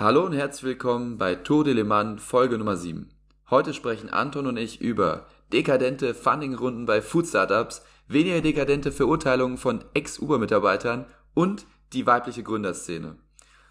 Hallo 0.00 0.24
und 0.24 0.32
herzlich 0.32 0.62
willkommen 0.62 1.18
bei 1.18 1.34
Tour 1.34 1.64
de 1.64 1.74
Le 1.74 1.82
Mans 1.82 2.22
Folge 2.22 2.56
Nummer 2.56 2.76
7. 2.76 3.10
Heute 3.50 3.74
sprechen 3.74 4.08
Anton 4.08 4.46
und 4.46 4.56
ich 4.56 4.80
über 4.80 5.26
dekadente 5.52 6.14
Funding-Runden 6.14 6.86
bei 6.86 7.02
Food 7.02 7.26
Startups, 7.26 7.82
weniger 8.06 8.40
dekadente 8.40 8.92
Verurteilungen 8.92 9.58
von 9.58 9.84
Ex-Uber-Mitarbeitern 9.94 11.06
und 11.34 11.66
die 11.94 12.06
weibliche 12.06 12.44
Gründerszene. 12.44 13.16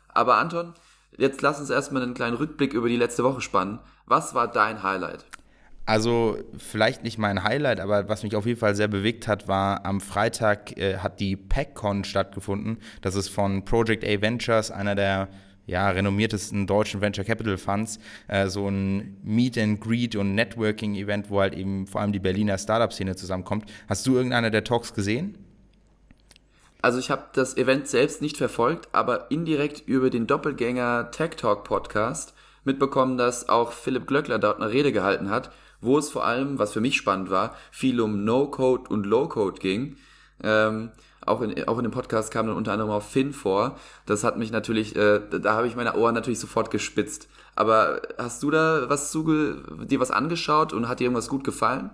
Aber 0.09 0.35
Anton, 0.35 0.73
jetzt 1.17 1.41
lass 1.41 1.61
uns 1.61 1.69
erstmal 1.69 2.03
einen 2.03 2.13
kleinen 2.13 2.35
Rückblick 2.35 2.73
über 2.73 2.89
die 2.89 2.97
letzte 2.97 3.23
Woche 3.23 3.39
spannen. 3.39 3.79
Was 4.05 4.35
war 4.35 4.51
dein 4.51 4.83
Highlight? 4.83 5.23
Also 5.85 6.39
vielleicht 6.57 7.03
nicht 7.03 7.17
mein 7.17 7.45
Highlight, 7.45 7.79
aber 7.79 8.09
was 8.09 8.23
mich 8.23 8.35
auf 8.35 8.45
jeden 8.45 8.59
Fall 8.59 8.75
sehr 8.75 8.89
bewegt 8.89 9.29
hat, 9.29 9.47
war 9.47 9.85
am 9.85 10.01
Freitag 10.01 10.77
äh, 10.77 10.97
hat 10.97 11.21
die 11.21 11.37
PackCon 11.37 12.03
stattgefunden. 12.03 12.79
Das 13.01 13.15
ist 13.15 13.29
von 13.29 13.63
Project 13.63 14.03
A 14.03 14.19
Ventures, 14.21 14.71
einer 14.71 14.95
der 14.95 15.29
ja, 15.67 15.89
renommiertesten 15.89 16.65
deutschen 16.65 17.01
Venture 17.01 17.25
Capital 17.25 17.57
Funds, 17.57 17.99
äh, 18.27 18.47
so 18.47 18.67
ein 18.67 19.17
Meet 19.23 19.57
and 19.57 19.81
Greet 19.81 20.15
und 20.15 20.33
Networking 20.33 20.95
Event, 20.95 21.29
wo 21.29 21.41
halt 21.41 21.53
eben 21.53 21.85
vor 21.85 22.01
allem 22.01 22.13
die 22.13 22.19
Berliner 22.19 22.57
Startup-Szene 22.57 23.15
zusammenkommt. 23.15 23.65
Hast 23.87 24.07
du 24.07 24.15
irgendeiner 24.15 24.49
der 24.49 24.63
Talks 24.63 24.93
gesehen? 24.93 25.37
Also 26.81 26.99
ich 26.99 27.11
habe 27.11 27.25
das 27.33 27.57
Event 27.57 27.87
selbst 27.87 28.21
nicht 28.21 28.37
verfolgt, 28.37 28.87
aber 28.93 29.29
indirekt 29.29 29.87
über 29.87 30.09
den 30.09 30.25
Doppelgänger 30.25 31.11
Tech 31.11 31.31
Talk 31.31 31.63
Podcast 31.65 32.33
mitbekommen, 32.63 33.17
dass 33.17 33.49
auch 33.49 33.71
Philipp 33.73 34.07
Glöckler 34.07 34.39
dort 34.39 34.61
eine 34.61 34.71
Rede 34.71 34.91
gehalten 34.91 35.29
hat, 35.29 35.51
wo 35.81 35.97
es 35.97 36.09
vor 36.09 36.25
allem, 36.25 36.59
was 36.59 36.73
für 36.73 36.81
mich 36.81 36.95
spannend 36.95 37.29
war, 37.29 37.55
viel 37.71 37.99
um 37.99 38.23
No-Code 38.23 38.89
und 38.89 39.05
Low-Code 39.05 39.59
ging. 39.59 39.97
Ähm, 40.43 40.91
auch 41.27 41.41
in, 41.41 41.67
auch 41.67 41.77
in 41.77 41.83
dem 41.83 41.91
Podcast 41.91 42.31
kam 42.31 42.47
dann 42.47 42.55
unter 42.55 42.71
anderem 42.71 42.91
auch 42.91 43.03
Finn 43.03 43.33
vor. 43.33 43.77
Das 44.05 44.23
hat 44.23 44.37
mich 44.37 44.51
natürlich, 44.51 44.95
äh, 44.95 45.21
da 45.41 45.53
habe 45.53 45.67
ich 45.67 45.75
meine 45.75 45.95
Ohren 45.95 46.15
natürlich 46.15 46.39
sofort 46.39 46.71
gespitzt. 46.71 47.27
Aber 47.55 48.01
hast 48.17 48.43
du 48.43 48.51
da 48.51 48.89
was 48.89 49.11
zuge 49.11 49.63
dir 49.85 49.99
was 49.99 50.11
angeschaut 50.11 50.73
und 50.73 50.87
hat 50.87 50.99
dir 50.99 51.05
irgendwas 51.05 51.27
gut 51.27 51.43
gefallen? 51.43 51.89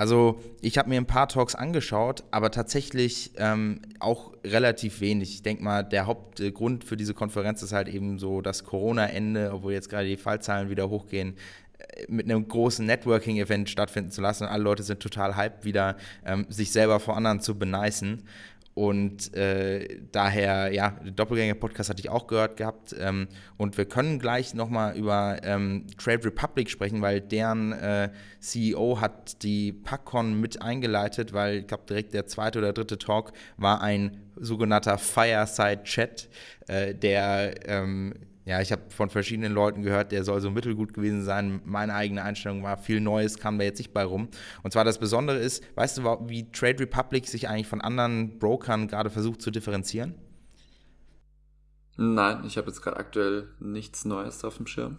Also 0.00 0.40
ich 0.62 0.78
habe 0.78 0.88
mir 0.88 0.98
ein 0.98 1.06
paar 1.06 1.28
Talks 1.28 1.54
angeschaut, 1.54 2.24
aber 2.30 2.50
tatsächlich 2.50 3.32
ähm, 3.36 3.82
auch 3.98 4.32
relativ 4.42 5.02
wenig. 5.02 5.34
Ich 5.34 5.42
denke 5.42 5.62
mal, 5.62 5.82
der 5.82 6.06
Hauptgrund 6.06 6.84
für 6.84 6.96
diese 6.96 7.12
Konferenz 7.12 7.62
ist 7.62 7.74
halt 7.74 7.86
eben 7.86 8.18
so 8.18 8.40
das 8.40 8.64
Corona-Ende, 8.64 9.50
obwohl 9.52 9.74
jetzt 9.74 9.90
gerade 9.90 10.08
die 10.08 10.16
Fallzahlen 10.16 10.70
wieder 10.70 10.88
hochgehen, 10.88 11.36
mit 12.08 12.26
einem 12.26 12.46
großen 12.46 12.84
Networking-Event 12.84 13.68
stattfinden 13.68 14.10
zu 14.10 14.20
lassen. 14.20 14.44
Alle 14.44 14.62
Leute 14.62 14.82
sind 14.82 15.00
total 15.00 15.36
hyped, 15.36 15.64
wieder 15.64 15.96
ähm, 16.24 16.46
sich 16.48 16.72
selber 16.72 17.00
vor 17.00 17.16
anderen 17.16 17.40
zu 17.40 17.58
beneisen. 17.58 18.24
Und 18.74 19.34
äh, 19.34 20.00
daher, 20.12 20.72
ja, 20.72 20.96
Doppelgänger-Podcast 21.14 21.90
hatte 21.90 22.00
ich 22.00 22.08
auch 22.08 22.26
gehört 22.26 22.56
gehabt. 22.56 22.94
Ähm, 22.98 23.28
und 23.56 23.76
wir 23.76 23.84
können 23.84 24.18
gleich 24.18 24.54
nochmal 24.54 24.96
über 24.96 25.38
ähm, 25.42 25.86
Trade 25.98 26.24
Republic 26.24 26.70
sprechen, 26.70 27.02
weil 27.02 27.20
deren 27.20 27.72
äh, 27.72 28.10
CEO 28.38 29.00
hat 29.00 29.42
die 29.42 29.72
PackCon 29.72 30.40
mit 30.40 30.62
eingeleitet, 30.62 31.32
weil 31.32 31.58
ich 31.58 31.66
glaube, 31.66 31.82
direkt 31.88 32.14
der 32.14 32.26
zweite 32.26 32.58
oder 32.60 32.72
dritte 32.72 32.96
Talk 32.96 33.32
war 33.56 33.82
ein 33.82 34.16
sogenannter 34.36 34.98
Fireside-Chat, 34.98 36.28
äh, 36.68 36.94
der 36.94 37.68
ähm, 37.68 38.14
ja, 38.50 38.60
ich 38.60 38.72
habe 38.72 38.82
von 38.88 39.10
verschiedenen 39.10 39.52
Leuten 39.52 39.82
gehört, 39.82 40.10
der 40.10 40.24
soll 40.24 40.40
so 40.40 40.50
mittelgut 40.50 40.92
gewesen 40.92 41.22
sein. 41.22 41.62
Meine 41.64 41.94
eigene 41.94 42.24
Einstellung 42.24 42.64
war, 42.64 42.76
viel 42.76 43.00
Neues 43.00 43.38
kam 43.38 43.58
da 43.58 43.64
jetzt 43.64 43.78
nicht 43.78 43.92
bei 43.92 44.02
rum. 44.02 44.28
Und 44.64 44.72
zwar 44.72 44.84
das 44.84 44.98
Besondere 44.98 45.38
ist, 45.38 45.62
weißt 45.76 45.98
du, 45.98 46.02
wie 46.26 46.50
Trade 46.50 46.80
Republic 46.80 47.28
sich 47.28 47.48
eigentlich 47.48 47.68
von 47.68 47.80
anderen 47.80 48.40
Brokern 48.40 48.88
gerade 48.88 49.08
versucht 49.08 49.40
zu 49.40 49.52
differenzieren? 49.52 50.16
Nein, 51.96 52.42
ich 52.44 52.56
habe 52.56 52.66
jetzt 52.66 52.82
gerade 52.82 52.96
aktuell 52.96 53.46
nichts 53.60 54.04
Neues 54.04 54.44
auf 54.44 54.56
dem 54.56 54.66
Schirm. 54.66 54.98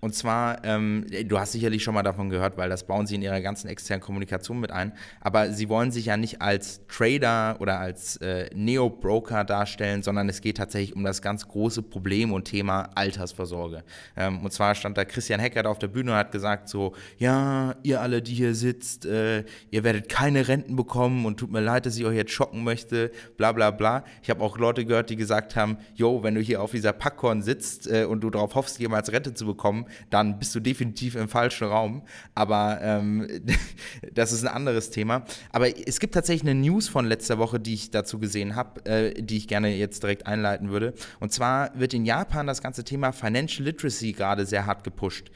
Und 0.00 0.14
zwar, 0.14 0.64
ähm, 0.64 1.06
du 1.24 1.38
hast 1.40 1.52
sicherlich 1.52 1.82
schon 1.82 1.94
mal 1.94 2.04
davon 2.04 2.30
gehört, 2.30 2.56
weil 2.56 2.68
das 2.68 2.86
bauen 2.86 3.08
sie 3.08 3.16
in 3.16 3.22
ihrer 3.22 3.40
ganzen 3.40 3.68
externen 3.68 4.00
Kommunikation 4.00 4.60
mit 4.60 4.70
ein. 4.70 4.92
Aber 5.20 5.52
sie 5.52 5.68
wollen 5.68 5.90
sich 5.90 6.06
ja 6.06 6.16
nicht 6.16 6.40
als 6.40 6.86
Trader 6.86 7.56
oder 7.58 7.80
als 7.80 8.16
äh, 8.18 8.48
Neo-Broker 8.54 9.44
darstellen, 9.44 10.04
sondern 10.04 10.28
es 10.28 10.40
geht 10.40 10.58
tatsächlich 10.58 10.94
um 10.94 11.02
das 11.02 11.20
ganz 11.20 11.48
große 11.48 11.82
Problem 11.82 12.32
und 12.32 12.44
Thema 12.44 12.90
Altersvorsorge. 12.94 13.82
Ähm, 14.16 14.44
und 14.44 14.52
zwar 14.52 14.76
stand 14.76 14.96
da 14.96 15.04
Christian 15.04 15.40
Heckert 15.40 15.66
auf 15.66 15.80
der 15.80 15.88
Bühne 15.88 16.12
und 16.12 16.16
hat 16.16 16.30
gesagt 16.30 16.68
so, 16.68 16.94
ja, 17.16 17.74
ihr 17.82 18.00
alle, 18.00 18.22
die 18.22 18.34
hier 18.34 18.54
sitzt, 18.54 19.04
äh, 19.04 19.44
ihr 19.72 19.82
werdet 19.82 20.08
keine 20.08 20.46
Renten 20.46 20.76
bekommen 20.76 21.26
und 21.26 21.38
tut 21.38 21.50
mir 21.50 21.60
leid, 21.60 21.86
dass 21.86 21.96
ich 21.96 22.04
euch 22.04 22.16
jetzt 22.16 22.30
schocken 22.30 22.62
möchte, 22.62 23.10
bla 23.36 23.50
bla 23.50 23.72
bla. 23.72 24.04
Ich 24.22 24.30
habe 24.30 24.44
auch 24.44 24.58
Leute 24.58 24.84
gehört, 24.84 25.10
die 25.10 25.16
gesagt 25.16 25.56
haben, 25.56 25.78
yo, 25.96 26.22
wenn 26.22 26.36
du 26.36 26.40
hier 26.40 26.62
auf 26.62 26.70
dieser 26.70 26.92
Packkorn 26.92 27.42
sitzt 27.42 27.90
äh, 27.90 28.04
und 28.04 28.20
du 28.20 28.30
darauf 28.30 28.54
hoffst, 28.54 28.78
jemals 28.78 29.10
Rente 29.10 29.34
zu 29.34 29.44
bekommen, 29.44 29.86
dann 30.10 30.38
bist 30.38 30.54
du 30.54 30.60
definitiv 30.60 31.14
im 31.14 31.28
falschen 31.28 31.68
Raum. 31.68 32.02
Aber 32.34 32.78
ähm, 32.80 33.26
das 34.12 34.32
ist 34.32 34.44
ein 34.44 34.54
anderes 34.54 34.90
Thema. 34.90 35.24
Aber 35.52 35.68
es 35.68 36.00
gibt 36.00 36.14
tatsächlich 36.14 36.48
eine 36.48 36.60
News 36.60 36.88
von 36.88 37.06
letzter 37.06 37.38
Woche, 37.38 37.60
die 37.60 37.74
ich 37.74 37.90
dazu 37.90 38.18
gesehen 38.18 38.56
habe, 38.56 38.84
äh, 38.86 39.22
die 39.22 39.36
ich 39.36 39.48
gerne 39.48 39.74
jetzt 39.74 40.02
direkt 40.02 40.26
einleiten 40.26 40.70
würde. 40.70 40.94
Und 41.20 41.32
zwar 41.32 41.70
wird 41.78 41.94
in 41.94 42.04
Japan 42.04 42.46
das 42.46 42.62
ganze 42.62 42.84
Thema 42.84 43.12
Financial 43.12 43.64
Literacy 43.64 44.12
gerade 44.12 44.46
sehr 44.46 44.66
hart 44.66 44.84
gepusht. 44.84 45.30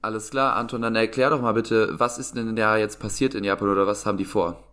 Alles 0.00 0.30
klar, 0.30 0.54
Anton, 0.54 0.82
dann 0.82 0.94
erklär 0.94 1.30
doch 1.30 1.40
mal 1.40 1.52
bitte, 1.52 1.98
was 1.98 2.18
ist 2.18 2.36
denn 2.36 2.54
da 2.54 2.76
jetzt 2.76 3.00
passiert 3.00 3.34
in 3.34 3.42
Japan 3.42 3.68
oder 3.68 3.86
was 3.86 4.06
haben 4.06 4.16
die 4.16 4.24
vor? 4.24 4.67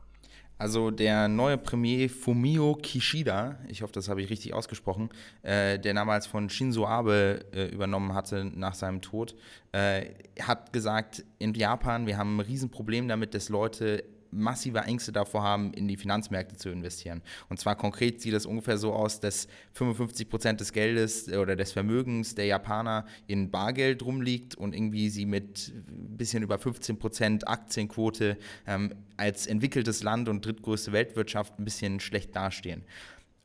Also 0.58 0.90
der 0.90 1.28
neue 1.28 1.58
Premier 1.58 2.10
Fumio 2.10 2.76
Kishida, 2.76 3.60
ich 3.68 3.82
hoffe, 3.82 3.92
das 3.92 4.08
habe 4.08 4.22
ich 4.22 4.30
richtig 4.30 4.54
ausgesprochen, 4.54 5.10
äh, 5.42 5.78
der 5.78 5.94
damals 5.94 6.28
von 6.28 6.50
Shinzo 6.50 6.88
Abe 6.88 7.46
äh, 7.54 7.68
übernommen 7.68 8.14
hatte 8.14 8.46
nach 8.46 8.74
seinem 8.74 9.02
Tod, 9.02 9.36
äh, 9.74 10.06
hat 10.42 10.72
gesagt, 10.72 11.26
in 11.40 11.54
Japan, 11.54 12.08
wir 12.08 12.18
haben 12.18 12.38
ein 12.38 12.40
Riesenproblem 12.40 13.10
damit, 13.10 13.34
dass 13.34 13.50
Leute 13.50 14.06
massive 14.36 14.80
Ängste 14.80 15.12
davor 15.12 15.44
haben, 15.44 15.74
in 15.74 15.88
die 15.88 15.98
Finanzmärkte 15.98 16.56
zu 16.58 16.70
investieren. 16.70 17.22
Und 17.50 17.60
zwar 17.60 17.76
konkret 17.76 18.22
sieht 18.22 18.34
das 18.34 18.46
ungefähr 18.46 18.78
so 18.78 18.94
aus, 18.94 19.20
dass 19.20 19.48
55 19.74 20.30
Prozent 20.30 20.60
des 20.60 20.72
Geldes 20.72 21.28
äh, 21.28 21.38
oder 21.38 21.56
des 21.56 21.72
Vermögens 21.72 22.36
der 22.36 22.46
Japaner 22.46 23.06
in 23.28 23.52
Bargeld 23.52 24.04
rumliegt 24.04 24.56
und 24.56 24.74
irgendwie 24.74 25.10
sie 25.10 25.26
mit 25.26 25.74
ein 25.76 26.18
bisschen 26.18 26.44
über 26.44 26.58
15 26.58 26.98
Prozent 26.98 27.48
Aktienquote 27.48 28.38
ähm, 28.68 28.94
als 29.18 29.48
entwickeltes 29.48 30.04
Land 30.04 30.30
und 30.30 30.46
drittgrößte 30.46 30.92
Weltwirtschaft 30.92 31.60
ein 31.60 31.66
bisschen 31.66 32.00
schlecht 32.00 32.36
dastehen. 32.36 32.84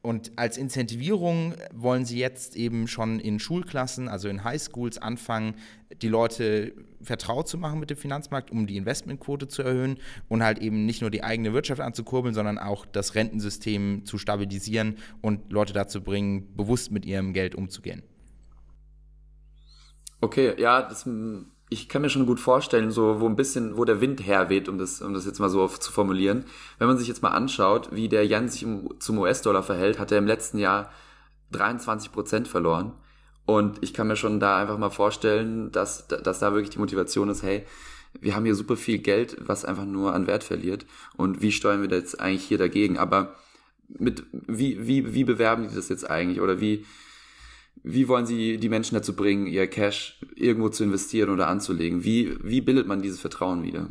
Und 0.02 0.32
als 0.36 0.56
Incentivierung 0.56 1.54
wollen 1.74 2.06
sie 2.06 2.18
jetzt 2.18 2.56
eben 2.56 2.88
schon 2.88 3.20
in 3.20 3.38
Schulklassen, 3.38 4.08
also 4.08 4.28
in 4.28 4.44
Highschools, 4.44 4.96
anfangen, 4.96 5.56
die 6.00 6.08
Leute 6.08 6.72
vertraut 7.02 7.48
zu 7.48 7.58
machen 7.58 7.80
mit 7.80 7.90
dem 7.90 7.98
Finanzmarkt, 7.98 8.50
um 8.50 8.66
die 8.66 8.78
Investmentquote 8.78 9.46
zu 9.48 9.62
erhöhen 9.62 9.98
und 10.28 10.42
halt 10.42 10.58
eben 10.58 10.86
nicht 10.86 11.02
nur 11.02 11.10
die 11.10 11.22
eigene 11.22 11.52
Wirtschaft 11.52 11.82
anzukurbeln, 11.82 12.34
sondern 12.34 12.58
auch 12.58 12.86
das 12.86 13.14
Rentensystem 13.14 14.06
zu 14.06 14.16
stabilisieren 14.16 14.96
und 15.20 15.52
Leute 15.52 15.74
dazu 15.74 16.02
bringen, 16.02 16.56
bewusst 16.56 16.90
mit 16.90 17.04
ihrem 17.04 17.34
Geld 17.34 17.54
umzugehen. 17.54 18.02
Okay, 20.22 20.58
ja, 20.58 20.82
das 20.82 21.06
ich 21.70 21.88
kann 21.88 22.02
mir 22.02 22.10
schon 22.10 22.26
gut 22.26 22.40
vorstellen, 22.40 22.90
so 22.90 23.20
wo 23.20 23.28
ein 23.28 23.36
bisschen, 23.36 23.76
wo 23.76 23.84
der 23.84 24.00
Wind 24.00 24.26
herweht, 24.26 24.68
um 24.68 24.76
das, 24.76 25.00
um 25.00 25.14
das 25.14 25.24
jetzt 25.24 25.38
mal 25.38 25.48
so 25.48 25.66
zu 25.68 25.92
formulieren. 25.92 26.44
Wenn 26.78 26.88
man 26.88 26.98
sich 26.98 27.06
jetzt 27.06 27.22
mal 27.22 27.30
anschaut, 27.30 27.90
wie 27.92 28.08
der 28.08 28.26
Jan 28.26 28.48
sich 28.48 28.66
zum 28.98 29.18
US-Dollar 29.18 29.62
verhält, 29.62 30.00
hat 30.00 30.10
er 30.10 30.18
im 30.18 30.26
letzten 30.26 30.58
Jahr 30.58 30.90
23 31.52 32.10
Prozent 32.10 32.48
verloren. 32.48 32.92
Und 33.46 33.78
ich 33.82 33.94
kann 33.94 34.08
mir 34.08 34.16
schon 34.16 34.40
da 34.40 34.58
einfach 34.58 34.78
mal 34.78 34.90
vorstellen, 34.90 35.70
dass, 35.70 36.08
dass 36.08 36.40
da 36.40 36.52
wirklich 36.52 36.70
die 36.70 36.80
Motivation 36.80 37.28
ist, 37.28 37.44
hey, 37.44 37.64
wir 38.20 38.34
haben 38.34 38.44
hier 38.44 38.56
super 38.56 38.76
viel 38.76 38.98
Geld, 38.98 39.36
was 39.38 39.64
einfach 39.64 39.84
nur 39.84 40.12
an 40.12 40.26
Wert 40.26 40.42
verliert. 40.42 40.86
Und 41.16 41.40
wie 41.40 41.52
steuern 41.52 41.82
wir 41.82 41.88
da 41.88 41.96
jetzt 41.96 42.20
eigentlich 42.20 42.44
hier 42.44 42.58
dagegen? 42.58 42.98
Aber 42.98 43.36
mit, 43.88 44.24
wie, 44.32 44.88
wie, 44.88 45.14
wie 45.14 45.24
bewerben 45.24 45.68
die 45.68 45.74
das 45.74 45.88
jetzt 45.88 46.10
eigentlich? 46.10 46.40
Oder 46.40 46.60
wie, 46.60 46.84
wie 47.82 48.08
wollen 48.08 48.26
Sie 48.26 48.58
die 48.58 48.68
Menschen 48.68 48.94
dazu 48.94 49.14
bringen, 49.14 49.46
ihr 49.46 49.66
Cash 49.66 50.18
irgendwo 50.34 50.68
zu 50.68 50.84
investieren 50.84 51.30
oder 51.30 51.48
anzulegen? 51.48 52.04
Wie, 52.04 52.36
wie 52.42 52.60
bildet 52.60 52.86
man 52.86 53.02
dieses 53.02 53.20
Vertrauen 53.20 53.62
wieder? 53.62 53.90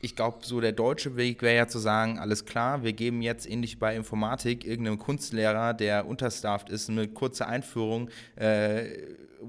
Ich 0.00 0.14
glaube, 0.14 0.38
so 0.42 0.60
der 0.60 0.72
deutsche 0.72 1.16
Weg 1.16 1.42
wäre 1.42 1.56
ja 1.56 1.66
zu 1.66 1.80
sagen, 1.80 2.18
alles 2.18 2.44
klar, 2.44 2.84
wir 2.84 2.92
geben 2.92 3.20
jetzt 3.20 3.50
ähnlich 3.50 3.80
bei 3.80 3.96
Informatik 3.96 4.64
irgendeinem 4.64 4.98
Kunstlehrer, 4.98 5.74
der 5.74 6.06
unterstafft 6.06 6.70
ist, 6.70 6.88
eine 6.88 7.08
kurze 7.08 7.46
Einführung. 7.48 8.08
Äh, 8.36 8.86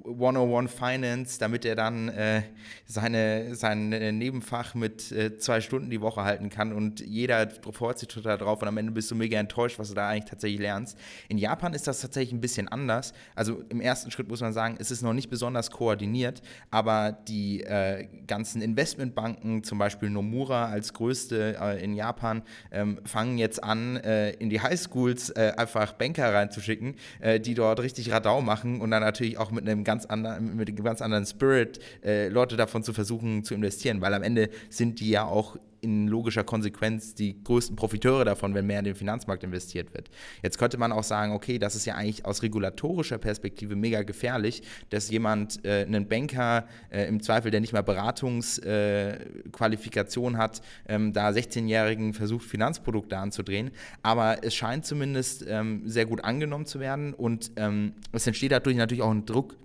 101 0.06 0.72
Finance, 0.72 1.40
damit 1.40 1.66
er 1.66 1.76
dann 1.76 2.10
äh, 2.10 2.44
seine, 2.86 3.56
sein 3.56 3.90
Nebenfach 3.90 4.76
mit 4.76 5.12
äh, 5.12 5.38
zwei 5.38 5.62
Stunden 5.62 5.90
die 5.90 6.02
Woche 6.02 6.24
halten 6.24 6.50
kann 6.50 6.74
und 6.74 7.00
jeder 7.00 7.50
freut 7.72 8.00
sich 8.00 8.08
total 8.08 8.38
drauf 8.38 8.62
und 8.62 8.68
am 8.68 8.78
Ende 8.78 8.92
bist 8.92 9.10
du 9.12 9.16
mega 9.16 9.40
enttäuscht, 9.40 9.80
was 9.80 9.90
du 9.90 9.96
da 9.96 10.10
eigentlich 10.10 10.30
tatsächlich 10.30 10.60
lernst. 10.60 10.98
In 11.28 11.38
Japan 11.38 11.74
ist 11.74 11.88
das 11.88 12.02
tatsächlich 12.02 12.34
ein 12.34 12.42
bisschen 12.42 12.68
anders. 12.68 13.14
Also 13.36 13.64
im 13.70 13.82
ersten 13.82 14.12
Schritt 14.12 14.28
muss 14.28 14.42
man 14.42 14.54
sagen, 14.54 14.76
es 14.80 14.92
ist 14.92 15.02
noch 15.02 15.14
nicht 15.14 15.30
besonders 15.30 15.72
koordiniert, 15.72 16.42
aber 16.72 17.12
die 17.12 17.64
äh, 17.64 18.08
ganzen 18.28 18.62
Investmentbanken, 18.62 19.64
zum 19.64 19.78
Beispiel 19.78 20.10
Nomura, 20.10 20.66
als 20.66 20.94
größte 20.94 21.58
äh, 21.60 21.84
in 21.84 21.94
Japan 21.96 22.44
ähm, 22.72 23.00
fangen 23.06 23.38
jetzt 23.38 23.64
an, 23.64 23.98
äh, 23.98 24.32
in 24.32 24.50
die 24.50 24.62
Highschools 24.62 25.32
äh, 25.32 25.54
einfach 25.58 25.94
Banker 25.94 26.34
reinzuschicken, 26.34 26.96
die 27.42 27.54
dort 27.54 27.80
richtig 27.80 28.12
Radau 28.12 28.42
machen 28.42 28.82
und 28.82 28.92
dann 28.92 29.02
natürlich 29.02 29.38
auch 29.38 29.52
mit 29.52 29.68
einem 29.68 29.79
ganz 29.84 30.06
anderen, 30.06 30.56
mit 30.56 30.70
einem 30.70 30.84
ganz 30.84 31.02
anderen 31.02 31.26
Spirit 31.26 31.80
äh, 32.04 32.30
Leute 32.30 32.58
davon 32.58 32.84
zu 32.84 32.94
versuchen 32.94 33.44
zu 33.44 33.54
investieren, 33.54 34.02
weil 34.02 34.14
am 34.14 34.24
Ende 34.24 34.50
sind 34.70 35.00
die 35.00 35.10
ja 35.10 35.26
auch 35.26 35.58
in 35.82 36.08
logischer 36.08 36.44
Konsequenz 36.44 37.16
die 37.16 37.42
größten 37.44 37.76
Profiteure 37.76 38.24
davon, 38.26 38.54
wenn 38.54 38.68
mehr 38.68 38.80
in 38.80 38.86
den 38.86 38.96
Finanzmarkt 38.96 39.44
investiert 39.44 39.94
wird. 39.94 40.10
Jetzt 40.44 40.58
könnte 40.58 40.78
man 40.78 40.92
auch 40.92 41.04
sagen, 41.04 41.32
okay, 41.34 41.60
das 41.60 41.76
ist 41.76 41.86
ja 41.86 41.94
eigentlich 41.96 42.26
aus 42.26 42.44
regulatorischer 42.44 43.18
Perspektive 43.18 43.76
mega 43.76 44.04
gefährlich, 44.04 44.64
dass 44.90 45.10
jemand, 45.10 45.66
äh, 45.66 45.84
einen 45.84 46.08
Banker 46.08 46.68
äh, 46.90 47.08
im 47.08 47.22
Zweifel, 47.22 47.52
der 47.52 47.60
nicht 47.62 47.74
mal 47.74 47.84
Beratungsqualifikation 47.84 50.36
äh, 50.36 50.38
hat, 50.38 50.62
ähm, 50.88 51.14
da 51.14 51.30
16-Jährigen 51.30 52.14
versucht, 52.14 52.46
Finanzprodukte 52.46 53.18
anzudrehen. 53.18 53.72
Aber 54.04 54.44
es 54.44 54.54
scheint 54.56 54.86
zumindest 54.86 55.46
ähm, 55.48 55.84
sehr 55.86 56.06
gut 56.06 56.24
angenommen 56.24 56.66
zu 56.66 56.80
werden 56.80 57.14
und 57.14 57.52
ähm, 57.56 57.94
es 58.12 58.28
entsteht 58.28 58.52
dadurch 58.52 58.76
natürlich 58.76 59.04
auch 59.04 59.12
ein 59.12 59.26
Druck 59.26 59.56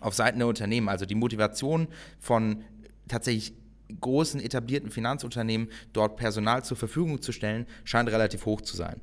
auf 0.00 0.14
Seiten 0.14 0.38
der 0.38 0.48
Unternehmen. 0.48 0.88
Also 0.88 1.06
die 1.06 1.14
Motivation 1.14 1.88
von 2.18 2.64
tatsächlich 3.08 3.54
großen 4.00 4.40
etablierten 4.40 4.90
Finanzunternehmen 4.90 5.68
dort 5.92 6.16
Personal 6.16 6.64
zur 6.64 6.76
Verfügung 6.76 7.20
zu 7.20 7.32
stellen, 7.32 7.66
scheint 7.84 8.08
relativ 8.08 8.46
hoch 8.46 8.60
zu 8.60 8.76
sein. 8.76 9.00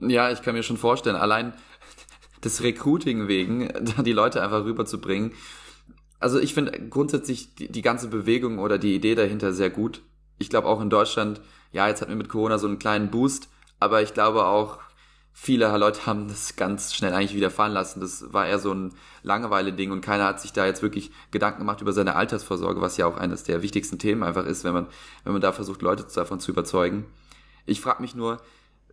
Ja, 0.00 0.30
ich 0.30 0.42
kann 0.42 0.54
mir 0.54 0.62
schon 0.62 0.76
vorstellen, 0.76 1.16
allein 1.16 1.52
das 2.40 2.62
Recruiting 2.62 3.28
wegen, 3.28 3.68
da 3.68 4.02
die 4.02 4.12
Leute 4.12 4.42
einfach 4.42 4.64
rüberzubringen. 4.64 5.32
Also 6.20 6.40
ich 6.40 6.54
finde 6.54 6.72
grundsätzlich 6.88 7.54
die, 7.54 7.70
die 7.70 7.82
ganze 7.82 8.08
Bewegung 8.08 8.58
oder 8.58 8.78
die 8.78 8.94
Idee 8.94 9.14
dahinter 9.14 9.52
sehr 9.52 9.70
gut. 9.70 10.02
Ich 10.38 10.50
glaube 10.50 10.68
auch 10.68 10.80
in 10.80 10.90
Deutschland, 10.90 11.40
ja, 11.72 11.88
jetzt 11.88 12.00
hatten 12.00 12.10
wir 12.10 12.16
mit 12.16 12.28
Corona 12.28 12.58
so 12.58 12.66
einen 12.66 12.78
kleinen 12.78 13.10
Boost, 13.10 13.48
aber 13.80 14.02
ich 14.02 14.14
glaube 14.14 14.46
auch, 14.46 14.78
viele 15.40 15.74
Leute 15.78 16.04
haben 16.04 16.26
das 16.28 16.56
ganz 16.56 16.94
schnell 16.94 17.14
eigentlich 17.14 17.34
wieder 17.34 17.50
fallen 17.50 17.72
lassen. 17.72 18.00
Das 18.00 18.32
war 18.32 18.46
eher 18.46 18.58
so 18.58 18.72
ein 18.72 18.92
Langeweile-Ding 19.22 19.92
und 19.92 20.00
keiner 20.00 20.24
hat 20.24 20.40
sich 20.40 20.52
da 20.52 20.66
jetzt 20.66 20.82
wirklich 20.82 21.12
Gedanken 21.30 21.60
gemacht 21.60 21.80
über 21.80 21.92
seine 21.92 22.16
Altersvorsorge, 22.16 22.80
was 22.80 22.96
ja 22.96 23.06
auch 23.06 23.16
eines 23.16 23.44
der 23.44 23.62
wichtigsten 23.62 24.00
Themen 24.00 24.24
einfach 24.24 24.44
ist, 24.44 24.64
wenn 24.64 24.74
man, 24.74 24.88
wenn 25.22 25.32
man 25.32 25.40
da 25.40 25.52
versucht, 25.52 25.80
Leute 25.80 26.04
davon 26.12 26.40
zu 26.40 26.50
überzeugen. 26.50 27.06
Ich 27.66 27.80
frage 27.80 28.02
mich 28.02 28.16
nur, 28.16 28.38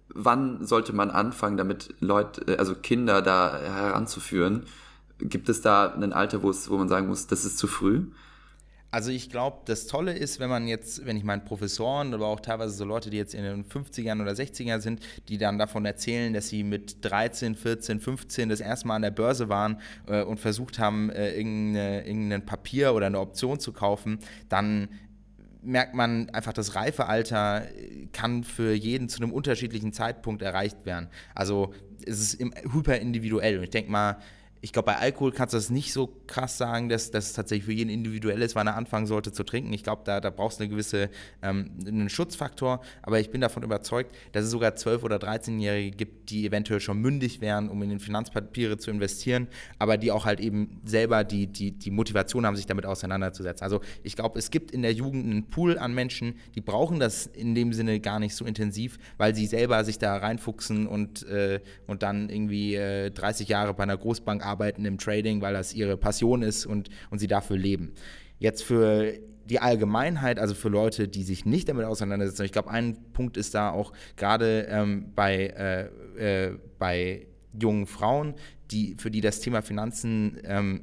wann 0.10 0.64
sollte 0.66 0.94
man 0.94 1.10
anfangen, 1.10 1.58
damit 1.58 1.96
Leute, 2.00 2.60
also 2.60 2.76
Kinder 2.76 3.24
da 3.24 3.58
heranzuführen? 3.58 4.66
Gibt 5.18 5.50
es 5.50 5.62
da 5.62 5.94
ein 5.94 6.14
Alter, 6.14 6.44
wo 6.44 6.52
es, 6.52 6.70
wo 6.70 6.78
man 6.78 6.90
sagen 6.90 7.08
muss, 7.08 7.26
das 7.26 7.44
ist 7.44 7.58
zu 7.58 7.66
früh? 7.66 8.04
Also 8.92 9.12
ich 9.12 9.30
glaube, 9.30 9.58
das 9.66 9.88
Tolle 9.88 10.14
ist, 10.14 10.40
wenn 10.40 10.50
man 10.50 10.68
jetzt, 10.68 11.06
wenn 11.06 11.18
ich 11.18 11.24
meine 11.26 11.42
Professoren, 11.42 12.14
aber 12.14 12.28
auch 12.28 12.40
teilweise 12.40 12.74
so 12.74 12.86
Leute, 12.86 13.10
die 13.10 13.18
jetzt 13.18 13.34
in 13.34 13.44
den 13.44 13.66
50ern 13.66 14.22
oder 14.22 14.32
60ern 14.32 14.80
sind, 14.80 15.02
die 15.28 15.38
dann 15.38 15.60
davon 15.60 15.86
erzählen, 15.86 16.34
dass 16.34 16.48
sie 16.48 16.64
mit 16.64 17.04
13, 17.04 17.56
14, 17.56 18.00
15 18.00 18.48
das 18.48 18.62
erste 18.62 18.88
Mal 18.88 18.96
an 18.96 19.02
der 19.02 19.12
Börse 19.12 19.50
waren 19.50 19.82
äh, 20.08 20.24
und 20.24 20.40
versucht 20.40 20.80
haben, 20.80 21.10
äh, 21.10 21.36
irgendeine, 21.36 22.06
irgendein 22.08 22.46
Papier 22.46 22.94
oder 22.94 23.08
eine 23.08 23.20
Option 23.20 23.60
zu 23.60 23.74
kaufen, 23.74 24.20
dann 24.48 24.88
merkt 25.62 25.94
man 25.94 26.30
einfach, 26.30 26.54
das 26.54 26.76
Reifealter 26.76 27.64
kann 28.14 28.44
für 28.44 28.74
jeden 28.74 29.10
zu 29.10 29.22
einem 29.22 29.34
unterschiedlichen 29.34 29.94
Zeitpunkt 29.94 30.42
erreicht 30.42 30.86
werden. 30.86 31.10
Also 31.34 31.74
es 32.06 32.36
ist 32.36 32.40
hyper 32.72 33.00
individuell. 33.00 33.58
Und 33.58 33.64
ich 33.64 33.70
denke 33.72 33.92
mal, 33.92 34.18
ich 34.62 34.74
glaube, 34.74 34.88
bei 34.88 34.98
Alkohol 34.98 35.32
kannst 35.32 35.54
du 35.54 35.58
das 35.58 35.70
nicht 35.70 35.94
so 35.94 36.12
krass 36.28 36.58
sagen, 36.58 36.90
dass 36.90 37.12
das 37.12 37.34
tatsächlich 37.34 37.66
für 37.66 37.74
jeden 37.74 37.90
individuell 37.90 38.42
ist, 38.42 38.56
wann 38.56 38.68
er 38.68 38.76
anfangen 38.76 39.06
sollte 39.06 39.32
zu 39.32 39.44
trinken. 39.44 39.72
Ich 39.74 39.84
glaube, 39.84 40.02
da, 40.06 40.20
da 40.20 40.32
brauchst 40.32 40.60
du 40.60 40.64
eine 40.64 40.72
gewisse, 40.72 41.10
ähm, 41.44 41.72
einen 41.86 42.10
Schutzfaktor. 42.10 42.82
Aber 43.04 43.20
ich 43.20 43.30
bin 43.30 43.42
davon 43.42 43.64
überzeugt, 43.64 44.16
dass 44.32 44.44
es 44.46 44.52
sogar 44.52 44.72
12- 44.72 45.04
oder 45.04 45.18
13-Jährige 45.18 45.96
gibt, 45.96 46.30
die 46.30 46.48
eventuell 46.48 46.80
schon 46.80 47.00
mündig 47.00 47.42
wären, 47.42 47.70
um 47.70 47.82
in 47.84 47.90
den 47.90 48.00
Finanzpapiere 48.00 48.78
zu 48.78 48.92
investieren, 48.92 49.48
aber 49.78 49.98
die 49.98 50.12
auch 50.12 50.26
halt 50.26 50.40
eben 50.40 50.82
selber 50.84 51.24
die, 51.24 51.48
die, 51.48 51.72
die 51.72 51.92
Motivation 51.92 52.46
haben, 52.46 52.56
sich 52.56 52.66
damit 52.66 52.86
auseinanderzusetzen. 52.86 53.64
Also 53.64 53.82
ich 54.04 54.16
glaube, 54.16 54.40
es 54.40 54.50
gibt 54.50 54.72
in 54.72 54.82
der 54.82 54.94
Jugend 54.94 55.26
einen 55.26 55.48
Pool 55.48 55.78
an 55.78 55.94
Menschen, 55.94 56.36
die 56.56 56.62
brauchen 56.62 57.00
das 57.00 57.28
in 57.28 57.56
dem 57.56 57.74
Sinne 57.74 58.00
gar 58.00 58.20
nicht 58.20 58.36
so 58.36 58.46
intensiv, 58.46 58.98
weil 59.18 59.36
sie 59.36 59.46
selber 59.46 59.84
sich 59.84 60.00
da 60.00 60.18
reinfuchsen 60.18 60.88
und, 60.88 61.24
äh, 61.28 61.60
und 61.88 62.04
dann 62.04 62.30
irgendwie 62.30 62.76
äh, 62.76 63.12
30 63.12 63.48
Jahre 63.48 63.74
bei 63.74 63.84
einer 63.84 63.98
Großbank 63.98 64.45
arbeiten 64.46 64.86
im 64.86 64.98
Trading, 64.98 65.42
weil 65.42 65.54
das 65.54 65.74
ihre 65.74 65.98
Passion 65.98 66.42
ist 66.42 66.66
und, 66.66 66.90
und 67.10 67.20
sie 67.20 67.28
dafür 67.28 67.58
leben. 67.58 67.94
Jetzt 68.40 68.64
für 68.64 69.14
die 69.46 69.60
Allgemeinheit, 69.60 70.40
also 70.40 70.56
für 70.56 70.70
Leute, 70.70 71.08
die 71.08 71.24
sich 71.24 71.46
nicht 71.46 71.70
damit 71.70 71.86
auseinandersetzen, 71.86 72.44
ich 72.44 72.52
glaube, 72.52 72.72
ein 72.72 72.98
Punkt 73.14 73.38
ist 73.38 73.54
da 73.54 73.72
auch 73.72 73.94
gerade 74.18 74.68
ähm, 74.70 75.12
bei, 75.16 75.90
äh, 76.18 76.48
äh, 76.48 76.58
bei 76.80 77.28
jungen 77.60 77.86
Frauen, 77.86 78.34
die, 78.72 78.96
für 78.96 79.12
die 79.12 79.22
das 79.22 79.40
Thema 79.40 79.62
Finanzen 79.62 80.40
ähm, 80.44 80.82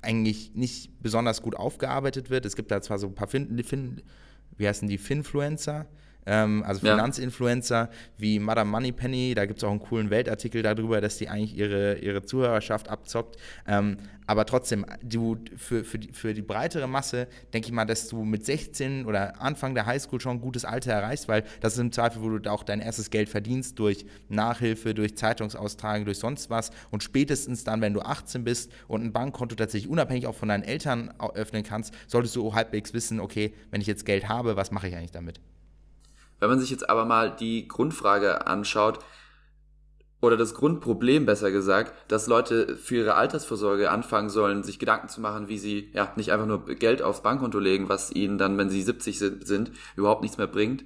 eigentlich 0.00 0.54
nicht 0.54 1.02
besonders 1.02 1.42
gut 1.42 1.56
aufgearbeitet 1.56 2.30
wird. 2.30 2.46
Es 2.46 2.54
gibt 2.54 2.70
da 2.70 2.80
zwar 2.80 2.98
so 2.98 3.08
ein 3.08 3.14
paar 3.14 3.28
Fin, 3.28 3.62
fin 3.64 4.00
wie 4.56 4.68
heißen 4.68 4.88
die, 4.88 4.98
Finfluencer, 4.98 5.86
ähm, 6.28 6.62
also 6.62 6.80
Finanzinfluencer 6.80 7.88
wie 8.18 8.38
Madame 8.38 8.70
Moneypenny, 8.70 9.34
da 9.34 9.46
gibt 9.46 9.58
es 9.58 9.64
auch 9.64 9.70
einen 9.70 9.80
coolen 9.80 10.10
Weltartikel 10.10 10.62
darüber, 10.62 11.00
dass 11.00 11.16
die 11.16 11.28
eigentlich 11.28 11.56
ihre, 11.56 11.96
ihre 11.98 12.22
Zuhörerschaft 12.22 12.88
abzockt. 12.88 13.36
Ähm, 13.66 13.96
aber 14.26 14.44
trotzdem, 14.44 14.84
du, 15.02 15.38
für, 15.56 15.84
für, 15.84 15.98
die, 15.98 16.12
für 16.12 16.34
die 16.34 16.42
breitere 16.42 16.86
Masse 16.86 17.28
denke 17.54 17.68
ich 17.68 17.72
mal, 17.72 17.86
dass 17.86 18.08
du 18.08 18.24
mit 18.24 18.44
16 18.44 19.06
oder 19.06 19.40
Anfang 19.40 19.74
der 19.74 19.86
Highschool 19.86 20.20
schon 20.20 20.36
ein 20.36 20.40
gutes 20.42 20.66
Alter 20.66 20.92
erreichst, 20.92 21.28
weil 21.28 21.44
das 21.60 21.72
ist 21.72 21.78
im 21.78 21.92
Zweifel, 21.92 22.20
wo 22.20 22.36
du 22.36 22.52
auch 22.52 22.62
dein 22.62 22.80
erstes 22.80 23.08
Geld 23.08 23.30
verdienst 23.30 23.78
durch 23.78 24.04
Nachhilfe, 24.28 24.92
durch 24.92 25.16
Zeitungsaustragen, 25.16 26.04
durch 26.04 26.18
sonst 26.18 26.50
was. 26.50 26.72
Und 26.90 27.02
spätestens 27.02 27.64
dann, 27.64 27.80
wenn 27.80 27.94
du 27.94 28.02
18 28.02 28.44
bist 28.44 28.70
und 28.86 29.02
ein 29.02 29.14
Bankkonto 29.14 29.54
tatsächlich 29.56 29.90
unabhängig 29.90 30.26
auch 30.26 30.34
von 30.34 30.50
deinen 30.50 30.62
Eltern 30.62 31.10
öffnen 31.34 31.62
kannst, 31.62 31.94
solltest 32.06 32.36
du 32.36 32.54
halbwegs 32.54 32.92
wissen, 32.92 33.20
okay, 33.20 33.54
wenn 33.70 33.80
ich 33.80 33.86
jetzt 33.86 34.04
Geld 34.04 34.28
habe, 34.28 34.56
was 34.56 34.70
mache 34.70 34.88
ich 34.88 34.94
eigentlich 34.94 35.12
damit? 35.12 35.40
Wenn 36.40 36.50
man 36.50 36.60
sich 36.60 36.70
jetzt 36.70 36.88
aber 36.88 37.04
mal 37.04 37.34
die 37.34 37.68
Grundfrage 37.68 38.46
anschaut, 38.46 39.00
oder 40.20 40.36
das 40.36 40.54
Grundproblem 40.54 41.26
besser 41.26 41.50
gesagt, 41.50 41.92
dass 42.10 42.26
Leute 42.26 42.76
für 42.76 42.96
ihre 42.96 43.14
Altersvorsorge 43.14 43.90
anfangen 43.90 44.30
sollen, 44.30 44.64
sich 44.64 44.78
Gedanken 44.78 45.08
zu 45.08 45.20
machen, 45.20 45.48
wie 45.48 45.58
sie 45.58 45.90
ja 45.92 46.12
nicht 46.16 46.32
einfach 46.32 46.46
nur 46.46 46.66
Geld 46.66 47.02
aufs 47.02 47.22
Bankkonto 47.22 47.58
legen, 47.60 47.88
was 47.88 48.10
ihnen 48.10 48.36
dann, 48.36 48.58
wenn 48.58 48.68
sie 48.68 48.82
70 48.82 49.18
sind, 49.18 49.70
überhaupt 49.96 50.22
nichts 50.22 50.36
mehr 50.36 50.48
bringt, 50.48 50.84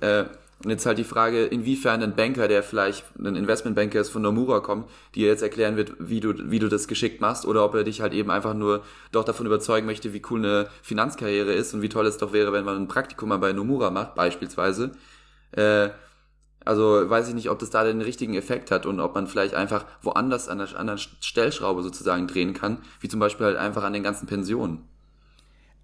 äh, 0.00 0.24
und 0.62 0.70
jetzt 0.70 0.84
halt 0.84 0.98
die 0.98 1.04
Frage, 1.04 1.46
inwiefern 1.46 2.02
ein 2.02 2.14
Banker, 2.14 2.46
der 2.46 2.62
vielleicht 2.62 3.04
ein 3.18 3.34
Investmentbanker 3.34 3.98
ist 3.98 4.10
von 4.10 4.20
Nomura 4.20 4.60
kommt, 4.60 4.90
dir 5.14 5.28
jetzt 5.28 5.42
erklären 5.42 5.76
wird, 5.76 5.94
wie 5.98 6.20
du, 6.20 6.34
wie 6.50 6.58
du 6.58 6.68
das 6.68 6.86
geschickt 6.86 7.22
machst, 7.22 7.46
oder 7.46 7.64
ob 7.64 7.74
er 7.74 7.84
dich 7.84 8.02
halt 8.02 8.12
eben 8.12 8.30
einfach 8.30 8.52
nur 8.52 8.82
doch 9.10 9.24
davon 9.24 9.46
überzeugen 9.46 9.86
möchte, 9.86 10.12
wie 10.12 10.20
cool 10.30 10.40
eine 10.40 10.68
Finanzkarriere 10.82 11.52
ist 11.52 11.72
und 11.72 11.80
wie 11.80 11.88
toll 11.88 12.06
es 12.06 12.18
doch 12.18 12.34
wäre, 12.34 12.52
wenn 12.52 12.66
man 12.66 12.76
ein 12.76 12.88
Praktikum 12.88 13.30
mal 13.30 13.38
bei 13.38 13.54
Nomura 13.54 13.90
macht, 13.90 14.14
beispielsweise. 14.14 14.92
Äh, 15.52 15.88
also 16.62 17.08
weiß 17.08 17.28
ich 17.28 17.34
nicht, 17.34 17.48
ob 17.48 17.58
das 17.58 17.70
da 17.70 17.82
den 17.82 18.02
richtigen 18.02 18.34
Effekt 18.34 18.70
hat 18.70 18.84
und 18.84 19.00
ob 19.00 19.14
man 19.14 19.26
vielleicht 19.26 19.54
einfach 19.54 19.86
woanders 20.02 20.48
an 20.48 20.58
der 20.58 20.78
anderen 20.78 20.98
Stellschraube 20.98 21.82
sozusagen 21.82 22.26
drehen 22.26 22.52
kann, 22.52 22.82
wie 23.00 23.08
zum 23.08 23.18
Beispiel 23.18 23.46
halt 23.46 23.56
einfach 23.56 23.82
an 23.82 23.94
den 23.94 24.02
ganzen 24.02 24.26
Pensionen. 24.26 24.86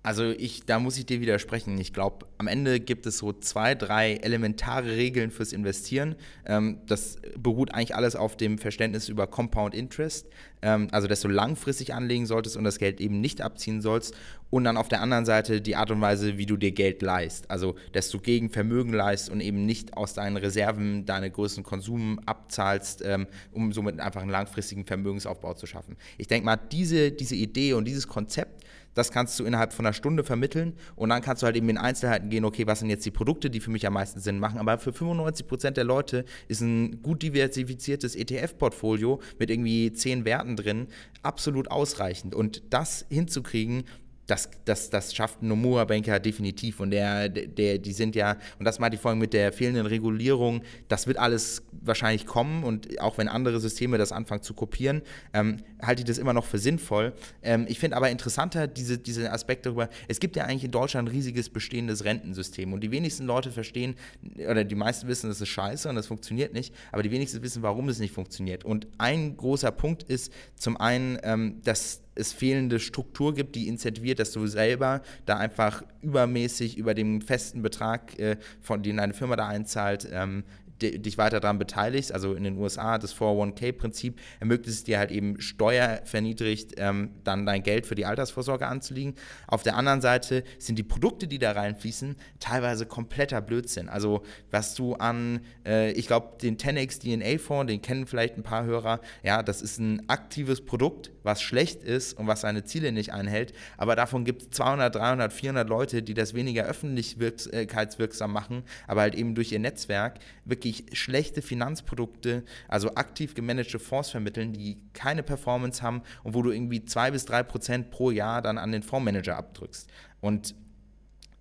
Also 0.07 0.31
ich, 0.31 0.65
da 0.65 0.79
muss 0.79 0.97
ich 0.99 1.07
dir 1.07 1.21
widersprechen. 1.21 1.77
Ich 1.79 1.93
glaube, 1.93 2.27
am 2.39 2.47
Ende 2.47 2.79
gibt 2.79 3.07
es 3.07 3.19
so 3.19 3.33
zwei, 3.33 3.75
drei 3.75 4.13
elementare 4.15 4.91
Regeln 4.91 5.33
fürs 5.33 5.53
Investieren. 5.53 6.15
Ähm, 6.47 6.79
das 6.87 7.17
beruht 7.37 7.75
eigentlich 7.75 7.97
alles 7.97 8.15
auf 8.15 8.37
dem 8.37 8.59
Verständnis 8.59 9.09
über 9.09 9.27
Compound 9.27 9.75
Interest, 9.75 10.29
ähm, 10.63 10.87
also 10.93 11.09
dass 11.09 11.23
du 11.23 11.29
langfristig 11.29 11.93
anlegen 11.93 12.25
solltest 12.25 12.57
und 12.57 12.63
das 12.63 12.79
Geld 12.79 13.01
eben 13.01 13.21
nicht 13.21 13.41
abziehen 13.41 13.81
sollst. 13.81 14.15
Und 14.49 14.63
dann 14.63 14.77
auf 14.77 14.87
der 14.89 15.03
anderen 15.03 15.25
Seite 15.25 15.61
die 15.61 15.75
Art 15.75 15.91
und 15.91 16.01
Weise, 16.01 16.39
wie 16.39 16.47
du 16.47 16.57
dir 16.57 16.71
Geld 16.71 17.03
leist. 17.03 17.51
Also 17.51 17.75
dass 17.93 18.09
du 18.09 18.21
gegen 18.21 18.49
Vermögen 18.49 18.93
leist 18.93 19.29
und 19.29 19.41
eben 19.41 19.67
nicht 19.67 19.97
aus 19.97 20.15
deinen 20.15 20.37
Reserven 20.37 21.05
deine 21.05 21.33
größten 21.33 21.65
Konsum 21.65 22.21
abzahlst, 22.27 23.03
ähm, 23.05 23.27
um 23.51 23.73
somit 23.73 23.99
einfach 23.99 24.23
einen 24.23 24.31
langfristigen 24.31 24.87
Vermögensaufbau 24.87 25.55
zu 25.55 25.67
schaffen. 25.67 25.97
Ich 26.17 26.29
denke 26.29 26.47
mal, 26.47 26.57
diese, 26.57 27.11
diese 27.11 27.35
Idee 27.35 27.73
und 27.73 27.87
dieses 27.87 28.07
Konzept, 28.07 28.66
das 28.97 29.13
kannst 29.13 29.39
du 29.39 29.45
innerhalb 29.45 29.75
von 29.75 29.85
einer 29.87 29.93
Stunde 29.93 30.25
vermitteln 30.25 30.73
und 30.97 31.11
dann 31.11 31.21
kannst 31.21 31.43
du 31.43 31.47
halt 31.47 31.55
eben 31.55 31.69
in 31.69 31.77
Einzelheiten 31.77 32.31
gehen, 32.31 32.45
okay, 32.47 32.67
was 32.67 32.81
sind 32.81 32.89
jetzt 32.89 33.05
die 33.05 33.11
Produkte, 33.11 33.51
die 33.51 33.61
für 33.61 33.71
mich 33.71 33.87
am 33.87 33.93
meisten 33.93 34.21
Sinn 34.21 34.41
machen. 34.41 34.59
Aber 34.59 34.79
für 34.79 34.93
95 34.93 35.47
Prozent 35.47 35.77
der 35.77 35.85
Leute 35.85 36.25
ist 36.49 36.63
ein 36.63 37.03
gut 37.03 37.23
diversifiziertes 37.23 38.17
ETF-Portfolio 38.17 39.21
mit 39.39 39.51
irgendwie 39.51 39.93
zehn 39.93 40.25
Werten 40.25 40.57
drin 40.57 40.89
absolut 41.23 41.71
ausreichend. 41.71 42.35
Und 42.35 42.63
das 42.71 43.05
hinzukriegen, 43.11 43.85
das, 44.27 44.51
das, 44.65 44.91
das 44.91 45.15
schafft 45.15 45.43
Nomura 45.43 45.85
Banker 45.85 46.19
definitiv. 46.19 46.81
Und 46.81 46.91
der, 46.91 47.29
der, 47.29 47.79
die 47.79 47.93
sind 47.93 48.17
ja, 48.17 48.37
und 48.59 48.65
das 48.65 48.79
meinte 48.79 48.97
ich 48.97 49.01
vorhin 49.01 49.21
mit 49.21 49.33
der 49.33 49.53
fehlenden 49.53 49.87
Regulierung, 49.87 50.63
das 50.89 51.07
wird 51.07 51.19
alles 51.19 51.63
wahrscheinlich 51.81 52.27
kommen. 52.27 52.65
Und 52.65 53.01
auch 53.01 53.19
wenn 53.19 53.29
andere 53.29 53.61
Systeme 53.61 53.99
das 53.99 54.13
anfangen 54.13 54.43
zu 54.43 54.55
kopieren, 54.55 55.03
ähm, 55.33 55.59
halte 55.81 56.01
ich 56.01 56.07
das 56.07 56.19
immer 56.19 56.33
noch 56.33 56.45
für 56.45 56.59
sinnvoll. 56.59 57.13
Ähm, 57.43 57.67
ich 57.69 57.79
finde 57.79 57.97
aber 57.97 58.11
interessanter 58.11 58.67
diese, 58.67 58.99
diese 58.99 59.33
Aspekt 59.33 59.67
darüber, 59.67 59.89
es 60.09 60.19
gibt 60.19 60.37
ja 60.37 60.45
eigentlich 60.45 60.65
in 60.65 60.73
Deutschland 60.73 61.09
ein 61.09 61.13
riesiges 61.13 61.49
bestehendes 61.49 62.05
Rentensystem. 62.05 62.73
Und 62.73 62.81
die 62.81 62.91
wenigsten 62.91 63.27
Leute 63.27 63.53
verstehen, 63.53 63.95
oder 64.37 64.65
die 64.65 64.75
meisten 64.75 65.07
wissen, 65.07 65.29
das 65.29 65.41
ist 65.41 65.49
scheiße 65.49 65.89
und 65.89 65.95
das 65.95 66.09
funktioniert 66.09 66.53
nicht, 66.53 66.75
aber 66.91 67.03
die 67.03 67.11
wenigsten 67.11 67.43
wissen, 67.43 67.63
warum 67.63 67.89
es 67.89 67.99
nicht 68.01 68.13
funktioniert. 68.13 68.65
Und 68.65 68.89
ein 68.99 69.37
großer 69.37 69.71
Punkt 69.71 70.03
ist 70.03 70.33
zum 70.57 70.77
einen, 70.77 71.19
ähm, 71.23 71.61
dass 71.63 72.03
es 72.17 72.33
fehlende 72.33 72.81
Struktur 72.81 73.35
gibt, 73.35 73.55
die 73.55 73.69
incentiviert, 73.69 74.19
dass 74.19 74.33
du 74.33 74.47
selber 74.47 75.03
da 75.27 75.37
einfach 75.37 75.83
übermäßig 76.03 76.77
über 76.77 76.95
den 76.95 77.23
festen 77.23 77.63
Betrag, 77.63 78.19
äh, 78.19 78.37
von 78.61 78.83
den 78.83 78.99
eine 78.99 79.15
Firma 79.15 79.37
da 79.37 79.47
einzahlt, 79.47 80.09
ähm, 80.11 80.45
dich 80.83 81.19
weiter 81.19 81.41
daran 81.41 81.59
beteiligst, 81.59 82.13
also 82.13 82.35
in 82.35 82.45
den 82.45 82.59
USA 82.59 82.99
das 82.99 83.15
401k-Prinzip 83.17 84.19
ermöglicht 84.41 84.77
es 84.77 84.85
dir 84.85 84.99
halt 84.99 85.11
eben 85.11 85.41
steuerverniedrigt, 85.41 86.75
ähm, 86.79 87.11
dann 87.25 87.47
dein 87.47 87.63
Geld 87.63 87.87
für 87.87 87.95
die 87.95 88.07
Altersvorsorge 88.07 88.67
anzulegen. 88.67 89.15
Auf 89.47 89.63
der 89.63 89.77
anderen 89.77 90.01
Seite 90.01 90.45
sind 90.59 90.79
die 90.79 90.83
Produkte, 90.83 91.27
die 91.29 91.39
da 91.39 91.53
reinfließen, 91.53 92.17
teilweise 92.41 92.87
kompletter 92.87 93.41
Blödsinn. 93.41 93.89
Also 93.89 94.23
was 94.51 94.75
du 94.75 94.95
an, 94.95 95.41
äh, 95.65 95.93
ich 95.93 96.07
glaube, 96.07 96.37
den 96.43 96.57
10x 96.57 97.01
DNA-Fonds, 97.01 97.71
den 97.71 97.83
kennen 97.83 98.07
vielleicht 98.07 98.37
ein 98.37 98.43
paar 98.43 98.65
Hörer, 98.65 99.01
ja, 99.23 99.43
das 99.43 99.63
ist 99.63 99.79
ein 99.79 100.09
aktives 100.09 100.65
Produkt, 100.65 101.13
was 101.23 101.43
schlecht 101.43 101.83
ist 101.83 102.15
und 102.15 102.27
was 102.27 102.43
seine 102.43 102.65
Ziele 102.65 102.93
nicht 102.93 103.13
einhält, 103.13 103.53
aber 103.77 103.97
davon 103.97 104.25
gibt 104.25 104.43
es 104.43 104.51
200, 104.51 104.95
300, 104.95 105.33
400 105.33 105.69
Leute, 105.69 106.03
die 106.03 106.15
das 106.15 106.35
weniger 106.35 106.65
öffentlichkeitswirksam 106.65 108.33
machen, 108.33 108.63
aber 108.87 109.03
halt 109.03 109.15
eben 109.15 109.35
durch 109.35 109.53
ihr 109.53 109.59
Netzwerk 109.59 110.19
wirklich 110.45 110.66
wirklich 110.67 110.99
schlechte 110.99 111.43
Finanzprodukte, 111.43 112.45
also 112.69 112.95
aktiv 112.95 113.35
gemanagte 113.35 113.79
Fonds 113.79 114.11
vermitteln, 114.11 114.53
die 114.53 114.79
keine 114.93 115.23
Performance 115.23 115.83
haben 115.83 116.03
und 116.25 116.35
wo 116.35 116.43
du 116.43 116.51
irgendwie 116.51 116.85
zwei 116.85 117.11
bis 117.11 117.25
drei 117.25 117.43
Prozent 117.43 117.91
pro 117.91 118.11
Jahr 118.11 118.43
dann 118.43 118.59
an 118.59 118.73
den 118.73 118.83
Fondsmanager 118.83 119.37
abdrückst. 119.37 119.89
Und 120.21 120.55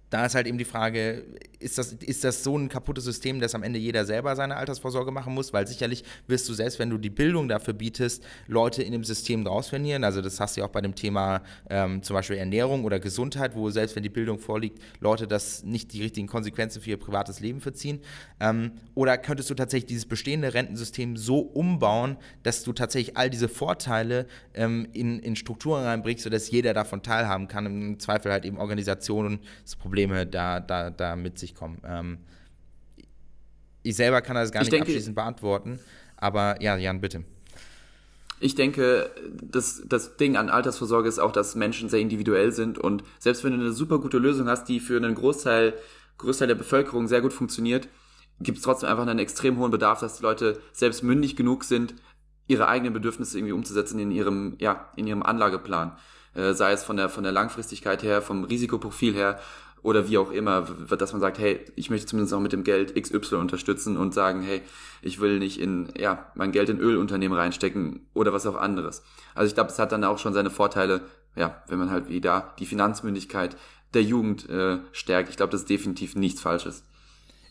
da 0.10 0.26
ist 0.26 0.36
halt 0.36 0.48
eben 0.48 0.58
die 0.58 0.66
Frage, 0.66 1.24
ist 1.60 1.78
das, 1.78 1.94
ist 1.94 2.24
das 2.24 2.44
so 2.44 2.58
ein 2.58 2.70
kaputtes 2.70 3.04
System, 3.04 3.40
dass 3.40 3.56
am 3.56 3.64
Ende 3.64 3.80
jeder 3.80 4.06
selber 4.06 4.36
seine 4.36 4.56
Altersvorsorge 4.56 5.12
machen 5.12 5.34
muss? 5.34 5.52
Weil 5.52 5.68
sicherlich 5.68 6.04
wirst 6.28 6.48
du 6.48 6.54
selbst, 6.54 6.80
wenn 6.80 6.90
du 6.90 6.98
die 6.98 7.10
Bildung 7.10 7.48
dafür 7.48 7.74
bietest, 7.74 8.24
Leute 8.48 8.84
in 8.84 8.92
dem 8.92 9.04
System 9.04 9.44
draus. 9.44 9.74
Also 9.74 10.22
das 10.22 10.40
hast 10.40 10.56
du 10.56 10.62
ja 10.62 10.68
auch 10.68 10.72
bei 10.72 10.82
dem 10.82 10.94
Thema 10.94 11.42
ähm, 11.70 12.04
zum 12.04 12.14
Beispiel 12.14 12.38
Ernährung 12.38 12.86
oder 12.86 13.00
Gesundheit, 13.00 13.56
wo 13.56 13.70
selbst 13.72 13.96
wenn 13.96 14.04
die 14.04 14.10
Bildung 14.10 14.38
vorliegt, 14.38 14.80
Leute 15.00 15.28
das 15.28 15.64
nicht 15.64 15.92
die 15.92 16.04
richtigen 16.04 16.28
Konsequenzen 16.28 16.82
für 16.82 16.92
ihr 16.92 16.98
privates 16.98 17.40
Leben 17.40 17.62
verziehen. 17.62 18.00
Ähm, 18.40 18.74
oder 18.94 19.18
könntest 19.18 19.50
du 19.50 19.56
tatsächlich 19.56 19.88
dieses 19.88 20.06
bestehende 20.06 20.54
Rentensystem 20.54 21.18
so 21.18 21.40
umbauen, 21.40 22.18
dass 22.44 22.64
du 22.64 22.74
tatsächlich 22.74 23.18
all 23.18 23.30
diese 23.30 23.50
Vorteile 23.50 24.28
ähm, 24.54 24.88
in, 24.94 25.20
in 25.20 25.36
Strukturen 25.36 25.84
reinbringst, 25.84 26.24
sodass 26.24 26.52
jeder 26.52 26.74
davon 26.74 27.02
teilhaben 27.02 27.48
kann. 27.48 27.66
Im 27.66 28.00
Zweifel 28.00 28.32
halt 28.32 28.46
eben 28.46 28.58
Organisationen 28.58 29.40
das 29.64 29.76
Probleme 29.96 30.28
da, 30.28 30.60
da, 30.60 30.90
da 30.90 31.16
mit 31.16 31.40
sich 31.40 31.56
kommen. 31.56 31.82
Ähm, 31.86 32.18
ich 33.82 33.96
selber 33.96 34.22
kann 34.22 34.36
das 34.36 34.52
gar 34.52 34.62
ich 34.62 34.66
nicht 34.66 34.74
denke, 34.74 34.88
abschließend 34.88 35.16
beantworten, 35.16 35.80
aber 36.18 36.62
ja, 36.62 36.76
Jan, 36.76 37.00
bitte. 37.00 37.24
Ich 38.42 38.56
denke, 38.56 39.10
das, 39.42 39.84
das 39.88 40.18
Ding 40.18 40.36
an 40.36 40.50
Altersvorsorge 40.50 41.08
ist 41.08 41.20
auch, 41.20 41.32
dass 41.32 41.56
Menschen 41.56 41.88
sehr 41.88 42.02
individuell 42.02 42.52
sind 42.52 42.78
und 42.78 43.04
selbst 43.20 43.46
wenn 43.46 43.54
du 43.54 43.60
eine 43.60 43.72
super 43.72 44.00
gute 44.00 44.18
Lösung 44.18 44.50
hast, 44.50 44.66
die 44.66 44.82
für 44.82 44.98
einen 44.98 45.16
Großteil, 45.16 45.74
Großteil 46.18 46.50
der 46.50 46.56
Bevölkerung 46.56 47.08
sehr 47.08 47.22
gut 47.22 47.32
funktioniert, 47.32 47.88
gibt 48.42 48.58
es 48.58 48.66
trotzdem 48.66 48.90
einfach 48.90 49.08
einen 49.08 49.20
extrem 49.20 49.58
hohen 49.58 49.72
Bedarf, 49.72 50.02
dass 50.02 50.18
die 50.18 50.24
Leute 50.24 50.60
selbst 50.74 51.04
mündig 51.04 51.38
genug 51.38 51.64
sind, 51.64 51.96
ihre 52.48 52.68
eigenen 52.68 52.94
Bedürfnisse 52.94 53.38
irgendwie 53.38 53.54
umzusetzen 53.54 53.98
in 54.00 54.12
ihrem, 54.12 54.58
ja, 54.60 54.90
in 54.98 55.08
ihrem 55.08 55.24
Anlageplan. 55.24 55.94
Äh, 56.34 56.54
sei 56.54 56.74
es 56.74 56.84
von 56.84 56.98
der, 56.98 57.08
von 57.08 57.24
der 57.24 57.32
Langfristigkeit 57.32 58.04
her, 58.04 58.22
vom 58.22 58.44
Risikoprofil 58.44 59.14
her 59.14 59.40
oder 59.86 60.10
wie 60.10 60.18
auch 60.18 60.32
immer, 60.32 60.64
dass 60.98 61.12
man 61.12 61.22
sagt, 61.22 61.38
hey, 61.38 61.60
ich 61.76 61.92
möchte 61.92 62.08
zumindest 62.08 62.34
auch 62.34 62.40
mit 62.40 62.52
dem 62.52 62.64
Geld 62.64 63.00
XY 63.00 63.36
unterstützen 63.36 63.98
und 63.98 64.16
sagen, 64.16 64.42
hey, 64.42 64.64
ich 65.04 65.22
will 65.22 65.38
nicht 65.38 65.60
in, 65.60 65.90
ja, 65.96 66.26
mein 66.34 66.52
Geld 66.52 66.70
in 66.70 66.80
Ölunternehmen 66.80 67.38
reinstecken 67.38 68.08
oder 68.16 68.34
was 68.34 68.48
auch 68.48 68.56
anderes. 68.56 69.04
Also 69.36 69.48
ich 69.48 69.54
glaube, 69.54 69.70
es 69.70 69.78
hat 69.78 69.92
dann 69.92 70.04
auch 70.04 70.18
schon 70.18 70.34
seine 70.34 70.50
Vorteile, 70.50 71.02
ja, 71.36 71.62
wenn 71.68 71.78
man 71.78 71.92
halt 71.92 72.10
wieder 72.10 72.56
die 72.58 72.66
Finanzmündigkeit 72.66 73.56
der 73.94 74.02
Jugend 74.02 74.50
äh, 74.50 74.80
stärkt. 74.92 75.30
Ich 75.30 75.38
glaube, 75.38 75.52
das 75.52 75.62
ist 75.62 75.70
definitiv 75.70 76.16
nichts 76.16 76.42
Falsches. 76.42 76.84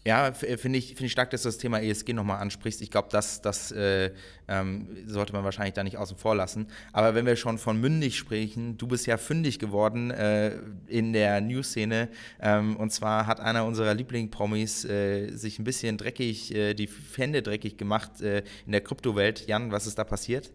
Ja, 0.06 0.28
äh, 0.28 0.58
finde 0.58 0.78
ich, 0.78 0.88
find 0.88 1.02
ich 1.02 1.12
stark, 1.12 1.30
dass 1.30 1.42
du 1.42 1.48
das 1.48 1.58
Thema 1.58 1.80
ESG 1.80 2.12
nochmal 2.12 2.40
ansprichst. 2.40 2.82
Ich 2.82 2.90
glaube, 2.90 3.08
das, 3.10 3.40
das 3.40 3.72
äh, 3.72 4.10
ähm, 4.48 4.88
sollte 5.06 5.32
man 5.32 5.44
wahrscheinlich 5.44 5.74
da 5.74 5.82
nicht 5.82 5.96
außen 5.96 6.18
vor 6.18 6.34
lassen. 6.34 6.66
Aber 6.92 7.14
wenn 7.14 7.24
wir 7.24 7.36
schon 7.36 7.56
von 7.56 7.80
mündig 7.80 8.18
sprechen, 8.18 8.76
du 8.76 8.86
bist 8.86 9.06
ja 9.06 9.16
fündig 9.16 9.58
geworden 9.58 10.10
äh, 10.10 10.58
in 10.88 11.14
der 11.14 11.40
News-Szene. 11.40 12.08
Ähm, 12.40 12.76
und 12.76 12.90
zwar 12.90 13.26
hat 13.26 13.40
einer 13.40 13.64
unserer 13.64 13.94
Liebling-Promis 13.94 14.84
äh, 14.84 15.30
sich 15.30 15.58
ein 15.58 15.64
bisschen 15.64 15.96
dreckig, 15.96 16.54
äh, 16.54 16.74
die 16.74 16.88
Hände 17.16 17.40
dreckig 17.40 17.78
gemacht 17.78 18.20
äh, 18.20 18.42
in 18.66 18.72
der 18.72 18.82
Kryptowelt. 18.82 19.46
Jan, 19.46 19.72
was 19.72 19.86
ist 19.86 19.98
da 19.98 20.04
passiert? 20.04 20.52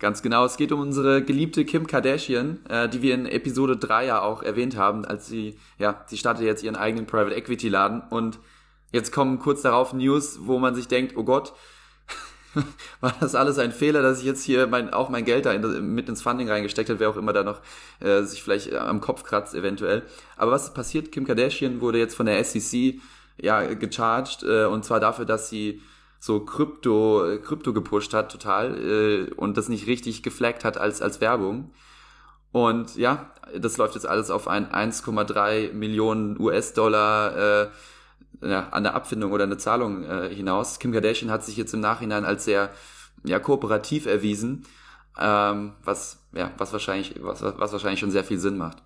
Ganz 0.00 0.22
genau, 0.22 0.44
es 0.44 0.56
geht 0.56 0.72
um 0.72 0.80
unsere 0.80 1.22
geliebte 1.22 1.64
Kim 1.64 1.86
Kardashian, 1.86 2.64
äh, 2.68 2.88
die 2.88 3.00
wir 3.00 3.14
in 3.14 3.26
Episode 3.26 3.76
3 3.76 4.06
ja 4.06 4.22
auch 4.22 4.42
erwähnt 4.42 4.76
haben, 4.76 5.04
als 5.04 5.28
sie, 5.28 5.56
ja, 5.78 6.04
sie 6.06 6.18
startet 6.18 6.44
jetzt 6.44 6.64
ihren 6.64 6.76
eigenen 6.76 7.06
Private 7.06 7.34
Equity 7.34 7.68
Laden 7.68 8.02
und 8.10 8.40
jetzt 8.92 9.12
kommen 9.12 9.38
kurz 9.38 9.62
darauf 9.62 9.92
News, 9.92 10.40
wo 10.42 10.58
man 10.58 10.74
sich 10.74 10.88
denkt, 10.88 11.16
oh 11.16 11.22
Gott, 11.22 11.52
war 13.00 13.14
das 13.20 13.34
alles 13.34 13.58
ein 13.58 13.72
Fehler, 13.72 14.02
dass 14.02 14.18
ich 14.18 14.24
jetzt 14.24 14.42
hier 14.42 14.66
mein, 14.66 14.92
auch 14.92 15.08
mein 15.08 15.24
Geld 15.24 15.46
da 15.46 15.52
in, 15.52 15.94
mit 15.94 16.08
ins 16.08 16.22
Funding 16.22 16.48
reingesteckt 16.48 16.88
habe, 16.88 17.00
wer 17.00 17.10
auch 17.10 17.16
immer 17.16 17.32
da 17.32 17.44
noch 17.44 17.60
äh, 18.00 18.22
sich 18.22 18.42
vielleicht 18.42 18.72
äh, 18.72 18.76
am 18.76 19.00
Kopf 19.00 19.22
kratzt 19.22 19.54
eventuell. 19.54 20.02
Aber 20.36 20.50
was 20.52 20.64
ist 20.64 20.74
passiert? 20.74 21.12
Kim 21.12 21.26
Kardashian 21.26 21.80
wurde 21.80 21.98
jetzt 21.98 22.14
von 22.14 22.26
der 22.26 22.42
SEC 22.42 23.00
ja 23.40 23.62
gecharged 23.74 24.42
äh, 24.42 24.64
und 24.64 24.84
zwar 24.84 25.00
dafür, 25.00 25.24
dass 25.24 25.48
sie 25.48 25.80
so 26.24 26.40
Krypto, 26.40 27.38
Krypto 27.44 27.74
gepusht 27.74 28.14
hat 28.14 28.32
total 28.32 28.78
äh, 28.78 29.30
und 29.34 29.58
das 29.58 29.68
nicht 29.68 29.86
richtig 29.86 30.22
geflaggt 30.22 30.64
hat 30.64 30.78
als, 30.78 31.02
als 31.02 31.20
Werbung. 31.20 31.70
Und 32.50 32.96
ja, 32.96 33.30
das 33.58 33.76
läuft 33.76 33.94
jetzt 33.94 34.06
alles 34.06 34.30
auf 34.30 34.48
ein 34.48 34.66
1,3 34.70 35.74
Millionen 35.74 36.40
US-Dollar 36.40 37.66
äh, 38.40 38.54
an 38.70 38.84
der 38.84 38.94
Abfindung 38.94 39.32
oder 39.32 39.44
eine 39.44 39.58
Zahlung 39.58 40.04
äh, 40.04 40.34
hinaus. 40.34 40.78
Kim 40.78 40.92
Kardashian 40.92 41.30
hat 41.30 41.44
sich 41.44 41.58
jetzt 41.58 41.74
im 41.74 41.80
Nachhinein 41.80 42.24
als 42.24 42.46
sehr 42.46 42.70
ja, 43.22 43.38
kooperativ 43.38 44.06
erwiesen, 44.06 44.64
ähm, 45.20 45.74
was, 45.84 46.20
ja, 46.32 46.52
was, 46.56 46.72
wahrscheinlich, 46.72 47.16
was, 47.22 47.42
was 47.42 47.72
wahrscheinlich 47.72 48.00
schon 48.00 48.10
sehr 48.10 48.24
viel 48.24 48.38
Sinn 48.38 48.56
macht. 48.56 48.78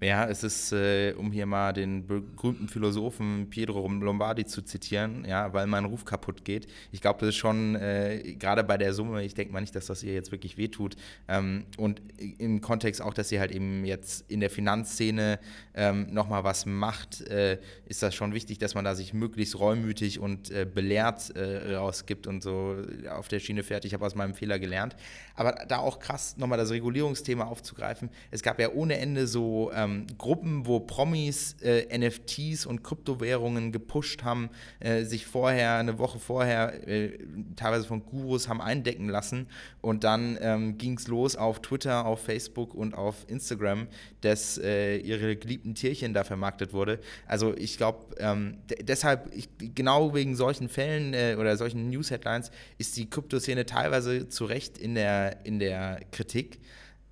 Ja, 0.00 0.26
es 0.28 0.44
ist, 0.44 0.72
äh, 0.72 1.14
um 1.14 1.32
hier 1.32 1.46
mal 1.46 1.72
den 1.72 2.06
berühmten 2.06 2.68
Philosophen 2.68 3.50
Pietro 3.50 3.86
Lombardi 3.88 4.46
zu 4.46 4.62
zitieren, 4.62 5.24
ja, 5.28 5.52
weil 5.52 5.66
mein 5.66 5.84
Ruf 5.84 6.04
kaputt 6.04 6.44
geht. 6.44 6.68
Ich 6.92 7.00
glaube, 7.00 7.18
das 7.20 7.30
ist 7.30 7.36
schon, 7.36 7.74
äh, 7.74 8.36
gerade 8.38 8.62
bei 8.62 8.78
der 8.78 8.94
Summe, 8.94 9.24
ich 9.24 9.34
denke 9.34 9.52
mal 9.52 9.60
nicht, 9.60 9.74
dass 9.74 9.86
das 9.86 10.04
ihr 10.04 10.14
jetzt 10.14 10.30
wirklich 10.30 10.56
wehtut. 10.56 10.94
Ähm, 11.26 11.66
und 11.76 12.00
im 12.38 12.60
Kontext 12.60 13.02
auch, 13.02 13.12
dass 13.12 13.30
sie 13.30 13.40
halt 13.40 13.50
eben 13.50 13.84
jetzt 13.84 14.30
in 14.30 14.38
der 14.38 14.48
Finanzszene 14.48 15.40
ähm, 15.74 16.06
nochmal 16.12 16.44
was 16.44 16.66
macht, 16.66 17.22
äh, 17.22 17.58
ist 17.86 18.02
das 18.02 18.14
schon 18.14 18.32
wichtig, 18.32 18.58
dass 18.58 18.76
man 18.76 18.84
da 18.84 18.94
sich 18.94 19.12
möglichst 19.12 19.58
reumütig 19.58 20.20
und 20.20 20.52
äh, 20.52 20.66
belehrt 20.72 21.34
äh, 21.36 21.74
rausgibt 21.74 22.28
und 22.28 22.44
so 22.44 22.76
auf 23.10 23.26
der 23.26 23.40
Schiene 23.40 23.64
fährt. 23.64 23.84
Ich 23.84 23.92
habe 23.92 24.06
aus 24.06 24.14
meinem 24.14 24.34
Fehler 24.34 24.60
gelernt. 24.60 24.94
Aber 25.34 25.52
da 25.52 25.78
auch 25.78 25.98
krass, 25.98 26.36
nochmal 26.36 26.58
das 26.58 26.70
Regulierungsthema 26.70 27.44
aufzugreifen. 27.44 28.08
Es 28.30 28.42
gab 28.42 28.60
ja 28.60 28.70
ohne 28.70 28.96
Ende 28.98 29.26
so 29.26 29.70
ähm, 29.80 30.06
Gruppen, 30.18 30.66
wo 30.66 30.80
Promis 30.80 31.56
äh, 31.62 31.96
NFTs 31.96 32.66
und 32.66 32.82
Kryptowährungen 32.82 33.72
gepusht 33.72 34.22
haben, 34.22 34.50
äh, 34.80 35.04
sich 35.04 35.26
vorher, 35.26 35.76
eine 35.76 35.98
Woche 35.98 36.18
vorher, 36.18 36.86
äh, 36.88 37.18
teilweise 37.56 37.86
von 37.86 38.04
Gurus 38.04 38.48
haben 38.48 38.60
eindecken 38.60 39.08
lassen. 39.08 39.46
Und 39.80 40.04
dann 40.04 40.38
ähm, 40.40 40.78
ging 40.78 40.96
es 40.96 41.08
los 41.08 41.36
auf 41.36 41.60
Twitter, 41.62 42.06
auf 42.06 42.22
Facebook 42.22 42.74
und 42.74 42.94
auf 42.94 43.24
Instagram, 43.28 43.88
dass 44.20 44.58
äh, 44.58 44.98
ihre 44.98 45.36
geliebten 45.36 45.74
Tierchen 45.74 46.14
da 46.14 46.24
vermarktet 46.24 46.72
wurde. 46.72 47.00
Also 47.26 47.56
ich 47.56 47.76
glaube, 47.76 48.14
ähm, 48.18 48.58
deshalb, 48.82 49.34
ich, 49.34 49.48
genau 49.58 50.14
wegen 50.14 50.36
solchen 50.36 50.68
Fällen 50.68 51.14
äh, 51.14 51.36
oder 51.38 51.56
solchen 51.56 51.88
News-Headlines 51.90 52.50
ist 52.78 52.96
die 52.96 53.08
Kryptoszene 53.08 53.66
teilweise 53.66 54.28
zu 54.28 54.44
Recht 54.44 54.78
in 54.78 54.94
der, 54.94 55.44
in 55.44 55.58
der 55.58 56.00
Kritik 56.12 56.60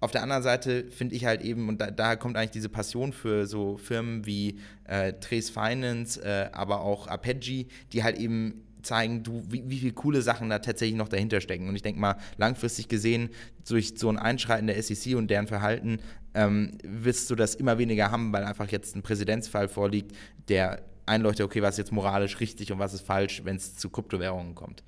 auf 0.00 0.10
der 0.10 0.22
anderen 0.22 0.42
Seite 0.42 0.84
finde 0.90 1.14
ich 1.14 1.24
halt 1.24 1.42
eben, 1.42 1.68
und 1.68 1.80
da, 1.80 1.90
daher 1.90 2.16
kommt 2.16 2.36
eigentlich 2.36 2.52
diese 2.52 2.68
Passion 2.68 3.12
für 3.12 3.46
so 3.46 3.76
Firmen 3.76 4.26
wie 4.26 4.58
äh, 4.84 5.14
Trace 5.14 5.50
Finance, 5.50 6.22
äh, 6.22 6.50
aber 6.52 6.82
auch 6.82 7.06
Apogee, 7.08 7.66
die 7.92 8.04
halt 8.04 8.18
eben 8.18 8.62
zeigen, 8.82 9.22
du, 9.22 9.42
wie, 9.48 9.68
wie 9.68 9.78
viele 9.78 9.92
coole 9.92 10.22
Sachen 10.22 10.50
da 10.50 10.60
tatsächlich 10.60 10.96
noch 10.96 11.08
dahinter 11.08 11.40
stecken. 11.40 11.68
Und 11.68 11.76
ich 11.76 11.82
denke 11.82 12.00
mal, 12.00 12.16
langfristig 12.36 12.88
gesehen, 12.88 13.30
durch 13.68 13.94
so 13.96 14.08
ein 14.08 14.18
Einschreiten 14.18 14.66
der 14.66 14.80
SEC 14.82 15.16
und 15.16 15.28
deren 15.28 15.46
Verhalten, 15.46 15.98
ähm, 16.34 16.78
wirst 16.84 17.30
du 17.30 17.34
das 17.34 17.54
immer 17.56 17.78
weniger 17.78 18.10
haben, 18.10 18.32
weil 18.32 18.44
einfach 18.44 18.68
jetzt 18.70 18.94
ein 18.94 19.02
Präzedenzfall 19.02 19.68
vorliegt, 19.68 20.12
der 20.48 20.82
einleuchtet, 21.06 21.44
okay, 21.46 21.62
was 21.62 21.74
ist 21.74 21.78
jetzt 21.78 21.92
moralisch 21.92 22.38
richtig 22.40 22.70
und 22.70 22.78
was 22.78 22.94
ist 22.94 23.06
falsch, 23.06 23.42
wenn 23.44 23.56
es 23.56 23.76
zu 23.76 23.90
Kryptowährungen 23.90 24.54
kommt. 24.54 24.84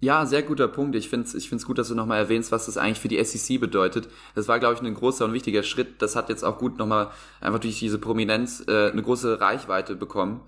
Ja, 0.00 0.26
sehr 0.26 0.42
guter 0.42 0.68
Punkt. 0.68 0.94
Ich 0.94 1.08
finde 1.08 1.26
es 1.26 1.34
ich 1.34 1.48
find's 1.48 1.64
gut, 1.64 1.78
dass 1.78 1.88
du 1.88 1.94
nochmal 1.94 2.18
erwähnst, 2.18 2.52
was 2.52 2.66
das 2.66 2.76
eigentlich 2.76 3.00
für 3.00 3.08
die 3.08 3.22
SEC 3.24 3.58
bedeutet. 3.58 4.08
Das 4.34 4.46
war, 4.46 4.58
glaube 4.58 4.74
ich, 4.74 4.82
ein 4.82 4.94
großer 4.94 5.24
und 5.24 5.32
wichtiger 5.32 5.62
Schritt. 5.62 6.02
Das 6.02 6.16
hat 6.16 6.28
jetzt 6.28 6.44
auch 6.44 6.58
gut 6.58 6.78
nochmal 6.78 7.10
einfach 7.40 7.60
durch 7.60 7.78
diese 7.78 7.98
Prominenz 7.98 8.62
äh, 8.68 8.90
eine 8.90 9.02
große 9.02 9.40
Reichweite 9.40 9.96
bekommen. 9.96 10.42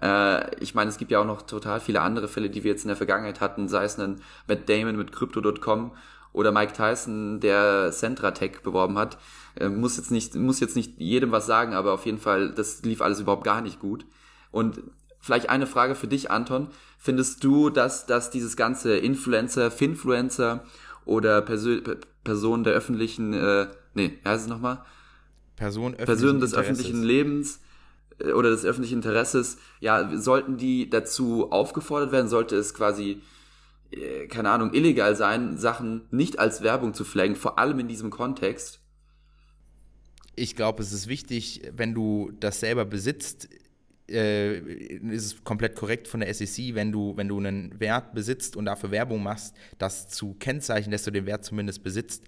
Äh, 0.00 0.54
ich 0.62 0.74
meine, 0.74 0.88
es 0.88 0.96
gibt 0.96 1.10
ja 1.10 1.20
auch 1.20 1.26
noch 1.26 1.42
total 1.42 1.80
viele 1.80 2.00
andere 2.00 2.26
Fälle, 2.26 2.48
die 2.48 2.64
wir 2.64 2.70
jetzt 2.70 2.84
in 2.84 2.88
der 2.88 2.96
Vergangenheit 2.96 3.40
hatten, 3.40 3.68
sei 3.68 3.84
es 3.84 3.98
ein 3.98 4.22
Matt 4.48 4.68
Damon 4.68 4.96
mit 4.96 5.12
Crypto.com 5.12 5.92
oder 6.32 6.52
Mike 6.52 6.72
Tyson, 6.72 7.40
der 7.40 7.92
Centratech 7.92 8.62
beworben 8.62 8.98
hat. 8.98 9.18
Äh, 9.56 9.68
muss 9.68 9.98
jetzt 9.98 10.10
nicht, 10.10 10.34
muss 10.36 10.60
jetzt 10.60 10.76
nicht 10.76 10.98
jedem 10.98 11.32
was 11.32 11.46
sagen, 11.46 11.74
aber 11.74 11.92
auf 11.92 12.06
jeden 12.06 12.18
Fall, 12.18 12.50
das 12.50 12.82
lief 12.82 13.02
alles 13.02 13.20
überhaupt 13.20 13.44
gar 13.44 13.60
nicht 13.60 13.78
gut. 13.78 14.06
Und 14.52 14.80
vielleicht 15.26 15.50
eine 15.50 15.66
Frage 15.66 15.96
für 15.96 16.06
dich, 16.06 16.30
Anton. 16.30 16.68
Findest 16.98 17.42
du, 17.42 17.68
dass, 17.68 18.06
dass 18.06 18.30
dieses 18.30 18.56
ganze 18.56 18.96
Influencer, 18.96 19.70
Finfluencer 19.70 20.64
oder 21.04 21.42
Persö 21.42 21.82
Personen 22.24 22.64
der 22.64 22.72
öffentlichen, 22.72 23.34
äh, 23.34 23.68
nee, 23.94 24.18
wie 24.22 24.28
heißt 24.28 24.44
es 24.44 24.48
nochmal? 24.48 24.84
Person 25.56 25.94
Personen 25.94 26.40
des 26.40 26.54
öffentlichen 26.54 27.02
Lebens 27.02 27.60
äh, 28.18 28.32
oder 28.32 28.50
des 28.50 28.64
öffentlichen 28.64 28.96
Interesses, 28.96 29.58
ja, 29.80 30.16
sollten 30.16 30.56
die 30.56 30.90
dazu 30.90 31.50
aufgefordert 31.52 32.12
werden? 32.12 32.28
Sollte 32.28 32.56
es 32.56 32.74
quasi, 32.74 33.20
äh, 33.90 34.26
keine 34.26 34.50
Ahnung, 34.50 34.74
illegal 34.74 35.14
sein, 35.14 35.56
Sachen 35.56 36.02
nicht 36.10 36.38
als 36.38 36.62
Werbung 36.62 36.94
zu 36.94 37.04
flaggen, 37.04 37.36
vor 37.36 37.58
allem 37.58 37.78
in 37.78 37.88
diesem 37.88 38.10
Kontext? 38.10 38.80
Ich 40.34 40.56
glaube, 40.56 40.82
es 40.82 40.92
ist 40.92 41.06
wichtig, 41.08 41.62
wenn 41.72 41.94
du 41.94 42.32
das 42.40 42.60
selber 42.60 42.84
besitzt, 42.84 43.48
äh, 44.08 44.58
ist 44.58 45.24
es 45.24 45.44
komplett 45.44 45.76
korrekt 45.76 46.08
von 46.08 46.20
der 46.20 46.32
SEC, 46.32 46.74
wenn 46.74 46.92
du, 46.92 47.16
wenn 47.16 47.28
du 47.28 47.38
einen 47.38 47.78
Wert 47.80 48.14
besitzt 48.14 48.56
und 48.56 48.66
dafür 48.66 48.90
Werbung 48.90 49.22
machst, 49.22 49.54
das 49.78 50.08
zu 50.08 50.34
kennzeichnen, 50.34 50.92
dass 50.92 51.04
du 51.04 51.10
den 51.10 51.26
Wert 51.26 51.44
zumindest 51.44 51.82
besitzt. 51.82 52.24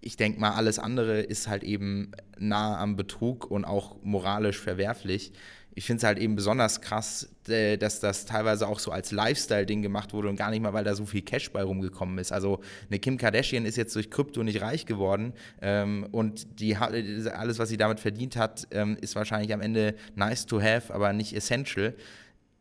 Ich 0.00 0.16
denke 0.16 0.38
mal, 0.38 0.52
alles 0.52 0.78
andere 0.78 1.20
ist 1.20 1.48
halt 1.48 1.64
eben 1.64 2.12
nah 2.38 2.78
am 2.78 2.96
Betrug 2.96 3.50
und 3.50 3.64
auch 3.64 3.96
moralisch 4.02 4.58
verwerflich 4.58 5.32
ich 5.78 5.84
finde 5.84 5.98
es 5.98 6.04
halt 6.04 6.18
eben 6.18 6.36
besonders 6.36 6.80
krass, 6.80 7.28
äh, 7.48 7.76
dass 7.76 8.00
das 8.00 8.24
teilweise 8.24 8.66
auch 8.66 8.78
so 8.78 8.90
als 8.90 9.12
Lifestyle-Ding 9.12 9.82
gemacht 9.82 10.14
wurde 10.14 10.30
und 10.30 10.36
gar 10.36 10.50
nicht 10.50 10.62
mal, 10.62 10.72
weil 10.72 10.84
da 10.84 10.94
so 10.94 11.04
viel 11.04 11.20
Cash 11.20 11.52
bei 11.52 11.62
rumgekommen 11.62 12.16
ist. 12.18 12.32
Also 12.32 12.60
eine 12.88 12.98
Kim 12.98 13.18
Kardashian 13.18 13.66
ist 13.66 13.76
jetzt 13.76 13.94
durch 13.94 14.10
Krypto 14.10 14.42
nicht 14.42 14.62
reich 14.62 14.86
geworden 14.86 15.34
ähm, 15.60 16.06
und 16.12 16.60
die 16.60 16.76
alles, 16.76 17.58
was 17.58 17.68
sie 17.68 17.76
damit 17.76 18.00
verdient 18.00 18.36
hat, 18.36 18.66
ähm, 18.70 18.96
ist 19.02 19.16
wahrscheinlich 19.16 19.52
am 19.52 19.60
Ende 19.60 19.94
nice 20.14 20.46
to 20.46 20.60
have, 20.62 20.92
aber 20.92 21.12
nicht 21.12 21.36
essential 21.36 21.94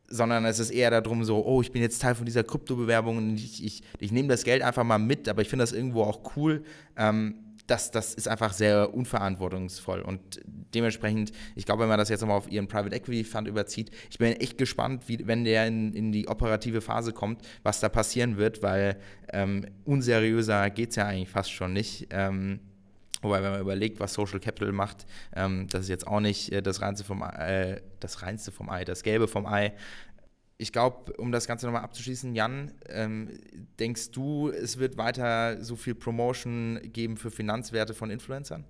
sondern 0.07 0.45
es 0.45 0.60
ist 0.60 0.69
eher 0.69 0.91
darum 0.91 1.24
so, 1.24 1.43
oh, 1.43 1.63
ich 1.63 1.72
bin 1.72 1.81
jetzt 1.81 2.00
Teil 2.00 2.13
von 2.13 2.27
dieser 2.27 2.43
Kryptobewerbung 2.43 3.17
und 3.17 3.38
ich, 3.38 3.65
ich, 3.65 3.81
ich 4.00 4.12
nehme 4.12 4.27
das 4.27 4.43
Geld 4.43 4.62
einfach 4.62 4.84
mal 4.84 5.00
mit, 5.00 5.27
aber 5.27 5.41
ich 5.41 5.50
finde 5.50 5.63
das 5.63 5.72
irgendwo 5.72 6.03
auch 6.03 6.36
cool. 6.36 6.63
Ähm, 6.95 7.45
das, 7.67 7.91
das 7.91 8.13
ist 8.13 8.27
einfach 8.27 8.53
sehr 8.53 8.93
unverantwortungsvoll. 8.93 10.01
Und 10.01 10.41
dementsprechend, 10.74 11.31
ich 11.55 11.65
glaube, 11.65 11.81
wenn 11.81 11.89
man 11.89 11.98
das 11.98 12.10
jetzt 12.10 12.22
nochmal 12.22 12.38
auf 12.38 12.51
ihren 12.51 12.67
Private 12.67 12.95
Equity 12.95 13.24
Fund 13.24 13.48
überzieht, 13.48 13.91
ich 14.10 14.17
bin 14.17 14.34
echt 14.34 14.57
gespannt, 14.57 15.03
wie, 15.07 15.25
wenn 15.25 15.43
der 15.43 15.67
in, 15.67 15.93
in 15.93 16.12
die 16.12 16.27
operative 16.27 16.81
Phase 16.81 17.12
kommt, 17.12 17.41
was 17.63 17.79
da 17.79 17.89
passieren 17.89 18.38
wird, 18.38 18.62
weil 18.62 18.98
ähm, 19.34 19.65
unseriöser 19.84 20.69
geht 20.69 20.91
es 20.91 20.95
ja 20.95 21.07
eigentlich 21.07 21.29
fast 21.29 21.51
schon 21.51 21.74
nicht. 21.74 22.07
Ähm, 22.12 22.60
Wobei, 23.25 23.41
wenn 23.41 23.51
man 23.51 23.62
überlegt, 23.62 24.00
was 24.00 24.13
Social 24.13 24.39
Capital 24.39 24.72
macht, 24.72 25.07
ähm, 25.36 25.67
das 25.72 25.81
ist 25.84 25.89
jetzt 25.89 26.05
auch 26.05 26.19
nicht 26.19 26.51
äh, 26.51 26.62
das, 26.62 26.81
Reinste 26.81 27.03
vom, 27.03 27.24
äh, 27.24 27.81
das 28.00 28.22
Reinste 28.22 28.51
vom 28.51 28.69
Ei, 28.69 28.86
das 28.86 29.01
Gelbe 29.01 29.27
vom 29.27 29.48
Ei 29.48 29.74
ich 30.57 30.71
glaube, 30.71 31.13
um 31.13 31.31
das 31.31 31.47
Ganze 31.47 31.65
nochmal 31.65 31.83
abzuschließen, 31.83 32.33
Jan, 32.33 32.71
ähm, 32.88 33.29
denkst 33.79 34.12
du, 34.12 34.50
es 34.50 34.79
wird 34.79 34.97
weiter 34.97 35.62
so 35.63 35.75
viel 35.75 35.95
Promotion 35.95 36.79
geben 36.83 37.17
für 37.17 37.29
Finanzwerte 37.29 37.93
von 37.93 38.09
Influencern? 38.09 38.63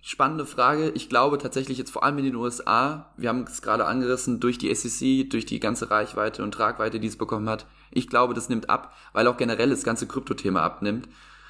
Spannende 0.00 0.46
Frage. 0.46 0.90
Ich 0.90 1.08
glaube 1.08 1.38
tatsächlich 1.38 1.76
jetzt 1.76 1.90
vor 1.90 2.04
allem 2.04 2.18
in 2.18 2.24
den 2.24 2.36
USA, 2.36 3.12
wir 3.16 3.28
haben 3.28 3.42
es 3.42 3.60
gerade 3.60 3.84
angerissen, 3.84 4.38
durch 4.38 4.58
die 4.58 4.72
SEC, 4.72 5.28
durch 5.28 5.44
die 5.44 5.58
ganze 5.58 5.90
Reichweite 5.90 6.44
und 6.44 6.52
Tragweite, 6.52 7.00
die 7.00 7.08
es 7.08 7.18
bekommen 7.18 7.48
hat. 7.48 7.66
Ich 7.90 8.08
glaube, 8.08 8.34
das 8.34 8.48
nimmt 8.48 8.70
ab, 8.70 8.94
weil 9.12 9.26
auch 9.26 9.36
generell 9.36 9.70
das 9.70 9.82
ganze 9.82 10.06
Kryptothema 10.06 10.62
abnimmt. 10.62 11.08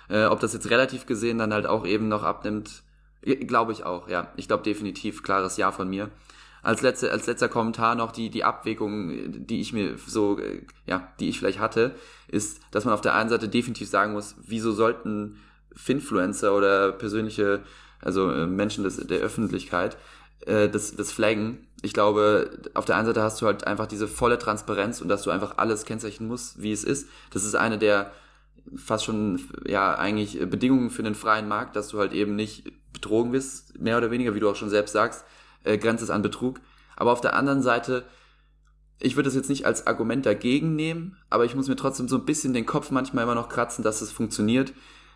Äh, 0.09 0.25
ob 0.25 0.41
das 0.41 0.55
jetzt 0.55 0.71
relativ 0.71 1.05
gesehen 1.05 1.39
dann 1.39 1.53
halt 1.53 1.67
auch 1.67 1.87
eben 1.87 2.09
noch 2.09 2.23
abnimmt, 2.23 2.83
glaube 3.21 3.73
ich 3.73 3.85
auch, 3.85 4.09
ja. 4.09 4.33
Ich 4.37 4.49
glaube 4.49 4.63
definitiv, 4.63 5.23
klares 5.23 5.59
Ja 5.59 5.71
von 5.71 5.91
mir 5.91 6.11
als, 6.63 6.83
letzte, 6.83 7.11
als 7.13 7.27
letzter 7.27 7.49
Kommentar 7.49 7.95
noch 7.95 8.13
die, 8.13 8.31
die 8.31 8.45
Abwägung, 8.45 9.47
die 9.47 9.61
ich 9.61 9.73
mir 9.73 9.97
so, 9.99 10.39
ja, 10.87 11.13
die 11.21 11.29
ich 11.29 11.39
vielleicht 11.39 11.61
hatte, 11.61 11.95
ist, 12.29 12.61
dass 12.71 12.85
man 12.85 12.95
auf 12.95 13.01
der 13.01 13.15
einen 13.15 13.31
Seite 13.31 13.49
definitiv 13.49 13.89
sagen 13.89 14.13
muss, 14.13 14.37
wieso 14.47 14.73
sollten 14.73 15.39
Finfluencer 15.75 16.55
oder 16.57 16.93
persönliche, 16.93 17.63
also 18.01 18.31
äh, 18.31 18.47
Menschen 18.47 18.85
des, 18.85 18.97
der 18.97 19.21
Öffentlichkeit, 19.21 19.97
äh, 20.47 20.69
das, 20.69 20.95
das 20.97 21.13
flaggen. 21.13 21.67
Ich 21.83 21.93
glaube, 21.93 22.51
auf 22.75 22.85
der 22.85 22.97
einen 22.97 23.07
Seite 23.07 23.23
hast 23.23 23.41
du 23.41 23.47
halt 23.47 23.67
einfach 23.67 23.87
diese 23.87 24.09
volle 24.09 24.39
Transparenz 24.39 25.01
und 25.01 25.09
dass 25.09 25.23
du 25.23 25.31
einfach 25.31 25.59
alles 25.59 25.85
kennzeichnen 25.85 26.29
musst, 26.29 26.61
wie 26.61 26.73
es 26.73 26.83
ist. 26.83 27.09
Das 27.31 27.45
ist 27.45 27.55
eine 27.55 27.79
der 27.79 28.11
fast 28.77 29.05
schon, 29.05 29.41
ja, 29.67 29.95
eigentlich 29.95 30.39
Bedingungen 30.51 30.91
für 30.91 31.03
den 31.03 31.15
freien 31.15 31.49
Markt, 31.49 31.77
dass 31.77 31.89
du 31.89 31.99
halt 31.99 32.13
eben 32.13 32.37
nicht 32.37 32.65
betrogen 32.93 33.33
bist, 33.33 33.79
mehr 33.79 33.97
oder 33.97 34.11
weniger, 34.11 34.35
wie 34.35 34.41
du 34.41 34.51
auch 34.51 34.57
schon 34.57 34.71
selbst 34.71 34.93
sagst, 34.93 35.25
äh, 35.69 35.79
grenzt 35.79 36.03
es 36.03 36.11
an 36.11 36.23
Betrug. 36.23 36.61
Aber 36.97 37.13
auf 37.13 37.21
der 37.21 37.37
anderen 37.37 37.63
Seite, 37.63 38.05
ich 38.99 39.17
würde 39.17 39.29
es 39.29 39.35
jetzt 39.35 39.49
nicht 39.49 39.67
als 39.67 39.87
Argument 39.87 40.27
dagegen 40.27 40.75
nehmen, 40.75 41.17
aber 41.31 41.45
ich 41.45 41.55
muss 41.55 41.69
mir 41.69 41.77
trotzdem 41.77 42.09
so 42.09 42.17
ein 42.17 42.25
bisschen 42.25 42.55
den 42.55 42.67
Kopf 42.67 42.91
manchmal 42.91 43.25
immer 43.25 43.35
noch 43.35 43.49
kratzen, 43.49 43.85
dass 43.85 44.01
es 44.01 44.11
funktioniert, 44.11 44.73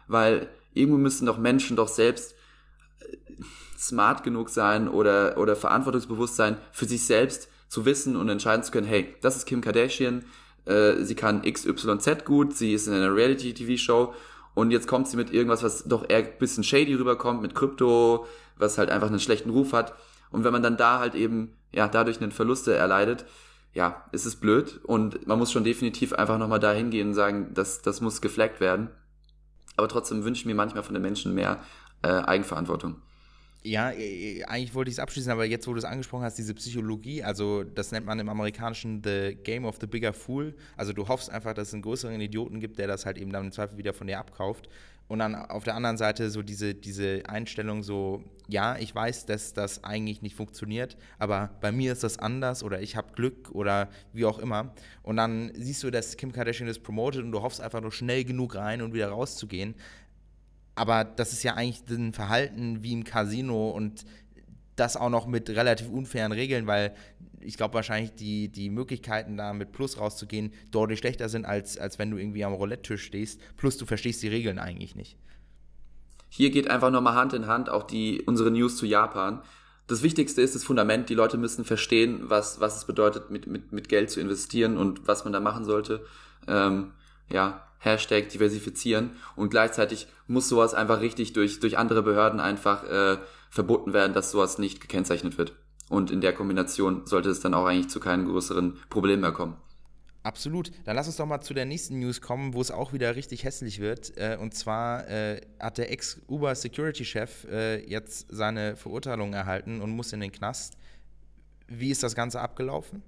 weil 0.07 0.49
irgendwo 0.75 0.99
müssen 0.99 1.27
doch 1.27 1.39
Menschen 1.39 1.77
doch 1.77 1.89
selbst 1.89 2.35
äh, 3.01 3.17
smart 3.77 4.23
genug 4.23 4.51
sein 4.51 4.89
oder, 4.89 5.39
oder 5.39 5.57
verantwortungsbewusst 5.57 6.37
sein, 6.37 6.59
für 6.71 6.85
sich 6.85 7.05
selbst 7.05 7.49
zu 7.69 7.85
wissen 7.85 8.15
und 8.17 8.29
entscheiden 8.29 8.63
zu 8.63 8.71
können, 8.71 8.87
hey, 8.87 9.17
das 9.23 9.37
ist 9.37 9.47
Kim 9.47 9.63
Kardashian, 9.63 10.25
äh, 10.67 11.03
sie 11.03 11.17
kann 11.17 11.43
XYZ 11.43 12.25
gut, 12.25 12.55
sie 12.55 12.75
ist 12.75 12.87
in 12.87 12.93
einer 12.93 13.13
Reality-TV-Show 13.13 14.15
und 14.55 14.71
jetzt 14.71 14.87
kommt 14.87 15.09
sie 15.09 15.17
mit 15.17 15.33
irgendwas, 15.33 15.63
was 15.63 15.85
doch 15.85 16.09
eher 16.09 16.19
ein 16.19 16.39
bisschen 16.39 16.63
shady 16.63 16.95
rüberkommt, 16.95 17.43
mit 17.43 17.55
Krypto, 17.55 18.27
was 18.59 18.79
halt 18.79 18.91
einfach 18.91 19.09
einen 19.09 19.19
schlechten 19.19 19.51
Ruf 19.51 19.73
hat 19.73 19.95
und 20.33 20.45
wenn 20.45 20.53
man 20.53 20.63
dann 20.63 20.77
da 20.77 20.99
halt 20.99 21.15
eben, 21.15 21.57
ja, 21.73 21.89
dadurch 21.89 22.21
einen 22.21 22.33
Verluste 22.33 22.75
erleidet, 22.75 23.25
ja, 23.75 24.05
ist 24.13 24.27
es 24.27 24.37
blöd 24.37 24.81
und 24.85 25.27
man 25.27 25.39
muss 25.39 25.53
schon 25.53 25.65
definitiv 25.65 26.13
einfach 26.13 26.39
nochmal 26.39 26.61
da 26.61 26.73
hingehen 26.73 27.09
und 27.09 27.15
sagen, 27.15 27.53
das, 27.55 27.83
das 27.83 28.01
muss 28.01 28.21
geflaggt 28.21 28.61
werden. 28.61 28.91
Aber 29.77 29.89
trotzdem 29.89 30.25
wünsche 30.25 30.41
ich 30.41 30.47
mir 30.47 30.55
manchmal 30.55 30.83
von 30.83 30.95
den 30.95 31.03
Menschen 31.03 31.35
mehr 31.35 31.61
äh, 32.03 32.09
Eigenverantwortung. 32.09 32.97
Ja, 33.65 33.91
äh, 33.91 34.39
äh, 34.41 34.45
eigentlich 34.45 34.75
wollte 34.75 34.91
ich 34.91 34.97
es 34.97 34.99
abschließen, 34.99 35.31
aber 35.31 35.45
jetzt, 35.45 35.67
wo 35.67 35.73
du 35.73 35.79
es 35.79 35.85
angesprochen 35.85 36.25
hast, 36.25 36.37
diese 36.37 36.53
Psychologie, 36.55 37.23
also 37.23 37.63
das 37.63 37.93
nennt 37.93 38.07
man 38.07 38.19
im 38.19 38.29
Amerikanischen 38.29 39.03
The 39.05 39.39
Game 39.43 39.65
of 39.65 39.77
the 39.81 39.87
Bigger 39.87 40.13
Fool. 40.13 40.55
Also 40.77 40.93
du 40.93 41.09
hoffst 41.09 41.31
einfach, 41.31 41.55
dass 41.55 41.69
es 41.69 41.75
einen 41.75 41.83
größeren 41.83 42.21
Idioten 42.21 42.61
gibt, 42.61 42.79
der 42.79 42.89
das 42.89 43.07
halt 43.07 43.19
eben 43.19 43.33
dann 43.33 43.47
im 43.47 43.53
Zweifel 43.53 43.79
wieder 43.79 43.93
von 43.93 44.09
dir 44.09 44.19
abkauft. 44.19 44.69
Und 45.13 45.19
dann 45.19 45.35
auf 45.35 45.63
der 45.63 45.75
anderen 45.75 45.99
Seite 45.99 46.31
so 46.31 46.41
diese, 46.41 46.75
diese 46.75 47.25
Einstellung 47.29 47.83
so, 47.83 48.25
ja, 48.49 48.79
ich 48.79 48.95
weiß, 48.95 49.27
dass 49.27 49.53
das 49.53 49.85
eigentlich 49.85 50.23
nicht 50.23 50.35
funktioniert, 50.35 50.97
aber 51.19 51.51
bei 51.61 51.71
mir 51.71 51.93
ist 51.93 52.03
das 52.03 52.19
anders 52.19 52.63
oder 52.63 52.81
ich 52.81 52.97
habe 52.97 53.13
Glück 53.13 53.51
oder 53.51 53.91
wie 54.15 54.25
auch 54.25 54.39
immer. 54.39 54.73
Und 55.03 55.19
dann 55.19 55.53
siehst 55.55 55.83
du, 55.83 55.91
dass 55.91 56.17
Kim 56.17 56.33
Kardashian 56.33 56.67
das 56.67 56.79
promotet 56.79 57.23
und 57.23 57.31
du 57.31 57.43
hoffst 57.43 57.61
einfach 57.61 57.83
nur 57.83 57.93
schnell 57.93 58.25
genug 58.25 58.55
rein 58.55 58.81
und 58.81 58.95
wieder 58.95 59.11
rauszugehen. 59.11 59.75
Aber 60.77 61.05
das 61.05 61.35
ist 61.35 61.43
ja 61.43 61.57
eigentlich 61.57 61.83
ein 61.91 62.15
Verhalten 62.15 62.83
wie 62.83 62.95
im 62.95 63.05
Casino 63.05 63.69
und 63.69 64.07
das 64.77 64.97
auch 64.97 65.11
noch 65.11 65.27
mit 65.27 65.51
relativ 65.51 65.91
unfairen 65.91 66.33
Regeln, 66.33 66.67
weil 66.67 66.95
ich 67.45 67.57
glaube 67.57 67.75
wahrscheinlich 67.75 68.15
die, 68.15 68.49
die 68.49 68.71
Möglichkeiten 68.71 69.37
da 69.37 69.53
mit 69.53 69.73
Plus 69.73 69.99
rauszugehen 69.99 70.53
deutlich 70.71 70.99
schlechter 70.99 71.29
sind, 71.29 71.45
als, 71.45 71.79
als 71.79 71.99
wenn 71.99 72.11
du 72.11 72.17
irgendwie 72.17 72.45
am 72.45 72.53
Roulette-Tisch 72.53 73.05
stehst. 73.05 73.41
Plus 73.57 73.77
du 73.77 73.87
verstehst 73.87 74.23
die 74.23 74.29
Regeln 74.29 74.59
eigentlich 74.59 74.95
nicht. 74.95 75.17
Hier 76.29 76.51
geht 76.51 76.71
einfach 76.71 76.91
nochmal 76.91 77.15
Hand 77.15 77.35
in 77.35 77.47
Hand 77.47 77.69
auch 77.69 77.83
die, 77.83 78.23
unsere 78.23 78.51
News 78.51 78.77
zu 78.77 78.87
Japan. 78.87 79.43
Das 79.87 80.03
Wichtigste 80.03 80.41
ist 80.41 80.55
das 80.55 80.65
Fundament. 80.65 81.11
Die 81.11 81.15
Leute 81.15 81.37
müssen 81.37 81.65
verstehen, 81.65 82.23
was, 82.25 82.61
was 82.61 82.77
es 82.77 82.87
bedeutet, 82.87 83.31
mit, 83.31 83.47
mit, 83.47 83.73
mit 83.73 83.89
Geld 83.89 84.11
zu 84.11 84.21
investieren 84.21 84.79
und 84.79 85.07
was 85.07 85.25
man 85.25 85.35
da 85.35 85.41
machen 85.41 85.65
sollte. 85.65 86.05
Ähm, 86.49 86.93
ja, 87.29 87.67
Hashtag 87.79 88.29
diversifizieren. 88.29 89.11
Und 89.37 89.51
gleichzeitig 89.51 90.07
muss 90.27 90.49
sowas 90.49 90.73
einfach 90.73 91.01
richtig 91.01 91.35
durch, 91.35 91.61
durch 91.61 91.77
andere 91.77 92.03
Behörden 92.03 92.41
einfach 92.41 92.85
äh, 92.85 93.19
verboten 93.51 93.93
werden, 93.93 94.15
dass 94.15 94.31
sowas 94.31 94.59
nicht 94.59 94.81
gekennzeichnet 94.81 95.37
wird. 95.37 95.53
Und 95.93 96.11
in 96.11 96.23
der 96.23 96.33
Kombination 96.33 97.03
sollte 97.05 97.29
es 97.29 97.41
dann 97.41 97.53
auch 97.53 97.67
eigentlich 97.67 97.91
zu 97.91 98.01
keinen 98.01 98.25
größeren 98.25 98.79
Problemen 98.89 99.21
mehr 99.21 99.33
kommen. 99.33 99.59
Absolut. 100.23 100.73
Dann 100.87 100.97
lass 100.97 101.07
uns 101.07 101.17
doch 101.17 101.27
mal 101.27 101.43
zu 101.43 101.53
der 101.53 101.67
nächsten 101.67 101.99
News 101.99 102.23
kommen, 102.23 102.55
wo 102.55 102.63
es 102.63 102.71
auch 102.71 102.95
wieder 102.95 103.15
richtig 103.15 103.45
hässlich 103.45 103.79
wird. 103.79 104.17
Äh, 104.17 104.39
und 104.41 104.55
zwar 104.55 105.07
äh, 105.07 105.43
hat 105.61 105.77
der 105.77 105.93
Ex-Uber-Security-Chef 105.93 107.45
äh, 107.45 107.85
jetzt 107.87 108.29
seine 108.31 108.77
Verurteilung 108.77 109.35
erhalten 109.35 109.83
und 109.83 109.91
muss 109.91 110.15
in 110.15 110.21
den 110.21 110.33
Knast. 110.33 110.79
Wie 111.69 111.91
ist 111.91 112.03
das 112.03 112.15
Ganze 112.15 112.41
abgelaufen? 112.41 113.03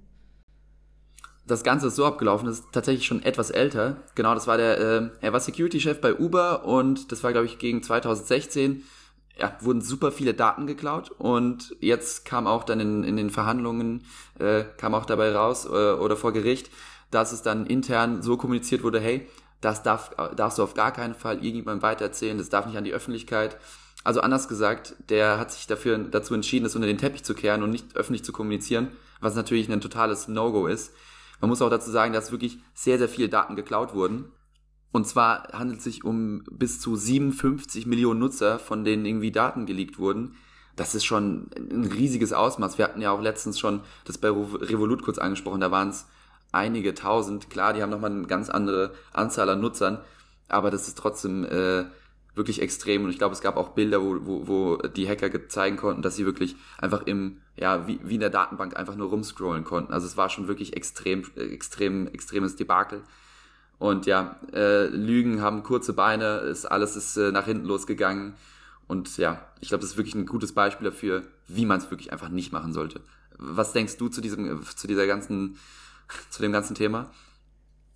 Das 1.47 1.64
Ganze 1.64 1.87
ist 1.87 1.97
so 1.97 2.05
abgelaufen, 2.05 2.47
das 2.47 2.61
ist 2.61 2.66
tatsächlich 2.73 3.07
schon 3.07 3.23
etwas 3.23 3.51
älter. 3.51 4.03
Genau, 4.14 4.35
das 4.35 4.47
war 4.47 4.59
der, 4.59 4.79
äh, 4.79 5.09
er 5.23 5.33
war 5.33 5.40
Security-Chef 5.40 6.03
bei 6.03 6.14
Uber 6.14 6.66
und 6.66 7.12
das 7.12 7.23
war, 7.25 7.33
glaube 7.33 7.47
ich, 7.47 7.59
gegen 7.59 7.83
2016 7.83 8.83
ja, 9.38 9.57
wurden 9.61 9.81
super 9.81 10.12
viele 10.12 10.35
Daten 10.35 10.66
geklaut 10.66 11.11
und 11.18 11.75
jetzt 11.81 12.25
kam 12.25 12.47
auch 12.47 12.64
dann 12.64 12.81
in, 12.81 13.05
in 13.05 13.16
den 13.16 13.31
Verhandlungen, 13.31 14.05
äh, 14.38 14.64
kam 14.77 14.94
auch 14.94 15.07
dabei 15.07 15.35
raus 15.35 15.66
äh, 15.66 15.68
oder 15.68 16.16
vor 16.16 16.33
Gericht, 16.33 16.70
dass 17.11 17.33
es 17.33 17.42
dann 17.42 17.66
intern 17.66 18.23
so 18.23 18.37
kommuniziert 18.37 18.83
wurde, 18.83 19.01
hey, 19.01 19.29
das 19.61 19.83
darf, 19.83 20.11
darfst 20.37 20.59
du 20.59 20.62
auf 20.62 20.75
gar 20.75 20.92
keinen 20.92 21.14
Fall 21.14 21.37
irgendjemandem 21.37 21.83
weitererzählen, 21.83 22.38
das 22.38 22.49
darf 22.49 22.66
nicht 22.66 22.77
an 22.77 22.85
die 22.85 22.92
Öffentlichkeit. 22.92 23.57
Also 24.05 24.20
anders 24.20 24.49
gesagt, 24.49 24.94
der 25.09 25.38
hat 25.38 25.51
sich 25.51 25.66
dafür 25.66 25.97
dazu 25.99 26.35
entschieden, 26.35 26.64
das 26.64 26.77
unter 26.77 26.87
den 26.87 26.99
Teppich 26.99 27.25
zu 27.25 27.35
kehren 27.35 27.62
und 27.62 27.70
nicht 27.70 27.97
öffentlich 27.97 28.25
zu 28.25 28.33
kommunizieren, 28.33 28.88
was 29.20 29.35
natürlich 29.35 29.73
ein 29.73 29.81
totales 29.81 30.29
No-Go 30.29 30.66
ist. 30.66 30.92
Man 31.40 31.49
muss 31.49 31.62
auch 31.62 31.70
dazu 31.70 31.90
sagen, 31.90 32.12
dass 32.12 32.31
wirklich 32.31 32.59
sehr, 32.75 32.99
sehr 32.99 33.09
viele 33.09 33.31
Daten 33.31 33.57
geklaut 33.57 33.94
wurden. 33.94 34.31
Und 34.95 35.09
zwar 35.09 35.49
handelt 35.53 35.79
es 35.79 35.85
sich 35.85 36.05
um 36.05 36.45
bis 36.53 36.79
zu 36.79 36.95
57 36.95 37.85
Millionen 37.85 38.21
Nutzer, 38.21 38.61
von 38.61 38.85
denen 38.85 39.05
irgendwie 39.05 39.33
Daten 39.33 39.67
geleakt 39.67 39.99
wurden. 39.99 40.37
Das 40.77 40.95
ist 40.95 41.05
schon 41.05 41.51
ein 41.57 41.87
riesiges 41.87 42.33
Ausmaß. 42.33 42.79
Wir 42.79 42.85
hatten 42.85 43.01
ja 43.01 43.11
auch 43.11 43.21
letztens 43.21 43.59
schon 43.59 43.81
das 44.05 44.19
bei 44.19 44.29
Revolut 44.29 45.03
kurz 45.03 45.19
angesprochen, 45.19 45.61
da 45.61 45.73
waren 45.73 45.89
es 45.89 46.07
einige 46.53 46.95
tausend. 46.95 47.51
Klar, 47.51 47.73
die 47.73 47.83
haben 47.83 47.91
nochmal 47.91 48.13
eine 48.13 48.29
ganz 48.29 48.51
andere 48.51 48.95
Anzahl 49.13 49.49
an 49.49 49.61
Nutzern, 49.61 49.99
aber 50.47 50.71
das 50.71 50.87
ist 50.87 50.97
trotzdem 50.97 51.45
äh, 51.45 51.87
wirklich 52.37 52.63
extrem. 52.63 53.03
Und 53.03 53.11
ich 53.11 53.19
glaube, 53.19 53.35
es 53.35 53.41
gab 53.41 53.57
auch 53.57 53.71
Bilder, 53.71 54.01
wo, 54.01 54.19
wo, 54.25 54.47
wo 54.47 54.77
die 54.77 55.09
Hacker 55.09 55.49
zeigen 55.49 55.77
konnten, 55.77 56.03
dass 56.03 56.15
sie 56.15 56.25
wirklich 56.25 56.55
einfach 56.79 57.03
im, 57.03 57.41
ja, 57.57 57.89
wie, 57.89 57.99
wie 58.05 58.15
in 58.15 58.21
der 58.21 58.31
Datenbank 58.31 58.77
einfach 58.77 58.95
nur 58.95 59.09
rumscrollen 59.09 59.65
konnten. 59.65 59.93
Also 59.93 60.07
es 60.07 60.17
war 60.17 60.31
schon 60.31 60.47
wirklich 60.47 60.77
extrem, 60.77 61.25
extrem, 61.35 62.07
extremes 62.07 62.55
Debakel. 62.55 63.03
Und 63.79 64.07
ja, 64.07 64.37
äh, 64.53 64.87
Lügen 64.87 65.43
haben 65.43 65.63
kurze 65.63 65.93
Beine, 65.93 66.39
ist, 66.39 66.65
alles 66.65 66.97
ist 66.97 67.17
äh, 67.17 67.33
nach 67.33 67.47
hinten 67.47 67.67
losgegangen. 67.67 68.35
Und 68.87 69.17
ja, 69.17 69.47
ich 69.61 69.69
glaube, 69.69 69.83
das 69.83 69.91
ist 69.91 69.97
wirklich 69.97 70.15
ein 70.15 70.27
gutes 70.27 70.53
Beispiel 70.53 70.87
dafür, 70.91 71.23
wie 71.49 71.67
man 71.67 71.79
es 71.79 71.91
wirklich 71.91 72.13
einfach 72.13 72.29
nicht 72.29 72.53
machen 72.53 72.73
sollte. 72.73 73.01
Was 73.37 73.73
denkst 73.73 73.97
du 73.97 74.09
zu 74.09 74.21
diesem, 74.21 74.63
zu 74.77 74.87
dieser 74.87 75.07
ganzen, 75.07 75.57
zu 76.31 76.43
dem 76.43 76.53
ganzen 76.53 76.75
Thema? 76.75 77.11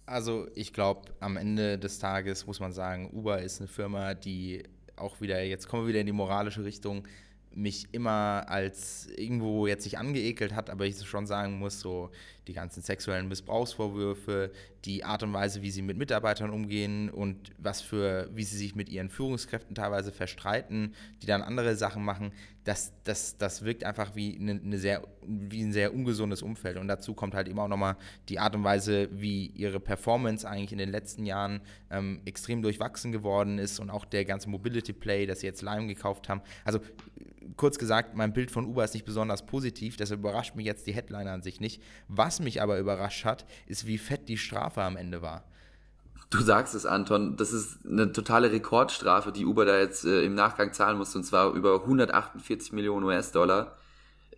Also 0.06 0.48
ich 0.54 0.72
glaube, 0.72 1.10
am 1.20 1.36
Ende 1.36 1.78
des 1.78 1.98
Tages 1.98 2.46
muss 2.46 2.60
man 2.60 2.72
sagen, 2.72 3.10
Uber 3.12 3.42
ist 3.42 3.60
eine 3.60 3.68
Firma, 3.68 4.14
die 4.14 4.64
auch 4.96 5.20
wieder, 5.20 5.42
jetzt 5.42 5.68
kommen 5.68 5.84
wir 5.84 5.88
wieder 5.88 6.00
in 6.00 6.06
die 6.06 6.12
moralische 6.12 6.64
Richtung, 6.64 7.06
mich 7.50 7.88
immer 7.92 8.44
als 8.48 9.08
irgendwo 9.16 9.66
jetzt 9.66 9.84
nicht 9.84 9.98
angeekelt 9.98 10.54
hat, 10.54 10.70
aber 10.70 10.86
ich 10.86 10.98
schon 11.06 11.26
sagen 11.26 11.58
muss, 11.58 11.80
so 11.80 12.10
die 12.46 12.52
ganzen 12.52 12.82
sexuellen 12.82 13.28
Missbrauchsvorwürfe, 13.28 14.50
die 14.88 15.04
Art 15.04 15.22
und 15.22 15.32
Weise, 15.34 15.60
wie 15.60 15.70
sie 15.70 15.82
mit 15.82 15.98
Mitarbeitern 15.98 16.50
umgehen 16.50 17.10
und 17.10 17.52
was 17.58 17.82
für, 17.82 18.30
wie 18.32 18.42
sie 18.42 18.56
sich 18.56 18.74
mit 18.74 18.88
ihren 18.88 19.10
Führungskräften 19.10 19.74
teilweise 19.74 20.12
verstreiten, 20.12 20.94
die 21.22 21.26
dann 21.26 21.42
andere 21.42 21.76
Sachen 21.76 22.02
machen, 22.02 22.32
das, 22.64 22.92
das, 23.04 23.36
das 23.36 23.64
wirkt 23.64 23.84
einfach 23.84 24.16
wie, 24.16 24.36
eine, 24.38 24.52
eine 24.52 24.78
sehr, 24.78 25.02
wie 25.26 25.62
ein 25.62 25.72
sehr 25.72 25.94
ungesundes 25.94 26.42
Umfeld. 26.42 26.78
Und 26.78 26.88
dazu 26.88 27.14
kommt 27.14 27.34
halt 27.34 27.48
immer 27.48 27.62
auch 27.64 27.68
nochmal 27.68 27.96
die 28.28 28.38
Art 28.38 28.54
und 28.54 28.64
Weise, 28.64 29.08
wie 29.12 29.46
ihre 29.48 29.78
Performance 29.78 30.48
eigentlich 30.48 30.72
in 30.72 30.78
den 30.78 30.90
letzten 30.90 31.26
Jahren 31.26 31.60
ähm, 31.90 32.20
extrem 32.24 32.62
durchwachsen 32.62 33.12
geworden 33.12 33.58
ist 33.58 33.80
und 33.80 33.90
auch 33.90 34.04
der 34.04 34.24
ganze 34.24 34.48
Mobility 34.48 34.92
Play, 34.92 35.26
das 35.26 35.40
sie 35.40 35.46
jetzt 35.46 35.62
Lime 35.62 35.86
gekauft 35.86 36.28
haben. 36.28 36.40
Also 36.64 36.80
kurz 37.56 37.78
gesagt, 37.78 38.14
mein 38.14 38.32
Bild 38.32 38.50
von 38.50 38.66
Uber 38.66 38.84
ist 38.84 38.94
nicht 38.94 39.06
besonders 39.06 39.46
positiv, 39.46 39.96
deshalb 39.96 40.20
überrascht 40.20 40.54
mich 40.54 40.66
jetzt 40.66 40.86
die 40.86 40.92
Headline 40.92 41.28
an 41.28 41.42
sich 41.42 41.60
nicht. 41.60 41.82
Was 42.08 42.40
mich 42.40 42.62
aber 42.62 42.78
überrascht 42.78 43.24
hat, 43.24 43.46
ist, 43.66 43.86
wie 43.86 43.98
fett 43.98 44.28
die 44.28 44.38
Strafe 44.38 44.77
am 44.86 44.96
Ende 44.96 45.22
war. 45.22 45.44
Du 46.30 46.40
sagst 46.42 46.74
es, 46.74 46.84
Anton, 46.84 47.36
das 47.36 47.52
ist 47.52 47.86
eine 47.86 48.12
totale 48.12 48.52
Rekordstrafe, 48.52 49.32
die 49.32 49.46
Uber 49.46 49.64
da 49.64 49.78
jetzt 49.78 50.04
äh, 50.04 50.22
im 50.22 50.34
Nachgang 50.34 50.74
zahlen 50.74 50.98
musste, 50.98 51.18
und 51.18 51.24
zwar 51.24 51.54
über 51.54 51.82
148 51.82 52.72
Millionen 52.72 53.04
US-Dollar. 53.04 53.76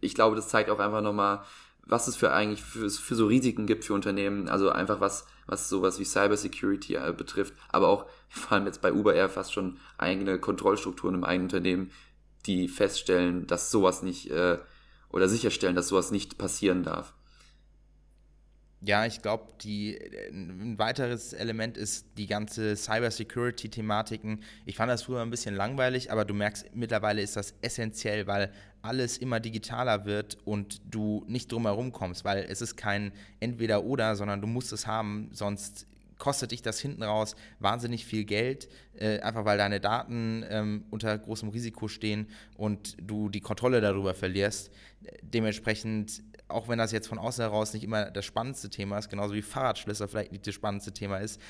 Ich 0.01 0.15
glaube, 0.15 0.37
das 0.37 0.49
zeigt 0.49 0.71
auch 0.71 0.79
einfach 0.79 1.01
nochmal, 1.01 1.41
was 1.85 2.07
es 2.07 2.15
für 2.15 2.33
eigentlich 2.33 2.63
für, 2.63 2.89
für, 2.89 3.15
so 3.17 3.27
Risiken 3.27 3.67
gibt 3.67 3.85
für 3.85 3.95
Unternehmen, 3.95 4.49
also 4.49 4.71
einfach 4.71 5.01
was, 5.01 5.27
was 5.47 5.69
sowas 5.69 5.99
wie 5.99 6.05
Cybersecurity 6.05 6.95
äh, 6.95 7.13
betrifft, 7.17 7.55
aber 7.69 7.89
auch 7.89 8.07
vor 8.29 8.53
allem 8.53 8.67
jetzt 8.67 8.83
bei 8.83 8.93
Uber 8.93 9.15
eher 9.15 9.29
fast 9.29 9.53
schon 9.53 9.79
eigene 9.99 10.39
Kontrollstrukturen 10.39 11.17
im 11.17 11.25
eigenen 11.25 11.47
Unternehmen, 11.47 11.91
die 12.47 12.69
feststellen, 12.69 13.49
dass 13.49 13.73
sowas 13.73 14.03
nicht 14.03 14.31
äh, 14.31 14.59
oder 15.11 15.29
sicherstellen, 15.29 15.75
dass 15.75 15.89
sowas 15.89 16.13
nicht 16.13 16.39
passieren 16.39 16.85
darf. 16.85 17.13
Ja, 18.83 19.05
ich 19.05 19.21
glaube, 19.21 19.53
ein 19.63 20.79
weiteres 20.79 21.35
Element 21.35 21.77
ist 21.77 22.07
die 22.17 22.27
ganze 22.27 22.77
Cybersecurity-Thematiken. 22.77 24.43
Ich 24.65 24.77
fand 24.77 24.91
das 24.91 25.03
früher 25.03 25.21
ein 25.21 25.29
bisschen 25.29 25.55
langweilig, 25.55 26.11
aber 26.11 26.25
du 26.25 26.33
merkst, 26.33 26.75
mittlerweile 26.75 27.21
ist 27.21 27.37
das 27.37 27.53
essentiell, 27.61 28.27
weil 28.27 28.51
alles 28.81 29.19
immer 29.19 29.39
digitaler 29.39 30.07
wird 30.07 30.39
und 30.47 30.81
du 30.91 31.27
nicht 31.29 31.53
drum 31.53 31.67
herum 31.67 31.93
kommst, 31.93 32.25
weil 32.25 32.47
es 32.49 32.63
ist 32.63 32.77
kein 32.77 33.13
Entweder-Oder, 33.41 34.17
sondern 34.17 34.41
du 34.41 34.47
musst 34.47 34.73
es 34.73 34.87
haben, 34.87 35.29
sonst 35.33 35.87
kostet 36.21 36.53
dich 36.53 36.63
das 36.63 36.79
hinten 36.79 37.03
raus 37.03 37.35
wahnsinnig 37.59 38.05
viel 38.05 38.25
Geld, 38.25 38.69
äh, 38.95 39.19
einfach 39.21 39.45
weil 39.45 39.59
deine 39.59 39.81
Daten 39.81 40.45
ähm, 40.49 40.85
unter 40.91 41.19
großem 41.19 41.49
Risiko 41.49 41.89
stehen 41.89 42.29
und 42.57 42.97
du 43.03 43.29
die 43.29 43.41
Kontrolle 43.41 43.81
darüber 43.81 44.15
verlierst. 44.15 44.71
Dementsprechend, 45.23 46.23
auch 46.51 46.69
wenn 46.69 46.79
das 46.79 46.93
jetzt 46.93 47.09
von 47.09 47.19
außen 47.19 47.43
heraus 47.43 47.73
nicht 47.73 47.85
immer 47.85 48.11
das 48.11 48.25
spannendste 48.25 48.71
Thema 48.71 48.99
ist, 48.99 49.09
genauso 49.09 49.35
wie 49.35 49.43
Fahrradschlüssel 49.43 50.09
vielleicht 50.09 50.33
nicht 50.33 50.47
das 50.47 50.55
spannendste 50.55 50.93
Thema 50.93 51.19
ist, 51.19 51.41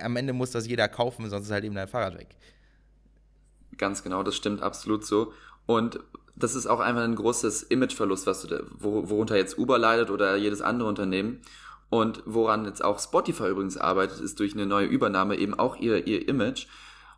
am 0.00 0.16
Ende 0.16 0.32
muss 0.32 0.50
das 0.50 0.66
jeder 0.66 0.88
kaufen, 0.88 1.28
sonst 1.30 1.46
ist 1.46 1.52
halt 1.52 1.64
eben 1.64 1.74
dein 1.74 1.88
Fahrrad 1.88 2.18
weg. 2.18 2.36
Ganz 3.78 4.02
genau, 4.02 4.22
das 4.22 4.36
stimmt 4.36 4.62
absolut 4.62 5.06
so. 5.06 5.32
Und 5.66 6.00
das 6.36 6.54
ist 6.54 6.66
auch 6.66 6.80
einfach 6.80 7.02
ein 7.02 7.14
großes 7.14 7.64
Imageverlust, 7.64 8.26
was 8.26 8.42
du 8.42 8.66
worunter 8.78 9.36
jetzt 9.36 9.58
Uber 9.58 9.78
leidet 9.78 10.10
oder 10.10 10.36
jedes 10.36 10.62
andere 10.62 10.88
Unternehmen. 10.88 11.40
Und 11.90 12.22
woran 12.24 12.64
jetzt 12.64 12.84
auch 12.84 13.00
Spotify 13.00 13.48
übrigens 13.48 13.76
arbeitet, 13.76 14.20
ist 14.20 14.38
durch 14.38 14.54
eine 14.54 14.66
neue 14.66 14.86
Übernahme 14.86 15.36
eben 15.36 15.58
auch 15.58 15.76
ihr, 15.76 16.06
ihr 16.06 16.28
Image. 16.28 16.66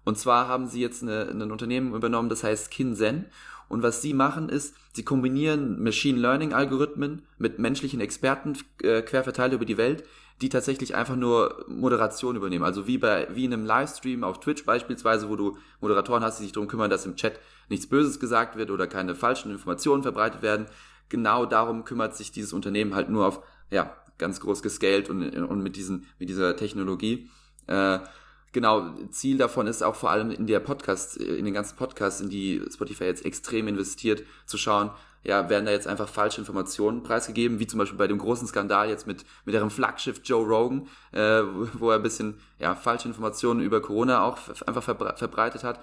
Und 0.05 0.19
zwar 0.19 0.49
haben 0.49 0.67
sie 0.67 0.81
jetzt 0.81 1.03
eine, 1.03 1.29
ein 1.29 1.53
Unternehmen 1.53 1.95
übernommen, 1.95 2.29
das 2.29 2.43
heißt 2.43 2.71
Kinzen. 2.71 3.27
Und 3.73 3.83
was 3.83 4.03
sie 4.03 4.13
machen 4.13 4.51
ist, 4.51 4.75
sie 4.93 5.03
kombinieren 5.03 5.83
Machine 5.83 6.21
Learning 6.21 6.53
Algorithmen 6.53 7.23
mit 7.39 7.59
menschlichen 7.59 8.03
Experten 8.03 8.53
äh, 8.83 9.01
quer 9.01 9.25
verteilt 9.25 9.55
über 9.55 9.65
die 9.65 9.79
Welt, 9.79 10.05
die 10.43 10.51
tatsächlich 10.51 10.95
einfach 10.95 11.17
nur 11.17 11.65
Moderation 11.69 12.37
übernehmen. 12.37 12.67
Also 12.67 12.87
wie 12.87 12.99
bei 12.99 13.29
wie 13.33 13.47
in 13.47 13.53
einem 13.55 13.65
Livestream 13.65 14.25
auf 14.25 14.41
Twitch 14.41 14.67
beispielsweise, 14.67 15.31
wo 15.31 15.37
du 15.37 15.57
Moderatoren 15.81 16.23
hast, 16.23 16.39
die 16.39 16.43
sich 16.43 16.53
darum 16.53 16.69
kümmern, 16.69 16.91
dass 16.91 17.07
im 17.07 17.17
Chat 17.17 17.41
nichts 17.71 17.87
Böses 17.87 18.21
gesagt 18.21 18.57
wird 18.57 18.71
oder 18.71 18.87
keine 18.87 19.15
falschen 19.15 19.51
Informationen 19.51 20.03
verbreitet 20.03 20.43
werden. 20.43 20.67
Genau 21.09 21.47
darum 21.47 21.87
kümmert 21.87 22.15
sich 22.15 22.31
dieses 22.31 22.53
Unternehmen 22.53 22.95
halt 22.95 23.09
nur 23.09 23.27
auf 23.27 23.41
ja, 23.71 23.97
ganz 24.19 24.39
groß 24.41 24.63
gescaled 24.63 25.09
und, 25.09 25.35
und 25.35 25.63
mit, 25.63 25.77
diesen, 25.77 26.05
mit 26.19 26.29
dieser 26.29 26.57
Technologie. 26.57 27.31
Äh, 27.69 28.01
genau, 28.53 28.95
Ziel 29.11 29.39
davon 29.39 29.67
ist 29.67 29.83
auch 29.83 29.95
vor 29.95 30.11
allem 30.11 30.31
in 30.31 30.47
der 30.47 30.61
Podcast, 30.61 31.17
in 31.17 31.45
den 31.45 31.55
ganzen 31.55 31.77
Podcasts, 31.77 32.21
in 32.21 32.31
die 32.31 32.63
Spotify 32.73 33.05
jetzt 33.05 33.25
extrem 33.25 33.69
investiert, 33.69 34.23
zu 34.47 34.59
schauen, 34.59 34.91
ja, 35.25 35.49
werden 35.49 35.67
da 35.67 35.73
jetzt 35.73 35.87
einfach 35.87 36.09
falsche 36.09 36.41
Informationen 36.41 37.03
preisgegeben, 37.03 37.61
wie 37.61 37.67
zum 37.67 37.79
Beispiel 37.79 37.99
bei 37.99 38.09
dem 38.09 38.19
großen 38.19 38.47
Skandal 38.49 38.89
jetzt 38.89 39.07
mit, 39.07 39.25
mit 39.45 39.55
ihrem 39.55 39.71
Flaggschiff 39.71 40.21
Joe 40.25 40.45
Rogan, 40.45 40.89
äh, 41.13 41.43
wo 41.75 41.91
er 41.91 41.97
ein 41.97 42.03
bisschen, 42.03 42.41
ja, 42.59 42.75
falsche 42.75 43.09
Informationen 43.09 43.61
über 43.61 43.81
Corona 43.81 44.25
auch 44.25 44.39
einfach 44.67 44.83
verbreitet 44.83 45.63
hat. 45.63 45.81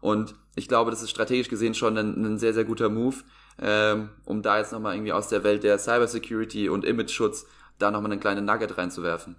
Und 0.00 0.34
ich 0.56 0.68
glaube, 0.68 0.90
das 0.90 1.02
ist 1.02 1.10
strategisch 1.10 1.48
gesehen 1.48 1.74
schon 1.74 1.96
ein, 1.96 2.24
ein 2.24 2.38
sehr, 2.38 2.52
sehr 2.52 2.64
guter 2.64 2.88
Move, 2.88 3.16
ähm, 3.60 4.10
um 4.24 4.42
da 4.42 4.58
jetzt 4.58 4.72
nochmal 4.72 4.94
irgendwie 4.94 5.12
aus 5.12 5.28
der 5.28 5.44
Welt 5.44 5.62
der 5.62 5.78
Cybersecurity 5.78 6.68
und 6.68 6.84
Image-Schutz 6.84 7.46
da 7.78 7.90
nochmal 7.90 8.12
einen 8.12 8.20
kleinen 8.20 8.44
Nugget 8.44 8.76
reinzuwerfen. 8.76 9.36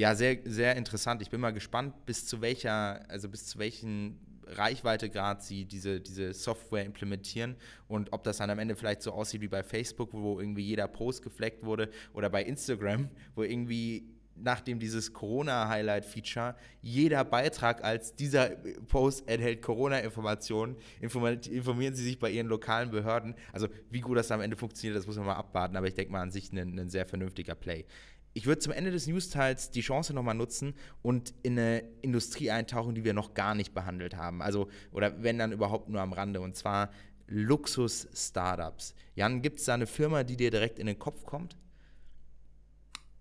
Ja, 0.00 0.14
sehr, 0.14 0.38
sehr 0.46 0.76
interessant. 0.76 1.20
Ich 1.20 1.28
bin 1.28 1.42
mal 1.42 1.50
gespannt, 1.50 2.06
bis 2.06 2.24
zu 2.24 2.40
welcher, 2.40 3.06
also 3.10 3.28
bis 3.28 3.44
zu 3.44 3.58
welchen 3.58 4.18
Reichweitegrad 4.46 5.42
sie 5.42 5.66
diese, 5.66 6.00
diese 6.00 6.32
Software 6.32 6.86
implementieren 6.86 7.54
und 7.86 8.10
ob 8.14 8.24
das 8.24 8.38
dann 8.38 8.48
am 8.48 8.58
Ende 8.58 8.76
vielleicht 8.76 9.02
so 9.02 9.12
aussieht 9.12 9.42
wie 9.42 9.48
bei 9.48 9.62
Facebook, 9.62 10.14
wo 10.14 10.40
irgendwie 10.40 10.62
jeder 10.62 10.88
Post 10.88 11.22
gefleckt 11.22 11.66
wurde 11.66 11.90
oder 12.14 12.30
bei 12.30 12.42
Instagram, 12.42 13.10
wo 13.34 13.42
irgendwie 13.42 14.08
nachdem 14.42 14.78
dieses 14.78 15.12
Corona-Highlight-Feature 15.12 16.54
jeder 16.82 17.24
Beitrag 17.24 17.84
als 17.84 18.14
dieser 18.14 18.50
Post 18.88 19.28
enthält 19.28 19.62
Corona-Informationen, 19.62 20.76
informieren 21.00 21.94
Sie 21.94 22.04
sich 22.04 22.18
bei 22.18 22.30
Ihren 22.30 22.46
lokalen 22.46 22.90
Behörden. 22.90 23.34
Also 23.52 23.68
wie 23.90 24.00
gut 24.00 24.16
das 24.16 24.30
am 24.30 24.40
Ende 24.40 24.56
funktioniert, 24.56 24.98
das 24.98 25.06
muss 25.06 25.16
man 25.16 25.26
mal 25.26 25.34
abwarten, 25.34 25.76
aber 25.76 25.88
ich 25.88 25.94
denke 25.94 26.12
mal 26.12 26.22
an 26.22 26.30
sich 26.30 26.52
ein, 26.52 26.78
ein 26.78 26.88
sehr 26.88 27.06
vernünftiger 27.06 27.54
Play. 27.54 27.84
Ich 28.32 28.46
würde 28.46 28.60
zum 28.60 28.72
Ende 28.72 28.90
des 28.90 29.06
News-Teils 29.06 29.70
die 29.70 29.80
Chance 29.80 30.14
nochmal 30.14 30.34
nutzen 30.34 30.74
und 31.02 31.34
in 31.42 31.58
eine 31.58 31.82
Industrie 32.02 32.50
eintauchen, 32.50 32.94
die 32.94 33.04
wir 33.04 33.12
noch 33.12 33.34
gar 33.34 33.54
nicht 33.54 33.74
behandelt 33.74 34.16
haben. 34.16 34.40
Also, 34.40 34.68
oder 34.92 35.22
wenn 35.22 35.38
dann 35.38 35.52
überhaupt 35.52 35.88
nur 35.88 36.00
am 36.00 36.12
Rande. 36.12 36.40
Und 36.40 36.56
zwar 36.56 36.90
Luxus-Startups. 37.26 38.94
Jan, 39.14 39.42
gibt 39.42 39.58
es 39.58 39.64
da 39.64 39.74
eine 39.74 39.86
Firma, 39.86 40.22
die 40.22 40.36
dir 40.36 40.50
direkt 40.50 40.78
in 40.78 40.86
den 40.86 40.98
Kopf 40.98 41.24
kommt? 41.24 41.56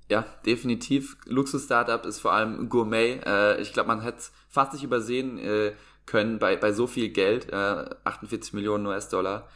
Ja, 0.10 0.26
definitiv. 0.46 1.18
Luxus-Startup 1.26 2.04
ist 2.06 2.20
vor 2.20 2.34
allem 2.34 2.70
Gourmet. 2.70 3.22
Äh, 3.26 3.62
ich 3.62 3.74
glaube, 3.74 3.88
man 3.88 4.02
hätte 4.02 4.18
es 4.18 4.32
fast 4.50 4.74
nicht 4.74 4.84
übersehen 4.84 5.38
äh, 5.38 5.74
können 6.06 6.40
bei, 6.40 6.56
bei 6.56 6.72
so 6.72 6.88
viel 6.88 7.10
Geld, 7.10 7.50
äh, 7.50 7.86
48 8.04 8.54
Millionen 8.54 8.88
US-Dollar. 8.88 9.48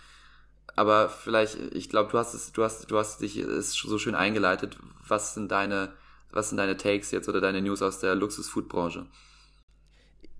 Aber 0.75 1.09
vielleicht, 1.09 1.55
ich 1.73 1.89
glaube, 1.89 2.11
du 2.11 2.17
hast 2.17 2.33
es, 2.33 2.51
du 2.51 2.63
hast, 2.63 2.89
du 2.89 2.97
hast 2.97 3.21
dich 3.21 3.37
es 3.37 3.73
so 3.73 3.97
schön 3.99 4.15
eingeleitet. 4.15 4.77
Was 5.07 5.33
sind 5.33 5.51
deine, 5.51 5.93
was 6.31 6.49
sind 6.49 6.57
deine 6.57 6.77
Takes 6.77 7.11
jetzt 7.11 7.29
oder 7.29 7.41
deine 7.41 7.61
News 7.61 7.81
aus 7.81 7.99
der 7.99 8.15
Luxus-Food-Branche? 8.15 9.05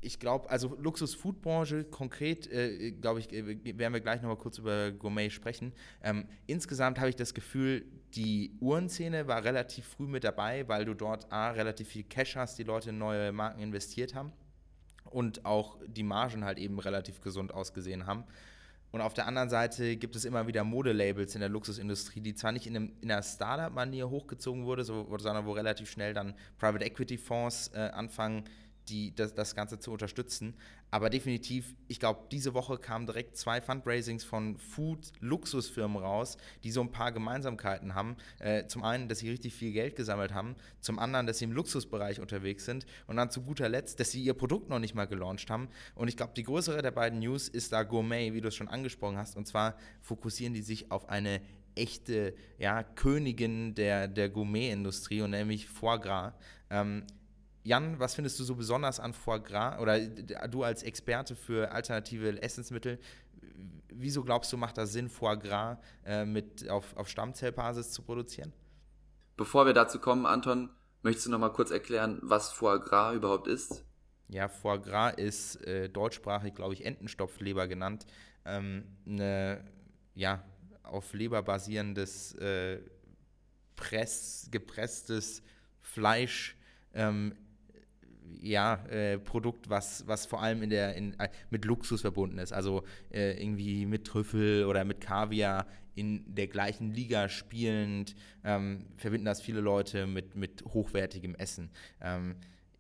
ich 0.04 0.20
glaube, 0.20 0.50
also 0.50 0.76
Luxus-Food-Branche 0.80 1.86
konkret, 1.86 2.52
äh, 2.52 2.92
glaube 2.92 3.20
ich, 3.20 3.32
äh, 3.32 3.78
werden 3.78 3.94
wir 3.94 4.02
gleich 4.02 4.22
nochmal 4.22 4.38
kurz 4.38 4.58
über 4.58 4.92
Gourmet 4.92 5.30
sprechen. 5.30 5.74
Ähm, 6.04 6.26
insgesamt 6.46 7.00
habe 7.00 7.10
ich 7.10 7.16
das 7.16 7.34
Gefühl, 7.34 7.86
die 8.16 8.56
Uhrenszene 8.60 9.28
war 9.28 9.44
relativ 9.44 9.88
früh 9.88 10.08
mit 10.08 10.24
dabei, 10.24 10.68
weil 10.68 10.86
du 10.86 10.94
dort 10.94 11.32
A, 11.32 11.52
relativ 11.52 11.88
viel 11.88 12.04
Cash 12.04 12.36
hast, 12.36 12.60
die 12.60 12.64
Leute 12.64 12.90
in 12.90 12.98
neue 12.98 13.32
Marken 13.32 13.62
investiert 13.62 14.14
haben 14.14 14.34
und 15.10 15.46
auch 15.46 15.78
die 15.88 16.04
Margen 16.04 16.44
halt 16.44 16.60
eben 16.60 16.80
relativ 16.80 17.22
gesund 17.22 17.54
ausgesehen 17.54 18.06
haben. 18.06 18.26
Und 18.94 19.02
auf 19.02 19.16
der 19.16 19.26
anderen 19.26 19.50
Seite 19.50 19.98
gibt 19.98 20.16
es 20.16 20.24
immer 20.24 20.46
wieder 20.46 20.64
Modelabels 20.64 21.34
in 21.34 21.42
der 21.42 21.50
Luxusindustrie, 21.50 22.22
die 22.22 22.36
zwar 22.36 22.52
nicht 22.52 22.68
in, 22.68 22.76
einem, 22.76 22.94
in 23.02 23.12
einer 23.12 23.24
Startup-Manier 23.24 24.08
hochgezogen 24.08 24.66
wurde, 24.66 24.84
so, 24.84 25.08
sondern 25.18 25.48
wo 25.48 25.54
relativ 25.54 25.90
schnell 25.90 26.14
dann 26.14 26.36
Private 26.60 26.86
Equity 26.86 27.18
Fonds 27.18 27.72
äh, 27.74 27.80
anfangen, 27.80 28.44
die, 28.90 29.16
das, 29.16 29.34
das 29.34 29.56
Ganze 29.56 29.80
zu 29.80 29.92
unterstützen. 29.92 30.56
Aber 30.92 31.10
definitiv, 31.10 31.74
ich 31.88 32.00
glaube, 32.00 32.28
diese 32.32 32.54
Woche 32.54 32.78
kamen 32.78 33.08
direkt 33.08 33.36
zwei 33.36 33.62
Fundraisings 33.62 34.24
von 34.24 34.58
Food-Luxusfirmen 34.58 35.98
raus, 35.98 36.38
die 36.64 36.72
so 36.72 36.82
ein 36.82 36.92
paar 36.92 37.12
Gemeinsamkeiten 37.12 37.96
haben. 37.96 38.16
Äh, 38.40 38.68
zum 38.68 38.84
einen, 38.84 39.08
dass 39.08 39.20
sie 39.20 39.30
richtig 39.30 39.56
viel 39.56 39.72
Geld 39.72 39.96
gesammelt 39.96 40.34
haben, 40.34 40.56
zum 40.82 41.00
anderen, 41.00 41.26
dass 41.26 41.40
sie 41.40 41.46
im 41.46 41.52
Luxusbereich 41.52 42.20
unterwegs 42.20 42.66
sind 42.66 42.86
und 43.08 43.16
dann 43.16 43.32
zu 43.32 43.42
guter 43.42 43.70
Letzt, 43.70 44.00
dass 44.00 44.12
sie 44.12 44.24
ihr 44.24 44.36
Produkt 44.36 44.70
noch 44.70 44.80
nicht 44.80 44.94
mal 44.94 45.06
gelauncht 45.06 45.50
haben. 45.50 45.68
Und 45.96 46.10
ich 46.10 46.18
glaube, 46.18 46.34
die 46.36 46.44
größere 46.44 46.82
der 46.82 46.92
beiden 46.92 47.20
News 47.20 47.48
ist 47.48 47.74
da 47.74 47.84
Gourmet, 47.84 48.34
wie 48.34 48.42
du 48.42 48.50
es 48.50 48.56
schon 48.56 48.68
angesprochen 48.68 49.18
hast. 49.18 49.36
Und 49.36 49.48
zwar 49.48 49.76
fokussieren 50.02 50.54
die 50.54 50.62
sich 50.62 50.92
auf 50.92 51.10
eine 51.10 51.42
echte 51.76 52.36
ja, 52.58 52.84
Königin 52.84 53.76
der, 53.76 54.08
der 54.08 54.30
Gourmet-Industrie 54.30 55.22
und 55.22 55.32
nämlich 55.32 55.68
Foie 55.68 56.00
Gras. 56.00 56.34
Ähm, 56.70 57.04
Jan, 57.64 57.98
was 58.00 58.16
findest 58.16 58.40
du 58.40 58.44
so 58.44 58.56
besonders 58.56 59.00
an 59.00 59.14
Foie 59.14 59.40
Gras 59.40 59.80
oder 59.80 60.00
du 60.00 60.64
als 60.64 60.84
Experte 60.84 61.36
für 61.36 61.72
alternative 61.72 62.42
Essensmittel? 62.42 63.00
Wieso 63.88 64.24
glaubst 64.24 64.52
du, 64.52 64.58
macht 64.58 64.78
das 64.78 64.92
Sinn, 64.92 65.10
Foie 65.10 65.38
Gras 65.38 65.78
äh, 66.06 66.26
mit 66.26 66.70
auf, 66.70 66.96
auf 66.98 67.08
Stammzellbasis 67.08 67.92
zu 67.92 68.02
produzieren? 68.02 68.52
Bevor 69.38 69.66
wir 69.66 69.74
dazu 69.74 70.00
kommen, 70.00 70.26
Anton, 70.26 70.70
möchtest 71.04 71.28
du 71.28 71.32
noch 71.32 71.40
mal 71.40 71.54
kurz 71.54 71.72
erklären, 71.72 72.20
was 72.22 72.52
Foie 72.52 72.80
Gras 72.80 73.16
überhaupt 73.16 73.48
ist? 73.48 73.86
Ja, 74.28 74.50
Foie 74.50 74.80
Gras 74.80 75.14
ist 75.16 75.56
äh, 75.66 75.90
deutschsprachig, 75.90 76.56
glaube 76.56 76.74
ich, 76.74 76.86
Entenstopfleber 76.86 77.68
genannt. 77.68 78.06
Ähm, 78.46 78.84
eine, 79.06 79.64
ja, 80.16 80.44
auf 80.84 81.14
Leber 81.14 81.42
basierendes, 81.42 82.36
äh, 82.36 82.80
Press, 83.76 84.48
gepresstes 84.52 85.42
Fleisch 85.80 86.58
ähm, 86.94 87.36
ja, 88.42 88.86
äh, 88.86 89.18
Produkt, 89.18 89.70
was, 89.70 90.08
was 90.08 90.26
vor 90.26 90.42
allem 90.42 90.64
in 90.64 90.70
der, 90.70 90.96
in, 90.96 91.20
äh, 91.20 91.30
mit 91.50 91.66
Luxus 91.66 92.02
verbunden 92.02 92.38
ist. 92.38 92.54
Also 92.54 92.84
äh, 93.12 93.42
irgendwie 93.42 93.86
mit 93.86 94.06
Trüffel 94.06 94.66
oder 94.66 94.84
mit 94.84 95.02
Kaviar 95.02 95.68
in 95.96 96.24
der 96.36 96.48
gleichen 96.48 96.92
Liga 96.92 97.30
spielend, 97.30 98.16
ähm, 98.44 98.88
verbinden 98.98 99.26
das 99.26 99.42
viele 99.42 99.62
Leute 99.62 100.08
mit, 100.08 100.36
mit 100.36 100.64
hochwertigem 100.66 101.36
Essen. 101.36 101.70
Ähm, 102.02 102.36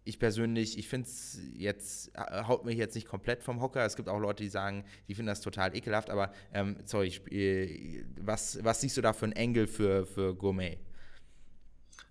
ich 0.05 0.19
persönlich, 0.19 0.77
ich 0.77 0.87
finde 0.89 1.07
es 1.07 1.39
jetzt, 1.53 2.11
äh, 2.15 2.43
haut 2.43 2.65
mich 2.65 2.77
jetzt 2.77 2.95
nicht 2.95 3.07
komplett 3.07 3.43
vom 3.43 3.61
Hocker. 3.61 3.85
Es 3.85 3.95
gibt 3.95 4.09
auch 4.09 4.19
Leute, 4.19 4.43
die 4.43 4.49
sagen, 4.49 4.83
die 5.07 5.15
finden 5.15 5.27
das 5.27 5.41
total 5.41 5.75
ekelhaft, 5.75 6.09
aber 6.09 6.31
ähm, 6.53 6.77
sorry, 6.85 7.07
ich, 7.07 7.31
äh, 7.31 8.03
was, 8.19 8.63
was 8.63 8.81
siehst 8.81 8.97
du 8.97 9.01
da 9.01 9.13
für 9.13 9.25
ein 9.25 9.31
Engel 9.33 9.67
für, 9.67 10.05
für 10.05 10.35
Gourmet? 10.35 10.77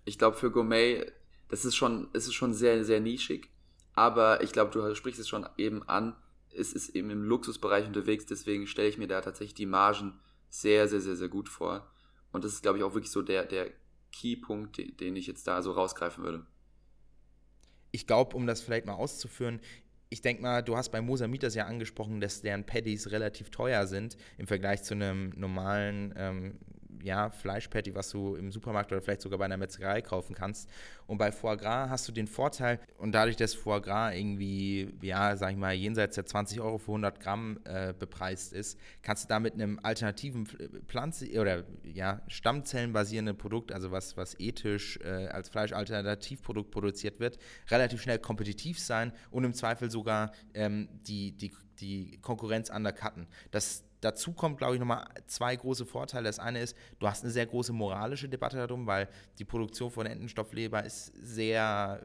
Ich 0.05 0.17
glaube, 0.17 0.37
für 0.37 0.51
Gourmet 0.51 1.11
das 1.53 1.65
ist 1.65 1.75
schon, 1.75 2.07
es 2.13 2.25
ist 2.25 2.33
schon 2.33 2.51
sehr, 2.51 2.83
sehr 2.83 2.99
nischig. 2.99 3.47
Aber 3.93 4.41
ich 4.41 4.53
glaube, 4.53 4.71
du 4.71 4.95
sprichst 4.95 5.19
es 5.19 5.29
schon 5.29 5.47
eben 5.55 5.87
an. 5.87 6.15
Es 6.49 6.73
ist 6.73 6.89
eben 6.95 7.11
im 7.11 7.21
Luxusbereich 7.21 7.85
unterwegs, 7.85 8.25
deswegen 8.25 8.65
stelle 8.65 8.89
ich 8.89 8.97
mir 8.97 9.05
da 9.05 9.21
tatsächlich 9.21 9.53
die 9.53 9.67
Margen 9.67 10.19
sehr, 10.49 10.87
sehr, 10.87 10.99
sehr, 10.99 11.15
sehr 11.15 11.27
gut 11.27 11.49
vor. 11.49 11.87
Und 12.31 12.43
das 12.43 12.53
ist, 12.53 12.63
glaube 12.63 12.79
ich, 12.79 12.83
auch 12.83 12.95
wirklich 12.95 13.11
so 13.11 13.21
der, 13.21 13.45
der 13.45 13.69
Keypunkt, 14.11 14.79
den 14.99 15.15
ich 15.15 15.27
jetzt 15.27 15.45
da 15.45 15.61
so 15.61 15.73
rausgreifen 15.73 16.23
würde. 16.23 16.43
Ich 17.91 18.07
glaube, 18.07 18.35
um 18.35 18.47
das 18.47 18.61
vielleicht 18.61 18.87
mal 18.87 18.93
auszuführen, 18.93 19.61
ich 20.09 20.21
denke 20.21 20.41
mal, 20.41 20.63
du 20.63 20.75
hast 20.75 20.89
bei 20.89 21.01
Mosamit 21.01 21.43
das 21.43 21.53
ja 21.53 21.67
angesprochen, 21.67 22.19
dass 22.19 22.41
deren 22.41 22.65
Paddies 22.65 23.11
relativ 23.11 23.51
teuer 23.51 23.85
sind 23.85 24.17
im 24.39 24.47
Vergleich 24.47 24.81
zu 24.81 24.95
einem 24.95 25.29
normalen 25.35 26.15
ähm, 26.17 26.59
ja, 27.03 27.29
Fleischpatty, 27.29 27.93
was 27.93 28.09
du 28.09 28.35
im 28.35 28.51
Supermarkt 28.51 28.91
oder 28.91 29.01
vielleicht 29.01 29.21
sogar 29.21 29.37
bei 29.37 29.45
einer 29.45 29.57
Metzgerei 29.57 30.01
kaufen 30.01 30.33
kannst. 30.33 30.69
Und 31.05 31.17
bei 31.17 31.31
Foie 31.31 31.57
Gras 31.57 31.89
hast 31.89 32.07
du 32.07 32.11
den 32.11 32.27
Vorteil, 32.27 32.79
und 32.97 33.11
dadurch, 33.11 33.35
dass 33.35 33.53
Foie 33.53 33.81
Gras 33.81 34.13
irgendwie, 34.15 34.93
ja, 35.01 35.35
sag 35.35 35.51
ich 35.51 35.57
mal, 35.57 35.73
jenseits 35.73 36.15
der 36.15 36.25
20 36.25 36.61
Euro 36.61 36.77
für 36.77 36.91
100 36.91 37.19
Gramm 37.19 37.59
äh, 37.65 37.93
bepreist 37.93 38.53
ist, 38.53 38.79
kannst 39.01 39.25
du 39.25 39.27
da 39.27 39.39
mit 39.39 39.53
einem 39.53 39.79
alternativen 39.83 40.47
Pflanze- 40.87 41.39
oder 41.39 41.65
ja, 41.83 42.21
Stammzellenbasierenden 42.27 43.37
Produkt, 43.37 43.73
also 43.73 43.91
was, 43.91 44.15
was 44.15 44.39
ethisch 44.39 44.97
äh, 45.03 45.27
als 45.27 45.49
Fleischalternativprodukt 45.49 46.71
produziert 46.71 47.19
wird, 47.19 47.37
relativ 47.69 48.01
schnell 48.01 48.19
kompetitiv 48.19 48.79
sein 48.79 49.11
und 49.29 49.43
im 49.43 49.53
Zweifel 49.53 49.91
sogar 49.91 50.31
ähm, 50.53 50.87
die, 51.05 51.33
die, 51.33 51.51
die 51.79 52.17
Konkurrenz 52.21 52.69
undercutten. 52.69 53.27
Das 53.51 53.83
Dazu 54.03 54.33
kommt, 54.33 54.57
glaube 54.57 54.73
ich, 54.75 54.79
nochmal 54.79 55.05
zwei 55.27 55.55
große 55.55 55.85
Vorteile. 55.85 56.25
Das 56.25 56.39
eine 56.39 56.61
ist, 56.61 56.75
du 56.99 57.07
hast 57.07 57.23
eine 57.23 57.31
sehr 57.31 57.45
große 57.45 57.71
moralische 57.71 58.27
Debatte 58.27 58.57
darum, 58.57 58.85
weil 58.85 59.07
die 59.39 59.45
Produktion 59.45 59.91
von 59.91 60.05
Entenstoffleber 60.05 60.83
ist 60.83 61.13
sehr, 61.15 62.01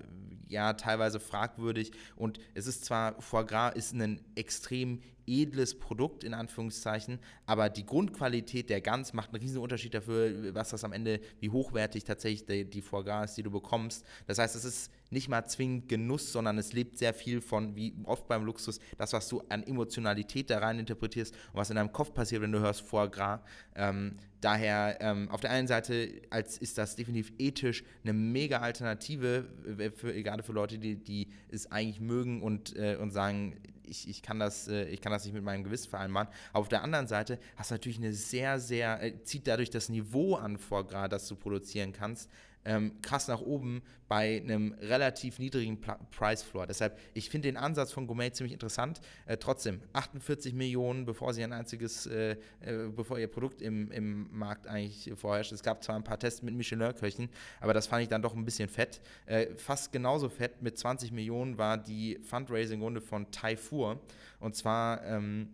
ja, 0.49 0.75
teilweise 0.75 1.19
fragwürdig 1.19 1.91
und 2.15 2.39
es 2.55 2.67
ist 2.67 2.85
zwar, 2.85 3.21
Foie 3.21 3.45
Gras 3.45 3.75
ist 3.75 3.95
ein 3.95 4.21
extrem 4.37 5.01
edles 5.27 5.79
Produkt, 5.79 6.25
in 6.25 6.35
Anführungszeichen, 6.35 7.19
aber 7.47 7.69
die 7.69 7.85
Grundqualität 7.85 8.71
der 8.71 8.81
Gans 8.81 9.13
macht 9.13 9.35
einen 9.35 9.43
riesen 9.43 9.59
Unterschied 9.59 9.93
dafür, 9.93 10.55
was 10.55 10.71
das 10.71 10.85
am 10.85 10.93
Ende, 10.93 11.21
wie 11.41 11.51
hochwertig 11.51 12.05
tatsächlich 12.05 12.47
die, 12.47 12.65
die 12.65 12.81
Foie 12.81 13.05
Gras 13.05 13.31
ist, 13.31 13.37
die 13.39 13.43
du 13.43 13.51
bekommst. 13.51 14.07
Das 14.27 14.39
heißt, 14.39 14.57
es 14.57 14.65
ist 14.65 14.93
nicht 15.11 15.29
mal 15.29 15.45
zwingend 15.47 15.89
Genuss, 15.89 16.33
sondern 16.33 16.59
es 16.59 16.73
lebt 16.73 16.99
sehr 16.99 17.15
viel 17.15 17.41
von, 17.41 17.77
wie 17.77 17.95
oft 18.05 18.29
beim 18.29 18.45
Luxus, 18.45 18.81
das, 18.97 19.13
was 19.13 19.29
du 19.29 19.43
an 19.49 19.63
Emotionalität 19.63 20.51
da 20.51 20.59
rein 20.59 20.79
interpretierst 20.79 21.35
und 21.53 21.61
was 21.61 21.71
in 21.71 21.77
deinem 21.77 21.93
Kopf 21.93 22.13
passiert, 22.13 22.43
wenn 22.43 22.53
du 22.53 22.61
hörst 22.61 22.83
Foie 22.83 23.09
Gras. 23.09 23.41
Ähm, 23.75 24.17
daher, 24.41 24.99
ähm, 25.01 25.29
auf 25.31 25.41
der 25.41 25.51
einen 25.51 25.69
Seite 25.69 26.23
als 26.31 26.59
ist 26.59 26.79
das 26.79 26.97
definitiv 26.97 27.33
ethisch 27.39 27.85
eine 28.03 28.13
mega 28.13 28.59
Alternative, 28.59 29.49
für, 29.97 30.23
gerade 30.23 30.43
für 30.43 30.53
Leute, 30.53 30.79
die, 30.79 30.97
die 30.97 31.29
es 31.49 31.71
eigentlich 31.71 32.01
mögen 32.01 32.43
und, 32.43 32.77
äh, 32.77 32.97
und 32.97 33.11
sagen, 33.11 33.57
ich, 33.89 34.09
ich, 34.09 34.23
kann 34.23 34.39
das, 34.39 34.69
äh, 34.69 34.85
ich 34.89 35.01
kann 35.01 35.13
das 35.13 35.25
nicht 35.25 35.35
mit 35.35 35.43
meinem 35.43 35.65
Gewissen 35.65 35.91
vereinbaren. 35.91 36.29
Aber 36.53 36.61
auf 36.61 36.69
der 36.69 36.83
anderen 36.83 37.07
Seite 37.07 37.39
hast 37.57 37.71
du 37.71 37.75
natürlich 37.75 37.99
eine 37.99 38.13
sehr, 38.13 38.61
sehr, 38.61 39.03
äh, 39.03 39.23
zieht 39.23 39.47
dadurch 39.47 39.71
das 39.71 39.89
Niveau 39.89 40.35
an 40.35 40.59
vor, 40.59 40.87
gerade 40.87 41.09
das 41.09 41.27
du 41.29 41.37
produzieren 41.37 41.93
kannst, 41.93 42.31
ähm, 42.65 43.01
krass 43.03 43.29
nach 43.29 43.41
oben 43.41 43.83
bei 44.09 44.41
einem 44.41 44.75
relativ 44.81 45.39
niedrigen 45.39 45.81
Price 46.11 46.43
Floor. 46.43 46.67
Deshalb, 46.67 46.99
ich 47.15 47.29
finde 47.29 47.49
den 47.49 47.57
Ansatz 47.57 47.93
von 47.93 48.07
Gourmet 48.07 48.33
ziemlich 48.33 48.53
interessant. 48.53 49.01
Äh, 49.27 49.37
trotzdem, 49.37 49.81
48 49.93 50.55
Millionen, 50.55 51.05
bevor 51.05 51.35
sie 51.35 51.45
ein 51.45 51.53
einziges, 51.53 52.07
äh, 52.07 52.37
äh, 52.61 52.89
bevor 52.95 53.19
ihr 53.19 53.29
Produkt 53.29 53.61
im, 53.61 53.91
im 53.91 54.29
Markt 54.37 54.67
eigentlich 54.67 55.13
vorherrscht. 55.15 55.53
Es 55.53 55.63
gab 55.63 55.85
zwar 55.85 55.97
ein 55.97 56.05
paar 56.05 56.19
Tests 56.19 56.43
mit 56.43 56.55
Michelin-Köchen, 56.55 57.29
aber 57.61 57.75
das 57.75 57.87
fand 57.87 58.03
ich 58.03 58.09
dann 58.09 58.23
doch 58.23 58.35
ein 58.35 58.45
bisschen 58.45 58.69
fett. 58.69 59.01
Äh, 59.27 59.55
fast 59.57 59.93
genauso 59.93 60.29
fett 60.29 60.63
mit 60.63 60.79
20 60.79 61.13
Millionen 61.13 61.59
war 61.59 61.77
die 61.77 62.19
Fundraising-Runde 62.23 63.01
von 63.01 63.31
Taifur. 63.31 64.01
Und 64.41 64.55
zwar 64.55 65.05
ähm, 65.05 65.51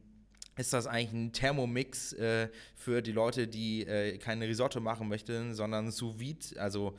ist 0.56 0.72
das 0.72 0.86
eigentlich 0.86 1.12
ein 1.12 1.32
Thermomix 1.32 2.12
äh, 2.14 2.48
für 2.74 3.02
die 3.02 3.12
Leute, 3.12 3.48
die 3.48 3.86
äh, 3.86 4.18
keine 4.18 4.46
Risotto 4.46 4.80
machen 4.80 5.08
möchten, 5.08 5.54
sondern 5.54 5.90
sous 5.90 6.18
vide, 6.18 6.60
also 6.60 6.94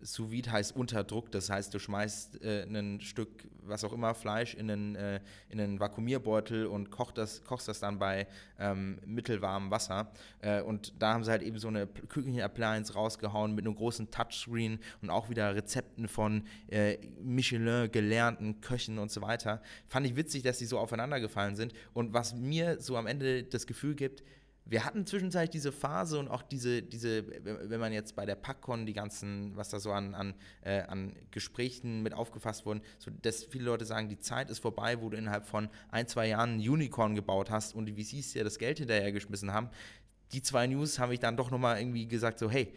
Sous 0.00 0.30
vide 0.30 0.52
heißt 0.52 0.76
unter 0.76 1.04
Druck, 1.04 1.30
das 1.32 1.50
heißt, 1.50 1.74
du 1.74 1.78
schmeißt 1.78 2.42
äh, 2.42 2.62
ein 2.62 3.00
Stück, 3.00 3.48
was 3.62 3.84
auch 3.84 3.92
immer, 3.92 4.14
Fleisch 4.14 4.54
in 4.54 4.70
einen, 4.70 4.94
äh, 4.96 5.20
in 5.48 5.60
einen 5.60 5.80
Vakuumierbeutel 5.80 6.66
und 6.66 6.90
kocht 6.90 7.18
das, 7.18 7.44
kochst 7.44 7.68
das 7.68 7.80
dann 7.80 7.98
bei 7.98 8.26
ähm, 8.58 8.98
mittelwarmem 9.04 9.70
Wasser. 9.70 10.10
Äh, 10.40 10.62
und 10.62 10.92
da 10.98 11.14
haben 11.14 11.24
sie 11.24 11.30
halt 11.30 11.42
eben 11.42 11.58
so 11.58 11.68
eine 11.68 11.86
Küchen-Appliance 11.86 12.94
rausgehauen 12.94 13.54
mit 13.54 13.66
einem 13.66 13.74
großen 13.74 14.10
Touchscreen 14.10 14.78
und 15.02 15.10
auch 15.10 15.30
wieder 15.30 15.54
Rezepten 15.54 16.08
von 16.08 16.44
äh, 16.68 16.98
Michelin 17.20 17.90
gelernten 17.90 18.60
Köchen 18.60 18.98
und 18.98 19.10
so 19.10 19.20
weiter. 19.20 19.60
Fand 19.86 20.06
ich 20.06 20.16
witzig, 20.16 20.42
dass 20.42 20.58
die 20.58 20.66
so 20.66 20.78
aufeinander 20.78 21.20
gefallen 21.20 21.56
sind. 21.56 21.72
Und 21.92 22.14
was 22.14 22.34
mir 22.34 22.80
so 22.80 22.96
am 22.96 23.06
Ende 23.06 23.42
das 23.44 23.66
Gefühl 23.66 23.94
gibt, 23.94 24.22
wir 24.70 24.84
hatten 24.84 25.06
zwischenzeitlich 25.06 25.50
diese 25.50 25.72
Phase 25.72 26.18
und 26.18 26.28
auch 26.28 26.42
diese, 26.42 26.82
diese, 26.82 27.24
wenn 27.26 27.80
man 27.80 27.92
jetzt 27.92 28.14
bei 28.14 28.26
der 28.26 28.34
PackCon 28.34 28.84
die 28.84 28.92
ganzen, 28.92 29.56
was 29.56 29.70
da 29.70 29.80
so 29.80 29.92
an, 29.92 30.14
an, 30.14 30.34
äh, 30.60 30.82
an 30.82 31.16
Gesprächen 31.30 32.02
mit 32.02 32.12
aufgefasst 32.12 32.66
wurden, 32.66 32.82
so 32.98 33.10
dass 33.10 33.44
viele 33.44 33.64
Leute 33.64 33.86
sagen, 33.86 34.10
die 34.10 34.18
Zeit 34.18 34.50
ist 34.50 34.58
vorbei, 34.58 35.00
wo 35.00 35.08
du 35.08 35.16
innerhalb 35.16 35.46
von 35.46 35.70
ein, 35.90 36.06
zwei 36.06 36.28
Jahren 36.28 36.56
ein 36.56 36.68
Unicorn 36.68 37.14
gebaut 37.14 37.50
hast 37.50 37.74
und 37.74 37.86
die 37.86 37.94
VCs 37.94 38.34
dir 38.34 38.44
das 38.44 38.58
Geld 38.58 38.78
hinterhergeschmissen 38.78 39.54
haben. 39.54 39.70
Die 40.32 40.42
zwei 40.42 40.66
News 40.66 40.98
haben 40.98 41.12
ich 41.12 41.20
dann 41.20 41.38
doch 41.38 41.50
nochmal 41.50 41.80
irgendwie 41.80 42.06
gesagt, 42.06 42.38
so 42.38 42.50
hey, 42.50 42.74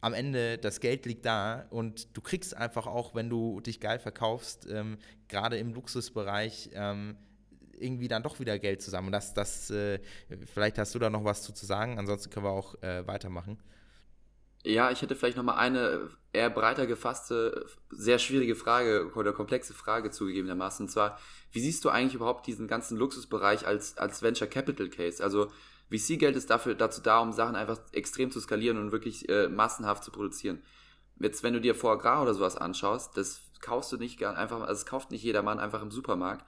am 0.00 0.14
Ende 0.14 0.56
das 0.56 0.80
Geld 0.80 1.04
liegt 1.04 1.26
da 1.26 1.66
und 1.68 2.16
du 2.16 2.22
kriegst 2.22 2.56
einfach 2.56 2.86
auch, 2.86 3.14
wenn 3.14 3.28
du 3.28 3.60
dich 3.60 3.80
geil 3.80 3.98
verkaufst, 3.98 4.66
ähm, 4.70 4.96
gerade 5.28 5.58
im 5.58 5.74
Luxusbereich, 5.74 6.70
ähm, 6.72 7.16
irgendwie 7.78 8.08
dann 8.08 8.22
doch 8.22 8.40
wieder 8.40 8.58
Geld 8.58 8.82
zusammen. 8.82 9.08
Und 9.08 9.12
das, 9.12 9.34
das, 9.34 9.70
äh, 9.70 10.00
vielleicht 10.52 10.78
hast 10.78 10.94
du 10.94 10.98
da 10.98 11.10
noch 11.10 11.24
was 11.24 11.42
zu, 11.42 11.66
sagen, 11.66 11.98
ansonsten 11.98 12.30
können 12.30 12.46
wir 12.46 12.50
auch 12.50 12.80
äh, 12.82 13.06
weitermachen. 13.06 13.58
Ja, 14.64 14.90
ich 14.90 15.00
hätte 15.00 15.14
vielleicht 15.14 15.36
nochmal 15.36 15.58
eine 15.58 16.10
eher 16.32 16.50
breiter 16.50 16.86
gefasste, 16.86 17.66
sehr 17.90 18.18
schwierige 18.18 18.56
Frage 18.56 19.12
oder 19.14 19.32
komplexe 19.32 19.74
Frage 19.74 20.10
zugegebenermaßen. 20.10 20.86
Und 20.86 20.90
zwar, 20.90 21.18
wie 21.52 21.60
siehst 21.60 21.84
du 21.84 21.88
eigentlich 21.88 22.14
überhaupt 22.14 22.46
diesen 22.46 22.66
ganzen 22.66 22.96
Luxusbereich 22.96 23.66
als, 23.66 23.96
als 23.96 24.22
Venture 24.22 24.48
Capital 24.48 24.88
Case? 24.88 25.22
Also 25.22 25.50
VC-Geld 25.90 26.36
ist 26.36 26.50
dafür, 26.50 26.74
dazu 26.74 27.00
da, 27.00 27.20
um 27.20 27.32
Sachen 27.32 27.54
einfach 27.54 27.78
extrem 27.92 28.30
zu 28.30 28.40
skalieren 28.40 28.76
und 28.78 28.90
wirklich 28.90 29.28
äh, 29.28 29.48
massenhaft 29.48 30.02
zu 30.02 30.10
produzieren. 30.10 30.62
Jetzt, 31.20 31.42
wenn 31.42 31.54
du 31.54 31.60
dir 31.60 31.74
Foie 31.74 31.96
Gras 31.96 32.22
oder 32.22 32.34
sowas 32.34 32.56
anschaust, 32.56 33.16
das 33.16 33.40
kaufst 33.60 33.92
du 33.92 33.96
nicht 33.96 34.22
einfach, 34.22 34.60
also 34.60 34.72
es 34.72 34.86
kauft 34.86 35.10
nicht 35.10 35.22
jedermann 35.22 35.58
einfach 35.58 35.82
im 35.82 35.90
Supermarkt, 35.90 36.44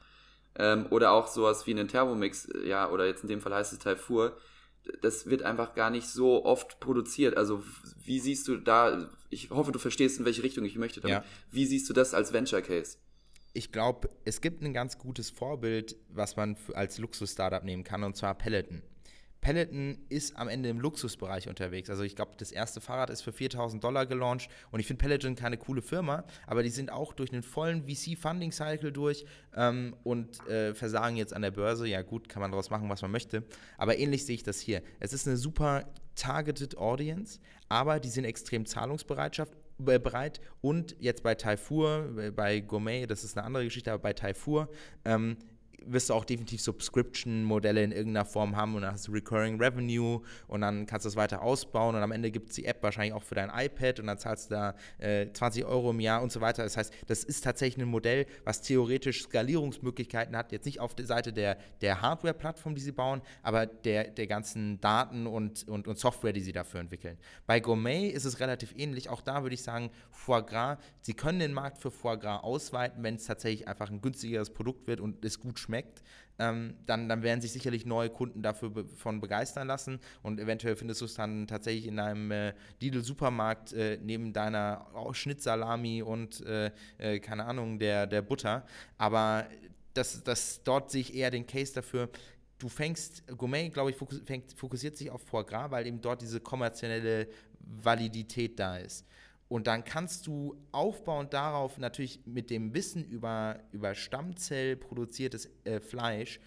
ähm, 0.56 0.86
oder 0.90 1.12
auch 1.12 1.28
sowas 1.28 1.66
wie 1.66 1.72
einen 1.72 1.88
Thermomix, 1.88 2.48
ja, 2.64 2.90
oder 2.90 3.06
jetzt 3.06 3.22
in 3.22 3.28
dem 3.28 3.40
Fall 3.40 3.54
heißt 3.54 3.72
es 3.72 3.78
Taifur, 3.78 4.36
das 5.02 5.26
wird 5.26 5.42
einfach 5.42 5.74
gar 5.74 5.90
nicht 5.90 6.08
so 6.08 6.44
oft 6.44 6.80
produziert. 6.80 7.36
Also 7.36 7.62
wie 8.02 8.20
siehst 8.20 8.48
du 8.48 8.56
da, 8.56 9.10
ich 9.30 9.50
hoffe, 9.50 9.72
du 9.72 9.78
verstehst, 9.78 10.18
in 10.18 10.24
welche 10.24 10.42
Richtung 10.42 10.64
ich 10.64 10.76
möchte 10.76 11.00
damit. 11.00 11.18
Ja. 11.18 11.24
Wie 11.50 11.66
siehst 11.66 11.88
du 11.88 11.92
das 11.92 12.14
als 12.14 12.32
Venture 12.32 12.62
Case? 12.62 12.96
Ich 13.52 13.72
glaube, 13.72 14.08
es 14.24 14.40
gibt 14.40 14.62
ein 14.62 14.72
ganz 14.72 14.98
gutes 14.98 15.30
Vorbild, 15.30 15.96
was 16.08 16.36
man 16.36 16.56
als 16.74 16.98
Luxus-Startup 16.98 17.64
nehmen 17.64 17.84
kann, 17.84 18.04
und 18.04 18.16
zwar 18.16 18.34
Peloton. 18.36 18.82
Peloton 19.40 19.98
ist 20.08 20.36
am 20.36 20.48
Ende 20.48 20.68
im 20.68 20.80
Luxusbereich 20.80 21.48
unterwegs. 21.48 21.90
Also 21.90 22.02
ich 22.02 22.16
glaube, 22.16 22.32
das 22.36 22.52
erste 22.52 22.80
Fahrrad 22.80 23.10
ist 23.10 23.22
für 23.22 23.32
4000 23.32 23.82
Dollar 23.82 24.06
gelauncht 24.06 24.50
und 24.70 24.80
ich 24.80 24.86
finde 24.86 25.02
Peloton 25.04 25.36
keine 25.36 25.56
coole 25.56 25.82
Firma, 25.82 26.24
aber 26.46 26.62
die 26.62 26.70
sind 26.70 26.90
auch 26.90 27.12
durch 27.12 27.32
einen 27.32 27.42
vollen 27.42 27.84
VC-Funding-Cycle 27.84 28.92
durch 28.92 29.24
ähm, 29.56 29.94
und 30.02 30.46
äh, 30.48 30.74
versagen 30.74 31.16
jetzt 31.16 31.34
an 31.34 31.42
der 31.42 31.52
Börse. 31.52 31.86
Ja 31.86 32.02
gut, 32.02 32.28
kann 32.28 32.40
man 32.40 32.50
daraus 32.50 32.70
machen, 32.70 32.88
was 32.88 33.02
man 33.02 33.10
möchte, 33.10 33.44
aber 33.76 33.98
ähnlich 33.98 34.26
sehe 34.26 34.34
ich 34.34 34.42
das 34.42 34.60
hier. 34.60 34.82
Es 35.00 35.12
ist 35.12 35.26
eine 35.26 35.36
super 35.36 35.84
targeted 36.16 36.76
Audience, 36.76 37.40
aber 37.68 38.00
die 38.00 38.08
sind 38.08 38.24
extrem 38.24 38.66
zahlungsbereitschaft 38.66 39.52
äh, 39.86 39.98
bereit 39.98 40.40
und 40.60 40.96
jetzt 40.98 41.22
bei 41.22 41.36
Taifur, 41.36 42.12
äh, 42.18 42.30
bei 42.32 42.60
Gourmet, 42.60 43.06
das 43.06 43.22
ist 43.22 43.38
eine 43.38 43.46
andere 43.46 43.64
Geschichte, 43.64 43.92
aber 43.92 44.02
bei 44.02 44.12
Taifur 44.12 44.68
ähm, 45.04 45.36
wirst 45.84 46.10
du 46.10 46.14
auch 46.14 46.24
definitiv 46.24 46.60
Subscription-Modelle 46.60 47.82
in 47.82 47.92
irgendeiner 47.92 48.24
Form 48.24 48.56
haben 48.56 48.74
und 48.74 48.82
dann 48.82 48.92
hast 48.92 49.08
du 49.08 49.12
Recurring 49.12 49.60
Revenue 49.60 50.20
und 50.46 50.60
dann 50.60 50.86
kannst 50.86 51.04
du 51.04 51.08
es 51.08 51.16
weiter 51.16 51.42
ausbauen 51.42 51.94
und 51.94 52.02
am 52.02 52.12
Ende 52.12 52.30
gibt 52.30 52.50
es 52.50 52.56
die 52.56 52.64
App 52.64 52.82
wahrscheinlich 52.82 53.12
auch 53.12 53.22
für 53.22 53.34
dein 53.34 53.50
iPad 53.54 54.00
und 54.00 54.06
dann 54.06 54.18
zahlst 54.18 54.50
du 54.50 54.54
da 54.54 54.74
äh, 54.98 55.32
20 55.32 55.64
Euro 55.64 55.90
im 55.90 56.00
Jahr 56.00 56.22
und 56.22 56.32
so 56.32 56.40
weiter. 56.40 56.64
Das 56.64 56.76
heißt, 56.76 56.92
das 57.06 57.24
ist 57.24 57.44
tatsächlich 57.44 57.84
ein 57.84 57.88
Modell, 57.88 58.26
was 58.44 58.60
theoretisch 58.60 59.22
Skalierungsmöglichkeiten 59.22 60.36
hat, 60.36 60.52
jetzt 60.52 60.66
nicht 60.66 60.80
auf 60.80 60.94
der 60.94 61.06
Seite 61.06 61.32
der, 61.32 61.56
der 61.80 62.02
Hardware-Plattform, 62.02 62.74
die 62.74 62.80
sie 62.80 62.92
bauen, 62.92 63.22
aber 63.42 63.66
der, 63.66 64.08
der 64.08 64.26
ganzen 64.26 64.80
Daten 64.80 65.26
und, 65.26 65.66
und, 65.68 65.88
und 65.88 65.98
Software, 65.98 66.32
die 66.32 66.40
sie 66.40 66.52
dafür 66.52 66.80
entwickeln. 66.80 67.18
Bei 67.46 67.60
Gourmet 67.60 68.08
ist 68.08 68.24
es 68.24 68.40
relativ 68.40 68.74
ähnlich. 68.76 69.08
Auch 69.08 69.20
da 69.20 69.42
würde 69.42 69.54
ich 69.54 69.62
sagen, 69.62 69.90
Foie 70.10 70.42
Gras, 70.42 70.78
sie 71.00 71.14
können 71.14 71.38
den 71.38 71.52
Markt 71.52 71.78
für 71.78 71.90
Foie 71.90 72.18
Gras 72.18 72.42
ausweiten, 72.42 73.02
wenn 73.02 73.14
es 73.14 73.24
tatsächlich 73.24 73.68
einfach 73.68 73.90
ein 73.90 74.00
günstigeres 74.00 74.50
Produkt 74.50 74.86
wird 74.86 75.00
und 75.00 75.24
es 75.24 75.40
gut 75.40 75.58
schmeckt 75.58 75.67
schmeckt, 75.68 76.02
ähm, 76.38 76.74
dann, 76.86 77.08
dann 77.08 77.22
werden 77.22 77.40
sich 77.40 77.52
sicherlich 77.52 77.84
neue 77.84 78.10
Kunden 78.10 78.42
dafür 78.42 78.70
be 78.70 78.84
von 78.84 79.20
begeistern 79.20 79.66
lassen 79.66 80.00
und 80.22 80.40
eventuell 80.40 80.76
findest 80.76 81.00
du 81.00 81.04
es 81.04 81.14
dann 81.14 81.46
tatsächlich 81.46 81.86
in 81.86 81.98
einem 81.98 82.30
äh, 82.30 82.54
Lidl-Supermarkt 82.80 83.72
äh, 83.72 83.98
neben 84.02 84.32
deiner 84.32 84.86
oh, 84.94 85.12
Schnittsalami 85.12 86.02
und 86.02 86.44
äh, 86.46 86.70
äh, 86.98 87.20
keine 87.20 87.44
Ahnung, 87.44 87.78
der, 87.78 88.06
der 88.06 88.22
Butter. 88.22 88.64
Aber 88.96 89.46
das, 89.94 90.22
das, 90.22 90.62
dort 90.62 90.90
sehe 90.90 91.02
ich 91.02 91.14
eher 91.14 91.30
den 91.30 91.46
Case 91.46 91.74
dafür, 91.74 92.08
du 92.58 92.68
fängst, 92.68 93.24
Gourmet, 93.36 93.68
glaube 93.70 93.90
ich, 93.90 93.96
fokussiert 93.96 94.96
sich 94.96 95.10
auf 95.10 95.22
Foie 95.22 95.44
Gras, 95.44 95.70
weil 95.70 95.86
eben 95.86 96.00
dort 96.00 96.22
diese 96.22 96.40
kommerzielle 96.40 97.28
Validität 97.60 98.58
da 98.58 98.78
ist. 98.78 99.04
Und 99.48 99.66
dann 99.66 99.84
kannst 99.84 100.26
du 100.26 100.56
aufbauend 100.72 101.32
darauf 101.32 101.78
natürlich 101.78 102.20
mit 102.26 102.50
dem 102.50 102.74
Wissen 102.74 103.04
über, 103.04 103.60
über 103.72 103.94
Stammzell 103.94 104.76
produziertes 104.76 105.48
äh, 105.64 105.80
Fleisch 105.80 106.38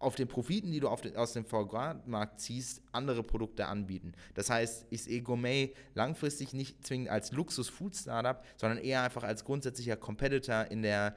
auf 0.00 0.14
den 0.14 0.26
Profiten, 0.26 0.72
die 0.72 0.80
du 0.80 0.88
den, 0.96 1.14
aus 1.16 1.34
dem 1.34 1.44
VGA-Markt 1.44 2.40
ziehst, 2.40 2.82
andere 2.90 3.22
Produkte 3.22 3.66
anbieten. 3.66 4.14
Das 4.32 4.48
heißt, 4.48 4.86
ich 4.88 5.02
sehe 5.02 5.20
Gourmet 5.20 5.74
langfristig 5.94 6.54
nicht 6.54 6.86
zwingend 6.86 7.10
als 7.10 7.32
Luxus-Food-Startup, 7.32 8.42
sondern 8.56 8.78
eher 8.78 9.02
einfach 9.02 9.24
als 9.24 9.44
grundsätzlicher 9.44 9.96
Competitor 9.96 10.64
in 10.70 10.80
der 10.80 11.14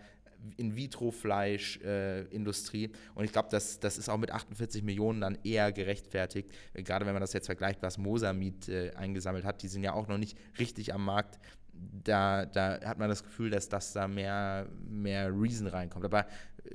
In-vitro-Fleisch-Industrie. 0.58 2.86
Äh, 2.86 2.92
und 3.16 3.26
ich 3.26 3.32
glaube, 3.32 3.50
das, 3.52 3.80
das 3.80 3.98
ist 3.98 4.10
auch 4.10 4.18
mit 4.18 4.32
48 4.32 4.84
Millionen 4.84 5.22
dann 5.22 5.38
eher 5.44 5.72
gerechtfertigt. 5.72 6.52
Gerade 6.74 7.06
wenn 7.06 7.14
man 7.14 7.22
das 7.22 7.32
jetzt 7.34 7.46
vergleicht, 7.48 7.82
was 7.82 7.98
Mosamid 7.98 8.70
äh, 8.70 8.92
eingesammelt 8.96 9.46
hat, 9.46 9.64
die 9.64 9.68
sind 9.68 9.84
ja 9.84 9.94
auch 9.94 10.08
noch 10.08 10.18
nicht 10.18 10.38
richtig 10.60 10.94
am 10.94 11.06
Markt. 11.06 11.40
Da, 12.04 12.46
da 12.46 12.80
hat 12.86 13.00
man 13.00 13.10
das 13.10 13.24
Gefühl, 13.24 13.50
dass 13.50 13.68
das 13.70 13.94
da 13.94 14.08
mehr, 14.08 14.68
mehr 14.88 15.32
Reason 15.34 15.68
reinkommt. 15.68 16.06
Aber 16.06 16.20
äh, 16.20 16.26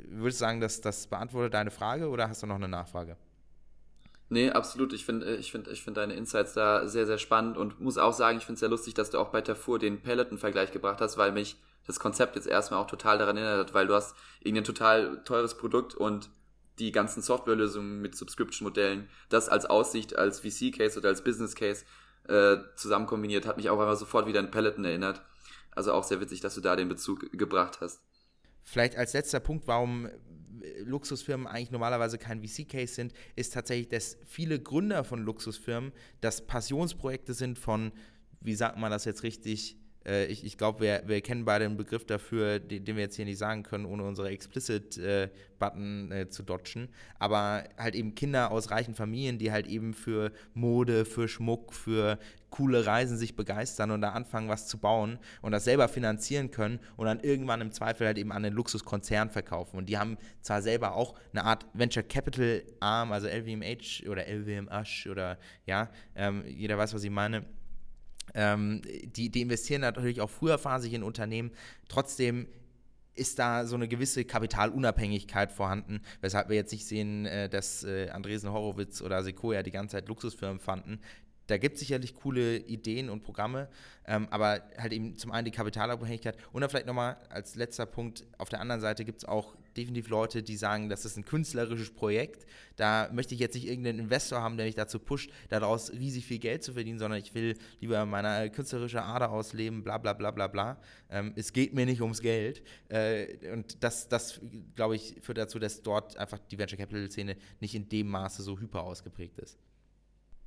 würdest 0.08 0.40
du 0.40 0.44
sagen, 0.44 0.60
dass 0.60 0.80
das 0.80 1.06
beantwortet 1.06 1.54
deine 1.54 1.70
Frage 1.70 2.08
oder 2.08 2.28
hast 2.28 2.42
du 2.42 2.46
noch 2.46 2.56
eine 2.56 2.68
Nachfrage? 2.68 3.16
Nee, 4.30 4.50
absolut. 4.50 4.92
Ich 4.92 5.06
finde 5.06 5.36
ich 5.36 5.50
find, 5.50 5.68
ich 5.68 5.82
find 5.82 5.96
deine 5.96 6.14
Insights 6.14 6.52
da 6.52 6.86
sehr, 6.86 7.06
sehr 7.06 7.18
spannend 7.18 7.56
und 7.56 7.80
muss 7.80 7.96
auch 7.96 8.12
sagen, 8.12 8.38
ich 8.38 8.44
finde 8.44 8.54
es 8.54 8.60
sehr 8.60 8.68
lustig, 8.68 8.94
dass 8.94 9.10
du 9.10 9.18
auch 9.18 9.30
bei 9.30 9.40
Tafur 9.40 9.78
den 9.78 10.02
Peloton-Vergleich 10.02 10.70
gebracht 10.70 11.00
hast, 11.00 11.16
weil 11.16 11.32
mich 11.32 11.56
das 11.88 11.98
Konzept 11.98 12.36
jetzt 12.36 12.46
erstmal 12.46 12.80
auch 12.80 12.86
total 12.86 13.18
daran 13.18 13.36
erinnert, 13.36 13.74
weil 13.74 13.86
du 13.86 13.94
hast 13.94 14.14
irgendein 14.40 14.64
total 14.64 15.24
teures 15.24 15.56
Produkt 15.56 15.94
und 15.94 16.30
die 16.78 16.92
ganzen 16.92 17.22
Softwarelösungen 17.22 18.00
mit 18.00 18.14
Subscription-Modellen, 18.14 19.08
das 19.30 19.48
als 19.48 19.64
Aussicht, 19.66 20.14
als 20.16 20.40
VC-Case 20.40 20.98
oder 20.98 21.08
als 21.08 21.24
Business-Case 21.24 21.84
äh, 22.28 22.58
zusammen 22.76 23.06
kombiniert, 23.06 23.46
hat 23.46 23.56
mich 23.56 23.70
auch 23.70 23.80
einmal 23.80 23.96
sofort 23.96 24.26
wieder 24.26 24.38
an 24.38 24.50
Peloton 24.50 24.84
erinnert. 24.84 25.22
Also 25.74 25.92
auch 25.92 26.04
sehr 26.04 26.20
witzig, 26.20 26.40
dass 26.40 26.54
du 26.54 26.60
da 26.60 26.76
den 26.76 26.88
Bezug 26.88 27.32
gebracht 27.32 27.80
hast. 27.80 28.00
Vielleicht 28.62 28.96
als 28.96 29.14
letzter 29.14 29.40
Punkt, 29.40 29.66
warum 29.66 30.10
Luxusfirmen 30.84 31.46
eigentlich 31.46 31.70
normalerweise 31.70 32.18
kein 32.18 32.46
VC-Case 32.46 32.94
sind, 32.94 33.14
ist 33.34 33.54
tatsächlich, 33.54 33.88
dass 33.88 34.18
viele 34.26 34.60
Gründer 34.60 35.04
von 35.04 35.22
Luxusfirmen 35.22 35.92
das 36.20 36.46
Passionsprojekte 36.46 37.32
sind 37.32 37.58
von, 37.58 37.92
wie 38.40 38.54
sagt 38.54 38.76
man 38.76 38.90
das 38.90 39.06
jetzt 39.06 39.22
richtig, 39.22 39.78
äh, 40.08 40.26
ich, 40.26 40.44
ich 40.44 40.56
glaube, 40.56 40.80
wir, 40.80 41.02
wir 41.06 41.20
kennen 41.20 41.44
beide 41.44 41.66
einen 41.66 41.76
Begriff 41.76 42.04
dafür, 42.04 42.58
den, 42.58 42.84
den, 42.84 42.96
wir 42.96 43.02
jetzt 43.02 43.16
hier 43.16 43.26
nicht 43.26 43.38
sagen 43.38 43.62
können, 43.62 43.84
ohne 43.84 44.04
unsere 44.04 44.30
Explicit-Button 44.30 46.10
äh, 46.10 46.20
äh, 46.22 46.28
zu 46.28 46.42
dodgen. 46.42 46.88
Aber 47.18 47.64
halt 47.76 47.94
eben 47.94 48.14
Kinder 48.14 48.50
aus 48.50 48.70
reichen 48.70 48.94
Familien, 48.94 49.38
die 49.38 49.52
halt 49.52 49.66
eben 49.66 49.94
für 49.94 50.32
Mode, 50.54 51.04
für 51.04 51.28
Schmuck, 51.28 51.74
für 51.74 52.18
coole 52.50 52.86
Reisen 52.86 53.18
sich 53.18 53.36
begeistern 53.36 53.90
und 53.90 54.00
da 54.00 54.12
anfangen, 54.12 54.48
was 54.48 54.66
zu 54.66 54.78
bauen 54.78 55.18
und 55.42 55.52
das 55.52 55.64
selber 55.64 55.86
finanzieren 55.86 56.50
können 56.50 56.80
und 56.96 57.04
dann 57.04 57.20
irgendwann 57.20 57.60
im 57.60 57.72
Zweifel 57.72 58.06
halt 58.06 58.16
eben 58.16 58.32
an 58.32 58.42
den 58.42 58.54
Luxuskonzern 58.54 59.28
verkaufen. 59.28 59.76
Und 59.76 59.90
die 59.90 59.98
haben 59.98 60.16
zwar 60.40 60.62
selber 60.62 60.94
auch 60.94 61.14
eine 61.32 61.44
Art 61.44 61.66
Venture 61.74 62.02
Capital 62.02 62.62
Arm, 62.80 63.12
also 63.12 63.28
LVMH 63.28 64.08
oder 64.08 64.26
LVMH 64.26 65.10
oder 65.10 65.38
ja, 65.66 65.90
ähm, 66.14 66.42
jeder 66.46 66.78
weiß, 66.78 66.94
was 66.94 67.04
ich 67.04 67.10
meine 67.10 67.44
ähm, 68.34 68.82
die, 69.16 69.30
die 69.30 69.42
investieren 69.42 69.80
natürlich 69.80 70.20
auch 70.20 70.30
früherphasig 70.30 70.92
in 70.92 71.02
Unternehmen. 71.02 71.50
Trotzdem 71.88 72.46
ist 73.18 73.38
da 73.38 73.66
so 73.66 73.74
eine 73.74 73.88
gewisse 73.88 74.24
Kapitalunabhängigkeit 74.24 75.50
vorhanden, 75.50 76.00
weshalb 76.20 76.48
wir 76.48 76.56
jetzt 76.56 76.72
nicht 76.72 76.86
sehen, 76.86 77.26
äh, 77.26 77.48
dass 77.48 77.84
äh, 77.84 78.10
Andresen 78.10 78.52
Horowitz 78.52 79.02
oder 79.02 79.22
Sequoia 79.22 79.62
die 79.62 79.72
ganze 79.72 79.96
Zeit 79.96 80.08
Luxusfirmen 80.08 80.60
fanden. 80.60 81.00
Da 81.48 81.56
gibt 81.56 81.74
es 81.74 81.80
sicherlich 81.80 82.14
coole 82.14 82.58
Ideen 82.58 83.08
und 83.08 83.22
Programme, 83.22 83.68
ähm, 84.06 84.28
aber 84.30 84.62
halt 84.76 84.92
eben 84.92 85.16
zum 85.16 85.32
einen 85.32 85.46
die 85.46 85.50
Kapitalabhängigkeit 85.50 86.36
und 86.52 86.60
dann 86.60 86.70
vielleicht 86.70 86.86
nochmal 86.86 87.16
als 87.30 87.54
letzter 87.54 87.86
Punkt, 87.86 88.24
auf 88.36 88.50
der 88.50 88.60
anderen 88.60 88.82
Seite 88.82 89.04
gibt 89.04 89.18
es 89.18 89.24
auch 89.24 89.56
definitiv 89.78 90.08
Leute, 90.08 90.42
die 90.42 90.56
sagen, 90.56 90.88
das 90.88 91.04
ist 91.04 91.16
ein 91.16 91.24
künstlerisches 91.24 91.90
Projekt. 91.90 92.46
Da 92.76 93.08
möchte 93.12 93.34
ich 93.34 93.40
jetzt 93.40 93.54
nicht 93.54 93.66
irgendeinen 93.66 94.00
Investor 94.00 94.42
haben, 94.42 94.56
der 94.56 94.66
mich 94.66 94.74
dazu 94.74 94.98
pusht, 94.98 95.30
daraus 95.48 95.90
riesig 95.92 96.26
viel 96.26 96.38
Geld 96.38 96.62
zu 96.62 96.72
verdienen, 96.72 96.98
sondern 96.98 97.20
ich 97.20 97.34
will 97.34 97.56
lieber 97.80 98.04
meine 98.06 98.50
künstlerische 98.50 99.02
Ader 99.02 99.30
ausleben, 99.30 99.82
bla 99.82 99.98
bla 99.98 100.12
bla 100.12 100.30
bla 100.30 100.48
bla. 100.48 100.80
Ähm, 101.10 101.32
es 101.36 101.52
geht 101.52 101.74
mir 101.74 101.86
nicht 101.86 102.02
ums 102.02 102.20
Geld. 102.20 102.62
Äh, 102.88 103.52
und 103.52 103.82
das, 103.82 104.08
das 104.08 104.40
glaube 104.74 104.96
ich, 104.96 105.16
führt 105.22 105.38
dazu, 105.38 105.58
dass 105.58 105.82
dort 105.82 106.16
einfach 106.16 106.38
die 106.50 106.58
Venture 106.58 106.78
Capital 106.78 107.10
Szene 107.10 107.36
nicht 107.60 107.74
in 107.74 107.88
dem 107.88 108.08
Maße 108.08 108.42
so 108.42 108.58
hyper 108.58 108.82
ausgeprägt 108.82 109.38
ist. 109.38 109.58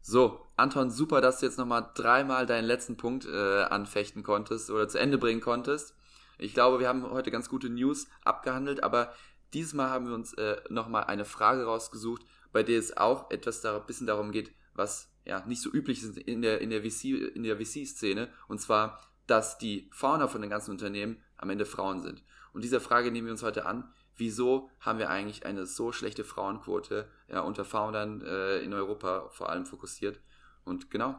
So, 0.04 0.40
Anton, 0.58 0.90
super, 0.90 1.22
dass 1.22 1.40
du 1.40 1.46
jetzt 1.46 1.60
nochmal 1.60 1.88
dreimal 1.94 2.48
deinen 2.48 2.66
letzten 2.66 2.98
Punkt 2.98 3.26
äh, 3.26 3.64
anfechten 3.64 4.24
konntest 4.24 4.72
oder 4.72 4.88
zu 4.88 4.98
Ende 4.98 5.18
bringen 5.18 5.42
konntest. 5.42 5.96
Ich 6.42 6.54
glaube, 6.56 6.80
wir 6.80 6.88
haben 6.88 7.10
heute 7.12 7.30
ganz 7.30 7.50
gute 7.50 7.70
News 7.70 8.08
abgehandelt, 8.24 8.84
aber 8.84 9.14
dieses 9.54 9.74
Mal 9.74 9.90
haben 9.90 10.08
wir 10.08 10.16
uns 10.16 10.34
äh, 10.34 10.58
nochmal 10.70 11.04
eine 11.04 11.24
Frage 11.24 11.66
rausgesucht, 11.66 12.26
bei 12.52 12.64
der 12.64 12.80
es 12.80 12.98
auch 12.98 13.30
etwas 13.30 13.62
da, 13.62 13.78
bisschen 13.80 14.08
darum 14.08 14.32
geht, 14.32 14.52
was 14.74 15.12
ja 15.24 15.46
nicht 15.46 15.62
so 15.62 15.72
üblich 15.72 16.02
ist 16.02 16.18
in 16.18 16.42
der, 16.42 16.60
in 16.62 16.72
der 16.72 16.82
VC, 16.82 17.36
in 17.36 17.44
der 17.44 17.58
VC-Szene, 17.58 18.28
und 18.48 18.60
zwar, 18.60 19.02
dass 19.28 19.60
die 19.60 19.88
Founder 19.94 20.28
von 20.28 20.42
den 20.42 20.50
ganzen 20.50 20.72
Unternehmen 20.72 21.22
am 21.38 21.52
Ende 21.52 21.66
Frauen 21.66 22.02
sind. 22.02 22.24
Und 22.54 22.64
dieser 22.64 22.82
Frage 22.82 23.12
nehmen 23.12 23.28
wir 23.28 23.34
uns 23.34 23.44
heute 23.44 23.66
an. 23.66 23.92
Wieso 24.18 24.70
haben 24.80 25.00
wir 25.00 25.10
eigentlich 25.10 25.46
eine 25.46 25.66
so 25.66 25.92
schlechte 25.92 26.24
Frauenquote 26.24 27.08
ja, 27.28 27.42
unter 27.42 27.66
Foundern 27.66 28.22
äh, 28.22 28.58
in 28.60 28.74
Europa 28.74 29.30
vor 29.30 29.50
allem 29.50 29.66
fokussiert? 29.66 30.20
Und 30.66 30.90
genau. 30.90 31.16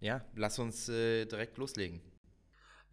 Ja, 0.00 0.24
lass 0.34 0.58
uns 0.58 0.88
äh, 0.88 1.26
direkt 1.26 1.58
loslegen. 1.58 2.00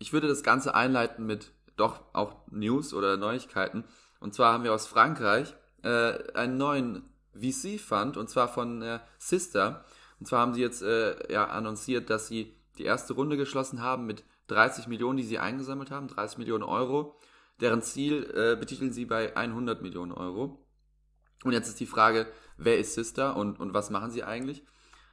Ich 0.03 0.11
würde 0.11 0.27
das 0.27 0.43
Ganze 0.43 0.75
einleiten 0.75 1.25
mit 1.25 1.53
doch 1.77 2.01
auch 2.11 2.35
News 2.51 2.93
oder 2.93 3.15
Neuigkeiten. 3.15 3.85
Und 4.19 4.33
zwar 4.33 4.51
haben 4.51 4.65
wir 4.65 4.73
aus 4.73 4.85
Frankreich 4.85 5.55
äh, 5.81 6.29
einen 6.33 6.57
neuen 6.57 7.03
VC-Fund, 7.33 8.17
und 8.17 8.29
zwar 8.29 8.49
von 8.49 8.81
äh, 8.81 8.99
Sister. 9.17 9.85
Und 10.19 10.25
zwar 10.25 10.41
haben 10.41 10.53
sie 10.53 10.59
jetzt 10.59 10.81
äh, 10.81 11.31
ja, 11.31 11.45
annonciert, 11.45 12.09
dass 12.09 12.27
sie 12.27 12.53
die 12.77 12.83
erste 12.83 13.13
Runde 13.13 13.37
geschlossen 13.37 13.81
haben 13.81 14.05
mit 14.05 14.25
30 14.47 14.87
Millionen, 14.87 15.15
die 15.15 15.23
sie 15.23 15.39
eingesammelt 15.39 15.89
haben, 15.89 16.09
30 16.09 16.37
Millionen 16.37 16.65
Euro. 16.65 17.17
Deren 17.61 17.81
Ziel 17.81 18.29
äh, 18.35 18.57
betiteln 18.57 18.91
sie 18.91 19.05
bei 19.05 19.37
100 19.37 19.81
Millionen 19.81 20.11
Euro. 20.11 20.67
Und 21.45 21.53
jetzt 21.53 21.69
ist 21.69 21.79
die 21.79 21.85
Frage, 21.85 22.27
wer 22.57 22.77
ist 22.77 22.93
Sister 22.93 23.37
und, 23.37 23.57
und 23.57 23.73
was 23.73 23.89
machen 23.89 24.11
sie 24.11 24.25
eigentlich? 24.25 24.65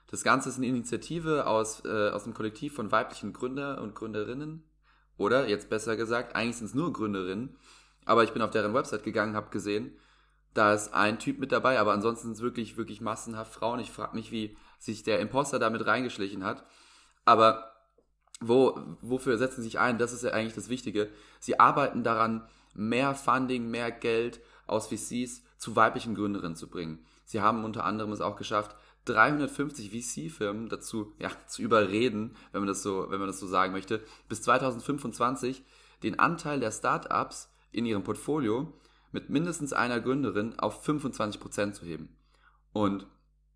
Das 0.09 0.25
Ganze 0.25 0.49
ist 0.49 0.57
eine 0.57 0.67
Initiative 0.67 1.47
aus, 1.47 1.85
äh, 1.85 2.09
aus 2.11 2.25
dem 2.25 2.35
Kollektiv 2.35 2.75
von 2.75 2.91
weiblichen 2.91 3.33
Gründer 3.33 3.81
und 3.81 3.95
Gründerinnen 3.95 4.65
oder 5.21 5.47
jetzt 5.47 5.69
besser 5.69 5.97
gesagt, 5.97 6.35
eigentlich 6.35 6.57
sind 6.57 6.69
es 6.69 6.75
nur 6.75 6.95
Gründerinnen. 6.95 7.55
Aber 8.07 8.25
ich 8.25 8.33
bin 8.33 8.41
auf 8.41 8.51
deren 8.51 8.73
Website 8.73 9.05
gegangen, 9.05 9.37
habe 9.37 9.51
gesehen, 9.51 9.93
da 10.55 10.73
ist 10.73 10.95
ein 10.95 11.19
Typ 11.19 11.39
mit 11.39 11.53
dabei, 11.53 11.79
aber 11.79 11.93
ansonsten 11.93 12.29
sind 12.29 12.37
es 12.37 12.41
wirklich, 12.41 12.79
wirklich 12.79 13.03
massenhaft 13.03 13.53
Frauen. 13.53 13.81
Ich 13.81 13.91
frage 13.91 14.17
mich, 14.17 14.33
wie 14.33 14.57
sich 14.79 15.03
der 15.03 15.21
Imposter 15.21 15.59
damit 15.59 15.87
reingeschlichen 15.87 16.43
hat. 16.43 16.65
Aber 17.27 17.71
wo, 18.41 18.81
wofür 19.03 19.37
setzen 19.37 19.57
sie 19.57 19.69
sich 19.69 19.79
ein? 19.79 19.99
Das 19.99 20.15
ist 20.15 20.25
ja 20.25 20.31
eigentlich 20.31 20.55
das 20.55 20.71
Wichtige. 20.71 21.11
Sie 21.39 21.61
arbeiten 21.61 22.03
daran, 22.03 22.49
mehr 22.73 23.15
Funding, 23.15 23.71
mehr 23.71 23.91
Geld 23.93 24.41
aus 24.67 24.87
VCs 24.87 25.43
zu 25.59 25.77
weiblichen 25.77 26.15
Gründerinnen 26.15 26.57
zu 26.57 26.71
bringen. 26.71 27.05
Sie 27.27 27.43
haben 27.43 27.65
unter 27.65 27.85
anderem 27.85 28.11
es 28.13 28.23
auch 28.23 28.37
geschafft, 28.37 28.75
350 29.07 29.91
VC-Firmen 29.91 30.69
dazu 30.69 31.13
ja, 31.19 31.31
zu 31.47 31.63
überreden, 31.63 32.37
wenn 32.53 32.61
man, 32.61 32.69
das 32.69 32.83
so, 32.83 33.07
wenn 33.11 33.19
man 33.19 33.29
das 33.29 33.41
so 33.41 33.47
sagen 33.47 33.73
möchte, 33.73 34.01
bis 34.29 34.43
2025 34.43 35.65
den 36.03 36.19
Anteil 36.19 36.61
der 36.61 36.71
Startups 36.71 37.53
in 37.73 37.87
ihrem 37.87 38.05
Portfolio 38.05 38.73
mit 39.13 39.31
mindestens 39.31 39.73
einer 39.73 40.01
Gründerin 40.01 40.59
auf 40.59 40.87
25% 40.87 41.73
zu 41.73 41.85
heben. 41.85 42.09
Und 42.73 43.07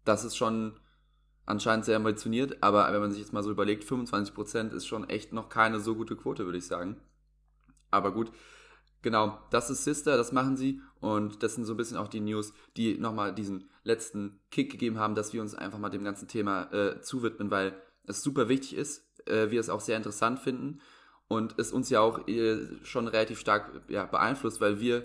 das 0.04 0.24
ist 0.24 0.36
schon 0.36 0.78
anscheinend 1.46 1.84
sehr 1.84 1.96
ambitioniert, 1.96 2.62
aber 2.62 2.90
wenn 2.92 3.00
man 3.00 3.10
sich 3.10 3.20
jetzt 3.20 3.32
mal 3.32 3.42
so 3.42 3.50
überlegt, 3.50 3.84
25% 3.84 4.72
ist 4.72 4.86
schon 4.86 5.08
echt 5.08 5.32
noch 5.32 5.48
keine 5.48 5.78
so 5.78 5.94
gute 5.94 6.16
Quote, 6.16 6.46
würde 6.46 6.58
ich 6.58 6.66
sagen. 6.66 6.96
Aber 7.90 8.12
gut, 8.12 8.32
Genau, 9.04 9.38
das 9.50 9.68
ist 9.68 9.84
Sister, 9.84 10.16
das 10.16 10.32
machen 10.32 10.56
sie 10.56 10.80
und 11.04 11.42
das 11.42 11.54
sind 11.54 11.66
so 11.66 11.74
ein 11.74 11.76
bisschen 11.76 11.98
auch 11.98 12.08
die 12.08 12.20
News, 12.20 12.54
die 12.78 12.96
nochmal 12.96 13.34
diesen 13.34 13.68
letzten 13.82 14.40
Kick 14.50 14.72
gegeben 14.72 14.98
haben, 14.98 15.14
dass 15.14 15.34
wir 15.34 15.42
uns 15.42 15.54
einfach 15.54 15.78
mal 15.78 15.90
dem 15.90 16.02
ganzen 16.02 16.28
Thema 16.28 16.72
äh, 16.72 17.02
zuwidmen, 17.02 17.50
weil 17.50 17.74
es 18.06 18.22
super 18.22 18.48
wichtig 18.48 18.74
ist, 18.74 19.04
äh, 19.28 19.50
wir 19.50 19.60
es 19.60 19.68
auch 19.68 19.82
sehr 19.82 19.98
interessant 19.98 20.38
finden 20.38 20.80
und 21.28 21.58
es 21.58 21.72
uns 21.72 21.90
ja 21.90 22.00
auch 22.00 22.26
äh, 22.26 22.56
schon 22.84 23.06
relativ 23.06 23.38
stark 23.38 23.82
ja, 23.88 24.06
beeinflusst, 24.06 24.62
weil 24.62 24.80
wir 24.80 25.04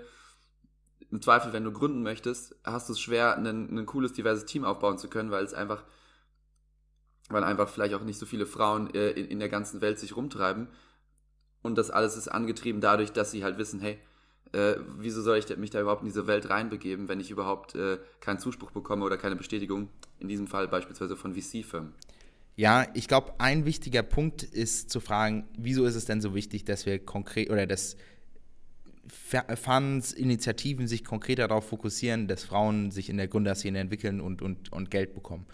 im 1.12 1.22
Zweifel, 1.22 1.52
wenn 1.52 1.66
du 1.66 1.74
gründen 1.74 2.02
möchtest, 2.02 2.56
hast 2.64 2.88
du 2.88 2.94
es 2.94 3.02
schwer, 3.02 3.38
ein, 3.38 3.86
cooles, 3.86 4.14
diverses 4.14 4.46
Team 4.46 4.64
aufbauen 4.64 5.00
zu 5.00 5.10
können, 5.10 5.32
weil 5.32 5.44
es 5.44 5.54
einfach, 5.54 5.84
weil 7.28 7.44
einfach 7.44 7.68
vielleicht 7.68 7.94
auch 7.94 8.06
nicht 8.06 8.20
so 8.20 8.26
viele 8.26 8.46
Frauen 8.46 8.94
äh, 8.94 9.10
in, 9.10 9.26
in 9.26 9.40
der 9.40 9.50
ganzen 9.50 9.82
Welt 9.82 10.00
sich 10.00 10.16
rumtreiben. 10.16 10.70
Und 11.62 11.78
das 11.78 11.92
alles 11.92 12.16
ist 12.16 12.30
angetrieben 12.30 12.80
dadurch, 12.80 13.12
dass 13.12 13.32
sie 13.32 13.44
halt 13.44 13.58
wissen, 13.58 13.82
hey, 13.82 14.00
äh, 14.52 14.76
wieso 14.98 15.22
soll 15.22 15.38
ich 15.38 15.58
mich 15.58 15.70
da 15.70 15.80
überhaupt 15.80 16.02
in 16.02 16.08
diese 16.08 16.28
Welt 16.28 16.50
reinbegeben, 16.50 17.08
wenn 17.08 17.20
ich 17.20 17.30
überhaupt 17.30 17.76
äh, 17.76 17.98
keinen 18.20 18.40
Zuspruch 18.40 18.72
bekomme 18.72 19.06
oder 19.06 19.18
keine 19.18 19.36
Bestätigung, 19.36 19.90
in 20.20 20.28
diesem 20.28 20.48
Fall 20.48 20.68
beispielsweise 20.68 21.16
von 21.16 21.36
VC-Firmen? 21.36 21.94
Ja, 22.56 22.88
ich 22.94 23.08
glaube, 23.08 23.34
ein 23.38 23.66
wichtiger 23.66 24.04
Punkt 24.04 24.44
ist 24.44 24.90
zu 24.90 25.00
fragen, 25.00 25.48
wieso 25.58 25.86
ist 25.86 25.96
es 25.96 26.06
denn 26.06 26.20
so 26.20 26.36
wichtig, 26.36 26.66
dass 26.66 26.86
wir 26.86 27.00
konkret 27.00 27.50
oder 27.52 27.68
dass 27.68 27.96
Funds, 29.08 30.14
Initiativen 30.14 30.88
sich 30.88 31.04
konkret 31.04 31.40
darauf 31.40 31.68
fokussieren, 31.68 32.28
dass 32.28 32.44
Frauen 32.44 32.92
sich 32.92 33.10
in 33.10 33.18
der 33.18 33.28
Gründerszene 33.28 33.80
entwickeln 33.80 34.20
und, 34.22 34.42
und, 34.42 34.72
und 34.72 34.92
Geld 34.92 35.14
bekommen. 35.14 35.46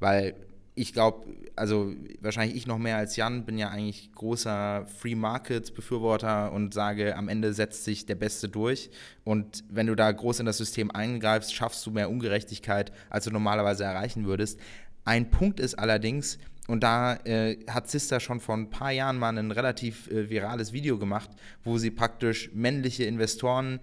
Weil 0.00 0.34
ich 0.76 0.92
glaube, 0.92 1.26
also 1.54 1.92
wahrscheinlich 2.20 2.56
ich 2.56 2.66
noch 2.66 2.78
mehr 2.78 2.96
als 2.96 3.14
Jan, 3.14 3.44
bin 3.44 3.58
ja 3.58 3.68
eigentlich 3.68 4.12
großer 4.12 4.86
Free 4.98 5.14
Markets 5.14 5.70
Befürworter 5.70 6.52
und 6.52 6.74
sage, 6.74 7.16
am 7.16 7.28
Ende 7.28 7.52
setzt 7.52 7.84
sich 7.84 8.06
der 8.06 8.16
Beste 8.16 8.48
durch. 8.48 8.90
Und 9.22 9.62
wenn 9.68 9.86
du 9.86 9.94
da 9.94 10.10
groß 10.10 10.40
in 10.40 10.46
das 10.46 10.58
System 10.58 10.90
eingreifst, 10.90 11.54
schaffst 11.54 11.86
du 11.86 11.92
mehr 11.92 12.10
Ungerechtigkeit, 12.10 12.92
als 13.08 13.24
du 13.24 13.30
normalerweise 13.30 13.84
erreichen 13.84 14.26
würdest. 14.26 14.58
Ein 15.04 15.30
Punkt 15.30 15.60
ist 15.60 15.78
allerdings, 15.78 16.38
und 16.66 16.82
da 16.82 17.16
äh, 17.24 17.58
hat 17.68 17.88
Sister 17.88 18.18
schon 18.18 18.40
vor 18.40 18.56
ein 18.56 18.70
paar 18.70 18.90
Jahren 18.90 19.18
mal 19.18 19.36
ein 19.36 19.50
relativ 19.50 20.10
äh, 20.10 20.28
virales 20.28 20.72
Video 20.72 20.98
gemacht, 20.98 21.30
wo 21.62 21.78
sie 21.78 21.90
praktisch 21.90 22.50
männliche 22.52 23.04
Investoren 23.04 23.80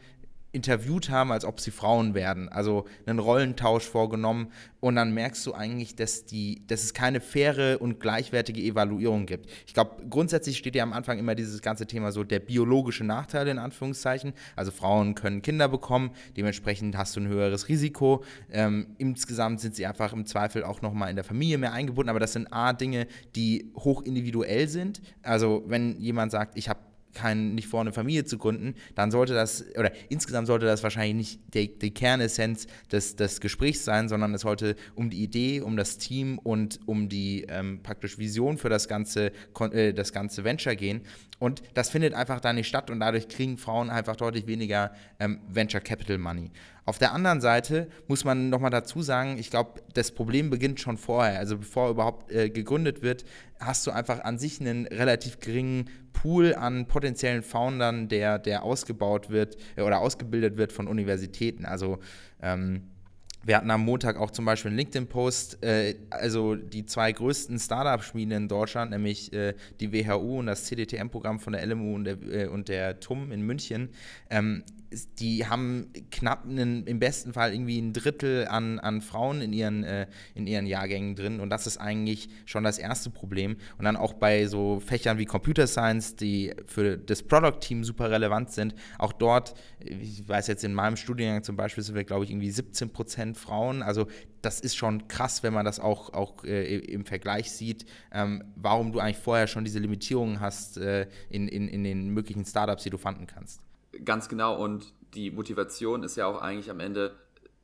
interviewt 0.51 1.09
haben, 1.09 1.31
als 1.31 1.45
ob 1.45 1.59
sie 1.59 1.71
Frauen 1.71 2.13
werden. 2.13 2.49
Also 2.49 2.85
einen 3.05 3.19
Rollentausch 3.19 3.85
vorgenommen 3.87 4.51
und 4.81 4.95
dann 4.95 5.13
merkst 5.13 5.45
du 5.45 5.53
eigentlich, 5.53 5.95
dass, 5.95 6.25
die, 6.25 6.63
dass 6.67 6.83
es 6.83 6.93
keine 6.93 7.21
faire 7.21 7.81
und 7.81 7.99
gleichwertige 7.99 8.61
Evaluierung 8.61 9.25
gibt. 9.25 9.49
Ich 9.65 9.73
glaube, 9.73 10.03
grundsätzlich 10.09 10.57
steht 10.57 10.75
ja 10.75 10.83
am 10.83 10.91
Anfang 10.91 11.19
immer 11.19 11.35
dieses 11.35 11.61
ganze 11.61 11.87
Thema 11.87 12.11
so 12.11 12.23
der 12.23 12.39
biologische 12.39 13.05
Nachteil 13.05 13.47
in 13.47 13.59
Anführungszeichen. 13.59 14.33
Also 14.55 14.71
Frauen 14.71 15.15
können 15.15 15.41
Kinder 15.41 15.69
bekommen, 15.69 16.11
dementsprechend 16.35 16.97
hast 16.97 17.15
du 17.15 17.21
ein 17.21 17.27
höheres 17.27 17.69
Risiko. 17.69 18.23
Ähm, 18.51 18.87
insgesamt 18.97 19.61
sind 19.61 19.75
sie 19.75 19.85
einfach 19.85 20.11
im 20.11 20.25
Zweifel 20.25 20.63
auch 20.63 20.81
nochmal 20.81 21.09
in 21.09 21.15
der 21.15 21.23
Familie 21.25 21.57
mehr 21.57 21.71
eingebunden, 21.71 22.09
aber 22.09 22.19
das 22.19 22.33
sind 22.33 22.51
A, 22.51 22.73
Dinge, 22.73 23.07
die 23.35 23.71
hoch 23.77 24.01
individuell 24.01 24.67
sind. 24.67 25.01
Also 25.23 25.63
wenn 25.67 25.99
jemand 26.01 26.31
sagt, 26.31 26.57
ich 26.57 26.67
habe 26.67 26.79
kein, 27.14 27.55
nicht 27.55 27.68
vor, 27.68 27.82
eine 27.82 27.93
Familie 27.93 28.26
zu 28.26 28.38
gründen, 28.38 28.76
dann 28.95 29.12
sollte 29.12 29.34
das, 29.34 29.66
oder 29.78 29.91
insgesamt 30.09 30.47
sollte 30.47 30.66
das 30.66 30.84
wahrscheinlich 30.84 31.16
nicht 31.16 31.53
die, 31.53 31.80
die 31.80 31.91
Kernessenz 31.91 32.68
des, 32.91 33.16
des 33.16 33.41
Gesprächs 33.41 33.86
sein, 33.86 34.09
sondern 34.09 34.34
es 34.34 34.41
sollte 34.41 34.76
um 34.95 35.09
die 35.09 35.24
Idee, 35.24 35.62
um 35.62 35.78
das 35.78 35.97
Team 35.97 36.38
und 36.39 36.80
um 36.86 37.09
die 37.09 37.45
ähm, 37.49 37.82
praktisch 37.84 38.18
Vision 38.18 38.57
für 38.57 38.70
das 38.70 38.88
ganze, 38.88 39.32
äh, 39.72 39.93
das 39.93 40.14
ganze 40.14 40.43
Venture 40.43 40.76
gehen. 40.76 41.01
Und 41.39 41.64
das 41.74 41.89
findet 41.89 42.14
einfach 42.14 42.39
da 42.39 42.53
nicht 42.53 42.68
statt 42.68 42.89
und 42.91 42.99
dadurch 42.99 43.28
kriegen 43.28 43.57
Frauen 43.57 43.89
einfach 43.89 44.16
deutlich 44.16 44.45
weniger 44.45 44.91
ähm, 45.20 45.39
Venture 45.47 45.82
Capital 45.82 46.20
Money. 46.20 46.51
Auf 46.86 46.97
der 46.97 47.13
anderen 47.13 47.41
Seite 47.41 47.88
muss 48.07 48.25
man 48.25 48.49
nochmal 48.49 48.71
dazu 48.71 49.01
sagen, 49.01 49.38
ich 49.38 49.51
glaube, 49.51 49.82
das 49.93 50.11
Problem 50.11 50.49
beginnt 50.49 50.79
schon 50.79 50.97
vorher. 50.97 51.38
Also 51.38 51.57
bevor 51.59 51.89
überhaupt 51.91 52.32
äh, 52.32 52.49
gegründet 52.49 53.03
wird, 53.03 53.23
hast 53.59 53.86
du 53.86 53.91
einfach 53.91 54.23
an 54.23 54.39
sich 54.39 54.59
einen 54.59 54.88
relativ 54.88 55.39
geringen 55.39 55.89
Pool 56.11 56.55
an 56.55 56.88
potenziellen 56.88 57.43
Foundern, 57.43 58.09
der, 58.09 58.39
der 58.39 58.63
ausgebaut 58.63 59.29
wird 59.29 59.57
äh, 59.75 59.82
oder 59.82 59.99
ausgebildet 59.99 60.57
wird 60.57 60.71
von 60.71 60.88
Universitäten. 60.88 61.65
Also 61.65 61.99
ähm, 62.41 62.84
wir 63.43 63.57
hatten 63.57 63.71
am 63.71 63.84
Montag 63.84 64.17
auch 64.17 64.32
zum 64.32 64.45
Beispiel 64.45 64.69
einen 64.69 64.77
LinkedIn-Post, 64.77 65.63
äh, 65.63 65.95
also 66.09 66.55
die 66.55 66.86
zwei 66.86 67.11
größten 67.11 67.59
Startup-Schmieden 67.59 68.32
in 68.34 68.47
Deutschland, 68.47 68.91
nämlich 68.91 69.34
äh, 69.34 69.55
die 69.79 69.91
WHU 69.91 70.39
und 70.39 70.47
das 70.47 70.65
CDTM-Programm 70.65 71.39
von 71.39 71.53
der 71.53 71.65
LMU 71.65 71.95
und 71.95 72.03
der, 72.03 72.21
äh, 72.21 72.47
und 72.47 72.69
der 72.69 72.99
TUM 72.99 73.32
in 73.32 73.41
München, 73.41 73.89
ähm, 74.29 74.63
die 75.19 75.47
haben 75.47 75.87
knapp 76.11 76.45
einen, 76.45 76.85
im 76.85 76.99
besten 76.99 77.33
Fall 77.33 77.53
irgendwie 77.53 77.79
ein 77.79 77.93
Drittel 77.93 78.47
an, 78.47 78.79
an 78.79 79.01
Frauen 79.01 79.41
in 79.41 79.53
ihren, 79.53 79.83
äh, 79.83 80.07
in 80.35 80.47
ihren 80.47 80.65
Jahrgängen 80.65 81.15
drin. 81.15 81.39
Und 81.39 81.49
das 81.49 81.65
ist 81.65 81.77
eigentlich 81.77 82.29
schon 82.45 82.63
das 82.63 82.77
erste 82.77 83.09
Problem. 83.09 83.55
Und 83.77 83.85
dann 83.85 83.95
auch 83.95 84.13
bei 84.13 84.47
so 84.47 84.79
Fächern 84.79 85.17
wie 85.17 85.25
Computer 85.25 85.67
Science, 85.67 86.15
die 86.15 86.53
für 86.65 86.97
das 86.97 87.23
Product-Team 87.23 87.83
super 87.83 88.11
relevant 88.11 88.51
sind, 88.51 88.75
auch 88.97 89.13
dort, 89.13 89.53
ich 89.79 90.27
weiß 90.27 90.47
jetzt 90.47 90.63
in 90.63 90.73
meinem 90.73 90.97
Studiengang 90.97 91.43
zum 91.43 91.55
Beispiel, 91.55 91.83
sind 91.83 91.95
wir, 91.95 92.03
glaube 92.03 92.25
ich, 92.25 92.31
irgendwie 92.31 92.51
17 92.51 92.91
Prozent 92.91 93.37
Frauen. 93.37 93.83
Also 93.83 94.07
das 94.41 94.59
ist 94.59 94.75
schon 94.75 95.07
krass, 95.07 95.43
wenn 95.43 95.53
man 95.53 95.65
das 95.65 95.79
auch, 95.79 96.13
auch 96.13 96.43
äh, 96.43 96.77
im 96.79 97.05
Vergleich 97.05 97.51
sieht, 97.51 97.85
ähm, 98.11 98.43
warum 98.55 98.91
du 98.91 98.99
eigentlich 98.99 99.17
vorher 99.17 99.47
schon 99.47 99.63
diese 99.63 99.79
Limitierungen 99.79 100.41
hast 100.41 100.77
äh, 100.77 101.07
in, 101.29 101.47
in, 101.47 101.67
in 101.69 101.83
den 101.83 102.09
möglichen 102.09 102.45
Startups, 102.45 102.83
die 102.83 102.89
du 102.89 102.97
fanden 102.97 103.27
kannst. 103.27 103.61
Ganz 104.05 104.29
genau. 104.29 104.61
Und 104.61 104.93
die 105.13 105.31
Motivation 105.31 106.03
ist 106.03 106.15
ja 106.15 106.25
auch 106.25 106.41
eigentlich 106.41 106.69
am 106.69 106.79
Ende, 106.79 107.17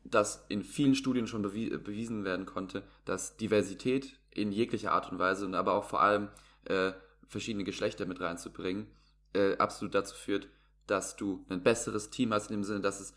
dass 0.04 0.46
in 0.50 0.64
vielen 0.64 0.96
Studien 0.96 1.28
schon 1.28 1.42
bewie 1.42 1.70
bewiesen 1.70 2.24
werden 2.24 2.46
konnte, 2.46 2.84
dass 3.06 3.38
Diversität 3.38 4.20
in 4.32 4.52
jeglicher 4.52 4.92
Art 4.92 5.12
und 5.12 5.20
Weise 5.20 5.46
und 5.46 5.56
aber 5.56 5.74
auch 5.74 5.84
vor 5.84 6.02
allem 6.02 6.30
äh, 6.66 6.92
verschiedene 7.28 7.64
Geschlechter 7.64 8.06
mit 8.06 8.22
reinzubringen, 8.22 8.88
äh, 9.34 9.58
absolut 9.58 9.96
dazu 9.96 10.16
führt, 10.16 10.48
dass 10.86 11.16
du 11.16 11.46
ein 11.50 11.64
besseres 11.64 12.10
Team 12.10 12.34
hast, 12.34 12.50
in 12.50 12.58
dem 12.58 12.64
Sinne, 12.64 12.82
dass 12.82 13.00
es 13.00 13.14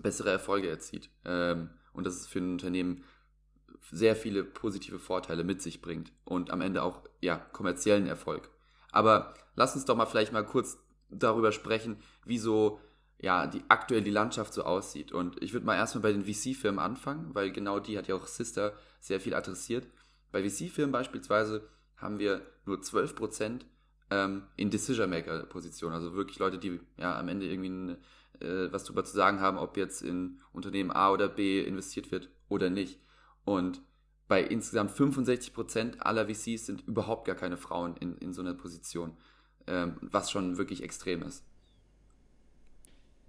bessere 0.00 0.30
Erfolge 0.30 0.68
erzielt. 0.68 1.10
Ähm, 1.24 1.70
und 1.92 2.06
dass 2.06 2.14
es 2.14 2.26
für 2.26 2.38
ein 2.38 2.52
Unternehmen 2.52 3.04
sehr 3.90 4.14
viele 4.14 4.44
positive 4.44 4.98
Vorteile 4.98 5.44
mit 5.44 5.62
sich 5.62 5.80
bringt 5.80 6.12
und 6.24 6.50
am 6.50 6.60
Ende 6.60 6.82
auch 6.82 7.02
ja, 7.20 7.36
kommerziellen 7.36 8.06
Erfolg. 8.06 8.50
Aber 8.92 9.34
lass 9.56 9.74
uns 9.74 9.84
doch 9.84 9.96
mal 9.96 10.06
vielleicht 10.06 10.32
mal 10.32 10.44
kurz 10.44 10.78
darüber 11.10 11.52
sprechen, 11.52 11.96
wie 12.24 12.38
so 12.38 12.80
ja, 13.20 13.46
die 13.46 13.62
aktuell 13.68 14.02
die 14.02 14.10
Landschaft 14.10 14.54
so 14.54 14.62
aussieht. 14.62 15.12
Und 15.12 15.42
ich 15.42 15.52
würde 15.52 15.66
mal 15.66 15.76
erstmal 15.76 16.02
bei 16.02 16.12
den 16.12 16.24
VC-Firmen 16.24 16.78
anfangen, 16.78 17.34
weil 17.34 17.50
genau 17.50 17.80
die 17.80 17.98
hat 17.98 18.06
ja 18.06 18.14
auch 18.14 18.26
Sister 18.26 18.74
sehr 19.00 19.20
viel 19.20 19.34
adressiert. 19.34 19.86
Bei 20.30 20.48
VC-Firmen 20.48 20.92
beispielsweise 20.92 21.68
haben 21.96 22.18
wir 22.18 22.42
nur 22.64 22.78
12% 22.78 23.62
ähm, 24.10 24.42
in 24.56 24.70
Decision-Maker-Positionen, 24.70 25.94
also 25.94 26.14
wirklich 26.14 26.38
Leute, 26.38 26.58
die 26.58 26.80
ja 26.96 27.18
am 27.18 27.28
Ende 27.28 27.46
irgendwie 27.46 27.96
äh, 28.40 28.72
was 28.72 28.84
darüber 28.84 29.04
zu 29.04 29.16
sagen 29.16 29.40
haben, 29.40 29.58
ob 29.58 29.76
jetzt 29.76 30.02
in 30.02 30.40
Unternehmen 30.52 30.92
A 30.92 31.10
oder 31.10 31.28
B 31.28 31.60
investiert 31.62 32.12
wird 32.12 32.30
oder 32.48 32.70
nicht. 32.70 33.00
Und 33.44 33.82
bei 34.28 34.42
insgesamt 34.42 34.92
65% 34.92 35.98
aller 36.00 36.28
VCs 36.28 36.66
sind 36.66 36.86
überhaupt 36.86 37.26
gar 37.26 37.36
keine 37.36 37.56
Frauen 37.56 37.96
in, 37.96 38.16
in 38.18 38.32
so 38.32 38.42
einer 38.42 38.54
Position 38.54 39.16
ähm, 39.68 39.96
was 40.00 40.30
schon 40.30 40.58
wirklich 40.58 40.82
extrem 40.82 41.22
ist. 41.22 41.44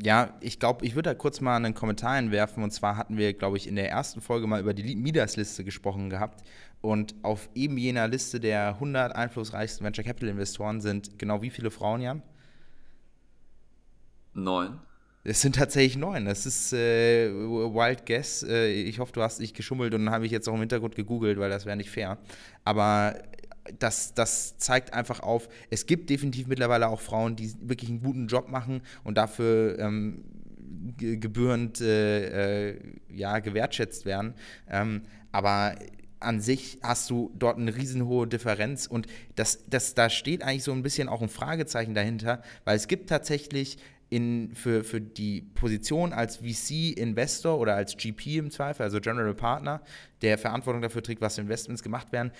Ja, 0.01 0.33
ich 0.39 0.59
glaube, 0.59 0.85
ich 0.85 0.95
würde 0.95 1.09
da 1.09 1.13
kurz 1.13 1.41
mal 1.41 1.57
einen 1.57 1.73
Kommentar 1.73 2.11
einwerfen. 2.11 2.63
Und 2.63 2.71
zwar 2.71 2.95
hatten 2.95 3.17
wir, 3.17 3.33
glaube 3.33 3.57
ich, 3.57 3.67
in 3.67 3.75
der 3.75 3.89
ersten 3.89 4.21
Folge 4.21 4.47
mal 4.47 4.61
über 4.61 4.73
die 4.73 4.95
Midas-Liste 4.95 5.65
gesprochen 5.65 6.09
gehabt. 6.09 6.47
Und 6.81 7.15
auf 7.21 7.49
eben 7.53 7.77
jener 7.77 8.07
Liste 8.07 8.39
der 8.39 8.75
100 8.75 9.13
einflussreichsten 9.13 9.85
Venture 9.85 10.05
Capital 10.05 10.29
Investoren 10.29 10.79
sind 10.79 11.19
genau 11.19 11.41
wie 11.41 11.49
viele 11.49 11.69
Frauen, 11.69 12.01
Jan? 12.01 12.23
Neun. 14.33 14.79
Es 15.25 15.41
sind 15.41 15.55
tatsächlich 15.55 15.97
neun. 15.97 16.25
Das 16.25 16.45
ist 16.45 16.71
äh, 16.71 17.29
Wild 17.29 18.05
Guess. 18.05 18.43
Äh, 18.43 18.71
ich 18.71 18.99
hoffe, 18.99 19.11
du 19.11 19.21
hast 19.21 19.41
nicht 19.41 19.55
geschummelt 19.55 19.93
und 19.93 20.05
dann 20.05 20.13
habe 20.13 20.25
ich 20.25 20.31
jetzt 20.31 20.47
auch 20.47 20.53
im 20.53 20.61
Hintergrund 20.61 20.95
gegoogelt, 20.95 21.37
weil 21.39 21.49
das 21.49 21.65
wäre 21.65 21.75
nicht 21.75 21.89
fair. 21.89 22.17
Aber 22.63 23.15
das, 23.77 24.13
das 24.13 24.57
zeigt 24.57 24.93
einfach 24.93 25.19
auf, 25.19 25.49
es 25.69 25.85
gibt 25.85 26.09
definitiv 26.09 26.47
mittlerweile 26.47 26.87
auch 26.87 27.01
Frauen, 27.01 27.35
die 27.35 27.53
wirklich 27.61 27.89
einen 27.89 28.01
guten 28.01 28.27
Job 28.27 28.49
machen 28.49 28.81
und 29.03 29.17
dafür 29.17 29.77
ähm, 29.79 30.23
gebührend 30.97 31.81
äh, 31.81 32.69
äh, 32.71 32.79
ja, 33.09 33.39
gewertschätzt 33.39 34.05
werden. 34.05 34.33
Ähm, 34.69 35.03
aber 35.31 35.75
an 36.19 36.41
sich 36.41 36.79
hast 36.81 37.09
du 37.09 37.31
dort 37.37 37.57
eine 37.57 37.75
riesenhohe 37.75 38.27
Differenz 38.27 38.87
und 38.87 39.07
das, 39.35 39.63
das, 39.69 39.93
da 39.95 40.09
steht 40.09 40.43
eigentlich 40.43 40.63
so 40.63 40.73
ein 40.73 40.83
bisschen 40.83 41.07
auch 41.07 41.21
ein 41.21 41.29
Fragezeichen 41.29 41.93
dahinter, 41.93 42.41
weil 42.65 42.75
es 42.75 42.87
gibt 42.87 43.09
tatsächlich 43.09 43.77
in, 44.09 44.53
für, 44.55 44.83
für 44.83 44.99
die 44.99 45.41
Position 45.41 46.13
als 46.13 46.37
VC-Investor 46.37 47.57
oder 47.59 47.75
als 47.75 47.95
GP 47.95 48.37
im 48.37 48.51
Zweifel, 48.51 48.83
also 48.83 48.99
General 48.99 49.35
Partner, 49.35 49.81
der 50.21 50.37
Verantwortung 50.37 50.81
dafür 50.81 51.03
trägt, 51.03 51.21
was 51.21 51.37
Investments 51.37 51.83
gemacht 51.83 52.11
werden, 52.11 52.31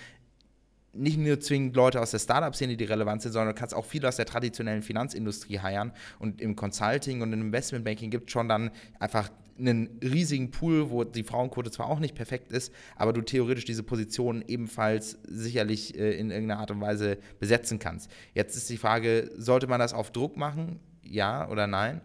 nicht 0.92 1.18
nur 1.18 1.38
zwingend 1.40 1.76
Leute 1.76 2.00
aus 2.00 2.10
der 2.10 2.18
Startup-Szene, 2.18 2.76
die 2.76 2.84
relevant 2.84 3.22
sind, 3.22 3.32
sondern 3.32 3.54
du 3.54 3.58
kannst 3.58 3.74
auch 3.74 3.84
viele 3.84 4.08
aus 4.08 4.16
der 4.16 4.26
traditionellen 4.26 4.82
Finanzindustrie 4.82 5.60
heiern. 5.60 5.92
Und 6.18 6.40
im 6.40 6.56
Consulting 6.56 7.22
und 7.22 7.32
im 7.32 7.40
Investmentbanking 7.42 8.10
gibt 8.10 8.28
es 8.28 8.32
schon 8.32 8.48
dann 8.48 8.70
einfach 8.98 9.30
einen 9.58 9.98
riesigen 10.02 10.50
Pool, 10.50 10.90
wo 10.90 11.04
die 11.04 11.22
Frauenquote 11.22 11.70
zwar 11.70 11.86
auch 11.86 12.00
nicht 12.00 12.14
perfekt 12.14 12.50
ist, 12.50 12.72
aber 12.96 13.12
du 13.12 13.20
theoretisch 13.20 13.66
diese 13.66 13.82
Position 13.82 14.42
ebenfalls 14.46 15.18
sicherlich 15.24 15.98
äh, 15.98 16.12
in 16.12 16.30
irgendeiner 16.30 16.60
Art 16.60 16.70
und 16.70 16.80
Weise 16.80 17.18
besetzen 17.38 17.78
kannst. 17.78 18.10
Jetzt 18.34 18.56
ist 18.56 18.70
die 18.70 18.78
Frage, 18.78 19.30
sollte 19.36 19.66
man 19.66 19.78
das 19.78 19.92
auf 19.92 20.10
Druck 20.10 20.36
machen? 20.36 20.80
Ja 21.02 21.48
oder 21.48 21.66
nein? 21.66 22.00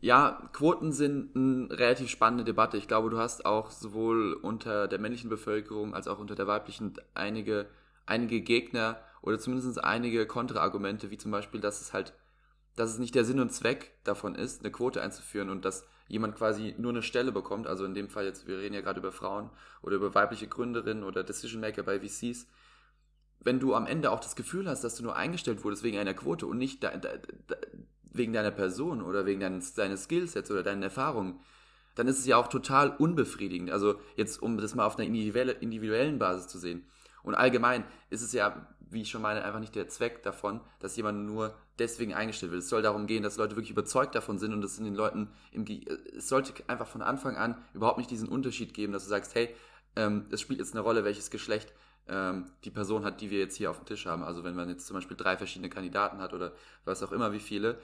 Ja, 0.00 0.48
Quoten 0.52 0.92
sind 0.92 1.34
eine 1.34 1.76
relativ 1.76 2.08
spannende 2.08 2.44
Debatte. 2.44 2.76
Ich 2.76 2.86
glaube, 2.86 3.10
du 3.10 3.18
hast 3.18 3.44
auch 3.44 3.70
sowohl 3.70 4.34
unter 4.34 4.86
der 4.86 5.00
männlichen 5.00 5.28
Bevölkerung 5.28 5.92
als 5.94 6.06
auch 6.06 6.20
unter 6.20 6.36
der 6.36 6.46
weiblichen 6.46 6.94
einige, 7.14 7.66
einige 8.06 8.40
Gegner 8.40 9.00
oder 9.22 9.40
zumindest 9.40 9.82
einige 9.82 10.26
Kontraargumente, 10.26 11.10
wie 11.10 11.18
zum 11.18 11.32
Beispiel, 11.32 11.60
dass 11.60 11.80
es 11.80 11.92
halt, 11.92 12.14
dass 12.76 12.90
es 12.90 12.98
nicht 12.98 13.16
der 13.16 13.24
Sinn 13.24 13.40
und 13.40 13.52
Zweck 13.52 13.92
davon 14.04 14.36
ist, 14.36 14.60
eine 14.60 14.70
Quote 14.70 15.02
einzuführen 15.02 15.50
und 15.50 15.64
dass 15.64 15.84
jemand 16.06 16.36
quasi 16.36 16.76
nur 16.78 16.92
eine 16.92 17.02
Stelle 17.02 17.32
bekommt. 17.32 17.66
Also 17.66 17.84
in 17.84 17.94
dem 17.94 18.08
Fall 18.08 18.24
jetzt, 18.24 18.46
wir 18.46 18.58
reden 18.58 18.74
ja 18.74 18.82
gerade 18.82 19.00
über 19.00 19.10
Frauen 19.10 19.50
oder 19.82 19.96
über 19.96 20.14
weibliche 20.14 20.46
Gründerinnen 20.46 21.02
oder 21.02 21.24
Decision 21.24 21.60
Maker 21.60 21.82
bei 21.82 21.98
VCs. 21.98 22.46
Wenn 23.40 23.58
du 23.58 23.74
am 23.74 23.86
Ende 23.86 24.12
auch 24.12 24.20
das 24.20 24.36
Gefühl 24.36 24.68
hast, 24.68 24.84
dass 24.84 24.94
du 24.94 25.02
nur 25.02 25.16
eingestellt 25.16 25.64
wurdest 25.64 25.82
wegen 25.82 25.98
einer 25.98 26.14
Quote 26.14 26.46
und 26.46 26.58
nicht 26.58 26.84
da, 26.84 26.96
da, 26.96 27.10
da, 27.48 27.56
wegen 28.12 28.32
deiner 28.32 28.50
Person 28.50 29.02
oder 29.02 29.26
wegen 29.26 29.40
deines, 29.40 29.74
deines 29.74 30.04
Skillsets 30.04 30.50
oder 30.50 30.62
deinen 30.62 30.82
Erfahrungen, 30.82 31.40
dann 31.94 32.06
ist 32.06 32.18
es 32.18 32.26
ja 32.26 32.36
auch 32.36 32.48
total 32.48 32.90
unbefriedigend. 32.90 33.70
Also 33.70 33.96
jetzt, 34.16 34.40
um 34.40 34.56
das 34.58 34.74
mal 34.74 34.86
auf 34.86 34.98
einer 34.98 35.06
individuellen 35.06 36.18
Basis 36.18 36.46
zu 36.46 36.58
sehen. 36.58 36.84
Und 37.22 37.34
allgemein 37.34 37.84
ist 38.10 38.22
es 38.22 38.32
ja, 38.32 38.66
wie 38.90 39.02
ich 39.02 39.10
schon 39.10 39.22
meine, 39.22 39.44
einfach 39.44 39.60
nicht 39.60 39.74
der 39.74 39.88
Zweck 39.88 40.22
davon, 40.22 40.60
dass 40.80 40.96
jemand 40.96 41.26
nur 41.26 41.54
deswegen 41.78 42.14
eingestellt 42.14 42.52
wird. 42.52 42.62
Es 42.62 42.68
soll 42.68 42.82
darum 42.82 43.06
gehen, 43.06 43.22
dass 43.22 43.36
Leute 43.36 43.56
wirklich 43.56 43.70
überzeugt 43.70 44.14
davon 44.14 44.38
sind 44.38 44.52
und 44.52 44.64
es 44.64 44.78
in 44.78 44.84
den 44.84 44.94
Leuten, 44.94 45.28
im, 45.52 45.64
es 46.16 46.28
sollte 46.28 46.52
einfach 46.68 46.86
von 46.86 47.02
Anfang 47.02 47.36
an 47.36 47.56
überhaupt 47.74 47.98
nicht 47.98 48.10
diesen 48.10 48.28
Unterschied 48.28 48.74
geben, 48.74 48.92
dass 48.92 49.04
du 49.04 49.10
sagst, 49.10 49.34
hey, 49.34 49.54
ähm, 49.96 50.26
es 50.30 50.40
spielt 50.40 50.60
jetzt 50.60 50.72
eine 50.72 50.80
Rolle, 50.80 51.04
welches 51.04 51.30
Geschlecht 51.30 51.72
ähm, 52.08 52.46
die 52.64 52.70
Person 52.70 53.04
hat, 53.04 53.20
die 53.20 53.30
wir 53.30 53.38
jetzt 53.38 53.56
hier 53.56 53.70
auf 53.70 53.78
dem 53.78 53.86
Tisch 53.86 54.06
haben. 54.06 54.22
Also 54.22 54.44
wenn 54.44 54.54
man 54.54 54.68
jetzt 54.68 54.86
zum 54.86 54.94
Beispiel 54.94 55.16
drei 55.16 55.36
verschiedene 55.36 55.70
Kandidaten 55.70 56.18
hat 56.18 56.32
oder 56.32 56.52
was 56.84 57.02
auch 57.02 57.12
immer, 57.12 57.32
wie 57.32 57.40
viele, 57.40 57.78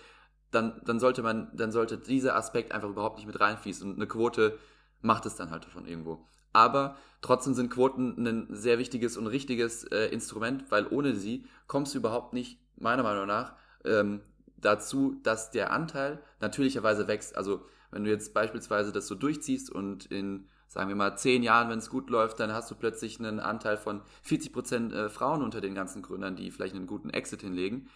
dann, 0.51 0.81
dann 0.85 1.01
sollte 1.01 1.23
man, 1.23 1.49
dann 1.55 1.73
sollte 1.73 1.99
dieser 1.99 2.37
Aspekt 2.37 2.73
einfach 2.73 2.89
überhaupt 2.89 3.19
nicht 3.19 3.27
mit 3.27 3.41
reinfließen. 3.41 3.91
Und 3.91 3.97
eine 3.97 4.07
Quote 4.07 4.59
macht 5.03 5.27
es 5.27 5.37
dann 5.37 5.51
halt 5.51 5.67
schon 5.73 5.87
irgendwo. 5.87 6.27
Aber 6.53 6.97
trotzdem 7.21 7.55
sind 7.55 7.71
Quoten 7.71 8.27
ein 8.27 8.47
sehr 8.51 8.79
wichtiges 8.79 9.17
und 9.17 9.27
richtiges 9.27 9.85
äh, 9.85 10.07
Instrument, 10.07 10.71
weil 10.71 10.87
ohne 10.87 11.15
sie 11.17 11.47
kommst 11.67 11.95
du 11.95 11.99
überhaupt 11.99 12.33
nicht, 12.33 12.59
meiner 12.77 13.03
Meinung 13.03 13.27
nach, 13.27 13.55
ähm, 13.85 14.21
dazu, 14.57 15.21
dass 15.23 15.51
der 15.51 15.73
Anteil 15.73 16.23
natürlicherweise 16.41 17.09
wächst. 17.09 17.37
Also 17.37 17.67
wenn 17.91 18.05
du 18.05 18.11
jetzt 18.11 18.35
beispielsweise 18.35 18.93
das 18.93 19.07
so 19.07 19.15
durchziehst 19.15 19.71
und 19.71 20.07
in, 20.07 20.49
sagen 20.69 20.89
wir 20.89 20.97
mal, 20.97 21.17
zehn 21.17 21.43
Jahren, 21.43 21.69
wenn 21.69 21.79
es 21.79 21.91
gut 21.91 22.11
läuft, 22.11 22.41
dann 22.41 22.53
hast 22.53 22.71
du 22.71 22.75
plötzlich 22.75 23.19
einen 23.19 23.41
Anteil 23.41 23.77
von 23.77 24.03
40 24.23 24.53
Prozent 24.53 24.93
äh, 24.93 25.09
Frauen 25.09 25.43
unter 25.43 25.61
den 25.61 25.75
ganzen 25.75 26.03
Gründern, 26.03 26.37
die 26.37 26.51
vielleicht 26.51 26.75
einen 26.75 26.87
guten 26.87 27.11
Exit 27.11 27.43
hinlegen 27.43 27.89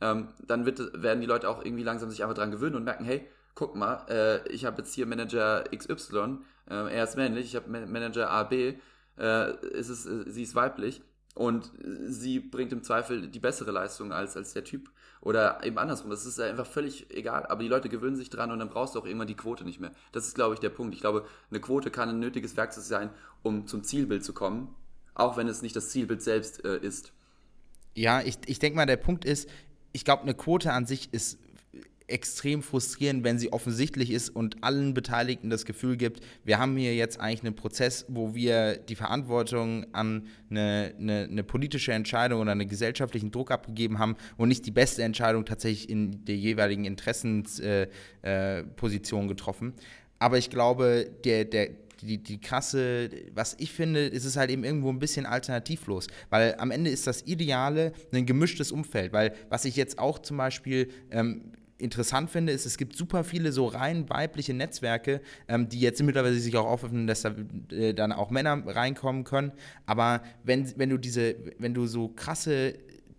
ähm, 0.00 0.28
dann 0.46 0.66
wird, 0.66 1.02
werden 1.02 1.20
die 1.20 1.26
Leute 1.26 1.48
auch 1.48 1.64
irgendwie 1.64 1.82
langsam 1.82 2.10
sich 2.10 2.22
einfach 2.22 2.36
dran 2.36 2.50
gewöhnen 2.50 2.76
und 2.76 2.84
merken, 2.84 3.04
hey, 3.04 3.26
guck 3.54 3.74
mal, 3.74 4.04
äh, 4.08 4.46
ich 4.48 4.64
habe 4.64 4.78
jetzt 4.78 4.94
hier 4.94 5.06
Manager 5.06 5.64
XY, 5.74 6.38
äh, 6.68 6.94
er 6.94 7.04
ist 7.04 7.16
männlich, 7.16 7.46
ich 7.46 7.56
habe 7.56 7.68
Manager 7.86 8.30
AB, 8.30 8.52
äh, 8.52 8.76
ist 9.70 9.88
es, 9.88 10.06
äh, 10.06 10.24
sie 10.30 10.42
ist 10.42 10.54
weiblich 10.54 11.02
und 11.34 11.72
sie 12.06 12.40
bringt 12.40 12.72
im 12.72 12.82
Zweifel 12.82 13.28
die 13.28 13.40
bessere 13.40 13.70
Leistung 13.70 14.12
als, 14.12 14.36
als 14.36 14.52
der 14.52 14.64
Typ. 14.64 14.90
Oder 15.26 15.64
eben 15.64 15.76
andersrum, 15.76 16.08
das 16.10 16.24
ist 16.24 16.38
einfach 16.38 16.66
völlig 16.68 17.10
egal, 17.10 17.46
aber 17.46 17.60
die 17.60 17.68
Leute 17.68 17.88
gewöhnen 17.88 18.14
sich 18.14 18.30
dran 18.30 18.52
und 18.52 18.60
dann 18.60 18.68
brauchst 18.68 18.94
du 18.94 19.00
auch 19.00 19.04
irgendwann 19.04 19.26
die 19.26 19.34
Quote 19.34 19.64
nicht 19.64 19.80
mehr. 19.80 19.90
Das 20.12 20.24
ist, 20.24 20.36
glaube 20.36 20.54
ich, 20.54 20.60
der 20.60 20.68
Punkt. 20.68 20.94
Ich 20.94 21.00
glaube, 21.00 21.26
eine 21.50 21.58
Quote 21.58 21.90
kann 21.90 22.08
ein 22.08 22.20
nötiges 22.20 22.56
Werkzeug 22.56 22.84
sein, 22.84 23.10
um 23.42 23.66
zum 23.66 23.82
Zielbild 23.82 24.24
zu 24.24 24.32
kommen, 24.32 24.72
auch 25.14 25.36
wenn 25.36 25.48
es 25.48 25.62
nicht 25.62 25.74
das 25.74 25.90
Zielbild 25.90 26.22
selbst 26.22 26.64
äh, 26.64 26.78
ist. 26.78 27.12
Ja, 27.96 28.20
ich, 28.20 28.38
ich 28.46 28.60
denke 28.60 28.76
mal, 28.76 28.86
der 28.86 28.98
Punkt 28.98 29.24
ist, 29.24 29.48
ich 29.90 30.04
glaube, 30.04 30.22
eine 30.22 30.34
Quote 30.34 30.72
an 30.72 30.86
sich 30.86 31.12
ist 31.12 31.40
extrem 32.08 32.62
frustrierend, 32.62 33.24
wenn 33.24 33.38
sie 33.38 33.52
offensichtlich 33.52 34.10
ist 34.10 34.30
und 34.30 34.62
allen 34.62 34.94
Beteiligten 34.94 35.50
das 35.50 35.64
Gefühl 35.64 35.96
gibt, 35.96 36.20
wir 36.44 36.58
haben 36.58 36.76
hier 36.76 36.94
jetzt 36.94 37.18
eigentlich 37.18 37.42
einen 37.42 37.56
Prozess, 37.56 38.04
wo 38.08 38.34
wir 38.34 38.76
die 38.76 38.94
Verantwortung 38.94 39.86
an 39.92 40.26
eine, 40.48 40.94
eine, 40.98 41.28
eine 41.30 41.44
politische 41.44 41.92
Entscheidung 41.92 42.40
oder 42.40 42.52
einen 42.52 42.68
gesellschaftlichen 42.68 43.30
Druck 43.30 43.50
abgegeben 43.50 43.98
haben 43.98 44.16
und 44.36 44.48
nicht 44.48 44.64
die 44.66 44.70
beste 44.70 45.02
Entscheidung 45.02 45.44
tatsächlich 45.44 45.90
in 45.90 46.24
der 46.24 46.36
jeweiligen 46.36 46.84
Interessensposition 46.84 48.20
äh, 48.22 49.24
äh, 49.24 49.28
getroffen. 49.28 49.74
Aber 50.18 50.38
ich 50.38 50.48
glaube, 50.48 51.10
der, 51.24 51.44
der, 51.44 51.70
die, 52.02 52.18
die 52.18 52.40
krasse, 52.40 53.10
was 53.34 53.56
ich 53.58 53.72
finde, 53.72 54.06
ist 54.06 54.24
es 54.24 54.36
halt 54.36 54.50
eben 54.50 54.64
irgendwo 54.64 54.90
ein 54.90 54.98
bisschen 54.98 55.26
alternativlos, 55.26 56.06
weil 56.30 56.54
am 56.58 56.70
Ende 56.70 56.90
ist 56.90 57.06
das 57.06 57.22
Ideale 57.22 57.92
ein 58.12 58.26
gemischtes 58.26 58.72
Umfeld, 58.72 59.12
weil 59.12 59.34
was 59.48 59.64
ich 59.64 59.76
jetzt 59.76 59.98
auch 59.98 60.18
zum 60.18 60.36
Beispiel 60.36 60.88
ähm, 61.10 61.52
interessant 61.78 62.30
finde, 62.30 62.52
ist, 62.52 62.66
es 62.66 62.78
gibt 62.78 62.96
super 62.96 63.24
viele 63.24 63.52
so 63.52 63.66
rein 63.66 64.08
weibliche 64.08 64.54
Netzwerke, 64.54 65.20
ähm, 65.48 65.68
die 65.68 65.80
jetzt 65.80 66.02
mittlerweile 66.02 66.36
sich 66.36 66.56
auch 66.56 66.72
öffnen, 66.72 67.06
dass 67.06 67.22
da 67.22 67.34
äh, 67.70 67.92
dann 67.92 68.12
auch 68.12 68.30
Männer 68.30 68.62
reinkommen 68.66 69.24
können. 69.24 69.52
Aber 69.84 70.22
wenn, 70.44 70.78
wenn 70.78 70.90
du 70.90 70.98
diese, 70.98 71.36
wenn 71.58 71.74
du 71.74 71.86
so 71.86 72.08
krasse 72.08 72.74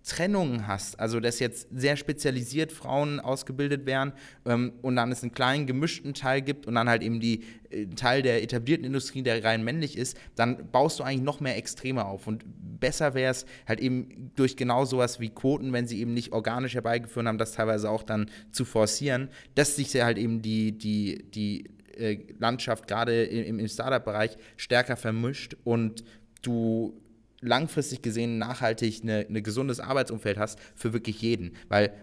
Trennungen 0.07 0.67
hast, 0.67 0.99
also 0.99 1.19
dass 1.19 1.39
jetzt 1.39 1.67
sehr 1.71 1.97
spezialisiert 1.97 2.71
Frauen 2.71 3.19
ausgebildet 3.19 3.85
werden 3.85 4.13
ähm, 4.45 4.73
und 4.81 4.95
dann 4.95 5.11
es 5.11 5.21
einen 5.21 5.33
kleinen 5.33 5.67
gemischten 5.67 6.13
Teil 6.13 6.41
gibt 6.41 6.65
und 6.65 6.75
dann 6.75 6.87
halt 6.87 7.03
eben 7.03 7.19
die 7.19 7.43
äh, 7.69 7.87
Teil 7.87 8.21
der 8.21 8.41
etablierten 8.41 8.85
Industrie, 8.85 9.21
der 9.21 9.43
rein 9.43 9.63
männlich 9.63 9.97
ist, 9.97 10.17
dann 10.35 10.71
baust 10.71 10.99
du 10.99 11.03
eigentlich 11.03 11.23
noch 11.23 11.41
mehr 11.41 11.57
Extreme 11.57 12.05
auf. 12.05 12.25
Und 12.25 12.45
besser 12.79 13.13
wäre 13.13 13.31
es 13.31 13.45
halt 13.67 13.81
eben 13.81 14.31
durch 14.35 14.55
genau 14.55 14.85
sowas 14.85 15.19
wie 15.19 15.29
Quoten, 15.29 15.73
wenn 15.73 15.87
sie 15.87 15.99
eben 15.99 16.13
nicht 16.13 16.31
organisch 16.31 16.75
herbeigeführt 16.75 17.27
haben, 17.27 17.37
das 17.37 17.51
teilweise 17.51 17.89
auch 17.89 18.03
dann 18.03 18.31
zu 18.51 18.63
forcieren, 18.63 19.29
dass 19.55 19.75
sich 19.75 19.93
halt 20.01 20.17
eben 20.17 20.41
die, 20.41 20.71
die, 20.71 21.25
die 21.33 21.65
äh, 21.97 22.19
Landschaft 22.39 22.87
gerade 22.87 23.25
im, 23.25 23.59
im 23.59 23.67
Startup-Bereich 23.67 24.37
stärker 24.55 24.95
vermischt 24.95 25.57
und 25.65 26.03
du 26.41 26.97
langfristig 27.41 28.01
gesehen 28.01 28.37
nachhaltig 28.37 29.03
ein 29.03 29.43
gesundes 29.43 29.79
Arbeitsumfeld 29.79 30.37
hast 30.37 30.59
für 30.75 30.93
wirklich 30.93 31.21
jeden. 31.21 31.55
Weil 31.69 31.93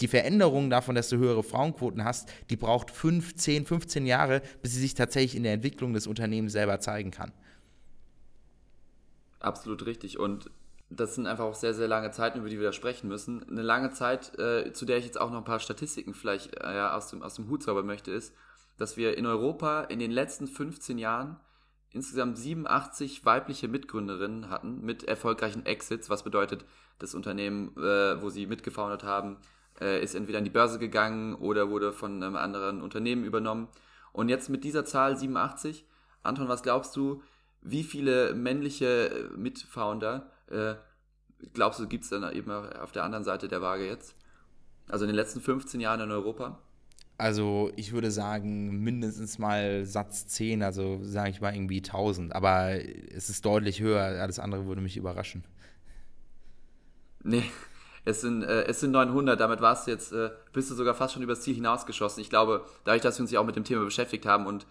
die 0.00 0.08
Veränderung 0.08 0.70
davon, 0.70 0.94
dass 0.94 1.08
du 1.08 1.16
höhere 1.16 1.42
Frauenquoten 1.42 2.04
hast, 2.04 2.28
die 2.50 2.56
braucht 2.56 2.90
5, 2.90 3.34
10, 3.34 3.66
15 3.66 4.06
Jahre, 4.06 4.42
bis 4.62 4.74
sie 4.74 4.80
sich 4.80 4.94
tatsächlich 4.94 5.36
in 5.36 5.42
der 5.42 5.52
Entwicklung 5.52 5.92
des 5.92 6.06
Unternehmens 6.06 6.52
selber 6.52 6.80
zeigen 6.80 7.10
kann. 7.10 7.32
Absolut 9.40 9.86
richtig. 9.86 10.18
Und 10.18 10.50
das 10.90 11.14
sind 11.14 11.26
einfach 11.26 11.44
auch 11.44 11.54
sehr, 11.54 11.74
sehr 11.74 11.88
lange 11.88 12.10
Zeiten, 12.10 12.38
über 12.38 12.48
die 12.48 12.58
wir 12.58 12.66
da 12.66 12.72
sprechen 12.72 13.08
müssen. 13.08 13.46
Eine 13.48 13.62
lange 13.62 13.90
Zeit, 13.90 14.38
äh, 14.38 14.72
zu 14.72 14.84
der 14.86 14.98
ich 14.98 15.04
jetzt 15.04 15.20
auch 15.20 15.30
noch 15.30 15.38
ein 15.38 15.44
paar 15.44 15.60
Statistiken 15.60 16.14
vielleicht 16.14 16.56
äh, 16.56 16.88
aus, 16.90 17.08
dem, 17.08 17.22
aus 17.22 17.34
dem 17.34 17.48
Hut 17.48 17.62
zaubern 17.62 17.86
möchte, 17.86 18.10
ist, 18.10 18.32
dass 18.78 18.96
wir 18.96 19.18
in 19.18 19.26
Europa 19.26 19.82
in 19.82 19.98
den 19.98 20.10
letzten 20.10 20.46
15 20.46 20.98
Jahren 20.98 21.38
insgesamt 21.92 22.38
87 22.38 23.24
weibliche 23.24 23.68
Mitgründerinnen 23.68 24.50
hatten 24.50 24.80
mit 24.82 25.04
erfolgreichen 25.04 25.66
Exits, 25.66 26.10
was 26.10 26.22
bedeutet, 26.22 26.64
das 26.98 27.14
Unternehmen, 27.14 27.76
äh, 27.76 28.20
wo 28.20 28.28
sie 28.28 28.46
mitgefoundert 28.46 29.04
haben, 29.04 29.38
äh, 29.80 30.02
ist 30.02 30.14
entweder 30.14 30.38
an 30.38 30.44
die 30.44 30.50
Börse 30.50 30.78
gegangen 30.78 31.34
oder 31.34 31.70
wurde 31.70 31.92
von 31.92 32.22
einem 32.22 32.36
anderen 32.36 32.82
Unternehmen 32.82 33.24
übernommen. 33.24 33.68
Und 34.12 34.28
jetzt 34.28 34.48
mit 34.48 34.64
dieser 34.64 34.84
Zahl 34.84 35.16
87, 35.16 35.86
Anton, 36.22 36.48
was 36.48 36.62
glaubst 36.62 36.96
du, 36.96 37.22
wie 37.62 37.84
viele 37.84 38.34
männliche 38.34 39.10
äh, 39.10 39.36
Mitfounder 39.36 40.30
äh, 40.48 40.74
glaubst 41.52 41.80
du, 41.80 41.86
gibt 41.86 42.04
es 42.04 42.10
dann 42.10 42.30
eben 42.32 42.50
auf 42.50 42.92
der 42.92 43.04
anderen 43.04 43.24
Seite 43.24 43.48
der 43.48 43.62
Waage 43.62 43.86
jetzt? 43.86 44.14
Also 44.88 45.04
in 45.04 45.08
den 45.08 45.16
letzten 45.16 45.40
15 45.40 45.80
Jahren 45.80 46.00
in 46.00 46.10
Europa? 46.10 46.58
Also 47.18 47.72
ich 47.74 47.90
würde 47.92 48.12
sagen, 48.12 48.80
mindestens 48.84 49.40
mal 49.40 49.84
Satz 49.84 50.28
10, 50.28 50.62
also 50.62 51.00
sage 51.02 51.30
ich 51.30 51.40
mal 51.40 51.52
irgendwie 51.52 51.78
1000. 51.78 52.32
Aber 52.32 52.70
es 53.12 53.28
ist 53.28 53.44
deutlich 53.44 53.80
höher, 53.80 54.00
alles 54.00 54.38
andere 54.38 54.66
würde 54.66 54.80
mich 54.80 54.96
überraschen. 54.96 55.42
Nee, 57.24 57.42
es 58.04 58.20
sind, 58.20 58.44
äh, 58.44 58.66
es 58.66 58.78
sind 58.78 58.92
900, 58.92 59.38
damit 59.38 59.60
warst 59.60 59.88
du 59.88 59.90
jetzt, 59.90 60.12
äh, 60.12 60.30
bist 60.52 60.70
du 60.70 60.76
sogar 60.76 60.94
fast 60.94 61.14
schon 61.14 61.22
übers 61.24 61.40
Ziel 61.40 61.56
hinausgeschossen. 61.56 62.20
Ich 62.20 62.30
glaube, 62.30 62.64
dadurch, 62.84 63.02
dass 63.02 63.18
wir 63.18 63.22
uns 63.22 63.32
ja 63.32 63.40
auch 63.40 63.46
mit 63.46 63.56
dem 63.56 63.64
Thema 63.64 63.84
beschäftigt 63.84 64.24
haben 64.24 64.46
und 64.46 64.64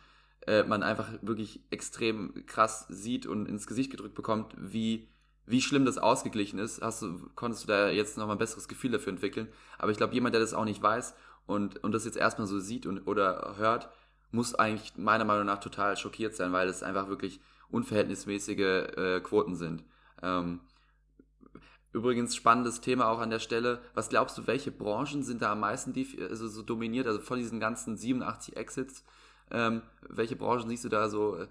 äh, 0.48 0.64
man 0.64 0.84
einfach 0.84 1.10
wirklich 1.22 1.60
extrem 1.70 2.46
krass 2.46 2.86
sieht 2.88 3.26
und 3.26 3.46
ins 3.50 3.68
Gesicht 3.68 3.92
gedrückt 3.92 4.16
bekommt, 4.16 4.56
wie, 4.58 5.10
wie 5.46 5.62
schlimm 5.62 5.84
das 5.84 5.98
ausgeglichen 5.98 6.60
ist, 6.60 6.82
hast 6.82 7.02
du, 7.02 7.30
konntest 7.36 7.66
du 7.66 7.68
da 7.68 7.90
jetzt 7.90 8.18
nochmal 8.18 8.38
ein 8.38 8.40
besseres 8.40 8.70
Gefühl 8.70 8.92
dafür 8.92 9.12
entwickeln. 9.12 9.50
Aber 9.78 9.92
ich 9.92 9.98
glaube, 9.98 10.14
jemand, 10.14 10.34
der 10.34 10.40
das 10.40 10.54
auch 10.54 10.64
nicht 10.64 10.82
weiß 10.82 11.14
und, 11.48 11.84
und 11.84 11.94
das 11.94 12.06
jetzt 12.06 12.18
erstmal 12.18 12.48
so 12.48 12.60
sieht 12.60 12.86
und, 12.86 13.08
oder 13.08 13.56
hört, 13.58 13.90
muss 14.32 14.54
eigentlich 14.54 14.98
meiner 14.98 15.26
Meinung 15.26 15.46
nach 15.46 15.60
total 15.60 15.98
schockiert 15.98 16.36
sein, 16.36 16.54
weil 16.54 16.68
es 16.68 16.84
einfach 16.84 17.08
wirklich 17.08 17.40
unverhältnismäßige 17.70 18.60
äh, 18.60 19.22
Quoten 19.22 19.56
sind. 19.56 19.84
Ähm, 20.22 20.60
übrigens 21.94 22.36
spannendes 22.36 22.82
Thema 22.82 23.08
auch 23.08 23.20
an 23.20 23.30
der 23.30 23.40
Stelle. 23.40 23.82
Was 23.94 24.10
glaubst 24.10 24.38
du, 24.38 24.46
welche 24.46 24.72
Branchen 24.72 25.24
sind 25.24 25.42
da 25.42 25.54
am 25.54 25.62
meisten 25.62 25.94
also 26.30 26.48
so 26.48 26.62
dominiert? 26.62 27.08
Also 27.08 27.20
von 27.20 27.40
diesen 27.40 27.60
ganzen 27.60 27.98
87 27.98 28.58
Exits, 28.58 29.04
ähm, 29.50 29.82
welche 30.02 30.36
Branchen 30.36 30.70
siehst 30.70 30.84
du 30.84 30.90
da 30.90 31.10
so 31.10 31.38
äh, 31.38 31.48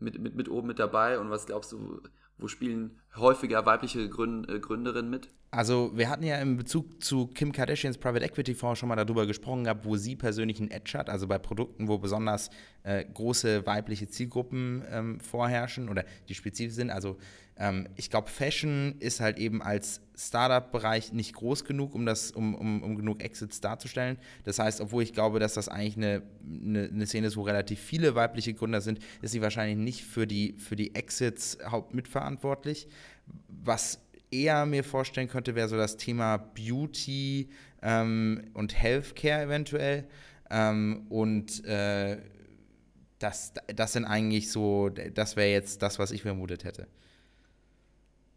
mit, 0.00 0.18
mit, 0.18 0.34
mit 0.34 0.48
oben 0.48 0.68
mit 0.68 0.78
dabei 0.78 1.18
und 1.18 1.30
was 1.30 1.46
glaubst 1.46 1.72
du, 1.72 2.00
wo 2.38 2.48
spielen 2.48 3.00
häufiger 3.16 3.66
weibliche 3.66 4.08
Gründ, 4.08 4.48
äh, 4.48 4.58
Gründerinnen 4.58 5.10
mit? 5.10 5.28
Also 5.50 5.92
wir 5.94 6.10
hatten 6.10 6.24
ja 6.24 6.36
in 6.36 6.58
Bezug 6.58 7.02
zu 7.02 7.26
Kim 7.28 7.52
Kardashians 7.52 7.96
Private 7.96 8.24
Equity 8.24 8.54
Fonds 8.54 8.78
schon 8.78 8.88
mal 8.90 8.96
darüber 8.96 9.26
gesprochen 9.26 9.64
gehabt, 9.64 9.86
wo 9.86 9.96
sie 9.96 10.14
persönlich 10.14 10.60
einen 10.60 10.70
Edge 10.70 10.98
hat, 10.98 11.08
also 11.08 11.26
bei 11.26 11.38
Produkten, 11.38 11.88
wo 11.88 11.96
besonders 11.96 12.50
äh, 12.82 13.02
große 13.04 13.64
weibliche 13.66 14.08
Zielgruppen 14.08 14.84
ähm, 14.90 15.20
vorherrschen 15.20 15.88
oder 15.88 16.04
die 16.28 16.34
spezifisch 16.34 16.74
sind. 16.74 16.90
Also 16.90 17.16
ähm, 17.56 17.88
ich 17.96 18.10
glaube, 18.10 18.28
Fashion 18.28 18.96
ist 18.98 19.20
halt 19.20 19.38
eben 19.38 19.62
als 19.62 20.02
Startup-Bereich 20.14 21.14
nicht 21.14 21.34
groß 21.34 21.64
genug, 21.64 21.94
um, 21.94 22.04
das, 22.04 22.30
um, 22.30 22.54
um, 22.54 22.82
um 22.82 22.96
genug 22.96 23.22
Exits 23.22 23.62
darzustellen. 23.62 24.18
Das 24.44 24.58
heißt, 24.58 24.82
obwohl 24.82 25.02
ich 25.02 25.14
glaube, 25.14 25.38
dass 25.38 25.54
das 25.54 25.68
eigentlich 25.70 25.96
eine, 25.96 26.22
eine, 26.44 26.90
eine, 26.92 27.06
Szene 27.06 27.26
ist, 27.26 27.38
wo 27.38 27.42
relativ 27.42 27.80
viele 27.80 28.14
weibliche 28.14 28.52
Gründer 28.52 28.82
sind, 28.82 28.98
ist 29.22 29.32
sie 29.32 29.40
wahrscheinlich 29.40 29.78
nicht 29.78 30.04
für 30.04 30.26
die, 30.26 30.56
für 30.58 30.76
die 30.76 30.94
Exits 30.94 31.56
hauptmitverantwortlich. 31.64 32.86
Was 33.48 34.00
eher 34.30 34.66
mir 34.66 34.84
vorstellen 34.84 35.28
könnte, 35.28 35.54
wäre 35.54 35.68
so 35.68 35.76
das 35.76 35.96
Thema 35.96 36.36
Beauty 36.38 37.48
ähm, 37.82 38.50
und 38.54 38.80
Healthcare 38.80 39.42
eventuell. 39.42 40.08
Ähm, 40.50 41.06
und 41.08 41.64
äh, 41.64 42.18
das, 43.18 43.52
das 43.74 43.92
sind 43.92 44.04
eigentlich 44.04 44.50
so, 44.50 44.88
das 44.88 45.36
wäre 45.36 45.50
jetzt 45.50 45.82
das, 45.82 45.98
was 45.98 46.10
ich 46.10 46.22
vermutet 46.22 46.64
hätte. 46.64 46.86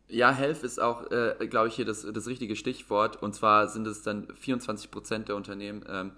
Ja, 0.08 0.34
Health 0.34 0.64
ist 0.64 0.82
auch, 0.82 1.10
äh, 1.10 1.48
glaube 1.48 1.70
ich, 1.70 1.76
hier 1.76 1.86
das, 1.86 2.06
das 2.12 2.28
richtige 2.28 2.58
Stichwort. 2.58 3.22
Und 3.22 3.34
zwar 3.34 3.70
sind 3.70 3.88
es 3.88 4.02
dann 4.02 4.28
24 4.36 4.92
Prozent 4.92 5.30
der 5.30 5.38
Unternehmen, 5.38 5.86
ähm, 5.88 6.12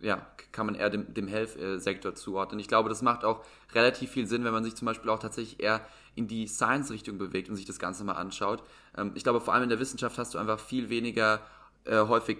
ja, 0.00 0.26
kann 0.52 0.66
man 0.66 0.74
eher 0.74 0.90
dem, 0.90 1.12
dem 1.12 1.26
Health-Sektor 1.26 2.14
zuordnen. 2.14 2.60
Ich 2.60 2.68
glaube, 2.68 2.88
das 2.88 3.02
macht 3.02 3.24
auch 3.24 3.44
relativ 3.74 4.10
viel 4.10 4.26
Sinn, 4.26 4.44
wenn 4.44 4.52
man 4.52 4.64
sich 4.64 4.74
zum 4.76 4.86
Beispiel 4.86 5.10
auch 5.10 5.18
tatsächlich 5.18 5.60
eher 5.60 5.80
in 6.14 6.28
die 6.28 6.46
Science-Richtung 6.46 7.18
bewegt 7.18 7.48
und 7.48 7.56
sich 7.56 7.64
das 7.64 7.78
Ganze 7.78 8.04
mal 8.04 8.12
anschaut. 8.12 8.62
Ähm, 8.96 9.12
ich 9.14 9.22
glaube, 9.24 9.40
vor 9.40 9.54
allem 9.54 9.64
in 9.64 9.68
der 9.68 9.80
Wissenschaft 9.80 10.18
hast 10.18 10.34
du 10.34 10.38
einfach 10.38 10.60
viel 10.60 10.88
weniger 10.88 11.40
äh, 11.84 11.98
häufig, 11.98 12.38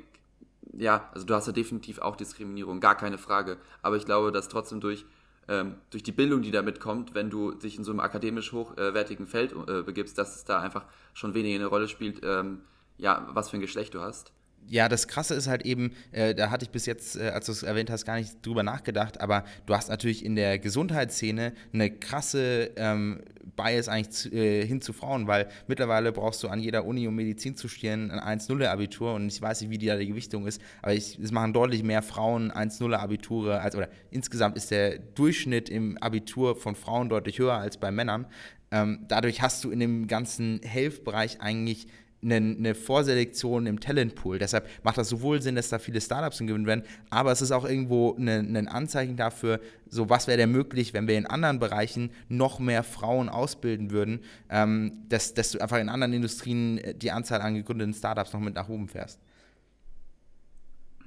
ja, 0.73 1.09
also 1.13 1.27
du 1.27 1.35
hast 1.35 1.47
ja 1.47 1.53
definitiv 1.53 1.99
auch 1.99 2.17
Diskriminierung, 2.17 2.81
gar 2.81 2.97
keine 2.97 3.19
Frage. 3.19 3.59
Aber 3.83 3.97
ich 3.97 4.05
glaube, 4.05 4.33
dass 4.33 4.49
trotzdem 4.49 4.81
durch 4.81 5.05
ähm, 5.51 5.77
durch 5.89 6.03
die 6.03 6.13
Bildung, 6.13 6.43
die 6.43 6.51
damit 6.51 6.79
kommt, 6.79 7.15
wenn 7.15 7.31
du 7.31 7.53
dich 7.53 7.79
in 7.79 7.85
so 7.85 7.91
einem 7.91 8.01
akademisch 8.01 8.53
hochwertigen 8.53 9.27
Feld 9.27 9.55
äh, 9.67 9.83
begibst, 9.83 10.19
dass 10.19 10.37
es 10.37 10.45
da 10.45 10.61
einfach 10.61 10.85
schon 11.15 11.33
weniger 11.33 11.55
eine 11.55 11.67
Rolle 11.67 11.89
spielt, 11.89 12.21
ähm, 12.23 12.61
ja, 12.99 13.27
was 13.31 13.49
für 13.49 13.57
ein 13.57 13.63
Geschlecht 13.63 13.95
du 13.95 14.01
hast 14.03 14.33
ja, 14.69 14.89
das 14.89 15.09
Krasse 15.09 15.35
ist 15.35 15.49
halt 15.49 15.65
eben, 15.65 15.93
äh, 16.13 16.35
da 16.35 16.51
hatte 16.51 16.65
ich 16.65 16.71
bis 16.71 16.87
jetzt, 16.87 17.17
äh, 17.17 17.31
als 17.31 17.47
du 17.47 17.53
es 17.53 17.63
erwähnt 17.63 17.91
hast, 17.91 18.05
gar 18.05 18.17
nicht 18.17 18.45
drüber 18.45 18.63
nachgedacht, 18.63 19.21
aber 19.21 19.45
du 19.67 19.75
hast 19.75 19.89
natürlich 19.89 20.25
in 20.25 20.37
der 20.37 20.59
Gesundheitsszene 20.59 21.53
eine 21.73 21.91
krasse 21.91 22.71
ähm, 22.77 23.21
Bias 23.57 23.89
eigentlich 23.89 24.11
zu, 24.11 24.31
äh, 24.31 24.65
hin 24.67 24.81
zu 24.81 24.93
Frauen, 24.93 25.27
weil 25.27 25.49
mittlerweile 25.67 26.13
brauchst 26.13 26.43
du 26.43 26.49
an 26.49 26.61
jeder 26.61 26.85
Uni, 26.85 27.09
um 27.09 27.15
Medizin 27.15 27.57
zu 27.57 27.69
studieren, 27.69 28.11
ein 28.11 28.39
1-0-Abitur 28.39 29.15
und 29.15 29.33
ich 29.33 29.41
weiß 29.41 29.61
nicht, 29.63 29.71
wie 29.71 29.79
die 29.79 29.87
da 29.87 29.97
die 29.97 30.07
Gewichtung 30.07 30.47
ist, 30.47 30.61
aber 30.83 30.95
ich, 30.95 31.19
es 31.19 31.33
machen 31.33 31.53
deutlich 31.53 31.83
mehr 31.83 32.03
Frauen 32.03 32.53
1-0-Abiture 32.53 33.61
als, 33.61 33.75
oder 33.75 33.89
insgesamt 34.11 34.57
ist 34.57 34.71
der 34.71 34.99
Durchschnitt 34.99 35.69
im 35.69 35.99
Abitur 35.99 36.57
von 36.57 36.75
Frauen 36.75 37.09
deutlich 37.09 37.39
höher 37.39 37.55
als 37.55 37.79
bei 37.79 37.91
Männern. 37.91 38.27
Ähm, 38.71 39.07
dadurch 39.09 39.41
hast 39.41 39.65
du 39.65 39.71
in 39.71 39.81
dem 39.81 40.07
ganzen 40.09 40.61
Health-Bereich 40.63 41.41
eigentlich 41.41 41.89
eine, 42.23 42.75
Vorselektion 42.75 43.67
im 43.67 43.81
Talentpool. 43.81 44.39
Deshalb 44.39 44.69
macht 44.83 44.99
das 44.99 45.09
sowohl 45.09 45.41
Sinn, 45.41 45.55
dass 45.55 45.69
da 45.69 45.79
viele 45.79 46.01
Startups 46.01 46.39
gewinnen 46.39 46.67
werden, 46.67 46.85
aber 47.11 47.33
es 47.33 47.43
ist 47.43 47.53
auch 47.53 47.65
irgendwo 47.65 48.17
ein, 48.17 48.69
Anzeichen 48.69 49.17
dafür, 49.17 49.61
so 49.89 50.11
was 50.11 50.27
wäre 50.27 50.39
denn 50.39 50.51
möglich, 50.51 50.95
wenn 50.95 51.07
wir 51.07 51.17
in 51.17 51.27
anderen 51.27 51.59
Bereichen 51.59 52.11
noch 52.29 52.59
mehr 52.59 52.83
Frauen 52.83 53.29
ausbilden 53.29 53.91
würden, 53.91 54.21
ähm, 54.51 55.05
dass, 55.09 55.35
dass 55.35 55.53
du 55.53 55.61
einfach 55.61 55.79
in 55.79 55.89
anderen 55.89 56.13
Industrien 56.13 56.81
die 56.97 57.11
Anzahl 57.11 57.41
an 57.41 57.55
gegründeten 57.55 57.95
Startups 57.95 58.33
noch 58.33 58.41
mit 58.41 58.55
nach 58.55 58.69
oben 58.69 58.89
fährst. 58.89 59.21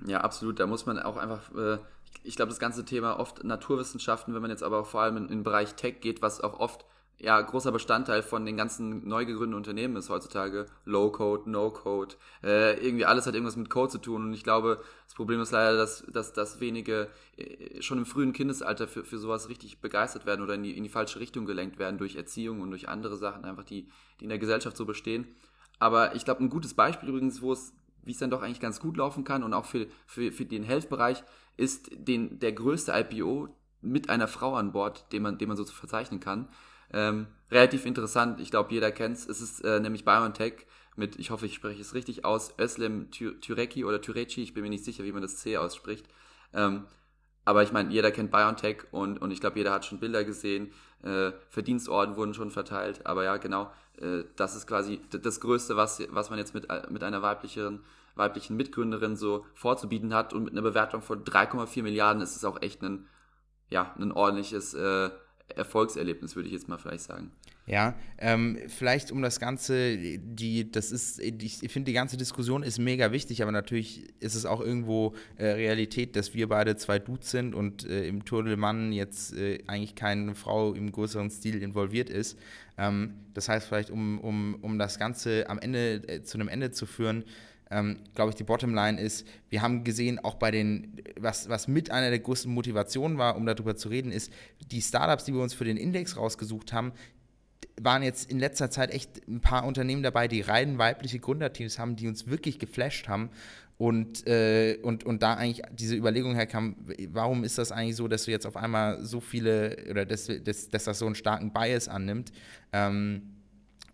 Ja, 0.05 0.21
absolut. 0.21 0.59
Da 0.59 0.65
muss 0.65 0.85
man 0.85 0.99
auch 0.99 1.17
einfach, 1.17 1.53
äh, 1.55 1.77
ich 2.23 2.35
glaube, 2.35 2.49
das 2.49 2.59
ganze 2.59 2.85
Thema 2.85 3.19
oft 3.19 3.43
Naturwissenschaften, 3.43 4.33
wenn 4.33 4.41
man 4.41 4.51
jetzt 4.51 4.63
aber 4.63 4.83
vor 4.85 5.01
allem 5.01 5.17
in, 5.17 5.23
in 5.23 5.29
den 5.29 5.43
Bereich 5.43 5.75
Tech 5.75 6.01
geht, 6.01 6.21
was 6.21 6.41
auch 6.41 6.59
oft 6.59 6.85
ja, 7.23 7.39
großer 7.39 7.71
Bestandteil 7.71 8.23
von 8.23 8.47
den 8.47 8.57
ganzen 8.57 9.07
neu 9.07 9.25
gegründeten 9.25 9.53
Unternehmen 9.53 9.95
ist 9.95 10.09
heutzutage. 10.09 10.65
Low-Code, 10.85 11.51
No-Code, 11.51 12.15
äh, 12.43 12.83
irgendwie 12.83 13.05
alles 13.05 13.27
hat 13.27 13.35
irgendwas 13.35 13.55
mit 13.57 13.69
Code 13.69 13.91
zu 13.91 13.99
tun. 13.99 14.23
Und 14.23 14.33
ich 14.33 14.43
glaube, 14.43 14.83
das 15.05 15.13
Problem 15.13 15.39
ist 15.39 15.51
leider, 15.51 15.77
dass, 15.77 16.03
dass, 16.11 16.33
dass 16.33 16.59
wenige 16.59 17.09
äh, 17.37 17.79
schon 17.79 17.99
im 17.99 18.07
frühen 18.07 18.33
Kindesalter 18.33 18.87
für, 18.87 19.03
für 19.03 19.19
sowas 19.19 19.49
richtig 19.49 19.81
begeistert 19.81 20.25
werden 20.25 20.41
oder 20.41 20.55
in 20.55 20.63
die, 20.63 20.75
in 20.75 20.83
die 20.83 20.89
falsche 20.89 21.19
Richtung 21.19 21.45
gelenkt 21.45 21.77
werden 21.77 21.99
durch 21.99 22.15
Erziehung 22.15 22.59
und 22.59 22.71
durch 22.71 22.89
andere 22.89 23.17
Sachen, 23.17 23.45
einfach 23.45 23.65
die, 23.65 23.87
die 24.19 24.23
in 24.23 24.29
der 24.29 24.39
Gesellschaft 24.39 24.75
so 24.75 24.85
bestehen. 24.85 25.27
Aber 25.77 26.15
ich 26.15 26.25
glaube, 26.25 26.43
ein 26.43 26.49
gutes 26.49 26.73
Beispiel 26.73 27.09
übrigens, 27.09 27.43
wo 27.43 27.53
es, 27.53 27.71
wie 28.03 28.13
es 28.13 28.17
dann 28.17 28.31
doch 28.31 28.41
eigentlich 28.41 28.59
ganz 28.59 28.79
gut 28.79 28.97
laufen 28.97 29.23
kann 29.25 29.43
und 29.43 29.53
auch 29.53 29.65
für, 29.65 29.85
für, 30.07 30.31
für 30.31 30.45
den 30.45 30.63
Health-Bereich, 30.63 31.23
ist 31.55 31.91
den, 31.93 32.39
der 32.39 32.53
größte 32.53 32.93
IPO 32.93 33.49
mit 33.81 34.09
einer 34.09 34.27
Frau 34.27 34.55
an 34.55 34.71
Bord, 34.71 35.11
den 35.11 35.21
man, 35.21 35.37
den 35.37 35.49
man 35.49 35.57
so 35.57 35.65
verzeichnen 35.65 36.19
kann. 36.19 36.47
Ähm, 36.93 37.27
relativ 37.49 37.85
interessant, 37.85 38.39
ich 38.39 38.51
glaube, 38.51 38.73
jeder 38.73 38.91
kennt 38.91 39.17
es. 39.17 39.27
Es 39.27 39.41
ist 39.41 39.61
äh, 39.63 39.79
nämlich 39.79 40.05
BioNTech 40.05 40.65
mit, 40.95 41.17
ich 41.17 41.31
hoffe, 41.31 41.45
ich 41.45 41.55
spreche 41.55 41.81
es 41.81 41.93
richtig 41.93 42.25
aus, 42.25 42.53
Özlem 42.59 43.09
Türeci 43.11 43.85
oder 43.85 44.01
Türeci, 44.01 44.43
ich 44.43 44.53
bin 44.53 44.63
mir 44.63 44.69
nicht 44.69 44.83
sicher, 44.83 45.03
wie 45.03 45.11
man 45.11 45.21
das 45.21 45.37
C 45.37 45.57
ausspricht. 45.57 46.05
Ähm, 46.53 46.85
aber 47.43 47.63
ich 47.63 47.71
meine, 47.71 47.91
jeder 47.91 48.11
kennt 48.11 48.31
BioNTech 48.31 48.83
und, 48.91 49.19
und 49.21 49.31
ich 49.31 49.41
glaube, 49.41 49.57
jeder 49.57 49.71
hat 49.71 49.85
schon 49.85 49.99
Bilder 49.99 50.23
gesehen. 50.23 50.71
Äh, 51.03 51.31
Verdienstorden 51.49 52.15
wurden 52.15 52.33
schon 52.33 52.51
verteilt. 52.51 53.05
Aber 53.05 53.23
ja, 53.23 53.37
genau, 53.37 53.71
äh, 53.99 54.23
das 54.35 54.55
ist 54.55 54.67
quasi 54.67 55.01
das 55.09 55.39
Größte, 55.39 55.75
was, 55.75 56.03
was 56.09 56.29
man 56.29 56.37
jetzt 56.37 56.53
mit, 56.53 56.67
mit 56.91 57.03
einer 57.03 57.21
weiblichen, 57.23 57.83
weiblichen 58.15 58.57
Mitgründerin 58.57 59.15
so 59.15 59.45
vorzubieten 59.55 60.13
hat. 60.13 60.33
Und 60.33 60.43
mit 60.43 60.53
einer 60.53 60.61
Bewertung 60.61 61.01
von 61.01 61.23
3,4 61.23 61.81
Milliarden 61.81 62.21
ist 62.21 62.35
es 62.35 62.45
auch 62.45 62.61
echt 62.61 62.83
ein, 62.83 63.07
ja, 63.69 63.95
ein 63.97 64.11
ordentliches 64.11 64.75
äh, 64.75 65.09
Erfolgserlebnis, 65.55 66.35
würde 66.35 66.47
ich 66.47 66.53
jetzt 66.53 66.67
mal 66.67 66.77
vielleicht 66.77 67.03
sagen. 67.03 67.31
Ja, 67.67 67.93
ähm, 68.17 68.57
vielleicht 68.67 69.11
um 69.11 69.21
das 69.21 69.39
Ganze, 69.39 69.97
die, 69.97 70.71
das 70.71 70.91
ist, 70.91 71.19
ich 71.19 71.59
finde, 71.71 71.85
die 71.85 71.93
ganze 71.93 72.17
Diskussion 72.17 72.63
ist 72.63 72.79
mega 72.79 73.11
wichtig, 73.11 73.43
aber 73.43 73.51
natürlich 73.51 74.03
ist 74.19 74.35
es 74.35 74.45
auch 74.45 74.61
irgendwo 74.61 75.13
äh, 75.37 75.45
Realität, 75.45 76.15
dass 76.15 76.33
wir 76.33 76.49
beide 76.49 76.75
zwei 76.75 76.97
Dudes 76.97 77.29
sind 77.29 77.53
und 77.53 77.87
äh, 77.87 78.07
im 78.07 78.25
Tour 78.25 78.43
de 78.43 78.55
Mann 78.55 78.91
jetzt 78.91 79.33
äh, 79.37 79.59
eigentlich 79.67 79.95
keine 79.95 80.33
Frau 80.33 80.73
im 80.73 80.91
größeren 80.91 81.29
Stil 81.29 81.61
involviert 81.61 82.09
ist. 82.09 82.37
Ähm, 82.77 83.13
das 83.35 83.47
heißt, 83.47 83.67
vielleicht, 83.67 83.91
um, 83.91 84.19
um, 84.19 84.55
um 84.61 84.79
das 84.79 84.97
Ganze 84.97 85.47
am 85.49 85.59
Ende 85.59 86.01
äh, 86.07 86.23
zu 86.23 86.37
einem 86.37 86.47
Ende 86.47 86.71
zu 86.71 86.87
führen, 86.87 87.23
ähm, 87.71 87.97
glaube 88.13 88.31
ich, 88.31 88.35
die 88.35 88.43
Bottomline 88.43 88.99
ist, 88.99 89.25
wir 89.49 89.61
haben 89.61 89.83
gesehen, 89.83 90.19
auch 90.19 90.35
bei 90.35 90.51
den, 90.51 91.01
was, 91.19 91.49
was 91.49 91.67
mit 91.67 91.89
einer 91.89 92.09
der 92.09 92.19
größten 92.19 92.53
Motivationen 92.53 93.17
war, 93.17 93.37
um 93.37 93.45
darüber 93.45 93.75
zu 93.75 93.89
reden, 93.89 94.11
ist, 94.11 94.31
die 94.71 94.81
Startups, 94.81 95.23
die 95.23 95.33
wir 95.33 95.41
uns 95.41 95.53
für 95.53 95.65
den 95.65 95.77
Index 95.77 96.17
rausgesucht 96.17 96.73
haben, 96.73 96.91
waren 97.79 98.03
jetzt 98.03 98.29
in 98.29 98.39
letzter 98.39 98.69
Zeit 98.69 98.91
echt 98.91 99.27
ein 99.27 99.39
paar 99.39 99.65
Unternehmen 99.65 100.03
dabei, 100.03 100.27
die 100.27 100.41
rein 100.41 100.77
weibliche 100.77 101.19
Gründerteams 101.19 101.79
haben, 101.79 101.95
die 101.95 102.07
uns 102.07 102.27
wirklich 102.27 102.59
geflasht 102.59 103.07
haben. 103.07 103.29
Und, 103.77 104.27
äh, 104.27 104.77
und, 104.83 105.05
und 105.05 105.23
da 105.23 105.33
eigentlich 105.33 105.65
diese 105.71 105.95
Überlegung 105.95 106.35
herkam, 106.35 106.75
warum 107.09 107.43
ist 107.43 107.57
das 107.57 107.71
eigentlich 107.71 107.95
so, 107.95 108.07
dass 108.07 108.25
du 108.25 108.31
jetzt 108.31 108.45
auf 108.45 108.55
einmal 108.55 109.03
so 109.03 109.19
viele 109.21 109.75
oder 109.89 110.05
dass, 110.05 110.27
dass, 110.27 110.69
dass 110.69 110.83
das 110.83 110.99
so 110.99 111.07
einen 111.07 111.15
starken 111.15 111.51
Bias 111.51 111.87
annimmt? 111.87 112.31
Ähm, 112.73 113.40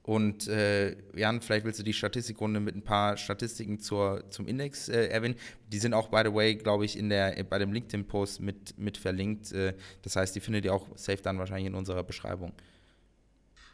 und 0.08 0.48
äh, 0.48 0.96
Jan, 1.18 1.42
vielleicht 1.42 1.66
willst 1.66 1.82
du 1.82 1.84
die 1.84 1.92
Statistikrunde 1.92 2.62
mit 2.62 2.74
ein 2.78 2.82
paar 2.82 3.18
Statistiken 3.18 3.82
zur, 3.82 4.24
zum 4.30 4.48
Index 4.48 4.88
äh, 4.88 5.08
erwähnen. 5.08 5.36
Die 5.68 5.80
sind 5.80 5.94
auch, 5.94 6.08
by 6.08 6.22
the 6.24 6.34
way, 6.34 6.56
glaube 6.56 6.86
ich, 6.86 6.98
in 6.98 7.10
der, 7.10 7.44
bei 7.44 7.60
dem 7.60 7.74
LinkedIn-Post 7.74 8.40
mit, 8.40 8.80
mit 8.80 8.98
verlinkt. 8.98 9.52
Äh, 9.52 9.74
das 10.04 10.16
heißt, 10.16 10.34
die 10.34 10.40
findet 10.40 10.64
ihr 10.64 10.74
auch 10.74 10.88
safe 10.96 11.22
dann 11.22 11.38
wahrscheinlich 11.40 11.68
in 11.68 11.76
unserer 11.76 12.04
Beschreibung. 12.04 12.54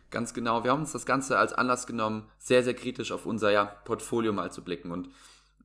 Ganz 0.09 0.33
genau. 0.33 0.63
Wir 0.63 0.71
haben 0.71 0.79
uns 0.79 0.91
das 0.91 1.05
Ganze 1.05 1.37
als 1.37 1.53
Anlass 1.53 1.85
genommen, 1.85 2.27
sehr, 2.39 2.63
sehr 2.63 2.73
kritisch 2.73 3.11
auf 3.11 3.27
unser 3.27 3.51
ja, 3.51 3.65
Portfolio 3.65 4.33
mal 4.33 4.51
zu 4.51 4.63
blicken. 4.63 4.89
Und 4.89 5.09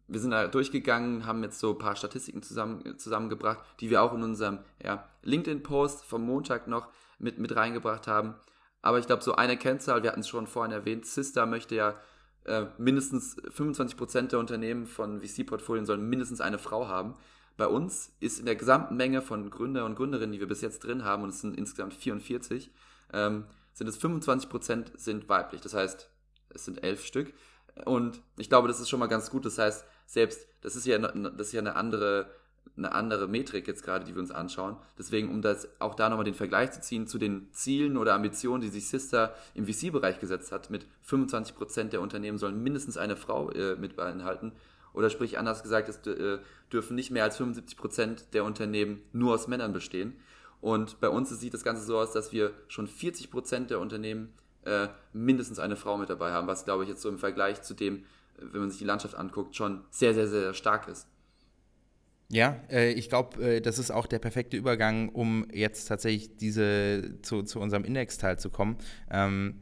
wir 0.07 0.21
sind 0.21 0.33
da 0.33 0.49
durchgegangen, 0.49 1.25
haben 1.25 1.43
jetzt 1.45 1.61
so 1.61 1.71
ein 1.71 1.79
paar 1.79 1.97
Statistiken 1.97 2.43
zusammen, 2.43 2.99
zusammengebracht, 2.99 3.61
die 3.81 3.89
wir 3.89 4.03
auch 4.03 4.13
in 4.13 4.23
unserem 4.23 4.59
ja, 4.85 5.09
LinkedIn-Post 5.23 6.05
vom 6.05 6.27
Montag 6.27 6.69
noch 6.69 6.89
mit, 7.19 7.39
mit 7.39 7.57
reingebracht 7.57 8.07
haben. 8.07 8.35
Aber 8.83 8.99
ich 8.99 9.07
glaube, 9.07 9.23
so 9.23 9.35
eine 9.35 9.57
Kennzahl, 9.57 10.03
wir 10.03 10.11
hatten 10.11 10.21
es 10.21 10.29
schon 10.29 10.47
vorhin 10.47 10.73
erwähnt, 10.73 11.07
Sista 11.07 11.47
möchte 11.47 11.75
ja 11.75 12.01
äh, 12.45 12.67
mindestens 12.79 13.37
25% 13.37 14.29
der 14.29 14.39
Unternehmen 14.39 14.87
von 14.87 15.21
VC-Portfolien 15.21 15.85
sollen 15.85 16.09
mindestens 16.09 16.41
eine 16.41 16.59
Frau 16.59 16.89
haben. 16.89 17.15
Bei 17.57 17.67
uns 17.67 18.15
ist 18.21 18.39
in 18.39 18.47
der 18.47 18.57
gesamten 18.57 18.97
Menge 18.97 19.21
von 19.21 19.51
Gründer 19.51 19.85
und 19.85 19.97
Gründerinnen, 19.97 20.33
die 20.33 20.41
wir 20.41 20.47
bis 20.47 20.61
jetzt 20.61 20.85
drin 20.85 21.05
haben, 21.05 21.25
und 21.25 21.31
es 21.31 21.41
sind 21.41 21.59
insgesamt 21.59 21.93
44, 21.93 22.71
ähm, 23.13 23.45
sind 23.73 23.89
es 23.89 24.01
25% 24.01 24.97
sind 24.97 25.29
weiblich. 25.29 25.61
Das 25.61 25.75
heißt, 25.75 26.09
es 26.51 26.65
sind 26.65 26.83
elf 26.83 27.05
Stück. 27.05 27.35
Und 27.85 28.23
ich 28.37 28.49
glaube, 28.49 28.69
das 28.69 28.81
ist 28.81 28.89
schon 28.89 29.01
mal 29.01 29.07
ganz 29.07 29.31
gut. 29.31 29.45
Das 29.45 29.59
heißt, 29.59 29.85
selbst, 30.07 30.49
das 30.61 30.77
ist 30.77 30.87
ja, 30.87 30.99
das 30.99 31.49
ist 31.49 31.53
ja 31.53 31.61
eine 31.61 31.77
andere 31.77 32.31
eine 32.77 32.93
andere 32.93 33.27
Metrik 33.29 33.67
jetzt 33.67 33.83
gerade, 33.83 34.05
die 34.05 34.15
wir 34.15 34.21
uns 34.21 34.31
anschauen. 34.31 34.77
Deswegen, 34.99 35.31
um 35.31 35.43
das 35.43 35.69
auch 35.81 35.95
da 35.95 36.09
nochmal 36.09 36.25
den 36.25 36.35
Vergleich 36.35 36.73
zu 36.73 36.81
ziehen 36.81 37.07
zu 37.07 37.19
den 37.19 37.49
Zielen 37.53 37.97
oder 37.97 38.15
Ambitionen, 38.15 38.61
die 38.61 38.69
sich 38.69 38.89
Sister 38.89 39.35
im 39.55 39.67
VC-Bereich 39.67 40.21
gesetzt 40.21 40.53
hat, 40.53 40.71
mit 40.71 40.87
25 41.03 41.55
Prozent 41.55 41.93
der 41.93 42.01
Unternehmen 42.01 42.39
sollen 42.39 42.63
mindestens 42.63 42.97
eine 42.97 43.17
Frau 43.17 43.51
äh, 43.51 43.77
mit 43.77 43.97
beinhalten. 43.97 44.53
Oder 44.93 45.11
sprich 45.11 45.39
anders 45.39 45.63
gesagt, 45.63 45.89
es 45.89 46.07
äh, 46.07 46.39
dürfen 46.73 46.95
nicht 46.95 47.11
mehr 47.11 47.25
als 47.25 47.37
75 47.37 47.77
Prozent 47.77 48.27
der 48.33 48.45
Unternehmen 48.45 49.03
nur 49.13 49.35
aus 49.35 49.49
Männern 49.49 49.73
bestehen. 49.73 50.15
Und 50.61 51.01
bei 51.01 51.09
uns 51.09 51.31
sieht 51.31 51.55
das 51.55 51.63
Ganze 51.63 51.85
so 51.85 51.99
aus, 51.99 52.13
dass 52.13 52.33
wir 52.33 52.53
schon 52.69 52.89
40 52.89 53.31
Prozent 53.31 53.71
der 53.71 53.81
Unternehmen 53.81 54.33
äh, 54.65 54.89
mindestens 55.13 55.59
eine 55.59 55.77
Frau 55.77 55.97
mit 55.97 56.11
dabei 56.11 56.33
haben, 56.33 56.47
was 56.47 56.65
glaube 56.65 56.83
ich 56.83 56.89
jetzt 56.89 57.03
so 57.03 57.09
im 57.09 57.19
Vergleich 57.19 57.63
zu 57.63 57.75
dem, 57.75 58.05
wenn 58.39 58.61
man 58.61 58.71
sich 58.71 58.79
die 58.79 58.85
Landschaft 58.85 59.15
anguckt, 59.15 59.57
schon 59.57 59.85
sehr, 59.91 60.15
sehr, 60.15 60.29
sehr 60.29 60.55
stark 60.55 60.89
ist. 60.89 61.07
Ja, 62.31 62.61
äh, 62.71 62.93
ich 62.93 63.09
glaube, 63.09 63.57
äh, 63.57 63.61
das 63.61 63.79
ist 63.79 63.91
auch 63.91 64.07
der 64.07 64.19
perfekte 64.19 64.57
Übergang, 64.57 65.09
um 65.09 65.47
jetzt 65.53 65.87
tatsächlich 65.87 66.37
diese 66.37 67.15
zu, 67.23 67.43
zu 67.43 67.59
unserem 67.59 67.85
Index-Teil 67.85 68.39
zu 68.39 68.51
kommen. 68.51 68.77
Ähm, 69.11 69.61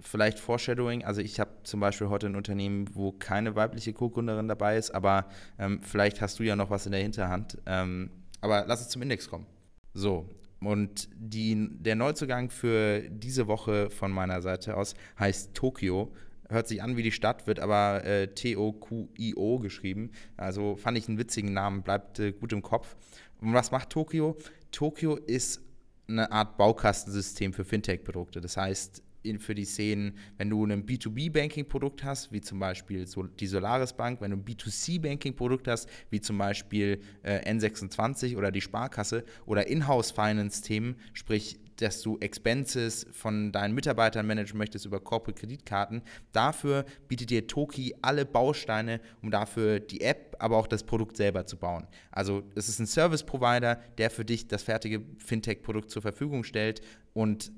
vielleicht 0.00 0.40
Foreshadowing, 0.40 1.04
also 1.04 1.20
ich 1.20 1.38
habe 1.38 1.50
zum 1.62 1.78
Beispiel 1.78 2.08
heute 2.08 2.26
ein 2.26 2.34
Unternehmen, 2.34 2.88
wo 2.94 3.12
keine 3.12 3.54
weibliche 3.54 3.92
Co-Gründerin 3.92 4.48
dabei 4.48 4.76
ist, 4.76 4.90
aber 4.90 5.28
ähm, 5.58 5.80
vielleicht 5.82 6.20
hast 6.20 6.38
du 6.38 6.42
ja 6.42 6.56
noch 6.56 6.70
was 6.70 6.86
in 6.86 6.92
der 6.92 7.02
Hinterhand. 7.02 7.58
Ähm, 7.66 8.10
aber 8.40 8.64
lass 8.66 8.80
uns 8.82 8.88
zum 8.90 9.02
Index 9.02 9.28
kommen. 9.28 9.46
So, 9.94 10.28
und 10.60 11.08
die, 11.14 11.68
der 11.70 11.94
Neuzugang 11.94 12.50
für 12.50 13.02
diese 13.08 13.46
Woche 13.46 13.88
von 13.90 14.10
meiner 14.10 14.42
Seite 14.42 14.76
aus 14.76 14.94
heißt 15.18 15.54
Tokio 15.54 16.12
hört 16.50 16.68
sich 16.68 16.82
an 16.82 16.96
wie 16.96 17.02
die 17.02 17.12
Stadt, 17.12 17.46
wird 17.46 17.60
aber 17.60 18.04
äh, 18.04 18.28
T-O-Q-I-O 18.28 19.58
geschrieben. 19.58 20.10
Also 20.36 20.76
fand 20.76 20.98
ich 20.98 21.08
einen 21.08 21.18
witzigen 21.18 21.52
Namen, 21.52 21.82
bleibt 21.82 22.18
äh, 22.18 22.32
gut 22.32 22.52
im 22.52 22.62
Kopf. 22.62 22.96
Und 23.40 23.54
was 23.54 23.70
macht 23.70 23.90
Tokio? 23.90 24.36
Tokio 24.70 25.16
ist 25.16 25.62
eine 26.08 26.30
Art 26.32 26.56
Baukastensystem 26.56 27.52
für 27.52 27.64
Fintech-Produkte. 27.64 28.40
Das 28.40 28.56
heißt, 28.56 29.02
in, 29.22 29.38
für 29.38 29.54
die 29.54 29.64
Szenen, 29.64 30.16
wenn 30.38 30.50
du 30.50 30.64
ein 30.64 30.86
B2B-Banking-Produkt 30.86 32.04
hast, 32.04 32.32
wie 32.32 32.40
zum 32.40 32.58
Beispiel 32.58 33.06
so 33.06 33.24
die 33.24 33.46
Solaris 33.46 33.92
Bank, 33.92 34.20
wenn 34.20 34.30
du 34.30 34.38
ein 34.38 34.44
B2C-Banking-Produkt 34.44 35.68
hast, 35.68 35.88
wie 36.10 36.20
zum 36.20 36.38
Beispiel 36.38 37.00
äh, 37.22 37.50
N26 37.50 38.36
oder 38.36 38.50
die 38.50 38.60
Sparkasse 38.60 39.24
oder 39.46 39.66
Inhouse-Finance-Themen, 39.66 40.96
sprich 41.12 41.58
dass 41.80 42.02
du 42.02 42.18
Expenses 42.18 43.06
von 43.12 43.52
deinen 43.52 43.74
Mitarbeitern 43.74 44.26
managen 44.26 44.58
möchtest 44.58 44.86
über 44.86 45.00
Corporate 45.00 45.40
Kreditkarten. 45.40 46.02
Dafür 46.32 46.84
bietet 47.08 47.30
dir 47.30 47.46
Toki 47.46 47.94
alle 48.02 48.24
Bausteine, 48.24 49.00
um 49.22 49.30
dafür 49.30 49.80
die 49.80 50.00
App, 50.00 50.36
aber 50.38 50.56
auch 50.56 50.66
das 50.66 50.84
Produkt 50.84 51.16
selber 51.16 51.46
zu 51.46 51.56
bauen. 51.56 51.86
Also 52.10 52.42
es 52.54 52.68
ist 52.68 52.78
ein 52.78 52.86
Service 52.86 53.24
Provider, 53.24 53.80
der 53.98 54.10
für 54.10 54.24
dich 54.24 54.48
das 54.48 54.62
fertige 54.62 55.02
Fintech-Produkt 55.18 55.90
zur 55.90 56.02
Verfügung 56.02 56.44
stellt 56.44 56.80
und 57.12 57.52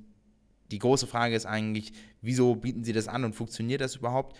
die 0.71 0.79
große 0.79 1.07
Frage 1.07 1.37
ist 1.37 1.45
eigentlich, 1.45 1.93
wieso 2.23 2.57
bieten 2.57 2.83
sie 2.83 2.95
das 2.95 3.07
an 3.07 3.25
und 3.25 3.35
funktioniert 3.35 3.83
das 3.83 3.97
überhaupt? 3.97 4.39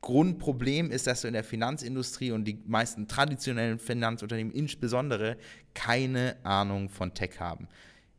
Grundproblem 0.00 0.90
ist, 0.90 1.06
dass 1.06 1.22
du 1.22 1.28
in 1.28 1.34
der 1.34 1.44
Finanzindustrie 1.44 2.30
und 2.30 2.44
die 2.44 2.62
meisten 2.66 3.08
traditionellen 3.08 3.78
Finanzunternehmen 3.78 4.52
insbesondere 4.52 5.36
keine 5.74 6.36
Ahnung 6.44 6.88
von 6.88 7.14
Tech 7.14 7.40
haben. 7.40 7.68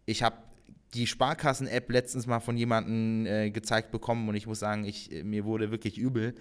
Ich 0.06 0.24
habe 0.24 0.38
die 0.94 1.08
Sparkassen-App 1.08 1.92
letztens 1.92 2.28
mal 2.28 2.40
von 2.40 2.58
jemandem 2.58 3.26
äh, 3.26 3.52
gezeigt 3.52 3.92
bekommen 3.92 4.28
und 4.28 4.36
ich 4.36 4.48
muss 4.48 4.60
sagen, 4.60 4.86
ich, 4.86 5.10
mir 5.24 5.46
wurde 5.46 5.72
wirklich 5.72 5.98
übel. 5.98 6.36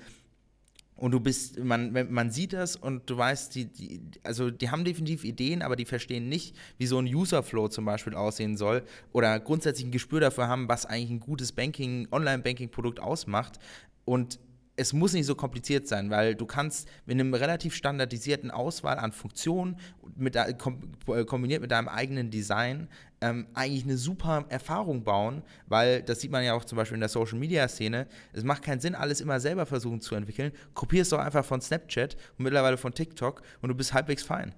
Und 0.97 1.13
du 1.13 1.21
bist, 1.21 1.61
man, 1.61 1.93
man 2.11 2.31
sieht 2.33 2.53
das 2.53 2.75
und 2.75 3.09
du 3.09 3.17
weißt, 3.17 3.55
die, 3.55 3.67
die, 3.67 4.01
also 4.25 4.51
die 4.51 4.71
haben 4.71 4.85
definitiv 4.85 5.23
Ideen, 5.23 5.63
aber 5.63 5.77
die 5.77 5.85
verstehen 5.85 6.29
nicht, 6.29 6.57
wie 6.77 6.87
so 6.87 6.99
ein 6.99 7.07
Userflow 7.07 7.69
zum 7.69 7.85
Beispiel 7.85 8.15
aussehen 8.15 8.57
soll 8.57 8.83
oder 9.13 9.39
grundsätzlich 9.39 9.87
ein 9.87 9.93
Gespür 9.93 10.19
dafür 10.19 10.49
haben, 10.49 10.69
was 10.69 10.87
eigentlich 10.87 11.11
ein 11.11 11.21
gutes 11.21 11.53
Banking, 11.53 12.09
Online-Banking-Produkt 12.11 12.99
ausmacht. 12.99 13.61
Und 14.05 14.41
es 14.79 14.93
muss 14.93 15.13
nicht 15.13 15.27
so 15.27 15.35
kompliziert 15.35 15.89
sein, 15.89 16.09
weil 16.09 16.37
du 16.37 16.47
kannst 16.47 16.89
mit 17.05 17.15
einem 17.15 17.35
relativ 17.35 17.75
standardisierten 17.75 18.53
Auswahl 18.53 18.99
an 18.99 19.13
Funktionen 19.13 19.77
mit, 20.17 20.37
äh, 20.37 20.55
kombiniert 20.55 21.61
mit 21.61 21.73
deinem 21.73 21.89
eigenen 21.89 22.31
Design 22.31 22.89
ähm, 23.21 23.49
eigentlich 23.55 23.83
eine 23.83 23.97
super 23.97 24.45
Erfahrung 24.49 25.03
bauen, 25.03 25.43
weil 25.67 26.03
das 26.03 26.21
sieht 26.21 26.31
man 26.31 26.45
ja 26.45 26.55
auch 26.55 26.65
zum 26.65 26.77
Beispiel 26.77 26.95
in 26.95 27.01
der 27.01 27.09
Social 27.09 27.39
Media 27.39 27.67
Szene. 27.67 28.07
Es 28.33 28.45
macht 28.45 28.63
keinen 28.63 28.81
Sinn, 28.81 28.95
alles 28.95 29.21
immer 29.21 29.41
selber 29.41 29.67
versuchen 29.67 30.01
zu 30.01 30.15
entwickeln. 30.15 30.53
Kopier 30.75 31.03
es 31.03 31.09
doch 31.09 31.19
einfach 31.19 31.45
von 31.45 31.61
Snapchat 31.61 32.15
und 32.39 32.45
mittlerweile 32.45 32.77
von 32.77 32.95
TikTok 32.95 33.43
und 33.61 33.71
du 33.71 33.75
bist 33.75 33.93
halbwegs 33.93 34.23
fein. 34.23 34.55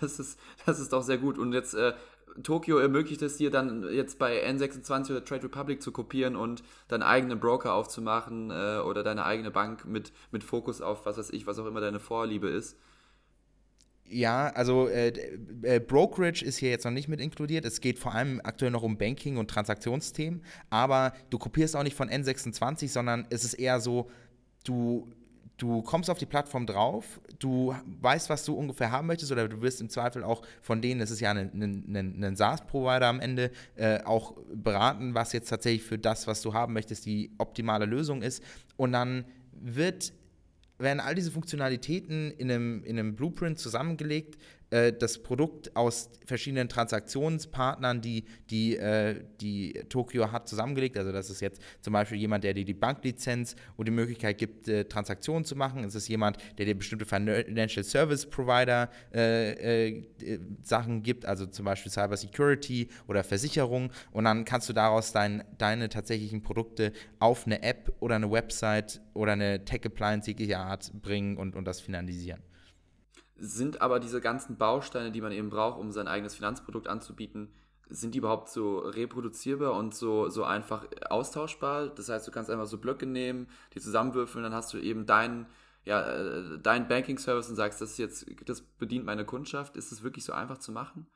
Das 0.00 0.20
ist, 0.20 0.38
das 0.64 0.78
ist 0.78 0.92
doch 0.92 1.02
sehr 1.02 1.18
gut. 1.18 1.38
Und 1.38 1.52
jetzt 1.52 1.74
äh, 1.74 1.92
Tokio 2.42 2.78
ermöglicht 2.78 3.22
es 3.22 3.36
dir 3.36 3.50
dann 3.50 3.86
jetzt 3.92 4.18
bei 4.18 4.48
N26 4.48 5.10
oder 5.10 5.24
Trade 5.24 5.44
Republic 5.44 5.82
zu 5.82 5.92
kopieren 5.92 6.36
und 6.36 6.62
deinen 6.88 7.02
eigenen 7.02 7.40
Broker 7.40 7.74
aufzumachen 7.74 8.50
äh, 8.50 8.78
oder 8.78 9.02
deine 9.02 9.24
eigene 9.24 9.50
Bank 9.50 9.84
mit, 9.84 10.12
mit 10.30 10.44
Fokus 10.44 10.80
auf 10.80 11.04
was 11.06 11.18
weiß 11.18 11.30
ich, 11.30 11.46
was 11.46 11.58
auch 11.58 11.66
immer 11.66 11.80
deine 11.80 12.00
Vorliebe 12.00 12.48
ist. 12.48 12.76
Ja, 14.04 14.48
also 14.48 14.88
äh, 14.88 15.08
äh, 15.62 15.80
Brokerage 15.80 16.44
ist 16.44 16.58
hier 16.58 16.70
jetzt 16.70 16.84
noch 16.84 16.90
nicht 16.90 17.08
mit 17.08 17.20
inkludiert. 17.20 17.64
Es 17.64 17.80
geht 17.80 17.98
vor 17.98 18.14
allem 18.14 18.40
aktuell 18.44 18.70
noch 18.70 18.82
um 18.82 18.98
Banking 18.98 19.38
und 19.38 19.48
Transaktionsthemen, 19.48 20.44
aber 20.68 21.14
du 21.30 21.38
kopierst 21.38 21.76
auch 21.76 21.82
nicht 21.82 21.96
von 21.96 22.10
N26, 22.10 22.88
sondern 22.88 23.26
es 23.30 23.44
ist 23.44 23.54
eher 23.54 23.80
so, 23.80 24.10
du 24.64 25.08
du 25.62 25.80
kommst 25.82 26.10
auf 26.10 26.18
die 26.18 26.26
Plattform 26.26 26.66
drauf, 26.66 27.20
du 27.38 27.74
weißt, 28.00 28.28
was 28.28 28.44
du 28.44 28.54
ungefähr 28.54 28.90
haben 28.90 29.06
möchtest, 29.06 29.30
oder 29.30 29.48
du 29.48 29.62
wirst 29.62 29.80
im 29.80 29.88
Zweifel 29.88 30.24
auch 30.24 30.42
von 30.60 30.82
denen, 30.82 30.98
das 30.98 31.12
ist 31.12 31.20
ja 31.20 31.30
ein, 31.30 31.50
ein, 31.54 32.24
ein 32.24 32.36
SaaS-Provider 32.36 33.06
am 33.06 33.20
Ende, 33.20 33.52
äh, 33.76 34.02
auch 34.02 34.34
beraten, 34.52 35.14
was 35.14 35.32
jetzt 35.32 35.48
tatsächlich 35.48 35.84
für 35.84 35.98
das, 35.98 36.26
was 36.26 36.42
du 36.42 36.52
haben 36.52 36.72
möchtest, 36.72 37.06
die 37.06 37.30
optimale 37.38 37.84
Lösung 37.84 38.22
ist. 38.22 38.42
Und 38.76 38.92
dann 38.92 39.24
wird 39.52 40.12
werden 40.78 40.98
all 40.98 41.14
diese 41.14 41.30
Funktionalitäten 41.30 42.32
in 42.32 42.50
einem, 42.50 42.82
in 42.82 42.98
einem 42.98 43.14
Blueprint 43.14 43.56
zusammengelegt, 43.56 44.38
äh, 44.72 44.92
das 44.92 45.22
Produkt 45.22 45.76
aus 45.76 46.10
verschiedenen 46.24 46.68
Transaktionspartnern, 46.68 48.00
die, 48.00 48.24
die, 48.48 48.76
äh, 48.76 49.22
die 49.40 49.74
Tokio 49.88 50.32
hat, 50.32 50.48
zusammengelegt. 50.48 50.96
Also 50.96 51.12
das 51.12 51.28
ist 51.28 51.40
jetzt 51.40 51.60
zum 51.82 51.92
Beispiel 51.92 52.18
jemand, 52.18 52.42
der 52.44 52.54
dir 52.54 52.64
die 52.64 52.74
Banklizenz 52.74 53.54
und 53.76 53.86
die 53.86 53.92
Möglichkeit 53.92 54.38
gibt, 54.38 54.68
äh, 54.68 54.84
Transaktionen 54.84 55.44
zu 55.44 55.56
machen. 55.56 55.84
Es 55.84 55.94
ist 55.94 56.08
jemand, 56.08 56.38
der 56.56 56.64
dir 56.66 56.74
bestimmte 56.74 57.04
Financial 57.04 57.84
Service 57.84 58.24
Provider 58.24 58.88
äh, 59.14 59.90
äh, 59.90 60.04
Sachen 60.62 61.02
gibt, 61.02 61.26
also 61.26 61.46
zum 61.46 61.66
Beispiel 61.66 61.92
Cyber 61.92 62.16
Security 62.16 62.88
oder 63.08 63.24
Versicherung. 63.24 63.90
Und 64.10 64.24
dann 64.24 64.44
kannst 64.46 64.70
du 64.70 64.72
daraus 64.72 65.12
dein, 65.12 65.44
deine 65.58 65.90
tatsächlichen 65.90 66.42
Produkte 66.42 66.92
auf 67.18 67.46
eine 67.46 67.62
App 67.62 67.92
oder 68.00 68.16
eine 68.16 68.30
Website 68.30 69.02
oder 69.12 69.32
eine 69.32 69.64
Tech 69.66 69.84
Appliance 69.84 70.30
jeglicher 70.30 70.60
Art 70.60 70.90
bringen 71.02 71.36
und, 71.36 71.54
und 71.56 71.66
das 71.66 71.80
finalisieren 71.80 72.42
sind 73.44 73.82
aber 73.82 73.98
diese 73.98 74.20
ganzen 74.20 74.56
Bausteine, 74.56 75.10
die 75.10 75.20
man 75.20 75.32
eben 75.32 75.50
braucht, 75.50 75.80
um 75.80 75.90
sein 75.90 76.06
eigenes 76.06 76.36
Finanzprodukt 76.36 76.86
anzubieten, 76.86 77.52
sind 77.90 78.14
die 78.14 78.18
überhaupt 78.18 78.48
so 78.48 78.78
reproduzierbar 78.78 79.74
und 79.74 79.94
so, 79.94 80.28
so 80.28 80.44
einfach 80.44 80.86
austauschbar? 81.10 81.88
Das 81.88 82.08
heißt, 82.08 82.26
du 82.26 82.30
kannst 82.30 82.50
einfach 82.50 82.66
so 82.66 82.78
Blöcke 82.78 83.04
nehmen, 83.04 83.48
die 83.74 83.80
zusammenwürfeln, 83.80 84.44
dann 84.44 84.54
hast 84.54 84.72
du 84.72 84.78
eben 84.78 85.06
deinen 85.06 85.46
ja, 85.84 86.00
äh, 86.00 86.58
dein 86.62 86.86
Banking-Service 86.86 87.50
und 87.50 87.56
sagst, 87.56 87.80
das 87.80 87.90
ist 87.90 87.98
jetzt, 87.98 88.26
das 88.46 88.60
bedient 88.60 89.04
meine 89.04 89.24
Kundschaft. 89.24 89.76
Ist 89.76 89.90
es 89.90 90.04
wirklich 90.04 90.24
so 90.24 90.32
einfach 90.32 90.58
zu 90.58 90.70
machen? 90.70 91.08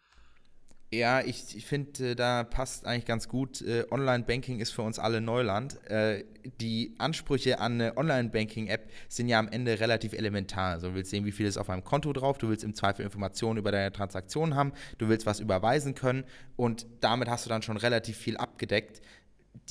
Ja, 0.92 1.20
ich, 1.20 1.56
ich 1.56 1.66
finde, 1.66 2.10
äh, 2.10 2.14
da 2.14 2.44
passt 2.44 2.86
eigentlich 2.86 3.06
ganz 3.06 3.28
gut. 3.28 3.60
Äh, 3.60 3.86
Online-Banking 3.90 4.60
ist 4.60 4.70
für 4.70 4.82
uns 4.82 5.00
alle 5.00 5.20
Neuland. 5.20 5.84
Äh, 5.90 6.24
die 6.60 6.94
Ansprüche 6.98 7.58
an 7.58 7.72
eine 7.80 7.96
Online-Banking-App 7.96 8.88
sind 9.08 9.28
ja 9.28 9.40
am 9.40 9.48
Ende 9.48 9.80
relativ 9.80 10.12
elementar. 10.12 10.74
Also, 10.74 10.90
du 10.90 10.94
willst 10.94 11.10
sehen, 11.10 11.24
wie 11.24 11.32
viel 11.32 11.46
ist 11.46 11.56
auf 11.56 11.70
einem 11.70 11.82
Konto 11.82 12.12
drauf, 12.12 12.38
du 12.38 12.48
willst 12.48 12.62
im 12.62 12.74
Zweifel 12.74 13.04
Informationen 13.04 13.58
über 13.58 13.72
deine 13.72 13.90
Transaktion 13.90 14.54
haben, 14.54 14.72
du 14.98 15.08
willst 15.08 15.26
was 15.26 15.40
überweisen 15.40 15.96
können 15.96 16.24
und 16.54 16.86
damit 17.00 17.28
hast 17.28 17.46
du 17.46 17.48
dann 17.48 17.62
schon 17.62 17.78
relativ 17.78 18.16
viel 18.16 18.36
abgedeckt. 18.36 19.02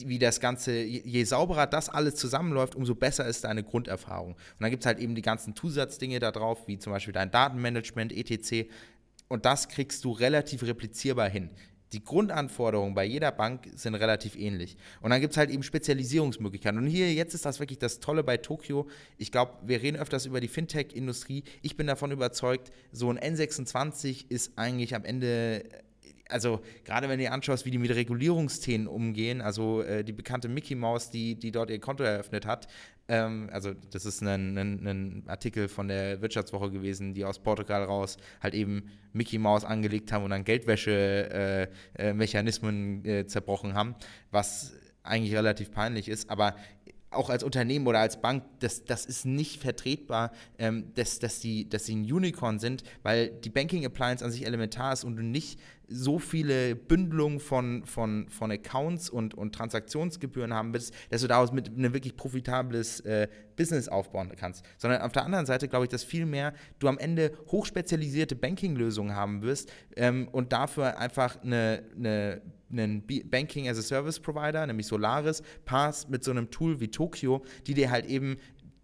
Wie 0.04 0.20
das 0.20 0.42
Ganze, 0.42 0.82
je 0.82 1.24
sauberer 1.24 1.68
das 1.68 1.88
alles 1.90 2.16
zusammenläuft, 2.16 2.76
umso 2.76 2.96
besser 2.96 3.26
ist 3.26 3.46
deine 3.46 3.64
Grunderfahrung. 3.64 4.34
Und 4.34 4.40
dann 4.60 4.72
gibt 4.72 4.84
es 4.84 4.88
halt 4.88 5.00
eben 5.00 5.16
die 5.16 5.22
ganzen 5.22 5.56
Zusatzdinge 5.56 6.20
da 6.20 6.32
drauf, 6.32 6.68
wie 6.68 6.78
zum 6.80 6.92
Beispiel 6.92 7.14
dein 7.14 7.32
Datenmanagement, 7.32 8.12
etc 8.12 8.68
und 9.28 9.46
das 9.46 9.68
kriegst 9.70 10.04
du 10.04 10.12
relativ 10.12 10.64
replizierbar 10.64 11.30
hin. 11.30 11.50
Die 11.94 12.04
Grundanforderungen 12.04 12.94
bei 12.94 13.06
jeder 13.06 13.32
Bank 13.32 13.70
sind 13.76 13.96
relativ 13.96 14.36
ähnlich. 14.36 14.76
Und 15.02 15.12
dann 15.12 15.22
gibt 15.22 15.32
es 15.32 15.38
halt 15.38 15.50
eben 15.50 15.64
Spezialisierungsmöglichkeiten. 15.64 16.80
Und 16.80 16.88
hier, 16.88 17.14
jetzt 17.14 17.34
ist 17.34 17.46
das 17.46 17.60
wirklich 17.60 17.80
das 17.80 18.00
Tolle 18.00 18.24
bei 18.24 18.38
Tokio. 18.38 18.88
Ich 19.18 19.32
glaube, 19.32 19.54
wir 19.66 19.82
reden 19.82 19.98
öfters 19.98 20.26
über 20.26 20.42
die 20.42 20.48
Fintech-Industrie. 20.48 21.44
Ich 21.62 21.78
bin 21.78 21.88
davon 21.88 22.12
überzeugt, 22.12 22.72
so 22.92 23.10
ein 23.10 23.20
N26 23.20 24.26
ist 24.30 24.58
eigentlich 24.58 24.96
am 24.96 25.06
Ende 25.06 25.64
also 26.30 26.62
gerade 26.84 27.08
wenn 27.08 27.20
du 27.20 27.26
dir 27.26 27.34
anschaust, 27.34 27.66
wie 27.66 27.72
die 27.72 27.78
mit 27.78 27.94
Regulierungsthemen 27.94 28.88
umgehen, 28.88 29.42
also 29.42 29.82
äh, 29.84 30.04
die 30.04 30.14
bekannte 30.14 30.48
Mickey 30.50 30.76
Mouse, 30.76 31.12
die, 31.12 31.36
die 31.36 31.52
dort 31.52 31.70
ihr 31.70 31.80
Konto 31.80 32.04
eröffnet 32.04 32.46
hat, 32.46 32.68
ähm, 33.08 33.50
also 33.52 33.74
das 33.92 34.06
ist 34.06 34.24
ein, 34.24 34.58
ein, 34.58 34.88
ein, 34.88 35.24
Artikel 35.28 35.68
von 35.68 35.88
der 35.88 36.22
Wirtschaftswoche 36.22 36.72
gewesen, 36.72 37.14
die 37.14 37.24
aus 37.24 37.38
Portugal 37.40 37.84
raus 37.84 38.18
halt 38.42 38.56
eben 38.56 38.90
Mickey 39.14 39.38
Mouse 39.38 39.64
angelegt 39.64 40.12
haben 40.12 40.24
und 40.24 40.32
dann 40.32 40.44
Geldwäsche-Mechanismen 40.44 43.06
äh, 43.06 43.20
äh, 43.20 43.28
zerbrochen 43.28 43.76
haben, 43.76 43.94
was 44.32 44.74
eigentlich 45.04 45.36
relativ 45.36 45.70
peinlich 45.72 46.10
ist, 46.10 46.28
aber 46.30 46.56
auch 47.12 47.30
als 47.30 47.44
Unternehmen 47.44 47.88
oder 47.88 48.00
als 48.00 48.22
Bank, 48.22 48.44
das, 48.60 48.86
das 48.86 49.06
ist 49.06 49.26
nicht 49.26 49.62
vertretbar, 49.62 50.32
ähm, 50.58 50.92
dass, 50.96 51.20
dass, 51.20 51.40
die, 51.40 51.70
dass 51.70 51.86
sie 51.86 51.96
ein 51.96 52.12
Unicorn 52.12 52.60
sind, 52.60 52.84
weil 53.04 53.30
die 53.30 53.50
Banking 53.50 53.86
Appliance 53.86 54.24
an 54.24 54.32
sich 54.32 54.46
elementar 54.46 54.94
ist 54.94 55.04
und 55.04 55.16
du 55.16 55.24
nicht 55.24 55.60
so 55.88 56.20
viele 56.20 56.76
Bündelungen 56.76 57.40
von, 57.40 57.86
von, 57.86 58.28
von 58.30 58.52
Accounts 58.52 59.10
und, 59.10 59.34
und 59.34 59.54
Transaktionsgebühren 59.54 60.54
haben 60.54 60.74
willst, 60.74 60.94
dass 61.10 61.22
du 61.22 61.28
daraus 61.28 61.52
mit 61.52 61.70
einem 61.70 61.94
wirklich 61.94 62.16
profitables 62.16 63.02
äh, 63.02 63.28
Business 63.56 63.88
aufbauen 63.88 64.32
kannst. 64.38 64.66
Sondern 64.78 65.02
auf 65.02 65.12
der 65.12 65.26
anderen 65.26 65.46
Seite 65.46 65.68
glaube 65.68 65.86
ich, 65.86 65.90
dass 65.90 66.04
vielmehr 66.04 66.54
du 66.80 66.88
am 66.88 66.98
Ende 66.98 67.32
hochspezialisierte 67.52 68.36
Banking-Lösungen 68.36 69.16
haben 69.16 69.42
wirst 69.42 69.72
ähm, 69.96 70.28
und 70.32 70.52
dafür 70.52 70.98
einfach 70.98 71.42
eine, 71.42 71.84
eine 71.96 72.42
einen 72.72 73.06
Banking 73.30 73.70
as 73.70 73.78
a 73.78 73.82
Service 73.82 74.20
Provider, 74.20 74.66
nämlich 74.66 74.88
Solaris, 74.88 75.42
paarst 75.66 76.10
mit 76.10 76.24
so 76.24 76.32
einem 76.32 76.50
Tool 76.50 76.80
wie 76.80 76.88
Tokio, 76.90 77.44
die 77.68 77.74
dir 77.74 77.92
halt 77.92 78.06
eben 78.06 78.38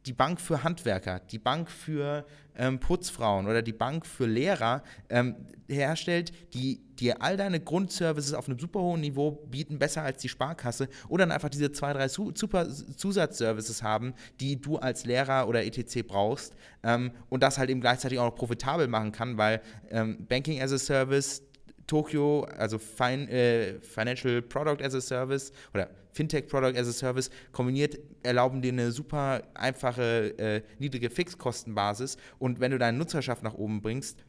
die 0.05 0.13
Bank 0.13 0.41
für 0.41 0.63
Handwerker, 0.63 1.19
die 1.19 1.39
Bank 1.39 1.69
für 1.69 2.25
ähm, 2.55 2.79
Putzfrauen 2.79 3.47
oder 3.47 3.61
die 3.61 3.73
Bank 3.73 4.05
für 4.05 4.25
Lehrer 4.25 4.83
ähm, 5.09 5.35
herstellt, 5.67 6.31
die 6.53 6.81
dir 6.99 7.21
all 7.21 7.37
deine 7.37 7.59
Grundservices 7.59 8.33
auf 8.33 8.47
einem 8.47 8.59
super 8.59 8.81
hohen 8.81 9.01
Niveau 9.01 9.31
bieten, 9.31 9.79
besser 9.79 10.03
als 10.03 10.21
die 10.21 10.29
Sparkasse, 10.29 10.89
oder 11.07 11.25
dann 11.25 11.31
einfach 11.31 11.49
diese 11.49 11.71
zwei, 11.71 11.93
drei 11.93 12.07
super 12.07 12.67
Zusatzservices 12.69 13.83
haben, 13.83 14.13
die 14.39 14.59
du 14.59 14.77
als 14.77 15.05
Lehrer 15.05 15.47
oder 15.47 15.63
etc. 15.63 16.03
brauchst 16.07 16.55
ähm, 16.83 17.11
und 17.29 17.43
das 17.43 17.57
halt 17.57 17.69
eben 17.69 17.81
gleichzeitig 17.81 18.19
auch 18.19 18.25
noch 18.25 18.35
profitabel 18.35 18.87
machen 18.87 19.11
kann, 19.11 19.37
weil 19.37 19.61
ähm, 19.89 20.25
Banking 20.27 20.61
as 20.61 20.71
a 20.71 20.77
Service, 20.77 21.43
Tokio, 21.87 22.43
also 22.57 22.77
fin 22.77 23.27
äh, 23.27 23.79
Financial 23.81 24.41
Product 24.41 24.83
as 24.83 24.95
a 24.95 25.01
Service 25.01 25.51
oder 25.73 25.89
Fintech 26.11 26.47
Product 26.47 26.77
as 26.77 26.87
a 26.87 26.91
Service 26.91 27.29
kombiniert, 27.51 27.97
erlauben 28.23 28.61
dir 28.61 28.71
eine 28.71 28.91
super 28.91 29.43
einfache, 29.53 30.37
äh, 30.37 30.61
niedrige 30.79 31.09
Fixkostenbasis. 31.09 32.17
Und 32.39 32.59
wenn 32.59 32.71
du 32.71 32.77
deine 32.77 32.97
Nutzerschaft 32.97 33.43
nach 33.43 33.53
oben 33.53 33.81
bringst, 33.81 34.23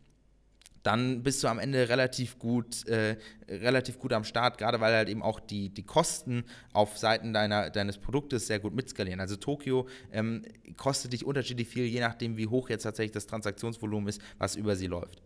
dann 0.83 1.23
bist 1.23 1.43
du 1.43 1.49
am 1.49 1.59
Ende 1.59 1.89
relativ 1.89 2.39
gut, 2.39 2.87
äh, 2.89 3.17
relativ 3.49 3.99
gut 3.99 4.13
am 4.13 4.25
Start, 4.25 4.59
gerade 4.59 4.81
weil 4.81 4.93
halt 4.95 5.09
eben 5.09 5.23
auch 5.23 5.39
die, 5.39 5.69
die 5.69 5.85
Kosten 5.85 6.45
auf 6.73 6.99
Seiten 6.99 7.33
deiner, 7.33 7.71
deines 7.71 7.99
Produktes 7.99 8.47
sehr 8.47 8.59
gut 8.59 8.75
mitskalieren. 8.75 9.21
Also 9.21 9.37
Tokio 9.37 9.87
ähm, 10.11 10.43
kostet 10.77 11.13
dich 11.13 11.25
unterschiedlich 11.25 11.69
viel, 11.69 11.85
je 11.85 12.01
nachdem, 12.01 12.37
wie 12.37 12.49
hoch 12.49 12.69
jetzt 12.69 12.83
tatsächlich 12.83 13.13
das 13.13 13.27
Transaktionsvolumen 13.27 14.09
ist, 14.09 14.21
was 14.39 14.57
über 14.57 14.75
sie 14.75 14.89
läuft. 14.89 15.23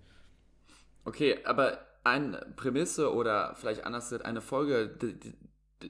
Okay, 1.04 1.38
aber 1.44 1.78
eine 2.04 2.46
Prämisse 2.56 3.12
oder 3.12 3.54
vielleicht 3.56 3.84
anders 3.84 4.12
eine 4.12 4.40
Folge 4.40 4.96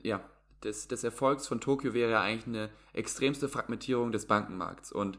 ja, 0.02 0.20
des, 0.64 0.88
des 0.88 1.04
Erfolgs 1.04 1.46
von 1.46 1.60
Tokio 1.60 1.94
wäre 1.94 2.10
ja 2.10 2.20
eigentlich 2.20 2.46
eine 2.46 2.70
extremste 2.92 3.48
Fragmentierung 3.48 4.12
des 4.12 4.26
Bankenmarkts. 4.26 4.92
Und 4.92 5.18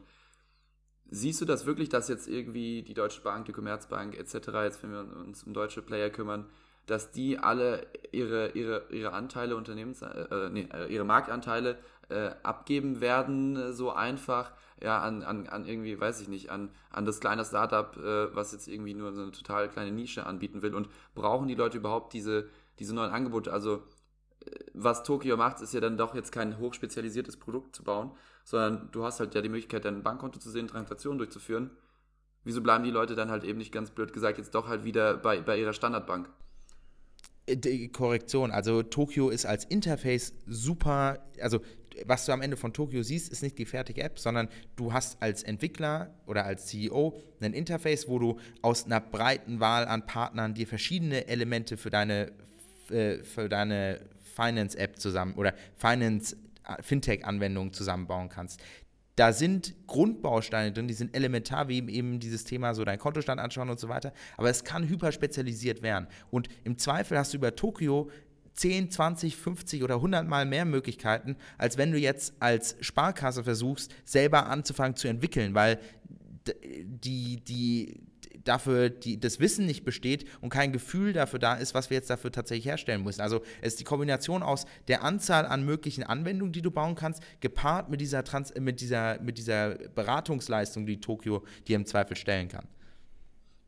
siehst 1.10 1.40
du 1.40 1.44
das 1.44 1.66
wirklich, 1.66 1.88
dass 1.88 2.08
jetzt 2.08 2.28
irgendwie 2.28 2.82
die 2.82 2.94
Deutsche 2.94 3.22
Bank, 3.22 3.46
die 3.46 3.52
Commerzbank 3.52 4.16
etc., 4.16 4.34
jetzt 4.64 4.82
wenn 4.82 4.92
wir 4.92 5.00
uns 5.00 5.44
um 5.44 5.52
deutsche 5.52 5.82
Player 5.82 6.10
kümmern, 6.10 6.46
dass 6.86 7.12
die 7.12 7.38
alle 7.38 7.86
ihre, 8.12 8.50
ihre, 8.50 8.86
ihre 8.90 9.12
Anteile, 9.12 9.56
Unternehmens, 9.56 10.02
äh, 10.02 10.06
äh 10.06 10.50
nee, 10.50 10.68
äh, 10.72 10.86
ihre 10.92 11.04
Marktanteile 11.04 11.78
äh, 12.08 12.30
abgeben 12.42 13.00
werden, 13.00 13.56
äh, 13.56 13.72
so 13.72 13.92
einfach, 13.92 14.52
ja, 14.82 15.00
an, 15.00 15.22
an, 15.22 15.46
an 15.48 15.66
irgendwie, 15.66 16.00
weiß 16.00 16.20
ich 16.22 16.28
nicht, 16.28 16.50
an, 16.50 16.70
an 16.90 17.04
das 17.04 17.20
kleine 17.20 17.44
Startup, 17.44 17.94
äh, 17.96 18.34
was 18.34 18.52
jetzt 18.52 18.68
irgendwie 18.68 18.94
nur 18.94 19.12
so 19.12 19.22
eine 19.22 19.32
total 19.32 19.68
kleine 19.68 19.92
Nische 19.92 20.24
anbieten 20.24 20.62
will 20.62 20.74
und 20.74 20.88
brauchen 21.14 21.48
die 21.48 21.54
Leute 21.54 21.76
überhaupt 21.76 22.14
diese, 22.14 22.48
diese 22.78 22.94
neuen 22.94 23.12
Angebote? 23.12 23.52
Also 23.52 23.82
was 24.74 25.02
Tokio 25.02 25.36
macht, 25.36 25.60
ist 25.60 25.74
ja 25.74 25.80
dann 25.80 25.96
doch 25.96 26.14
jetzt 26.14 26.32
kein 26.32 26.58
hochspezialisiertes 26.58 27.36
Produkt 27.36 27.74
zu 27.76 27.84
bauen, 27.84 28.12
sondern 28.44 28.90
du 28.92 29.04
hast 29.04 29.20
halt 29.20 29.34
ja 29.34 29.40
die 29.40 29.48
Möglichkeit, 29.48 29.84
dein 29.84 30.02
Bankkonto 30.02 30.38
zu 30.38 30.50
sehen, 30.50 30.68
Transaktionen 30.68 31.18
durchzuführen. 31.18 31.70
Wieso 32.44 32.62
bleiben 32.62 32.84
die 32.84 32.90
Leute 32.90 33.14
dann 33.14 33.30
halt 33.30 33.44
eben 33.44 33.58
nicht 33.58 33.72
ganz 33.72 33.90
blöd 33.90 34.12
gesagt 34.12 34.38
jetzt 34.38 34.54
doch 34.54 34.68
halt 34.68 34.84
wieder 34.84 35.16
bei, 35.16 35.40
bei 35.40 35.58
ihrer 35.58 35.72
Standardbank? 35.72 36.30
Äh, 37.46 37.56
die 37.56 37.90
Korrektion, 37.90 38.50
also 38.50 38.82
Tokio 38.82 39.30
ist 39.30 39.46
als 39.46 39.64
Interface 39.64 40.32
super, 40.46 41.18
also 41.40 41.60
was 42.06 42.26
du 42.26 42.32
am 42.32 42.42
Ende 42.42 42.56
von 42.56 42.72
Tokio 42.72 43.02
siehst, 43.02 43.30
ist 43.32 43.42
nicht 43.42 43.58
die 43.58 43.64
fertige 43.64 44.02
App, 44.02 44.18
sondern 44.18 44.48
du 44.76 44.92
hast 44.92 45.20
als 45.20 45.42
Entwickler 45.42 46.14
oder 46.26 46.44
als 46.44 46.66
CEO 46.66 47.20
ein 47.40 47.52
Interface, 47.52 48.08
wo 48.08 48.18
du 48.18 48.38
aus 48.62 48.86
einer 48.86 49.00
breiten 49.00 49.60
Wahl 49.60 49.86
an 49.86 50.06
Partnern 50.06 50.54
dir 50.54 50.66
verschiedene 50.66 51.26
Elemente 51.26 51.76
für 51.76 51.90
deine, 51.90 52.32
äh, 52.90 53.22
für 53.22 53.48
deine 53.48 54.00
Finance-App 54.34 54.98
zusammen 54.98 55.34
oder 55.34 55.54
Finance 55.76 56.36
äh, 56.66 56.82
Fintech-Anwendungen 56.82 57.72
zusammenbauen 57.72 58.28
kannst. 58.28 58.60
Da 59.16 59.32
sind 59.32 59.74
Grundbausteine 59.88 60.70
drin, 60.70 60.86
die 60.86 60.94
sind 60.94 61.16
elementar, 61.16 61.68
wie 61.68 61.78
eben 61.90 62.20
dieses 62.20 62.44
Thema, 62.44 62.72
so 62.74 62.84
dein 62.84 63.00
Kontostand 63.00 63.40
anschauen 63.40 63.68
und 63.68 63.80
so 63.80 63.88
weiter. 63.88 64.12
Aber 64.36 64.48
es 64.48 64.62
kann 64.62 64.88
hyperspezialisiert 64.88 65.82
werden. 65.82 66.06
Und 66.30 66.48
im 66.62 66.78
Zweifel 66.78 67.18
hast 67.18 67.32
du 67.32 67.38
über 67.38 67.56
Tokio 67.56 68.10
10, 68.52 68.92
20, 68.92 69.36
50 69.36 69.82
oder 69.82 69.96
100 69.96 70.26
Mal 70.26 70.44
mehr 70.44 70.64
Möglichkeiten, 70.64 71.36
als 71.58 71.78
wenn 71.78 71.90
du 71.90 71.98
jetzt 71.98 72.34
als 72.40 72.76
Sparkasse 72.80 73.42
versuchst, 73.42 73.92
selber 74.04 74.46
anzufangen 74.48 74.94
zu 74.94 75.08
entwickeln, 75.08 75.54
weil 75.54 75.80
die, 76.84 77.42
die, 77.44 78.00
dafür 78.44 78.90
die, 78.90 79.18
das 79.18 79.40
Wissen 79.40 79.66
nicht 79.66 79.84
besteht 79.84 80.26
und 80.40 80.50
kein 80.50 80.72
Gefühl 80.72 81.12
dafür 81.12 81.38
da 81.38 81.54
ist, 81.54 81.74
was 81.74 81.90
wir 81.90 81.96
jetzt 81.96 82.10
dafür 82.10 82.32
tatsächlich 82.32 82.66
herstellen 82.66 83.02
müssen. 83.02 83.20
Also 83.20 83.42
es 83.60 83.74
ist 83.74 83.80
die 83.80 83.84
Kombination 83.84 84.42
aus 84.42 84.66
der 84.88 85.04
Anzahl 85.04 85.46
an 85.46 85.64
möglichen 85.64 86.02
Anwendungen, 86.02 86.52
die 86.52 86.62
du 86.62 86.70
bauen 86.70 86.94
kannst, 86.94 87.22
gepaart 87.40 87.88
mit 87.88 88.00
dieser, 88.00 88.24
Trans 88.24 88.54
mit 88.58 88.80
dieser, 88.80 89.20
mit 89.20 89.38
dieser 89.38 89.74
Beratungsleistung, 89.94 90.86
die 90.86 91.00
Tokio 91.00 91.44
dir 91.66 91.76
im 91.76 91.86
Zweifel 91.86 92.16
stellen 92.16 92.48
kann. 92.48 92.66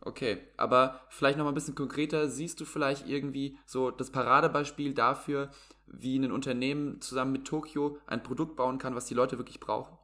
Okay, 0.02 0.38
aber 0.56 1.02
vielleicht 1.10 1.36
noch 1.36 1.44
mal 1.44 1.50
ein 1.50 1.54
bisschen 1.54 1.74
konkreter, 1.74 2.28
siehst 2.28 2.58
du 2.60 2.64
vielleicht 2.64 3.06
irgendwie 3.06 3.58
so 3.66 3.90
das 3.90 4.10
Paradebeispiel 4.10 4.94
dafür, 4.94 5.50
wie 5.86 6.18
ein 6.18 6.32
Unternehmen 6.32 7.00
zusammen 7.02 7.32
mit 7.32 7.44
Tokio 7.46 7.98
ein 8.06 8.22
Produkt 8.22 8.56
bauen 8.56 8.78
kann, 8.78 8.94
was 8.94 9.06
die 9.06 9.14
Leute 9.14 9.36
wirklich 9.36 9.60
brauchen? 9.60 9.98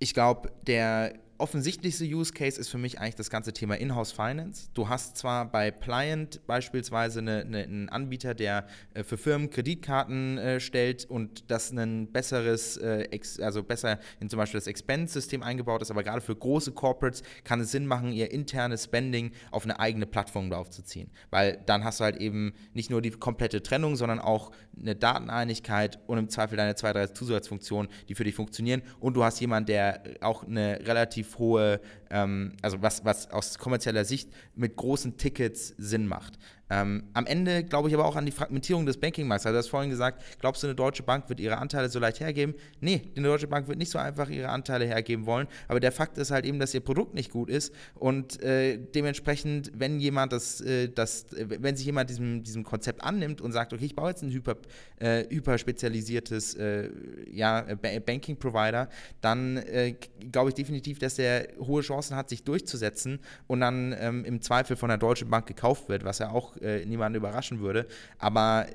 Ich 0.00 0.14
glaube, 0.14 0.50
der 0.62 1.20
offensichtlichste 1.40 2.04
Use 2.04 2.32
Case 2.32 2.60
ist 2.60 2.68
für 2.68 2.78
mich 2.78 3.00
eigentlich 3.00 3.16
das 3.16 3.30
ganze 3.30 3.52
Thema 3.52 3.74
Inhouse 3.76 4.12
Finance. 4.12 4.68
Du 4.74 4.88
hast 4.88 5.16
zwar 5.16 5.50
bei 5.50 5.70
Pliant 5.70 6.46
beispielsweise 6.46 7.20
eine, 7.20 7.40
eine, 7.40 7.62
einen 7.62 7.88
Anbieter, 7.88 8.34
der 8.34 8.66
äh, 8.94 9.02
für 9.02 9.16
Firmen 9.16 9.50
Kreditkarten 9.50 10.38
äh, 10.38 10.60
stellt 10.60 11.06
und 11.06 11.50
das 11.50 11.70
ein 11.70 12.12
besseres, 12.12 12.76
äh, 12.76 13.08
also 13.40 13.62
besser 13.62 13.98
in 14.20 14.28
zum 14.28 14.38
Beispiel 14.38 14.60
das 14.60 14.66
Expense-System 14.66 15.42
eingebaut 15.42 15.82
ist, 15.82 15.90
aber 15.90 16.02
gerade 16.02 16.20
für 16.20 16.36
große 16.36 16.72
Corporates 16.72 17.22
kann 17.42 17.60
es 17.60 17.70
Sinn 17.70 17.86
machen, 17.86 18.12
ihr 18.12 18.30
internes 18.30 18.84
Spending 18.84 19.32
auf 19.50 19.64
eine 19.64 19.80
eigene 19.80 20.06
Plattform 20.06 20.50
draufzuziehen. 20.50 21.10
Weil 21.30 21.62
dann 21.66 21.84
hast 21.84 22.00
du 22.00 22.04
halt 22.04 22.16
eben 22.18 22.52
nicht 22.74 22.90
nur 22.90 23.00
die 23.00 23.10
komplette 23.10 23.62
Trennung, 23.62 23.96
sondern 23.96 24.18
auch 24.18 24.50
eine 24.78 24.94
Dateneinigkeit 24.94 25.98
und 26.06 26.18
im 26.18 26.28
Zweifel 26.28 26.56
deine 26.56 26.74
zwei, 26.74 26.92
drei 26.92 27.06
Zusatzfunktionen, 27.06 27.90
die 28.08 28.14
für 28.14 28.24
dich 28.24 28.34
funktionieren. 28.34 28.82
Und 28.98 29.14
du 29.14 29.24
hast 29.24 29.40
jemanden, 29.40 29.66
der 29.66 30.02
auch 30.20 30.44
eine 30.44 30.80
relativ 30.86 31.29
relativ 31.30 31.38
hohe, 31.38 31.78
ähm, 32.10 32.52
also 32.62 32.82
was, 32.82 33.04
was 33.04 33.30
aus 33.30 33.58
kommerzieller 33.58 34.04
Sicht 34.04 34.30
mit 34.54 34.76
großen 34.76 35.16
Tickets 35.16 35.74
Sinn 35.78 36.06
macht. 36.06 36.38
Ähm, 36.70 37.02
am 37.14 37.26
Ende 37.26 37.64
glaube 37.64 37.88
ich 37.88 37.94
aber 37.94 38.04
auch 38.04 38.14
an 38.14 38.24
die 38.24 38.32
Fragmentierung 38.32 38.86
des 38.86 38.96
Bankingmarkts. 38.96 39.44
Also 39.44 39.54
du 39.54 39.58
hast 39.58 39.68
vorhin 39.68 39.90
gesagt, 39.90 40.22
glaubst 40.38 40.62
du, 40.62 40.68
eine 40.68 40.76
deutsche 40.76 41.02
Bank 41.02 41.28
wird 41.28 41.40
ihre 41.40 41.58
Anteile 41.58 41.88
so 41.88 41.98
leicht 41.98 42.20
hergeben? 42.20 42.54
Nee, 42.80 43.02
eine 43.16 43.26
deutsche 43.26 43.48
Bank 43.48 43.66
wird 43.66 43.78
nicht 43.78 43.90
so 43.90 43.98
einfach 43.98 44.30
ihre 44.30 44.48
Anteile 44.48 44.86
hergeben 44.86 45.26
wollen. 45.26 45.48
Aber 45.66 45.80
der 45.80 45.90
Fakt 45.90 46.16
ist 46.18 46.30
halt 46.30 46.44
eben, 46.44 46.60
dass 46.60 46.72
ihr 46.72 46.80
Produkt 46.80 47.14
nicht 47.14 47.32
gut 47.32 47.50
ist 47.50 47.74
und 47.96 48.40
äh, 48.42 48.78
dementsprechend, 48.78 49.72
wenn 49.74 49.98
jemand 49.98 50.32
das, 50.32 50.60
äh, 50.60 50.88
das, 50.88 51.26
wenn 51.32 51.76
sich 51.76 51.86
jemand 51.86 52.08
diesem, 52.08 52.44
diesem 52.44 52.62
Konzept 52.62 53.02
annimmt 53.02 53.40
und 53.40 53.50
sagt, 53.50 53.72
okay, 53.72 53.84
ich 53.84 53.96
baue 53.96 54.10
jetzt 54.10 54.22
ein 54.22 54.30
hyper, 54.30 54.56
äh, 55.00 55.24
hyperspezialisiertes 55.28 56.54
äh, 56.54 56.88
ja, 57.32 57.66
Banking-Provider, 58.06 58.88
dann 59.20 59.56
äh, 59.56 59.96
glaube 60.30 60.50
ich 60.50 60.54
definitiv, 60.54 61.00
dass 61.00 61.16
der 61.16 61.48
hohe 61.58 61.82
Chancen 61.82 61.99
hat, 62.10 62.28
sich 62.28 62.44
durchzusetzen 62.44 63.20
und 63.46 63.60
dann 63.60 63.94
ähm, 63.98 64.24
im 64.24 64.40
Zweifel 64.40 64.76
von 64.76 64.88
der 64.88 64.98
Deutschen 64.98 65.30
Bank 65.30 65.46
gekauft 65.46 65.88
wird, 65.88 66.04
was 66.04 66.18
ja 66.18 66.30
auch 66.30 66.56
äh, 66.56 66.84
niemanden 66.84 67.16
überraschen 67.16 67.60
würde. 67.60 67.86
Aber 68.18 68.66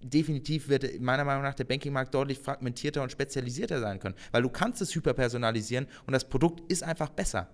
definitiv 0.00 0.68
wird 0.68 1.00
meiner 1.00 1.24
Meinung 1.24 1.42
nach 1.42 1.54
der 1.54 1.64
Bankingmarkt 1.64 2.14
deutlich 2.14 2.38
fragmentierter 2.38 3.02
und 3.02 3.10
spezialisierter 3.10 3.80
sein 3.80 3.98
können, 3.98 4.14
weil 4.32 4.42
du 4.42 4.48
kannst 4.48 4.80
es 4.80 4.94
hyperpersonalisieren 4.94 5.86
und 6.06 6.12
das 6.12 6.28
Produkt 6.28 6.70
ist 6.70 6.82
einfach 6.82 7.08
besser. 7.08 7.48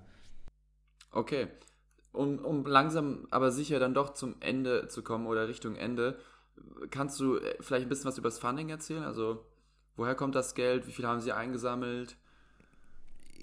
Okay. 1.10 1.48
Um, 2.12 2.38
um 2.44 2.64
langsam 2.64 3.26
aber 3.30 3.50
sicher 3.50 3.80
dann 3.80 3.94
doch 3.94 4.14
zum 4.14 4.36
Ende 4.40 4.86
zu 4.86 5.02
kommen 5.02 5.26
oder 5.26 5.48
Richtung 5.48 5.74
Ende, 5.74 6.16
kannst 6.90 7.18
du 7.18 7.38
äh, 7.38 7.56
vielleicht 7.60 7.86
ein 7.86 7.88
bisschen 7.88 8.06
was 8.06 8.18
über 8.18 8.28
das 8.28 8.38
Funding 8.38 8.68
erzählen? 8.68 9.02
Also, 9.02 9.44
woher 9.96 10.14
kommt 10.14 10.34
das 10.34 10.54
Geld? 10.54 10.86
Wie 10.86 10.92
viel 10.92 11.06
haben 11.06 11.20
sie 11.20 11.32
eingesammelt? 11.32 12.16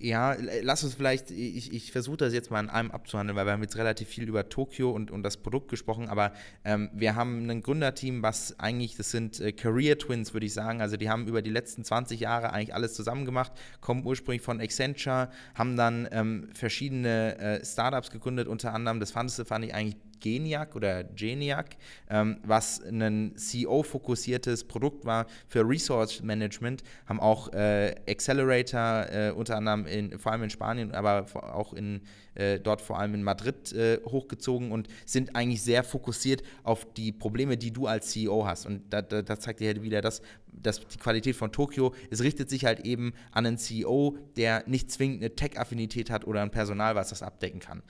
Ja, 0.01 0.35
lass 0.61 0.83
uns 0.83 0.95
vielleicht, 0.95 1.31
ich, 1.31 1.73
ich 1.73 1.91
versuche 1.91 2.17
das 2.17 2.33
jetzt 2.33 2.51
mal 2.51 2.59
in 2.59 2.69
einem 2.69 2.91
abzuhandeln, 2.91 3.35
weil 3.35 3.45
wir 3.45 3.53
haben 3.53 3.61
jetzt 3.61 3.77
relativ 3.77 4.07
viel 4.07 4.27
über 4.27 4.49
Tokio 4.49 4.91
und, 4.91 5.11
und 5.11 5.23
das 5.23 5.37
Produkt 5.37 5.69
gesprochen, 5.69 6.09
aber 6.09 6.33
ähm, 6.65 6.89
wir 6.93 7.15
haben 7.15 7.49
ein 7.49 7.61
Gründerteam, 7.61 8.23
was 8.23 8.59
eigentlich, 8.59 8.95
das 8.95 9.11
sind 9.11 9.39
äh, 9.39 9.51
Career 9.51 9.97
Twins, 9.97 10.33
würde 10.33 10.45
ich 10.45 10.53
sagen, 10.53 10.81
also 10.81 10.97
die 10.97 11.09
haben 11.09 11.27
über 11.27 11.41
die 11.41 11.49
letzten 11.49 11.83
20 11.83 12.19
Jahre 12.19 12.51
eigentlich 12.51 12.73
alles 12.73 12.93
zusammen 12.93 13.25
gemacht, 13.25 13.51
kommen 13.79 14.05
ursprünglich 14.05 14.41
von 14.41 14.59
Accenture, 14.59 15.29
haben 15.55 15.75
dann 15.77 16.07
ähm, 16.11 16.49
verschiedene 16.53 17.37
äh, 17.37 17.65
Startups 17.65 18.11
gegründet, 18.11 18.47
unter 18.47 18.73
anderem, 18.73 18.99
das 18.99 19.11
fandest 19.11 19.39
du, 19.39 19.45
fand 19.45 19.65
ich 19.65 19.73
eigentlich 19.73 19.97
Geniac 20.21 20.75
oder 20.75 21.03
Geniac, 21.03 21.75
ähm, 22.09 22.37
was 22.43 22.81
ein 22.81 23.33
CEO-fokussiertes 23.35 24.63
Produkt 24.63 25.05
war 25.05 25.25
für 25.47 25.67
Resource 25.67 26.21
Management, 26.21 26.83
haben 27.05 27.19
auch 27.19 27.51
äh, 27.53 27.95
Accelerator 28.07 29.05
äh, 29.11 29.31
unter 29.31 29.57
anderem 29.57 29.85
in, 29.85 30.17
vor 30.17 30.31
allem 30.31 30.43
in 30.43 30.49
Spanien, 30.49 30.91
aber 30.93 31.25
auch 31.35 31.73
in, 31.73 32.01
äh, 32.35 32.59
dort 32.59 32.81
vor 32.81 32.99
allem 32.99 33.15
in 33.15 33.23
Madrid 33.23 33.73
äh, 33.73 33.99
hochgezogen 34.05 34.71
und 34.71 34.87
sind 35.05 35.35
eigentlich 35.35 35.61
sehr 35.61 35.83
fokussiert 35.83 36.43
auf 36.63 36.85
die 36.93 37.11
Probleme, 37.11 37.57
die 37.57 37.71
du 37.71 37.87
als 37.87 38.11
CEO 38.11 38.45
hast. 38.45 38.65
Und 38.65 38.93
da, 38.93 39.01
da, 39.01 39.21
da 39.21 39.39
zeigt 39.39 39.59
dir 39.59 39.67
halt 39.67 39.81
wieder 39.81 40.01
das, 40.01 40.21
dass 40.53 40.85
die 40.87 40.97
Qualität 40.97 41.35
von 41.35 41.51
Tokio, 41.51 41.93
es 42.09 42.21
richtet 42.21 42.49
sich 42.49 42.65
halt 42.65 42.81
eben 42.81 43.13
an 43.31 43.45
einen 43.45 43.57
CEO, 43.57 44.17
der 44.35 44.63
nicht 44.67 44.91
zwingend 44.91 45.21
eine 45.21 45.35
Tech-Affinität 45.35 46.09
hat 46.09 46.25
oder 46.25 46.41
ein 46.41 46.51
Personal, 46.51 46.95
was 46.95 47.09
das 47.09 47.23
abdecken 47.23 47.59
kann. 47.59 47.83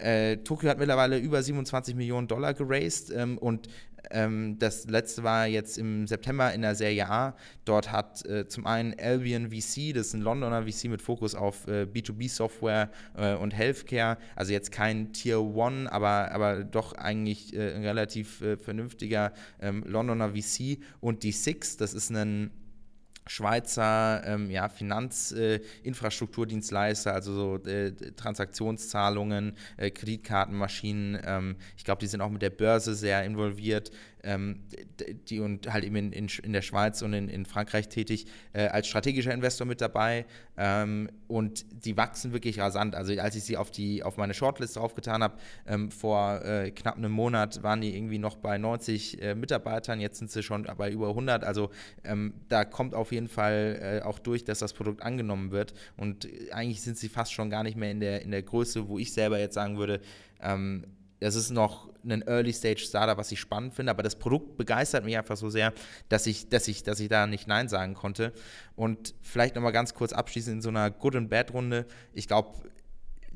Äh, 0.00 0.38
Tokio 0.38 0.70
hat 0.70 0.78
mittlerweile 0.78 1.18
über 1.18 1.42
27 1.42 1.94
Millionen 1.94 2.26
Dollar 2.26 2.54
geraced 2.54 3.10
ähm, 3.10 3.38
und 3.38 3.68
ähm, 4.10 4.58
das 4.58 4.86
letzte 4.86 5.22
war 5.22 5.46
jetzt 5.46 5.78
im 5.78 6.06
September 6.06 6.52
in 6.52 6.62
der 6.62 6.74
Serie 6.74 7.08
A. 7.08 7.36
Dort 7.64 7.92
hat 7.92 8.24
äh, 8.26 8.48
zum 8.48 8.66
einen 8.66 8.94
Albion 8.98 9.50
VC, 9.50 9.94
das 9.94 10.08
ist 10.08 10.14
ein 10.14 10.22
Londoner 10.22 10.66
VC 10.66 10.84
mit 10.84 11.02
Fokus 11.02 11.34
auf 11.34 11.66
äh, 11.68 11.82
B2B-Software 11.82 12.90
äh, 13.16 13.34
und 13.34 13.52
Healthcare, 13.52 14.18
also 14.36 14.52
jetzt 14.52 14.72
kein 14.72 15.12
Tier 15.12 15.40
One, 15.40 15.90
aber, 15.92 16.32
aber 16.32 16.64
doch 16.64 16.94
eigentlich 16.94 17.54
äh, 17.54 17.74
ein 17.74 17.84
relativ 17.84 18.40
äh, 18.40 18.56
vernünftiger 18.56 19.32
ähm, 19.60 19.84
Londoner 19.86 20.30
VC 20.30 20.78
und 21.00 21.22
die 21.22 21.32
Six, 21.32 21.76
das 21.76 21.94
ist 21.94 22.10
ein 22.10 22.50
Schweizer 23.30 24.22
ähm, 24.26 24.50
ja, 24.50 24.68
Finanzinfrastrukturdienstleister, 24.68 27.10
äh, 27.10 27.14
also 27.14 27.32
so 27.32 27.54
äh, 27.64 27.92
Transaktionszahlungen, 28.16 29.56
äh, 29.76 29.92
Kreditkartenmaschinen. 29.92 31.20
Ähm, 31.24 31.54
ich 31.76 31.84
glaube, 31.84 32.00
die 32.00 32.08
sind 32.08 32.22
auch 32.22 32.30
mit 32.30 32.42
der 32.42 32.50
Börse 32.50 32.96
sehr 32.96 33.24
involviert 33.24 33.92
ähm, 34.24 34.60
die 35.28 35.40
und 35.40 35.72
halt 35.72 35.84
eben 35.84 35.96
in, 35.96 36.12
in, 36.12 36.28
in, 36.42 36.52
der 36.52 36.62
Schweiz 36.62 37.02
und 37.02 37.12
in, 37.12 37.28
in 37.28 37.46
Frankreich 37.46 37.88
tätig, 37.88 38.26
äh, 38.52 38.66
als 38.66 38.86
strategischer 38.86 39.32
Investor 39.32 39.66
mit 39.66 39.80
dabei. 39.80 40.26
Ähm, 40.56 41.08
und 41.28 41.64
die 41.84 41.96
wachsen 41.96 42.32
wirklich 42.32 42.58
rasant. 42.58 42.94
Also 42.94 43.18
als 43.20 43.36
ich 43.36 43.44
sie 43.44 43.56
auf, 43.56 43.70
die, 43.70 44.02
auf 44.02 44.16
meine 44.16 44.34
Shortlist 44.34 44.76
aufgetan 44.78 45.22
habe, 45.22 45.38
ähm, 45.66 45.90
vor 45.90 46.44
äh, 46.44 46.70
knapp 46.70 46.96
einem 46.96 47.12
Monat 47.12 47.62
waren 47.62 47.80
die 47.80 47.96
irgendwie 47.96 48.18
noch 48.18 48.36
bei 48.36 48.58
90 48.58 49.22
äh, 49.22 49.34
Mitarbeitern, 49.34 50.00
jetzt 50.00 50.18
sind 50.18 50.30
sie 50.30 50.42
schon 50.42 50.66
bei 50.76 50.90
über 50.90 51.08
100. 51.08 51.44
Also 51.44 51.70
ähm, 52.04 52.34
da 52.48 52.64
kommt 52.64 52.94
auf 52.94 53.12
jeden 53.12 53.28
Fall 53.28 54.00
äh, 54.02 54.06
auch 54.06 54.18
durch, 54.18 54.44
dass 54.44 54.58
das 54.58 54.72
Produkt 54.72 55.02
angenommen 55.02 55.50
wird. 55.50 55.72
Und 55.96 56.28
eigentlich 56.52 56.82
sind 56.82 56.98
sie 56.98 57.08
fast 57.08 57.32
schon 57.32 57.50
gar 57.50 57.62
nicht 57.62 57.76
mehr 57.76 57.90
in 57.90 58.00
der, 58.00 58.22
in 58.22 58.30
der 58.30 58.42
Größe, 58.42 58.88
wo 58.88 58.98
ich 58.98 59.12
selber 59.12 59.38
jetzt 59.38 59.54
sagen 59.54 59.78
würde, 59.78 60.00
ähm, 60.42 60.84
das 61.20 61.34
ist 61.34 61.50
noch 61.50 61.90
ein 62.02 62.22
Early-Stage-Startup, 62.22 63.16
was 63.16 63.30
ich 63.30 63.38
spannend 63.38 63.74
finde, 63.74 63.90
aber 63.90 64.02
das 64.02 64.16
Produkt 64.16 64.56
begeistert 64.56 65.04
mich 65.04 65.16
einfach 65.16 65.36
so 65.36 65.50
sehr, 65.50 65.72
dass 66.08 66.26
ich, 66.26 66.48
dass 66.48 66.66
ich, 66.66 66.82
dass 66.82 66.98
ich 66.98 67.08
da 67.08 67.26
nicht 67.26 67.46
Nein 67.46 67.68
sagen 67.68 67.94
konnte. 67.94 68.32
Und 68.74 69.14
vielleicht 69.20 69.54
nochmal 69.54 69.72
ganz 69.72 69.94
kurz 69.94 70.12
abschließend 70.12 70.56
in 70.56 70.62
so 70.62 70.70
einer 70.70 70.90
Good- 70.90 71.16
and 71.16 71.30
Bad-Runde. 71.30 71.86
Ich 72.14 72.26
glaube, 72.26 72.54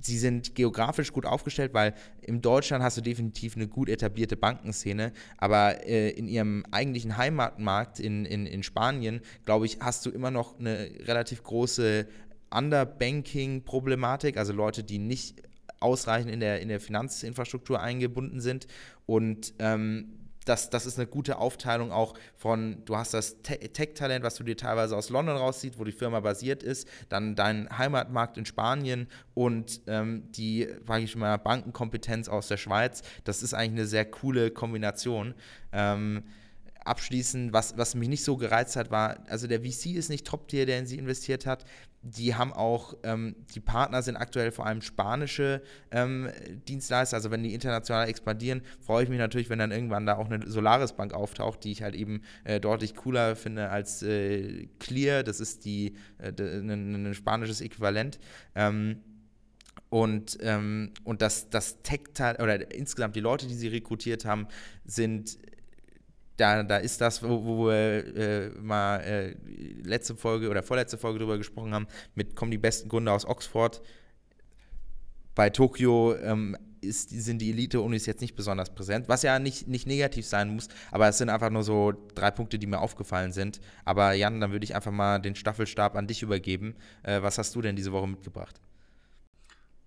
sie 0.00 0.18
sind 0.18 0.54
geografisch 0.54 1.12
gut 1.12 1.26
aufgestellt, 1.26 1.74
weil 1.74 1.94
in 2.22 2.40
Deutschland 2.40 2.82
hast 2.82 2.96
du 2.96 3.00
definitiv 3.00 3.56
eine 3.56 3.68
gut 3.68 3.88
etablierte 3.88 4.36
Bankenszene, 4.36 5.12
aber 5.36 5.86
äh, 5.86 6.10
in 6.10 6.26
ihrem 6.26 6.64
eigentlichen 6.70 7.16
Heimatmarkt 7.16 8.00
in, 8.00 8.24
in, 8.24 8.46
in 8.46 8.62
Spanien, 8.62 9.20
glaube 9.44 9.66
ich, 9.66 9.78
hast 9.80 10.04
du 10.06 10.10
immer 10.10 10.30
noch 10.30 10.58
eine 10.58 10.90
relativ 11.06 11.42
große 11.42 12.06
Underbanking-Problematik, 12.50 14.36
also 14.36 14.52
Leute, 14.52 14.84
die 14.84 14.98
nicht 14.98 15.42
ausreichend 15.84 16.32
in 16.32 16.40
der, 16.40 16.60
in 16.60 16.68
der 16.68 16.80
Finanzinfrastruktur 16.80 17.80
eingebunden 17.80 18.40
sind 18.40 18.66
und 19.06 19.54
ähm, 19.58 20.24
das, 20.44 20.70
das 20.70 20.86
ist 20.86 20.98
eine 20.98 21.06
gute 21.06 21.38
Aufteilung 21.38 21.90
auch 21.90 22.14
von, 22.36 22.84
du 22.84 22.96
hast 22.96 23.14
das 23.14 23.42
Tech-Talent, 23.42 24.24
was 24.24 24.34
du 24.34 24.44
dir 24.44 24.56
teilweise 24.56 24.96
aus 24.96 25.08
London 25.10 25.36
rauszieht, 25.36 25.78
wo 25.78 25.84
die 25.84 25.92
Firma 25.92 26.20
basiert 26.20 26.62
ist, 26.62 26.88
dann 27.08 27.34
dein 27.34 27.68
Heimatmarkt 27.76 28.36
in 28.36 28.44
Spanien 28.46 29.08
und 29.32 29.80
ähm, 29.86 30.30
die, 30.32 30.68
sage 30.86 31.04
ich 31.04 31.16
mal, 31.16 31.38
Bankenkompetenz 31.38 32.28
aus 32.28 32.48
der 32.48 32.56
Schweiz. 32.56 33.02
Das 33.24 33.42
ist 33.42 33.54
eigentlich 33.54 33.80
eine 33.80 33.86
sehr 33.86 34.04
coole 34.04 34.50
Kombination. 34.50 35.34
Ähm, 35.72 36.24
abschließend, 36.84 37.52
was, 37.52 37.76
was 37.76 37.94
mich 37.94 38.08
nicht 38.08 38.24
so 38.24 38.36
gereizt 38.36 38.76
hat, 38.76 38.90
war, 38.90 39.18
also 39.28 39.46
der 39.46 39.60
VC 39.60 39.94
ist 39.96 40.10
nicht 40.10 40.26
Top-Tier, 40.26 40.66
der 40.66 40.78
in 40.78 40.86
sie 40.86 40.98
investiert 40.98 41.46
hat. 41.46 41.64
Die 42.02 42.34
haben 42.34 42.52
auch, 42.52 42.94
ähm, 43.02 43.34
die 43.54 43.60
Partner 43.60 44.02
sind 44.02 44.16
aktuell 44.16 44.52
vor 44.52 44.66
allem 44.66 44.82
spanische 44.82 45.62
ähm, 45.90 46.28
Dienstleister. 46.68 47.16
Also 47.16 47.30
wenn 47.30 47.42
die 47.42 47.54
international 47.54 48.08
expandieren, 48.08 48.62
freue 48.80 49.04
ich 49.04 49.08
mich 49.08 49.18
natürlich, 49.18 49.48
wenn 49.48 49.58
dann 49.58 49.72
irgendwann 49.72 50.04
da 50.04 50.16
auch 50.16 50.30
eine 50.30 50.46
Solaris 50.46 50.92
Bank 50.92 51.14
auftaucht, 51.14 51.64
die 51.64 51.72
ich 51.72 51.82
halt 51.82 51.94
eben 51.94 52.22
äh, 52.44 52.60
deutlich 52.60 52.94
cooler 52.94 53.36
finde 53.36 53.70
als 53.70 54.02
äh, 54.02 54.66
Clear. 54.78 55.22
Das 55.22 55.40
ist 55.40 55.64
die, 55.64 55.94
äh, 56.18 56.32
ein, 56.38 57.06
ein 57.06 57.14
spanisches 57.14 57.62
Äquivalent. 57.62 58.18
Ähm, 58.54 59.00
und, 59.88 60.38
ähm, 60.40 60.90
und 61.04 61.22
das, 61.22 61.48
das 61.50 61.80
Tech-Teil 61.82 62.36
oder 62.42 62.74
insgesamt 62.74 63.16
die 63.16 63.20
Leute, 63.20 63.46
die 63.46 63.54
sie 63.54 63.68
rekrutiert 63.68 64.24
haben, 64.24 64.48
sind 64.84 65.38
da, 66.36 66.62
da 66.62 66.78
ist 66.78 67.00
das, 67.00 67.22
wo, 67.22 67.44
wo 67.44 67.66
wir 67.68 68.16
äh, 68.16 68.48
mal 68.60 69.00
äh, 69.00 69.36
letzte 69.82 70.16
Folge 70.16 70.50
oder 70.50 70.62
vorletzte 70.62 70.98
Folge 70.98 71.18
drüber 71.18 71.38
gesprochen 71.38 71.74
haben, 71.74 71.86
mit 72.14 72.34
kommen 72.34 72.50
die 72.50 72.58
besten 72.58 72.88
Gründer 72.88 73.12
aus 73.12 73.26
Oxford. 73.26 73.82
Bei 75.34 75.50
Tokio 75.50 76.14
ähm, 76.16 76.56
ist, 76.80 77.10
sind 77.10 77.38
die 77.38 77.50
Elite-Unis 77.50 78.06
jetzt 78.06 78.20
nicht 78.20 78.36
besonders 78.36 78.74
präsent, 78.74 79.08
was 79.08 79.22
ja 79.22 79.38
nicht, 79.38 79.66
nicht 79.66 79.86
negativ 79.86 80.26
sein 80.26 80.54
muss, 80.54 80.68
aber 80.90 81.08
es 81.08 81.18
sind 81.18 81.28
einfach 81.28 81.50
nur 81.50 81.62
so 81.64 81.92
drei 82.14 82.30
Punkte, 82.30 82.58
die 82.58 82.66
mir 82.66 82.80
aufgefallen 82.80 83.32
sind. 83.32 83.60
Aber 83.84 84.12
Jan, 84.12 84.40
dann 84.40 84.52
würde 84.52 84.64
ich 84.64 84.74
einfach 84.74 84.92
mal 84.92 85.18
den 85.20 85.34
Staffelstab 85.34 85.96
an 85.96 86.06
dich 86.06 86.22
übergeben. 86.22 86.76
Äh, 87.02 87.22
was 87.22 87.38
hast 87.38 87.54
du 87.54 87.62
denn 87.62 87.76
diese 87.76 87.92
Woche 87.92 88.08
mitgebracht? 88.08 88.60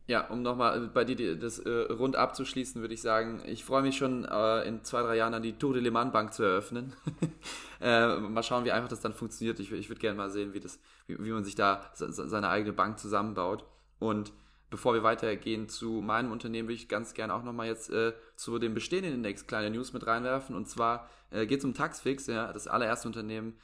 Ja, 0.07 0.25
um 0.27 0.41
nochmal 0.41 0.85
äh, 0.85 0.87
bei 0.87 1.03
dir 1.03 1.35
das 1.37 1.59
äh, 1.59 1.69
rund 1.69 2.15
abzuschließen, 2.15 2.81
würde 2.81 2.93
ich 2.93 3.01
sagen, 3.01 3.41
ich 3.45 3.65
freue 3.65 3.81
mich 3.81 3.97
schon 3.97 4.23
äh, 4.23 4.61
in 4.63 4.83
zwei, 4.85 5.01
drei 5.01 5.17
Jahren 5.17 5.33
an 5.33 5.43
die 5.43 5.57
Tour 5.57 5.73
de 5.73 5.83
Le 5.83 5.91
Mans 5.91 6.13
Bank 6.13 6.33
zu 6.33 6.43
eröffnen. 6.43 6.93
äh, 7.81 8.15
mal 8.15 8.41
schauen, 8.41 8.63
wie 8.63 8.71
einfach 8.71 8.87
das 8.87 9.01
dann 9.01 9.13
funktioniert. 9.13 9.59
Ich, 9.59 9.71
ich 9.71 9.89
würde 9.89 9.99
gerne 9.99 10.17
mal 10.17 10.29
sehen, 10.29 10.53
wie, 10.53 10.61
das, 10.61 10.79
wie, 11.07 11.17
wie 11.19 11.31
man 11.31 11.43
sich 11.43 11.55
da 11.55 11.91
seine 11.93 12.47
eigene 12.47 12.71
Bank 12.71 12.99
zusammenbaut. 12.99 13.65
Und 13.99 14.31
bevor 14.69 14.93
wir 14.93 15.03
weitergehen 15.03 15.67
zu 15.67 16.01
meinem 16.01 16.31
Unternehmen, 16.31 16.69
würde 16.69 16.75
ich 16.75 16.87
ganz 16.87 17.13
gerne 17.13 17.33
auch 17.33 17.43
nochmal 17.43 17.67
jetzt 17.67 17.89
äh, 17.89 18.13
zu 18.37 18.59
dem 18.59 18.73
bestehenden 18.73 19.13
Index 19.13 19.45
kleine 19.45 19.75
News 19.75 19.91
mit 19.91 20.07
reinwerfen. 20.07 20.55
Und 20.55 20.69
zwar 20.69 21.09
äh, 21.31 21.45
geht 21.45 21.59
es 21.59 21.65
um 21.65 21.73
Taxfix, 21.73 22.27
ja, 22.27 22.53
das 22.53 22.67
allererste 22.67 23.09
Unternehmen, 23.09 23.57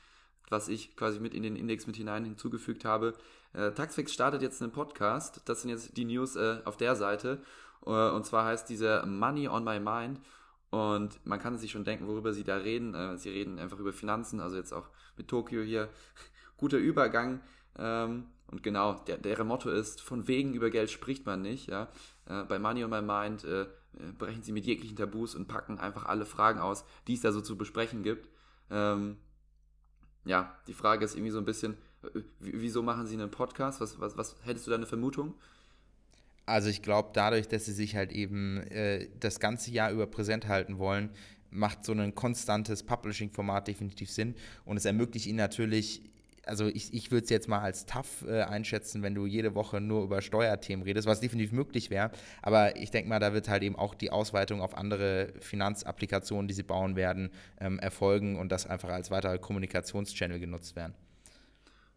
was 0.50 0.68
ich 0.68 0.98
quasi 0.98 1.22
mit 1.22 1.34
in 1.34 1.44
den 1.44 1.56
Index 1.56 1.88
mit 1.88 1.96
hinein 1.96 2.26
hinzugefügt 2.26 2.84
habe. 2.84 3.14
Äh, 3.54 3.72
Taxfix 3.72 4.14
startet 4.14 4.42
jetzt 4.42 4.62
einen 4.62 4.72
Podcast. 4.72 5.42
Das 5.46 5.62
sind 5.62 5.70
jetzt 5.70 5.96
die 5.96 6.06
News 6.06 6.36
äh, 6.36 6.60
auf 6.66 6.78
der 6.78 6.96
Seite. 6.96 7.42
Äh, 7.86 7.90
und 7.90 8.26
zwar 8.26 8.46
heißt 8.46 8.70
diese 8.70 9.06
Money 9.06 9.48
on 9.48 9.64
My 9.64 9.80
Mind. 9.80 10.20
Und 10.72 11.24
man 11.26 11.40
kann 11.40 11.58
sich 11.58 11.72
schon 11.72 11.84
denken, 11.84 12.08
worüber 12.08 12.34
sie 12.34 12.44
da 12.44 12.58
reden. 12.58 12.96
Äh, 12.96 13.18
sie 13.18 13.30
reden 13.30 13.60
einfach 13.60 13.80
über 13.80 13.94
Finanzen, 13.94 14.40
also 14.40 14.56
jetzt 14.56 14.74
auch 14.74 14.90
mit 15.18 15.28
Tokio 15.28 15.62
hier. 15.62 15.90
Guter 16.58 16.78
Übergang. 16.78 17.42
Ähm, 17.78 18.26
und 18.48 18.64
genau, 18.64 18.94
der, 19.08 19.18
deren 19.18 19.48
Motto 19.48 19.70
ist, 19.70 20.02
von 20.02 20.28
wegen 20.28 20.54
über 20.54 20.70
Geld 20.70 20.90
spricht 20.90 21.26
man 21.26 21.42
nicht. 21.42 21.68
Ja? 21.68 21.90
Äh, 22.26 22.44
bei 22.44 22.58
Money 22.60 22.84
on 22.84 22.90
My 22.90 23.02
Mind 23.02 23.44
äh, 23.44 23.68
brechen 24.18 24.42
sie 24.42 24.52
mit 24.52 24.66
jeglichen 24.66 24.96
Tabus 24.96 25.36
und 25.36 25.48
packen 25.48 25.80
einfach 25.80 26.06
alle 26.06 26.26
Fragen 26.26 26.60
aus, 26.60 26.86
die 27.08 27.14
es 27.14 27.22
da 27.22 27.32
so 27.32 27.42
zu 27.42 27.58
besprechen 27.58 28.04
gibt. 28.04 28.30
Ähm, 28.72 29.18
ja, 30.26 30.56
die 30.68 30.74
Frage 30.74 31.06
ist 31.06 31.16
irgendwie 31.16 31.32
so 31.32 31.38
ein 31.38 31.46
bisschen, 31.46 31.78
Wieso 32.40 32.82
machen 32.84 33.08
sie 33.08 33.16
einen 33.16 33.32
Podcast? 33.32 33.82
Was, 33.82 34.00
was, 34.00 34.18
was 34.18 34.36
hättest 34.44 34.68
du 34.68 34.72
da 34.72 34.78
eine 34.78 34.86
Vermutung? 34.86 35.34
Also 36.46 36.70
ich 36.70 36.82
glaube, 36.82 37.12
dadurch, 37.14 37.48
dass 37.48 37.66
sie 37.66 37.72
sich 37.72 37.96
halt 37.96 38.12
eben 38.12 38.58
äh, 38.68 39.08
das 39.20 39.40
ganze 39.40 39.72
Jahr 39.72 39.92
über 39.92 40.08
präsent 40.08 40.48
halten 40.48 40.78
wollen, 40.78 41.10
macht 41.54 41.86
so 41.86 41.94
ein 41.94 42.16
konstantes 42.16 42.84
Publishing-Format 42.84 43.68
definitiv 43.68 44.12
Sinn 44.12 44.36
und 44.66 44.78
es 44.78 44.86
ermöglicht 44.86 45.28
ihnen 45.28 45.38
natürlich, 45.38 46.02
also 46.46 46.68
ich, 46.68 46.94
ich 46.94 47.12
würde 47.12 47.24
es 47.24 47.30
jetzt 47.30 47.48
mal 47.48 47.60
als 47.60 47.86
tough 47.86 48.26
äh, 48.28 48.42
einschätzen, 48.42 49.04
wenn 49.04 49.16
du 49.16 49.26
jede 49.26 49.56
Woche 49.56 49.80
nur 49.80 50.04
über 50.04 50.22
Steuerthemen 50.22 50.84
redest, 50.84 51.08
was 51.08 51.22
definitiv 51.22 51.54
möglich 51.54 51.90
wäre, 51.90 52.12
aber 52.42 52.76
ich 52.76 52.92
denke 52.92 53.08
mal, 53.08 53.20
da 53.20 53.34
wird 53.34 53.48
halt 53.48 53.64
eben 53.64 53.78
auch 53.78 53.94
die 53.96 54.12
Ausweitung 54.12 54.62
auf 54.62 54.76
andere 54.76 55.32
Finanzapplikationen, 55.40 56.48
die 56.48 56.56
sie 56.56 56.64
bauen 56.64 56.96
werden, 56.96 57.30
ähm, 57.62 57.80
erfolgen 57.80 58.38
und 58.38 58.52
das 58.52 58.66
einfach 58.66 58.90
als 58.90 59.12
weiterer 59.12 59.38
Kommunikationschannel 59.38 60.40
genutzt 60.40 60.76
werden. 60.76 60.94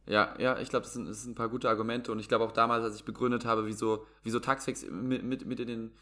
Ja, 0.07 0.35
ja, 0.39 0.59
ich 0.59 0.69
glaube, 0.69 0.85
das, 0.85 0.95
das, 0.95 1.23
sind 1.23 1.33
ein 1.33 1.35
paar 1.35 1.49
gute 1.49 1.69
Argumente 1.69 2.13
und 2.13 2.21
ich 2.21 2.29
glaube 2.29 2.45
auch 2.45 2.53
damals, 2.53 2.85
als 2.85 2.97
ich 2.97 3.05
begründet 3.05 3.45
habe, 3.45 3.67
wieso, 3.67 4.07
wieso 4.23 4.39
Taxfix 4.39 4.87
mit, 4.89 5.25
mit, 5.25 5.47
mit 5.47 5.59
in 5.59 5.67
den 5.67 5.93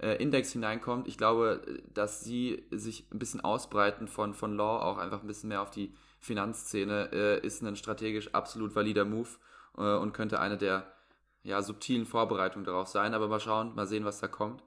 äh, 0.00 0.22
Index 0.22 0.52
hineinkommt, 0.52 1.08
ich 1.08 1.16
glaube, 1.16 1.62
dass 1.92 2.22
sie 2.22 2.66
sich 2.70 3.06
ein 3.10 3.18
bisschen 3.18 3.40
ausbreiten 3.40 4.06
von, 4.06 4.34
von 4.34 4.56
Law, 4.56 4.82
auch 4.82 4.98
einfach 4.98 5.22
ein 5.22 5.26
bisschen 5.26 5.48
mehr 5.48 5.62
auf 5.62 5.70
die 5.70 5.94
Finanzszene, 6.20 7.10
äh, 7.12 7.46
ist 7.46 7.62
ein 7.62 7.76
strategisch 7.76 8.34
absolut 8.34 8.74
valider 8.74 9.06
Move 9.06 9.28
äh, 9.78 9.94
und 9.96 10.12
könnte 10.12 10.40
eine 10.40 10.58
der 10.58 10.92
ja, 11.42 11.62
subtilen 11.62 12.06
Vorbereitungen 12.06 12.64
darauf 12.66 12.88
sein, 12.88 13.14
aber 13.14 13.28
mal 13.28 13.40
schauen, 13.40 13.74
mal 13.74 13.86
sehen, 13.86 14.04
was 14.04 14.20
da 14.20 14.28
kommt. 14.28 14.62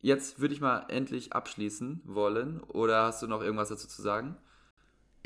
Jetzt 0.00 0.40
würde 0.40 0.54
ich 0.54 0.60
mal 0.60 0.84
endlich 0.88 1.32
abschließen 1.32 2.02
wollen 2.04 2.60
oder 2.62 3.04
hast 3.04 3.22
du 3.22 3.26
noch 3.26 3.42
irgendwas 3.42 3.70
dazu 3.70 3.88
zu 3.88 4.02
sagen? 4.02 4.36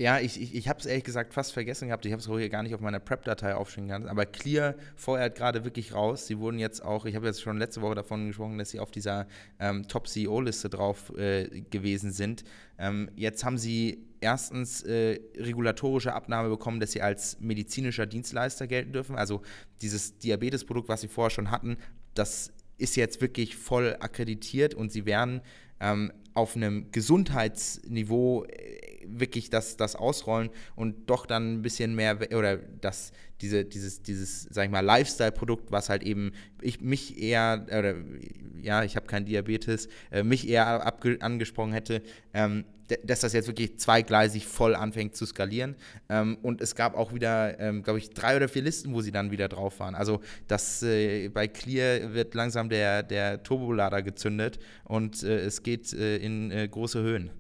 Ja, 0.01 0.19
ich, 0.19 0.41
ich, 0.41 0.55
ich 0.55 0.67
habe 0.67 0.81
es 0.81 0.87
ehrlich 0.87 1.05
gesagt 1.05 1.35
fast 1.35 1.53
vergessen 1.53 1.89
gehabt. 1.89 2.07
Ich 2.07 2.13
habe 2.13 2.23
es 2.23 2.27
hier 2.27 2.49
gar 2.49 2.63
nicht 2.63 2.75
auf 2.75 2.81
meiner 2.81 3.01
Prep-Datei 3.01 3.55
aufstehen 3.55 3.89
können. 3.89 4.09
Aber 4.09 4.25
Clear 4.25 4.75
feuert 4.97 5.37
gerade 5.37 5.63
wirklich 5.67 5.93
raus. 5.93 6.27
Sie 6.27 6.39
wurden 6.39 6.59
jetzt 6.59 6.83
auch, 6.83 7.05
ich 7.05 7.15
habe 7.15 7.27
jetzt 7.27 7.43
schon 7.43 7.59
letzte 7.59 7.83
Woche 7.83 7.97
davon 7.97 8.29
gesprochen, 8.29 8.57
dass 8.57 8.71
sie 8.71 8.81
auf 8.81 8.91
dieser 8.91 9.27
ähm, 9.59 9.87
Top-CEO-Liste 9.89 10.71
drauf 10.71 11.13
äh, 11.19 11.61
gewesen 11.69 12.13
sind. 12.13 12.45
Ähm, 12.79 13.11
jetzt 13.15 13.45
haben 13.45 13.59
sie 13.59 14.07
erstens 14.23 14.81
äh, 14.85 15.21
regulatorische 15.37 16.15
Abnahme 16.15 16.49
bekommen, 16.49 16.81
dass 16.81 16.93
sie 16.93 17.03
als 17.03 17.39
medizinischer 17.39 18.07
Dienstleister 18.07 18.67
gelten 18.67 18.95
dürfen. 18.95 19.17
Also 19.17 19.43
dieses 19.83 20.17
Diabetesprodukt, 20.17 20.89
was 20.89 21.03
sie 21.03 21.09
vorher 21.09 21.29
schon 21.29 21.51
hatten, 21.51 21.77
das 22.15 22.55
ist 22.79 22.97
jetzt 22.97 23.21
wirklich 23.21 23.55
voll 23.55 23.99
akkreditiert 24.01 24.73
und 24.73 24.91
sie 24.93 25.05
werden 25.05 25.43
ähm, 25.79 26.11
auf 26.35 26.57
einem 26.57 26.91
Gesundheitsniveau 26.93 28.45
äh, 28.45 29.07
wirklich 29.07 29.51
das, 29.51 29.76
das 29.76 29.97
ausrollen 29.97 30.51
und 30.76 31.11
doch 31.11 31.26
dann 31.26 31.55
ein 31.55 31.62
bisschen 31.62 31.95
mehr 31.95 32.18
oder 32.33 32.57
das, 32.57 33.12
diese, 33.41 33.64
dieses, 33.64 34.03
dieses, 34.03 34.43
sag 34.51 34.66
ich 34.66 34.70
mal, 34.70 34.85
Lifestyle-Produkt, 34.85 35.72
was 35.72 35.89
halt 35.89 36.03
eben 36.03 36.33
ich 36.61 36.81
mich 36.81 37.20
eher, 37.20 37.66
oder 37.66 37.95
ja, 38.61 38.85
ich 38.85 38.97
habe 38.97 39.07
keinen 39.07 39.26
Diabetes, 39.26 39.89
äh, 40.11 40.22
mich 40.22 40.49
eher 40.49 40.95
angesprochen 41.20 41.72
hätte, 41.72 42.03
ähm, 42.35 42.64
dass 43.05 43.20
das 43.20 43.32
jetzt 43.32 43.49
wirklich 43.49 43.78
zweigleisig 43.78 44.47
voll 44.47 44.74
anfängt 44.74 45.16
zu 45.16 45.26
skalieren. 45.26 45.76
Ähm, 46.09 46.38
und 46.43 46.61
es 46.61 46.74
gab 46.74 46.97
auch 46.97 47.12
wieder, 47.12 47.59
ähm, 47.59 47.82
glaube 47.82 47.99
ich, 47.99 48.11
drei 48.11 48.36
oder 48.36 48.49
vier 48.49 48.62
Listen, 48.62 48.93
wo 48.95 49.01
sie 49.01 49.12
dann 49.12 49.30
wieder 49.30 49.49
drauf 49.49 49.80
waren. 49.80 49.95
Also 49.95 50.20
das 50.49 50.82
äh, 50.82 51.28
bei 51.28 51.49
Clear 51.49 52.14
wird 52.14 52.34
langsam 52.34 52.68
der, 52.68 53.03
der 53.03 53.43
Turbolader 53.43 54.03
gezündet 54.03 54.59
und 54.84 55.22
äh, 55.22 55.41
es 55.41 55.62
geht 55.62 55.93
äh, 55.93 56.16
in 56.16 56.51
äh, 56.51 56.68
große 56.68 57.03
Höhen. 57.03 57.30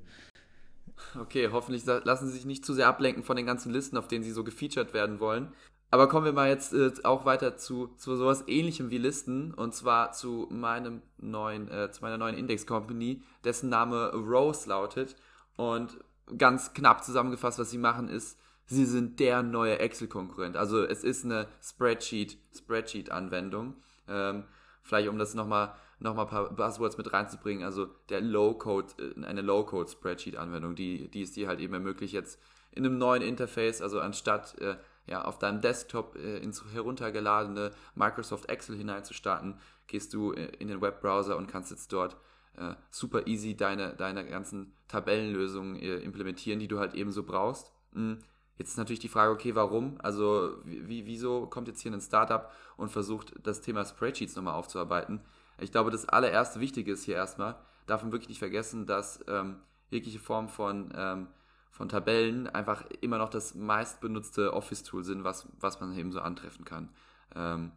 Okay, 1.18 1.48
hoffentlich 1.50 1.84
lassen 1.86 2.28
Sie 2.28 2.34
sich 2.34 2.44
nicht 2.44 2.64
zu 2.64 2.74
sehr 2.74 2.86
ablenken 2.86 3.22
von 3.24 3.36
den 3.36 3.46
ganzen 3.46 3.72
Listen, 3.72 3.96
auf 3.96 4.06
denen 4.06 4.22
Sie 4.22 4.30
so 4.30 4.44
gefeatured 4.44 4.92
werden 4.94 5.18
wollen. 5.18 5.52
Aber 5.90 6.08
kommen 6.08 6.24
wir 6.24 6.32
mal 6.32 6.48
jetzt 6.48 6.72
äh, 6.72 6.92
auch 7.02 7.24
weiter 7.24 7.56
zu, 7.56 7.88
zu 7.96 8.14
sowas 8.14 8.44
ähnlichem 8.46 8.90
wie 8.90 8.98
Listen 8.98 9.52
und 9.52 9.74
zwar 9.74 10.12
zu 10.12 10.46
meinem 10.50 11.02
neuen, 11.18 11.68
äh, 11.68 11.90
zu 11.90 12.02
meiner 12.02 12.16
neuen 12.16 12.36
Index 12.36 12.64
Company, 12.66 13.22
dessen 13.44 13.70
Name 13.70 14.12
Rose 14.12 14.68
lautet. 14.68 15.16
Und 15.60 15.98
ganz 16.38 16.72
knapp 16.72 17.04
zusammengefasst, 17.04 17.58
was 17.58 17.70
sie 17.70 17.76
machen, 17.76 18.08
ist, 18.08 18.40
sie 18.64 18.86
sind 18.86 19.20
der 19.20 19.42
neue 19.42 19.78
Excel-Konkurrent. 19.78 20.56
Also 20.56 20.82
es 20.82 21.04
ist 21.04 21.26
eine 21.26 21.48
Spreadsheet, 21.62 22.38
Spreadsheet-Anwendung. 22.56 23.74
Ähm, 24.08 24.44
vielleicht 24.82 25.10
um 25.10 25.18
das 25.18 25.34
nochmal 25.34 25.74
nochmal 25.98 26.24
ein 26.24 26.30
paar 26.30 26.50
Buzzwords 26.50 26.96
mit 26.96 27.12
reinzubringen. 27.12 27.62
Also 27.62 27.88
der 28.08 28.22
Low-Code, 28.22 29.12
äh, 29.18 29.26
eine 29.26 29.42
Low-Code-Spreadsheet-Anwendung, 29.42 30.76
die, 30.76 31.10
die 31.10 31.20
es 31.20 31.32
dir 31.32 31.46
halt 31.46 31.60
eben 31.60 31.74
ermöglicht, 31.74 32.14
jetzt 32.14 32.40
in 32.70 32.86
einem 32.86 32.96
neuen 32.96 33.20
Interface, 33.20 33.82
also 33.82 34.00
anstatt 34.00 34.58
äh, 34.62 34.78
ja, 35.06 35.26
auf 35.26 35.38
deinem 35.38 35.60
Desktop 35.60 36.16
äh, 36.16 36.38
ins 36.38 36.64
heruntergeladene 36.72 37.72
Microsoft 37.94 38.48
Excel 38.48 38.78
hineinzustarten, 38.78 39.60
gehst 39.88 40.14
du 40.14 40.32
äh, 40.32 40.52
in 40.58 40.68
den 40.68 40.80
Webbrowser 40.80 41.36
und 41.36 41.48
kannst 41.48 41.70
jetzt 41.70 41.92
dort 41.92 42.16
äh, 42.56 42.74
super 42.90 43.26
easy 43.26 43.56
deine, 43.56 43.94
deine 43.94 44.26
ganzen 44.26 44.72
Tabellenlösungen 44.88 45.76
äh, 45.76 45.96
implementieren, 45.98 46.58
die 46.58 46.68
du 46.68 46.78
halt 46.78 46.94
eben 46.94 47.12
so 47.12 47.22
brauchst. 47.22 47.72
Mhm. 47.92 48.18
Jetzt 48.58 48.72
ist 48.72 48.76
natürlich 48.76 49.00
die 49.00 49.08
Frage, 49.08 49.32
okay, 49.32 49.54
warum? 49.54 49.96
Also, 50.02 50.58
wie, 50.64 51.06
wieso 51.06 51.46
kommt 51.46 51.66
jetzt 51.66 51.80
hier 51.80 51.92
ein 51.92 52.00
Startup 52.00 52.50
und 52.76 52.90
versucht, 52.90 53.32
das 53.42 53.62
Thema 53.62 53.86
Spreadsheets 53.86 54.36
nochmal 54.36 54.52
aufzuarbeiten? 54.52 55.22
Ich 55.58 55.72
glaube, 55.72 55.90
das 55.90 56.06
allererste 56.06 56.60
Wichtige 56.60 56.92
ist 56.92 57.04
hier 57.04 57.16
erstmal, 57.16 57.56
darf 57.86 58.02
man 58.02 58.12
wirklich 58.12 58.28
nicht 58.28 58.38
vergessen, 58.38 58.86
dass 58.86 59.24
ähm, 59.28 59.56
jegliche 59.88 60.18
Form 60.18 60.50
von, 60.50 60.92
ähm, 60.94 61.28
von 61.70 61.88
Tabellen 61.88 62.48
einfach 62.48 62.84
immer 63.00 63.16
noch 63.16 63.30
das 63.30 63.54
meistbenutzte 63.54 64.52
Office-Tool 64.52 65.04
sind, 65.04 65.24
was, 65.24 65.48
was 65.58 65.80
man 65.80 65.96
eben 65.96 66.12
so 66.12 66.20
antreffen 66.20 66.66
kann. 66.66 66.90
Ähm, 67.34 67.72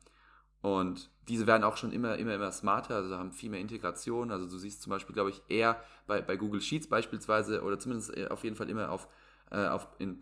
und 0.64 1.10
diese 1.28 1.46
werden 1.46 1.66
auch 1.66 1.76
schon 1.76 1.92
immer, 1.92 2.18
immer, 2.18 2.36
immer 2.36 2.50
smarter, 2.54 2.96
also 2.96 3.18
haben 3.18 3.34
viel 3.34 3.50
mehr 3.50 3.60
Integration. 3.60 4.32
Also 4.32 4.48
du 4.48 4.58
siehst 4.58 4.82
zum 4.82 4.92
Beispiel, 4.92 5.14
glaube 5.14 5.30
ich, 5.30 5.42
eher 5.50 5.76
bei, 6.08 6.22
bei 6.22 6.38
Google 6.38 6.62
Sheets 6.62 6.88
beispielsweise 6.88 7.64
oder 7.64 7.78
zumindest 7.78 8.16
äh, 8.16 8.30
auf 8.30 8.46
jeden 8.46 8.56
Fall 8.56 8.70
immer 8.70 8.90
auf, 8.90 9.10
äh, 9.52 9.68
auf 9.68 9.90
in 10.00 10.22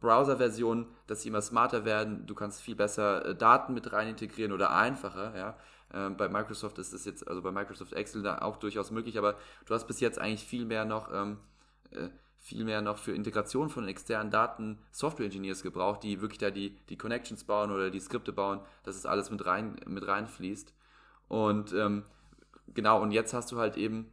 Browser-Versionen, 0.00 0.86
dass 1.08 1.22
sie 1.22 1.30
immer 1.30 1.42
smarter 1.42 1.84
werden. 1.84 2.26
Du 2.26 2.34
kannst 2.36 2.62
viel 2.62 2.76
besser 2.76 3.26
äh, 3.26 3.34
Daten 3.34 3.74
mit 3.74 3.92
rein 3.92 4.06
integrieren 4.06 4.52
oder 4.52 4.72
einfacher. 4.72 5.36
Ja? 5.36 5.56
Ähm, 5.92 6.16
bei 6.16 6.28
Microsoft 6.28 6.78
ist 6.78 6.92
das 6.92 7.04
jetzt, 7.04 7.26
also 7.26 7.42
bei 7.42 7.50
Microsoft 7.50 7.92
Excel 7.92 8.22
da 8.22 8.38
auch 8.38 8.58
durchaus 8.58 8.92
möglich, 8.92 9.18
aber 9.18 9.36
du 9.66 9.74
hast 9.74 9.88
bis 9.88 9.98
jetzt 9.98 10.20
eigentlich 10.20 10.44
viel 10.44 10.64
mehr 10.64 10.84
noch, 10.84 11.12
ähm, 11.12 11.38
äh, 11.90 12.08
viel 12.42 12.64
mehr 12.64 12.82
noch 12.82 12.98
für 12.98 13.12
Integration 13.12 13.70
von 13.70 13.86
externen 13.86 14.32
Daten 14.32 14.78
Software-Engineers 14.90 15.62
gebraucht, 15.62 16.02
die 16.02 16.20
wirklich 16.20 16.38
da 16.38 16.50
die, 16.50 16.76
die 16.88 16.98
Connections 16.98 17.44
bauen 17.44 17.70
oder 17.70 17.88
die 17.88 18.00
Skripte 18.00 18.32
bauen, 18.32 18.60
dass 18.82 18.96
es 18.96 19.06
alles 19.06 19.30
mit 19.30 19.46
rein 19.46 19.76
mit 19.86 20.06
reinfließt. 20.06 20.74
Und 21.28 21.72
ähm, 21.72 22.02
genau, 22.74 23.00
und 23.00 23.12
jetzt 23.12 23.32
hast 23.32 23.52
du 23.52 23.58
halt 23.58 23.76
eben 23.76 24.12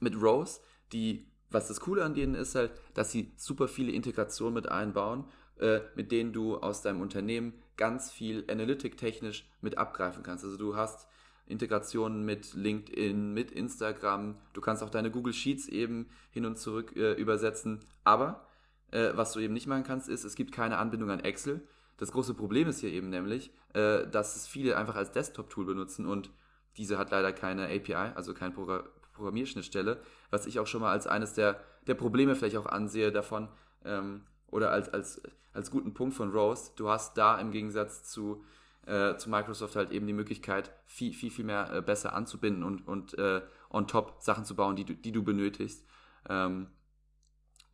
mit 0.00 0.20
Rose, 0.20 0.60
die 0.92 1.32
was 1.52 1.68
das 1.68 1.80
Coole 1.80 2.04
an 2.04 2.14
denen 2.14 2.34
ist 2.34 2.54
halt, 2.54 2.72
dass 2.94 3.12
sie 3.12 3.32
super 3.36 3.68
viele 3.68 3.92
Integrationen 3.92 4.54
mit 4.54 4.68
einbauen, 4.68 5.24
äh, 5.60 5.80
mit 5.94 6.10
denen 6.10 6.32
du 6.32 6.56
aus 6.56 6.82
deinem 6.82 7.00
Unternehmen 7.00 7.54
ganz 7.76 8.10
viel 8.10 8.44
Analytic-technisch 8.50 9.46
mit 9.60 9.78
abgreifen 9.78 10.22
kannst. 10.22 10.44
Also 10.44 10.56
du 10.56 10.76
hast 10.76 11.06
Integrationen 11.52 12.24
mit 12.24 12.54
LinkedIn, 12.54 13.32
mit 13.32 13.52
Instagram, 13.52 14.36
du 14.52 14.60
kannst 14.60 14.82
auch 14.82 14.90
deine 14.90 15.10
Google 15.10 15.32
Sheets 15.32 15.68
eben 15.68 16.08
hin 16.30 16.46
und 16.46 16.58
zurück 16.58 16.96
äh, 16.96 17.12
übersetzen. 17.12 17.80
Aber 18.02 18.46
äh, 18.90 19.10
was 19.14 19.32
du 19.32 19.40
eben 19.40 19.54
nicht 19.54 19.66
machen 19.66 19.84
kannst, 19.84 20.08
ist, 20.08 20.24
es 20.24 20.34
gibt 20.34 20.52
keine 20.52 20.78
Anbindung 20.78 21.10
an 21.10 21.20
Excel. 21.20 21.60
Das 21.98 22.10
große 22.10 22.34
Problem 22.34 22.68
ist 22.68 22.80
hier 22.80 22.90
eben 22.90 23.10
nämlich, 23.10 23.52
äh, 23.74 24.08
dass 24.08 24.34
es 24.34 24.48
viele 24.48 24.76
einfach 24.76 24.96
als 24.96 25.12
Desktop-Tool 25.12 25.66
benutzen 25.66 26.06
und 26.06 26.30
diese 26.76 26.98
hat 26.98 27.10
leider 27.10 27.32
keine 27.32 27.66
API, 27.66 27.94
also 27.94 28.34
kein 28.34 28.52
Programm 28.52 28.84
Programmierschnittstelle, 29.12 30.00
was 30.30 30.46
ich 30.46 30.58
auch 30.58 30.66
schon 30.66 30.80
mal 30.80 30.90
als 30.90 31.06
eines 31.06 31.34
der, 31.34 31.60
der 31.86 31.94
Probleme 31.94 32.34
vielleicht 32.34 32.56
auch 32.56 32.64
ansehe 32.64 33.12
davon 33.12 33.48
ähm, 33.84 34.22
oder 34.50 34.70
als, 34.70 34.88
als, 34.88 35.22
als 35.52 35.70
guten 35.70 35.92
Punkt 35.92 36.14
von 36.14 36.30
Rose. 36.30 36.72
Du 36.76 36.88
hast 36.88 37.16
da 37.18 37.38
im 37.38 37.50
Gegensatz 37.50 38.04
zu, 38.04 38.42
äh, 38.86 39.16
zu 39.16 39.30
Microsoft 39.30 39.76
halt 39.76 39.92
eben 39.92 40.06
die 40.06 40.12
Möglichkeit, 40.12 40.72
viel, 40.86 41.12
viel, 41.12 41.30
viel 41.30 41.44
mehr 41.44 41.72
äh, 41.72 41.82
besser 41.82 42.14
anzubinden 42.14 42.62
und, 42.64 42.86
und 42.86 43.16
äh, 43.18 43.42
on 43.70 43.86
top 43.86 44.16
Sachen 44.20 44.44
zu 44.44 44.56
bauen, 44.56 44.76
die 44.76 44.84
du, 44.84 44.94
die 44.94 45.12
du 45.12 45.22
benötigst. 45.22 45.86
Ähm, 46.28 46.68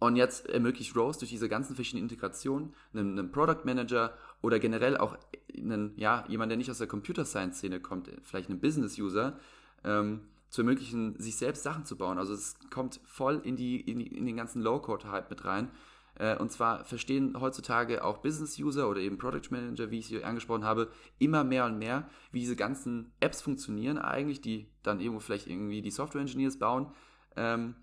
und 0.01 0.17
jetzt 0.17 0.47
ermöglicht 0.47 0.95
Rose 0.97 1.19
durch 1.19 1.31
diese 1.31 1.49
ganzen 1.49 1.75
verschiedenen 1.75 2.05
Integrationen 2.05 2.75
einem, 2.93 3.13
einem 3.13 3.33
Product 3.33 3.65
Manager 3.65 4.17
oder 4.43 4.59
generell 4.61 4.97
auch 4.97 5.19
einen, 5.57 5.93
ja, 5.97 6.25
jemand, 6.29 6.51
der 6.51 6.57
nicht 6.57 6.71
aus 6.71 6.79
der 6.79 6.87
Computer 6.87 7.25
Science 7.25 7.59
Szene 7.59 7.81
kommt, 7.81 8.11
vielleicht 8.23 8.49
einen 8.49 8.61
Business 8.61 8.99
User, 8.99 9.39
ähm, 9.85 10.21
zu 10.51 10.63
ermöglichen, 10.63 11.19
sich 11.19 11.37
selbst 11.37 11.63
Sachen 11.63 11.85
zu 11.85 11.97
bauen. 11.97 12.19
Also 12.19 12.33
es 12.33 12.57
kommt 12.71 13.01
voll 13.05 13.41
in, 13.45 13.57
die, 13.57 13.81
in, 13.81 13.99
die, 13.99 14.07
in 14.07 14.25
den 14.25 14.37
ganzen 14.37 14.63
Low-Code-Hype 14.63 15.31
mit 15.31 15.45
rein. 15.45 15.71
Äh, 16.19 16.37
und 16.37 16.51
zwar 16.51 16.85
verstehen 16.85 17.41
heutzutage 17.41 18.05
auch 18.05 18.19
Business-User 18.19 18.89
oder 18.89 19.01
eben 19.01 19.19
Product 19.19 19.51
Manager, 19.51 19.91
wie 19.91 20.01
ich 20.01 20.09
sie 20.09 20.25
angesprochen 20.25 20.65
habe, 20.65 20.91
immer 21.19 21.45
mehr 21.45 21.65
und 21.65 21.79
mehr, 21.79 22.09
wie 22.33 22.41
diese 22.41 22.57
ganzen 22.57 23.13
Apps 23.21 23.41
funktionieren 23.41 23.99
eigentlich, 23.99 24.41
die 24.41 24.69
dann 24.83 25.01
irgendwo 25.01 25.21
vielleicht 25.21 25.47
irgendwie 25.47 25.81
die 25.81 25.91
Software-Engineers 25.91 26.59
bauen. 26.59 26.93
Ähm, 27.37 27.77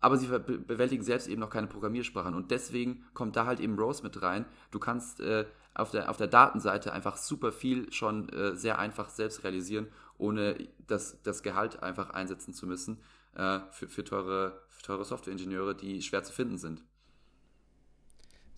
aber 0.00 0.16
sie 0.16 0.26
bewältigen 0.26 1.02
selbst 1.02 1.28
eben 1.28 1.40
noch 1.40 1.50
keine 1.50 1.66
Programmiersprachen. 1.66 2.34
Und 2.34 2.50
deswegen 2.50 3.04
kommt 3.12 3.36
da 3.36 3.46
halt 3.46 3.60
eben 3.60 3.78
Rose 3.78 4.02
mit 4.02 4.20
rein. 4.22 4.46
Du 4.70 4.78
kannst 4.78 5.20
äh, 5.20 5.44
auf, 5.74 5.90
der, 5.90 6.10
auf 6.10 6.16
der 6.16 6.26
Datenseite 6.26 6.92
einfach 6.92 7.16
super 7.16 7.52
viel 7.52 7.92
schon 7.92 8.30
äh, 8.30 8.56
sehr 8.56 8.78
einfach 8.78 9.10
selbst 9.10 9.44
realisieren 9.44 9.88
ohne 10.16 10.68
das, 10.86 11.22
das 11.22 11.42
Gehalt 11.42 11.82
einfach 11.82 12.10
einsetzen 12.10 12.52
zu 12.52 12.66
müssen 12.66 13.00
für, 13.32 13.88
für 13.88 14.04
teure, 14.04 14.60
für 14.68 14.82
teure 14.82 15.04
Softwareingenieure, 15.04 15.74
die 15.74 16.02
schwer 16.02 16.22
zu 16.24 16.32
finden 16.32 16.58
sind. 16.58 16.82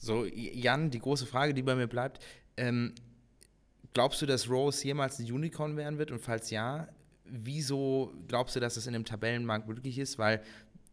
So, 0.03 0.25
Jan, 0.25 0.91
die 0.91 0.99
große 0.99 1.27
Frage, 1.27 1.55
die 1.55 1.63
bei 1.63 1.77
mir 1.77 1.87
bleibt, 1.87 2.25
ähm, 2.57 2.93
glaubst 3.95 4.21
du, 4.21 4.27
dass 4.27 4.51
Rose 4.51 4.85
jemals 4.85 5.21
ein 5.21 5.31
Unicorn 5.31 5.77
werden 5.77 5.97
wird? 5.97 6.11
Und 6.11 6.21
falls 6.21 6.51
ja, 6.51 6.89
wieso 7.25 8.13
glaubst 8.27 8.57
du, 8.57 8.61
dass 8.61 8.77
es 8.77 8.89
in 8.89 8.95
dem 8.95 9.05
Tabellenmarkt 9.05 9.69
möglich 9.69 10.01
ist? 10.01 10.19
Weil 10.19 10.43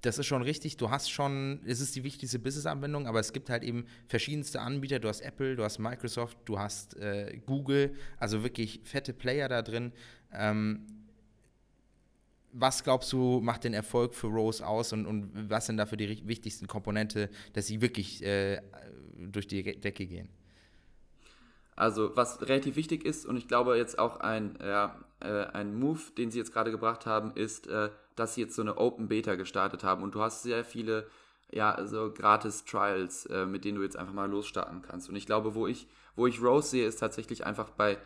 das 0.01 0.19
ist 0.19 0.27
schon 0.27 0.43
richtig. 0.43 0.77
Du 0.77 0.91
hast 0.91 1.09
schon, 1.09 1.59
es 1.65 1.81
ist 1.81 1.95
die 1.95 2.03
wichtigste 2.03 2.37
Business-Anwendung, 2.37 3.07
aber 3.07 3.19
es 3.19 3.33
gibt 3.33 3.49
halt 3.49 3.63
eben 3.63 3.87
verschiedenste 4.05 4.61
Anbieter. 4.61 4.99
Du 4.99 5.07
hast 5.07 5.21
Apple, 5.21 5.55
du 5.55 5.63
hast 5.63 5.79
Microsoft, 5.79 6.37
du 6.45 6.59
hast 6.59 6.95
äh, 6.97 7.41
Google, 7.47 7.95
also 8.19 8.43
wirklich 8.43 8.79
fette 8.83 9.13
Player 9.13 9.49
da 9.49 9.63
drin. 9.63 9.91
Ähm, 10.31 10.85
was 12.51 12.83
glaubst 12.83 13.11
du, 13.13 13.39
macht 13.41 13.63
den 13.63 13.73
Erfolg 13.73 14.13
für 14.13 14.27
Rose 14.27 14.65
aus 14.65 14.93
und, 14.93 15.05
und 15.05 15.31
was 15.49 15.67
sind 15.67 15.77
dafür 15.77 15.97
die 15.97 16.27
wichtigsten 16.27 16.67
Komponente, 16.67 17.29
dass 17.53 17.67
sie 17.67 17.81
wirklich 17.81 18.23
äh, 18.23 18.61
durch 19.17 19.47
die 19.47 19.79
Decke 19.79 20.05
gehen? 20.05 20.29
Also, 21.75 22.11
was 22.15 22.41
relativ 22.41 22.75
wichtig 22.75 23.05
ist, 23.05 23.25
und 23.25 23.37
ich 23.37 23.47
glaube 23.47 23.77
jetzt 23.77 23.99
auch 23.99 24.19
ein, 24.19 24.57
ja, 24.61 24.99
äh, 25.21 25.45
ein 25.53 25.79
Move, 25.79 26.01
den 26.17 26.29
sie 26.29 26.37
jetzt 26.37 26.51
gerade 26.51 26.71
gebracht 26.71 27.05
haben, 27.05 27.31
ist, 27.35 27.67
äh, 27.67 27.89
dass 28.15 28.35
sie 28.35 28.41
jetzt 28.41 28.55
so 28.55 28.61
eine 28.61 28.77
Open 28.77 29.07
Beta 29.07 29.35
gestartet 29.35 29.83
haben 29.83 30.03
und 30.03 30.13
du 30.13 30.21
hast 30.21 30.43
sehr 30.43 30.65
viele 30.65 31.07
ja, 31.51 31.85
so 31.85 32.11
gratis 32.11 32.65
Trials, 32.65 33.25
äh, 33.27 33.45
mit 33.45 33.65
denen 33.65 33.77
du 33.77 33.83
jetzt 33.83 33.97
einfach 33.97 34.13
mal 34.13 34.29
losstarten 34.29 34.81
kannst. 34.81 35.09
Und 35.09 35.15
ich 35.15 35.25
glaube, 35.25 35.55
wo 35.55 35.67
ich, 35.67 35.87
wo 36.15 36.27
ich 36.27 36.41
Rose 36.41 36.69
sehe, 36.69 36.87
ist 36.87 36.99
tatsächlich 36.99 37.45
einfach 37.45 37.69
bei, 37.71 37.97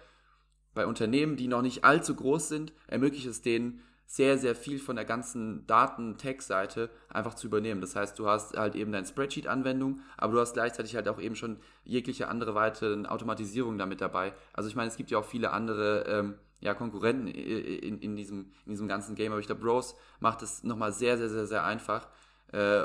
bei 0.74 0.86
Unternehmen, 0.86 1.36
die 1.36 1.48
noch 1.48 1.62
nicht 1.62 1.84
allzu 1.84 2.16
groß 2.16 2.48
sind, 2.48 2.74
ermöglicht 2.88 3.26
es 3.26 3.42
denen, 3.42 3.82
sehr, 4.06 4.38
sehr 4.38 4.56
viel 4.56 4.80
von 4.80 4.96
der 4.96 5.06
ganzen 5.06 5.66
Daten-Tech-Seite 5.66 6.90
einfach 7.10 7.34
zu 7.34 7.48
übernehmen. 7.48 7.82
Das 7.82 7.96
heißt, 7.96 8.18
du 8.20 8.28
hast 8.28 8.56
halt 8.56 8.76
eben 8.76 8.92
deine 8.92 9.08
Spreadsheet-Anwendung, 9.08 10.02
aber 10.18 10.34
du 10.34 10.40
hast 10.40 10.54
gleichzeitig 10.54 10.96
halt 10.96 11.08
auch 11.08 11.20
eben 11.20 11.36
schon 11.36 11.58
jegliche 11.84 12.28
andere 12.28 12.54
weitere 12.54 13.08
Automatisierung 13.08 13.78
damit 13.78 14.02
dabei. 14.02 14.34
Also 14.54 14.70
ich 14.70 14.76
meine, 14.76 14.90
es 14.90 14.98
gibt 14.98 15.10
ja 15.10 15.18
auch 15.18 15.26
viele 15.26 15.52
andere 15.52 16.06
ähm, 16.08 16.36
ja, 16.64 16.74
Konkurrenten 16.74 17.28
in, 17.28 18.00
in, 18.00 18.16
diesem, 18.16 18.52
in 18.66 18.72
diesem 18.72 18.88
ganzen 18.88 19.16
Game. 19.16 19.32
Aber 19.32 19.42
ich 19.42 19.48
glaube, 19.48 19.62
Bros 19.62 19.96
macht 20.20 20.42
es 20.42 20.64
nochmal 20.64 20.94
sehr, 20.94 21.18
sehr, 21.18 21.30
sehr, 21.30 21.46
sehr 21.46 21.66
einfach, 21.66 22.08
äh, 22.52 22.84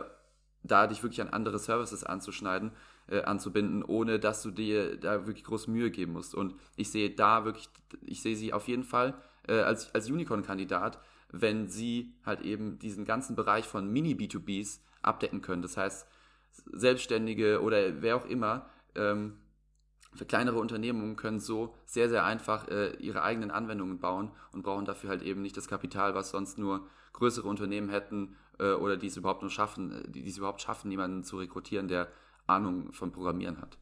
da 0.65 0.87
dich 0.87 1.03
wirklich 1.03 1.21
an 1.21 1.29
andere 1.29 1.59
Services 1.59 2.03
anzuschneiden, 2.03 2.73
äh, 3.09 3.23
anzubinden, 3.23 3.85
ohne 3.85 4.19
dass 4.19 4.43
du 4.43 4.51
dir 4.51 4.99
da 4.99 5.27
wirklich 5.27 5.45
groß 5.45 5.69
Mühe 5.69 5.91
geben 5.91 6.13
musst. 6.13 6.35
Und 6.35 6.55
ich 6.77 6.91
sehe 6.91 7.11
da 7.11 7.45
wirklich, 7.45 7.69
ich 8.03 8.21
sehe 8.21 8.35
sie 8.35 8.53
auf 8.53 8.67
jeden 8.67 8.85
Fall 8.85 9.15
äh, 9.47 9.61
als, 9.61 9.95
als 9.95 10.11
Unicorn-Kandidat, 10.11 10.99
wenn 11.31 11.69
sie 11.69 12.15
halt 12.25 12.41
eben 12.43 12.79
diesen 12.79 13.05
ganzen 13.05 13.37
Bereich 13.37 13.67
von 13.67 13.91
Mini-B2Bs 13.91 14.81
abdecken 15.03 15.43
können. 15.43 15.63
Das 15.63 15.77
heißt, 15.77 16.07
Selbstständige 16.73 17.63
oder 17.63 18.03
wer 18.03 18.17
auch 18.17 18.27
immer, 18.27 18.69
ähm, 18.95 19.39
für 20.15 20.25
kleinere 20.25 20.59
Unternehmungen 20.59 21.17
können 21.17 21.39
so 21.39 21.75
sehr, 21.85 22.09
sehr 22.09 22.25
einfach 22.25 22.69
äh, 22.69 22.97
ihre 22.97 23.23
eigenen 23.23 23.51
Anwendungen 23.51 23.99
bauen 23.99 24.31
und 24.53 24.63
brauchen 24.63 24.85
dafür 24.85 25.11
halt 25.11 25.23
eben 25.23 25.43
nicht 25.43 25.57
das 25.57 25.69
Kapital, 25.69 26.15
was 26.15 26.31
sonst 26.31 26.59
nur 26.59 26.89
größere 27.13 27.47
Unternehmen 27.47 27.91
hätten 27.91 28.37
äh, 28.59 28.73
oder 28.73 28.97
die 28.97 29.09
es 29.09 29.17
überhaupt 29.17 29.43
nur 29.43 29.51
schaffen, 29.51 29.93
äh, 29.93 30.09
die, 30.09 30.23
die 30.23 30.31
es 30.31 30.39
überhaupt 30.39 30.63
schaffen, 30.63 30.91
jemanden 30.91 31.25
zu 31.25 31.37
rekrutieren, 31.39 31.89
der 31.89 32.09
Ahnung 32.47 32.93
von 32.93 33.13
Programmieren 33.13 33.61
hat. 33.61 33.79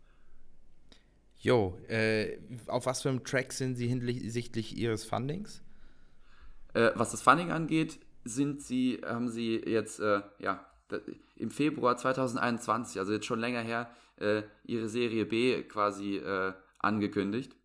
Jo, 1.39 1.79
äh, 1.89 2.39
auf 2.67 2.87
was 2.87 3.03
für 3.03 3.09
einem 3.09 3.23
Track 3.23 3.53
sind 3.53 3.77
Sie 3.77 3.87
hinsichtlich 3.87 4.77
Ihres 4.77 5.05
Fundings? 5.05 5.63
Äh, 6.77 6.93
was 6.95 7.11
das 7.11 7.23
Funding 7.23 7.53
angeht, 7.53 7.99
sind 8.25 8.61
Sie, 8.61 9.01
haben 9.03 9.31
Sie 9.31 9.57
jetzt, 9.57 9.99
äh, 9.99 10.21
ja, 10.39 10.67
im 11.37 11.51
Februar 11.51 11.97
2021, 11.97 12.99
also 13.01 13.13
jetzt 13.13 13.25
schon 13.25 13.41
länger 13.41 13.61
her, 13.61 13.89
äh, 14.17 14.43
ihre 14.65 14.89
Serie 14.89 15.25
B 15.25 15.63
quasi 15.63 16.17
äh, 16.17 16.53
angekündigt. 16.79 17.57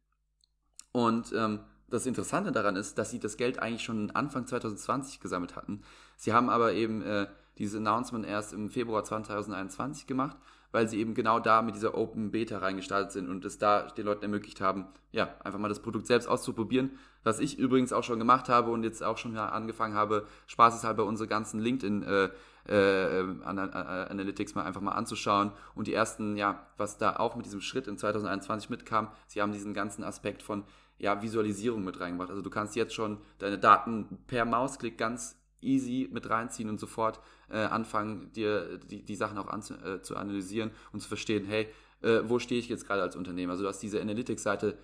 Und 0.93 1.33
ähm, 1.33 1.59
das 1.89 2.05
Interessante 2.05 2.53
daran 2.53 2.77
ist, 2.77 2.97
dass 2.97 3.11
sie 3.11 3.19
das 3.19 3.35
Geld 3.35 3.59
eigentlich 3.59 3.83
schon 3.83 4.11
Anfang 4.11 4.47
2020 4.47 5.19
gesammelt 5.19 5.57
hatten. 5.57 5.81
Sie 6.15 6.31
haben 6.31 6.49
aber 6.49 6.71
eben 6.73 7.01
äh, 7.01 7.27
dieses 7.57 7.77
Announcement 7.77 8.25
erst 8.25 8.53
im 8.53 8.69
Februar 8.69 9.03
2021 9.03 10.07
gemacht, 10.07 10.37
weil 10.71 10.87
sie 10.87 10.99
eben 10.99 11.13
genau 11.13 11.39
da 11.39 11.61
mit 11.61 11.75
dieser 11.75 11.97
Open 11.97 12.31
Beta 12.31 12.59
reingestartet 12.59 13.11
sind 13.11 13.29
und 13.29 13.43
es 13.45 13.57
da 13.57 13.83
den 13.83 14.05
Leuten 14.05 14.23
ermöglicht 14.23 14.61
haben, 14.61 14.85
ja, 15.11 15.35
einfach 15.43 15.59
mal 15.59 15.67
das 15.67 15.81
Produkt 15.81 16.07
selbst 16.07 16.27
auszuprobieren. 16.27 16.97
Was 17.23 17.39
ich 17.39 17.59
übrigens 17.59 17.93
auch 17.93 18.03
schon 18.03 18.19
gemacht 18.19 18.49
habe 18.49 18.71
und 18.71 18.83
jetzt 18.83 19.03
auch 19.03 19.17
schon 19.17 19.37
angefangen 19.37 19.93
habe, 19.93 20.25
spaßeshalber 20.47 21.05
unsere 21.05 21.27
ganzen 21.27 21.59
LinkedIn 21.59 22.03
äh, 22.03 22.29
äh, 22.67 23.25
Analytics 23.43 24.55
mal 24.55 24.63
einfach 24.63 24.81
mal 24.81 24.93
anzuschauen 24.93 25.51
und 25.75 25.87
die 25.87 25.93
ersten, 25.93 26.37
ja, 26.37 26.65
was 26.77 26.97
da 26.97 27.17
auch 27.17 27.35
mit 27.35 27.45
diesem 27.45 27.61
Schritt 27.61 27.87
in 27.87 27.97
2021 27.97 28.69
mitkam, 28.69 29.09
sie 29.27 29.41
haben 29.41 29.51
diesen 29.51 29.73
ganzen 29.73 30.03
Aspekt 30.03 30.41
von 30.41 30.63
ja, 30.97 31.21
Visualisierung 31.21 31.83
mit 31.83 31.99
reingebracht. 31.99 32.29
Also 32.29 32.41
du 32.41 32.49
kannst 32.49 32.75
jetzt 32.75 32.93
schon 32.93 33.17
deine 33.39 33.57
Daten 33.57 34.19
per 34.27 34.45
Mausklick 34.45 34.97
ganz 34.97 35.40
easy 35.61 36.09
mit 36.11 36.29
reinziehen 36.29 36.69
und 36.69 36.79
sofort 36.79 37.19
äh, 37.49 37.57
anfangen, 37.57 38.31
dir 38.33 38.77
die, 38.77 39.03
die 39.03 39.15
Sachen 39.15 39.37
auch 39.37 39.47
an, 39.47 39.61
äh, 39.83 40.01
zu 40.01 40.15
analysieren 40.15 40.71
und 40.91 41.01
zu 41.01 41.07
verstehen, 41.07 41.45
hey, 41.45 41.67
äh, 42.01 42.21
wo 42.23 42.39
stehe 42.39 42.59
ich 42.59 42.69
jetzt 42.69 42.87
gerade 42.87 43.01
als 43.01 43.15
Unternehmen? 43.15 43.51
Also 43.51 43.63
du 43.63 43.69
hast 43.69 43.79
diese 43.79 44.01
Analytics-Seite 44.01 44.77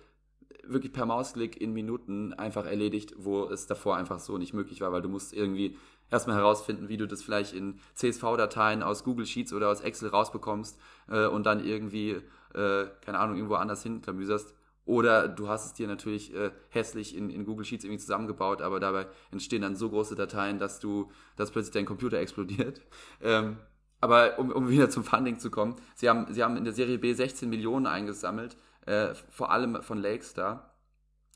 wirklich 0.64 0.92
per 0.92 1.06
Mausklick 1.06 1.60
in 1.60 1.72
Minuten 1.72 2.32
einfach 2.34 2.66
erledigt, 2.66 3.14
wo 3.16 3.44
es 3.44 3.66
davor 3.66 3.96
einfach 3.96 4.18
so 4.18 4.38
nicht 4.38 4.54
möglich 4.54 4.80
war, 4.80 4.92
weil 4.92 5.02
du 5.02 5.08
musst 5.08 5.32
irgendwie 5.32 5.76
erstmal 6.10 6.36
herausfinden, 6.36 6.88
wie 6.88 6.96
du 6.96 7.06
das 7.06 7.22
vielleicht 7.22 7.54
in 7.54 7.78
CSV-Dateien 7.94 8.82
aus 8.82 9.04
Google 9.04 9.26
Sheets 9.26 9.52
oder 9.52 9.68
aus 9.68 9.80
Excel 9.80 10.08
rausbekommst 10.08 10.78
äh, 11.08 11.26
und 11.26 11.44
dann 11.44 11.64
irgendwie, 11.64 12.16
äh, 12.54 12.86
keine 13.00 13.18
Ahnung, 13.18 13.36
irgendwo 13.36 13.54
anders 13.54 13.82
hinklamüserst. 13.82 14.54
Oder 14.88 15.28
du 15.28 15.48
hast 15.48 15.66
es 15.66 15.72
dir 15.74 15.86
natürlich 15.86 16.34
äh, 16.34 16.50
hässlich 16.70 17.14
in, 17.14 17.28
in 17.28 17.44
Google 17.44 17.66
Sheets 17.66 17.84
irgendwie 17.84 18.00
zusammengebaut, 18.00 18.62
aber 18.62 18.80
dabei 18.80 19.06
entstehen 19.30 19.60
dann 19.60 19.76
so 19.76 19.90
große 19.90 20.14
Dateien, 20.14 20.58
dass 20.58 20.80
du, 20.80 21.12
dass 21.36 21.50
plötzlich 21.50 21.74
dein 21.74 21.84
Computer 21.84 22.18
explodiert. 22.18 22.80
Ähm, 23.20 23.58
aber 24.00 24.38
um, 24.38 24.50
um 24.50 24.70
wieder 24.70 24.88
zum 24.88 25.04
Funding 25.04 25.38
zu 25.38 25.50
kommen, 25.50 25.76
sie 25.94 26.08
haben, 26.08 26.32
sie 26.32 26.42
haben 26.42 26.56
in 26.56 26.64
der 26.64 26.72
Serie 26.72 26.96
B 26.96 27.12
16 27.12 27.50
Millionen 27.50 27.86
eingesammelt, 27.86 28.56
äh, 28.86 29.14
vor 29.28 29.50
allem 29.50 29.82
von 29.82 29.98
Lakestar. 29.98 30.74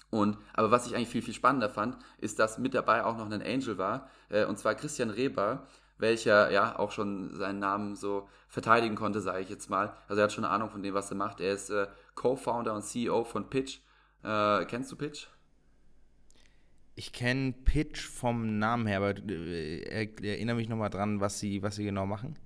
Und, 0.08 0.38
aber 0.54 0.70
was 0.70 0.86
ich 0.86 0.96
eigentlich 0.96 1.10
viel, 1.10 1.20
viel 1.20 1.34
spannender 1.34 1.68
fand, 1.68 1.98
ist, 2.16 2.38
dass 2.38 2.56
mit 2.56 2.72
dabei 2.72 3.04
auch 3.04 3.18
noch 3.18 3.30
ein 3.30 3.42
Angel 3.42 3.76
war, 3.76 4.08
äh, 4.30 4.46
und 4.46 4.58
zwar 4.58 4.74
Christian 4.74 5.10
Reber, 5.10 5.66
welcher 5.98 6.50
ja 6.50 6.78
auch 6.78 6.90
schon 6.90 7.36
seinen 7.36 7.58
Namen 7.58 7.96
so 7.96 8.30
verteidigen 8.48 8.96
konnte, 8.96 9.20
sage 9.20 9.40
ich 9.40 9.50
jetzt 9.50 9.68
mal. 9.68 9.94
Also 10.08 10.20
er 10.20 10.24
hat 10.24 10.32
schon 10.32 10.44
eine 10.44 10.54
Ahnung 10.54 10.70
von 10.70 10.82
dem, 10.82 10.94
was 10.94 11.10
er 11.10 11.18
macht. 11.18 11.40
Er 11.40 11.52
ist 11.52 11.68
äh, 11.68 11.86
Co-Founder 12.14 12.74
und 12.74 12.82
CEO 12.82 13.24
von 13.24 13.48
Pitch. 13.48 13.80
Äh, 14.22 14.64
kennst 14.66 14.93
du 14.93 14.97
Pitch? 14.97 15.26
Ich 16.94 17.12
kenne 17.12 17.52
Pitch 17.52 18.06
vom 18.06 18.59
Namen 18.59 18.86
her, 18.86 18.98
aber 18.98 19.14
äh, 19.16 20.09
erinnere 20.22 20.56
mich 20.56 20.68
nochmal 20.68 20.90
dran, 20.90 21.20
was 21.20 21.39
sie, 21.39 21.62
was 21.62 21.76
sie 21.76 21.84
genau 21.84 22.06
machen. 22.06 22.36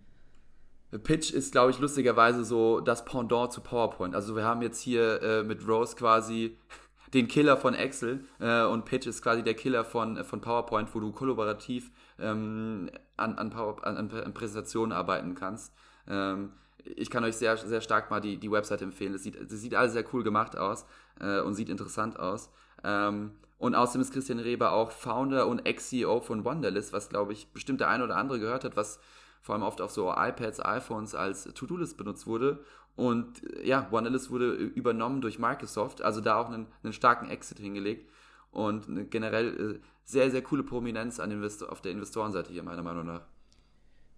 Pitch 1.03 1.33
ist, 1.33 1.53
glaube 1.53 1.73
ich, 1.73 1.79
lustigerweise 1.79 2.45
so 2.45 2.81
das 2.81 3.05
Pendant 3.05 3.53
zu 3.53 3.61
PowerPoint. 3.61 4.15
Also 4.15 4.37
wir 4.37 4.45
haben 4.45 4.63
jetzt 4.63 4.81
hier 4.81 5.21
äh, 5.23 5.43
mit 5.43 5.67
Rose 5.67 5.97
quasi 5.97 6.57
den 7.15 7.27
Killer 7.27 7.57
von 7.57 7.75
Excel 7.75 8.25
äh, 8.39 8.65
und 8.65 8.85
Pitch 8.85 9.07
ist 9.07 9.23
quasi 9.23 9.43
der 9.43 9.55
Killer 9.55 9.85
von, 9.85 10.25
von 10.25 10.41
PowerPoint, 10.41 10.95
wo 10.95 11.01
du 11.01 11.13
kollaborativ 11.13 11.91
ähm, 12.19 12.91
an, 13.17 13.37
an, 13.37 13.51
Power, 13.51 13.85
an, 13.85 13.97
an, 13.97 14.35
Präsentationen 14.35 14.93
arbeiten 14.93 15.35
kannst. 15.35 15.75
Ähm, 16.09 16.53
ich 16.85 17.11
kann 17.11 17.25
euch 17.25 17.37
sehr, 17.37 17.57
sehr 17.57 17.81
stark 17.81 18.11
mal 18.11 18.21
die, 18.21 18.37
die 18.37 18.51
Website 18.51 18.83
empfehlen. 18.83 19.13
Das 19.13 19.23
sieht, 19.23 19.51
das 19.51 19.61
sieht 19.61 19.75
alles 19.75 19.93
sehr 19.93 20.05
cool 20.13 20.23
gemacht 20.23 20.57
aus 20.57 20.87
äh, 21.21 21.41
und 21.41 21.55
sieht 21.55 21.69
interessant 21.69 22.19
aus. 22.19 22.51
Ähm, 22.85 23.33
und 23.59 23.75
außerdem 23.75 24.03
ist 24.03 24.13
Christian 24.13 24.39
Reber 24.39 24.73
auch 24.73 24.91
Founder 24.91 25.47
und 25.47 25.67
Ex-CEO 25.67 26.21
von 26.21 26.45
Wonderlist, 26.45 26.93
was, 26.93 27.09
glaube 27.09 27.33
ich, 27.33 27.49
bestimmt 27.49 27.81
der 27.81 27.89
ein 27.89 28.03
oder 28.03 28.17
andere 28.17 28.39
gehört 28.39 28.65
hat, 28.65 28.77
was 28.77 29.01
vor 29.41 29.55
allem 29.55 29.65
oft 29.65 29.81
auf 29.81 29.91
so 29.91 30.13
iPads, 30.13 30.61
iPhones 30.65 31.15
als 31.15 31.45
To-Do-List 31.45 31.97
benutzt 31.97 32.27
wurde. 32.27 32.61
Und 32.97 33.43
äh, 33.59 33.67
ja, 33.67 33.91
Wonderlist 33.91 34.31
wurde 34.31 34.53
übernommen 34.53 35.21
durch 35.21 35.39
Microsoft, 35.39 36.03
also 36.03 36.21
da 36.21 36.39
auch 36.39 36.49
einen, 36.49 36.67
einen 36.83 36.93
starken 36.93 37.31
Exit 37.31 37.59
hingelegt 37.59 38.11
und 38.51 39.11
generell 39.11 39.77
äh, 39.77 39.81
sehr, 40.05 40.31
sehr 40.31 40.43
coole 40.43 40.63
Prominenz 40.63 41.21
an 41.21 41.31
Investor 41.31 41.71
auf 41.71 41.81
der 41.81 41.93
Investorenseite 41.93 42.53
hier, 42.53 42.63
meiner 42.63 42.83
Meinung 42.83 43.07
nach. 43.07 43.23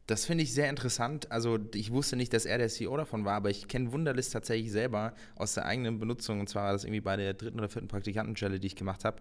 Das 0.09 0.25
finde 0.25 0.43
ich 0.43 0.55
sehr 0.55 0.71
interessant. 0.71 1.31
Also 1.31 1.59
ich 1.75 1.93
wusste 1.93 2.17
nicht, 2.17 2.33
dass 2.33 2.47
er 2.47 2.57
der 2.57 2.71
CEO 2.71 2.97
davon 2.97 3.27
war, 3.27 3.35
aber 3.35 3.51
ich 3.51 3.69
kenne 3.69 3.93
Wunderlist 3.93 4.33
tatsächlich 4.33 4.73
selber 4.73 5.13
aus 5.37 5.53
der 5.53 5.67
eigenen 5.67 5.99
Benutzung. 5.99 6.41
Und 6.41 6.49
zwar 6.49 6.65
war 6.65 6.73
das 6.73 6.85
irgendwie 6.85 7.03
bei 7.03 7.17
der 7.17 7.35
dritten 7.35 7.59
oder 7.59 7.69
vierten 7.69 7.89
Praktikantenstelle, 7.89 8.59
die 8.59 8.69
ich 8.69 8.75
gemacht 8.75 9.05
habe. 9.05 9.21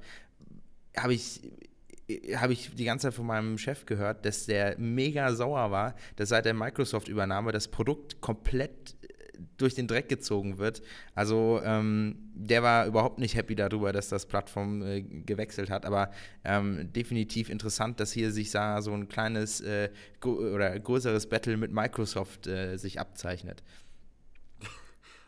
Habe 0.96 1.14
ich 1.14 1.42
habe 2.38 2.54
ich 2.54 2.74
die 2.74 2.86
ganze 2.86 3.08
Zeit 3.08 3.16
von 3.16 3.26
meinem 3.26 3.58
Chef 3.58 3.86
gehört, 3.86 4.26
dass 4.26 4.46
der 4.46 4.80
mega 4.80 5.34
sauer 5.34 5.72
war, 5.72 5.94
dass 6.16 6.30
seit 6.30 6.46
der 6.46 6.54
Microsoft-Übernahme 6.54 7.52
das 7.52 7.68
Produkt 7.68 8.22
komplett 8.22 8.96
durch 9.58 9.76
den 9.76 9.88
Dreck 9.88 10.10
gezogen 10.10 10.58
wird. 10.58 10.82
Also 11.16 11.62
ähm, 11.64 12.16
der 12.34 12.64
war 12.64 12.86
überhaupt 12.86 13.20
nicht 13.20 13.36
happy 13.36 13.56
darüber, 13.56 13.92
dass 13.92 14.10
das 14.10 14.26
Plattform 14.26 14.82
äh, 14.82 15.02
gewechselt 15.02 15.70
hat. 15.70 15.86
Aber 15.86 16.12
ähm, 16.44 16.92
definitiv 16.94 17.50
interessant, 17.50 18.00
dass 18.00 18.12
hier 18.12 18.32
sich 18.32 18.52
da 18.52 18.82
so 18.82 18.94
ein 18.94 19.08
kleines 19.08 19.62
äh, 19.62 19.90
oder 20.24 20.80
größeres 20.80 21.28
Battle 21.30 21.58
mit 21.58 21.72
Microsoft 21.72 22.48
äh, 22.48 22.78
sich 22.78 23.00
abzeichnet. 23.00 23.64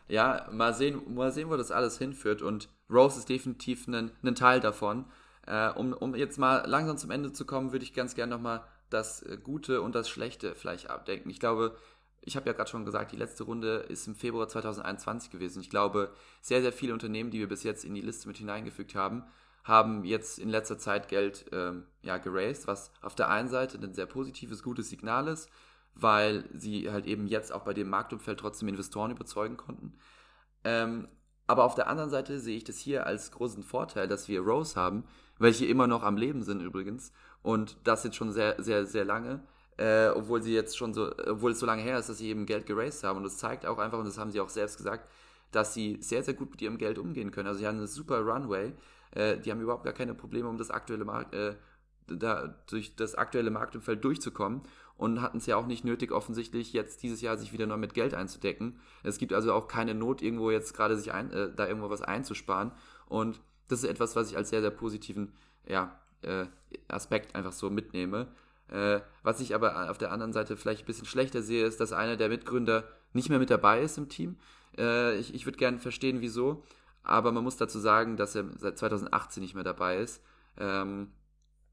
Ja, 0.08 0.48
mal 0.50 0.74
sehen, 0.74 1.14
mal 1.14 1.30
sehen, 1.30 1.50
wo 1.50 1.56
das 1.56 1.70
alles 1.70 1.96
hinführt. 1.96 2.42
Und 2.42 2.68
Rose 2.90 3.20
ist 3.20 3.28
definitiv 3.28 3.86
ein, 3.86 4.10
Teil 4.34 4.58
davon. 4.58 5.04
Äh, 5.46 5.68
um, 5.70 5.92
um 5.92 6.16
jetzt 6.16 6.36
mal 6.36 6.66
langsam 6.66 6.96
zum 6.96 7.12
Ende 7.12 7.32
zu 7.32 7.46
kommen, 7.46 7.70
würde 7.70 7.84
ich 7.84 7.94
ganz 7.94 8.16
gerne 8.16 8.34
nochmal 8.34 8.64
das 8.90 9.22
äh, 9.22 9.38
Gute 9.42 9.80
und 9.82 9.94
das 9.94 10.08
Schlechte 10.08 10.54
vielleicht 10.54 10.90
abdenken. 10.90 11.30
Ich 11.30 11.40
glaube, 11.40 11.76
ich 12.22 12.36
habe 12.36 12.46
ja 12.46 12.52
gerade 12.52 12.70
schon 12.70 12.84
gesagt, 12.84 13.12
die 13.12 13.16
letzte 13.16 13.44
Runde 13.44 13.86
ist 13.88 14.06
im 14.06 14.14
Februar 14.14 14.48
2021 14.48 15.30
gewesen. 15.30 15.60
Ich 15.60 15.70
glaube, 15.70 16.12
sehr, 16.42 16.60
sehr 16.60 16.72
viele 16.72 16.92
Unternehmen, 16.92 17.30
die 17.30 17.38
wir 17.38 17.48
bis 17.48 17.62
jetzt 17.62 17.84
in 17.84 17.94
die 17.94 18.02
Liste 18.02 18.28
mit 18.28 18.36
hineingefügt 18.36 18.94
haben, 18.94 19.24
haben 19.64 20.04
jetzt 20.04 20.38
in 20.38 20.48
letzter 20.48 20.78
Zeit 20.78 21.08
Geld 21.08 21.46
ähm, 21.52 21.86
ja, 22.02 22.18
geraced, 22.18 22.66
was 22.66 22.92
auf 23.02 23.14
der 23.14 23.28
einen 23.28 23.48
Seite 23.48 23.78
ein 23.78 23.94
sehr 23.94 24.06
positives, 24.06 24.62
gutes 24.62 24.90
Signal 24.90 25.28
ist, 25.28 25.48
weil 25.94 26.44
sie 26.54 26.90
halt 26.90 27.06
eben 27.06 27.26
jetzt 27.26 27.52
auch 27.52 27.62
bei 27.62 27.74
dem 27.74 27.88
Marktumfeld 27.88 28.40
trotzdem 28.40 28.68
Investoren 28.68 29.10
überzeugen 29.10 29.56
konnten. 29.56 29.98
Ähm, 30.64 31.08
aber 31.46 31.64
auf 31.64 31.74
der 31.74 31.88
anderen 31.88 32.10
Seite 32.10 32.38
sehe 32.38 32.56
ich 32.56 32.64
das 32.64 32.78
hier 32.78 33.06
als 33.06 33.32
großen 33.32 33.62
Vorteil, 33.62 34.06
dass 34.06 34.28
wir 34.28 34.40
Rose 34.40 34.76
haben, 34.76 35.04
welche 35.38 35.66
immer 35.66 35.86
noch 35.86 36.02
am 36.02 36.16
Leben 36.16 36.42
sind 36.42 36.60
übrigens 36.60 37.12
und 37.42 37.76
das 37.84 38.04
jetzt 38.04 38.16
schon 38.16 38.30
sehr, 38.30 38.62
sehr, 38.62 38.86
sehr 38.86 39.04
lange 39.04 39.42
äh, 39.80 40.10
obwohl 40.14 40.42
sie 40.42 40.52
jetzt 40.52 40.76
schon 40.76 40.92
so, 40.92 41.10
obwohl 41.26 41.52
es 41.52 41.58
so 41.58 41.64
lange 41.64 41.82
her 41.82 41.98
ist, 41.98 42.10
dass 42.10 42.18
sie 42.18 42.28
eben 42.28 42.44
Geld 42.44 42.66
geraced 42.66 43.02
haben. 43.02 43.16
Und 43.16 43.22
das 43.24 43.38
zeigt 43.38 43.64
auch 43.64 43.78
einfach, 43.78 43.98
und 43.98 44.04
das 44.04 44.18
haben 44.18 44.30
sie 44.30 44.40
auch 44.40 44.50
selbst 44.50 44.76
gesagt, 44.76 45.08
dass 45.52 45.72
sie 45.72 45.96
sehr, 46.00 46.22
sehr 46.22 46.34
gut 46.34 46.50
mit 46.50 46.60
ihrem 46.60 46.76
Geld 46.76 46.98
umgehen 46.98 47.30
können. 47.30 47.48
Also 47.48 47.60
sie 47.60 47.66
haben 47.66 47.78
eine 47.78 47.86
super 47.86 48.20
Runway, 48.20 48.74
äh, 49.12 49.38
die 49.38 49.50
haben 49.50 49.60
überhaupt 49.60 49.84
gar 49.84 49.94
keine 49.94 50.14
Probleme, 50.14 50.48
um 50.48 50.58
das 50.58 50.70
aktuelle 50.70 51.06
Markt, 51.06 51.34
äh, 51.34 51.54
da, 52.06 52.54
durch 52.68 52.94
das 52.94 53.14
aktuelle 53.14 53.50
Marktumfeld 53.50 54.04
durchzukommen 54.04 54.62
und 54.98 55.22
hatten 55.22 55.38
es 55.38 55.46
ja 55.46 55.56
auch 55.56 55.66
nicht 55.66 55.84
nötig, 55.84 56.12
offensichtlich 56.12 56.74
jetzt 56.74 57.02
dieses 57.02 57.22
Jahr 57.22 57.38
sich 57.38 57.54
wieder 57.54 57.66
neu 57.66 57.78
mit 57.78 57.94
Geld 57.94 58.12
einzudecken. 58.12 58.78
Es 59.02 59.16
gibt 59.16 59.32
also 59.32 59.54
auch 59.54 59.66
keine 59.66 59.94
Not, 59.94 60.20
irgendwo 60.20 60.50
jetzt 60.50 60.74
gerade 60.74 60.98
sich 60.98 61.10
ein, 61.14 61.32
äh, 61.32 61.50
da 61.54 61.66
irgendwo 61.66 61.88
was 61.88 62.02
einzusparen. 62.02 62.72
Und 63.06 63.40
das 63.68 63.82
ist 63.82 63.88
etwas, 63.88 64.14
was 64.14 64.30
ich 64.30 64.36
als 64.36 64.50
sehr, 64.50 64.60
sehr 64.60 64.70
positiven 64.70 65.32
ja, 65.66 65.98
äh, 66.20 66.44
Aspekt 66.88 67.34
einfach 67.34 67.52
so 67.52 67.70
mitnehme. 67.70 68.26
Äh, 68.70 69.00
was 69.22 69.40
ich 69.40 69.54
aber 69.54 69.90
auf 69.90 69.98
der 69.98 70.12
anderen 70.12 70.32
Seite 70.32 70.56
vielleicht 70.56 70.82
ein 70.82 70.86
bisschen 70.86 71.06
schlechter 71.06 71.42
sehe, 71.42 71.66
ist, 71.66 71.80
dass 71.80 71.92
einer 71.92 72.16
der 72.16 72.28
Mitgründer 72.28 72.84
nicht 73.12 73.28
mehr 73.28 73.38
mit 73.38 73.50
dabei 73.50 73.82
ist 73.82 73.98
im 73.98 74.08
Team. 74.08 74.38
Äh, 74.78 75.16
ich 75.16 75.34
ich 75.34 75.44
würde 75.44 75.58
gerne 75.58 75.78
verstehen, 75.78 76.20
wieso. 76.20 76.62
Aber 77.02 77.32
man 77.32 77.42
muss 77.42 77.56
dazu 77.56 77.78
sagen, 77.78 78.16
dass 78.16 78.34
er 78.34 78.44
seit 78.56 78.78
2018 78.78 79.42
nicht 79.42 79.54
mehr 79.54 79.64
dabei 79.64 79.98
ist. 79.98 80.22
Ähm, 80.56 81.08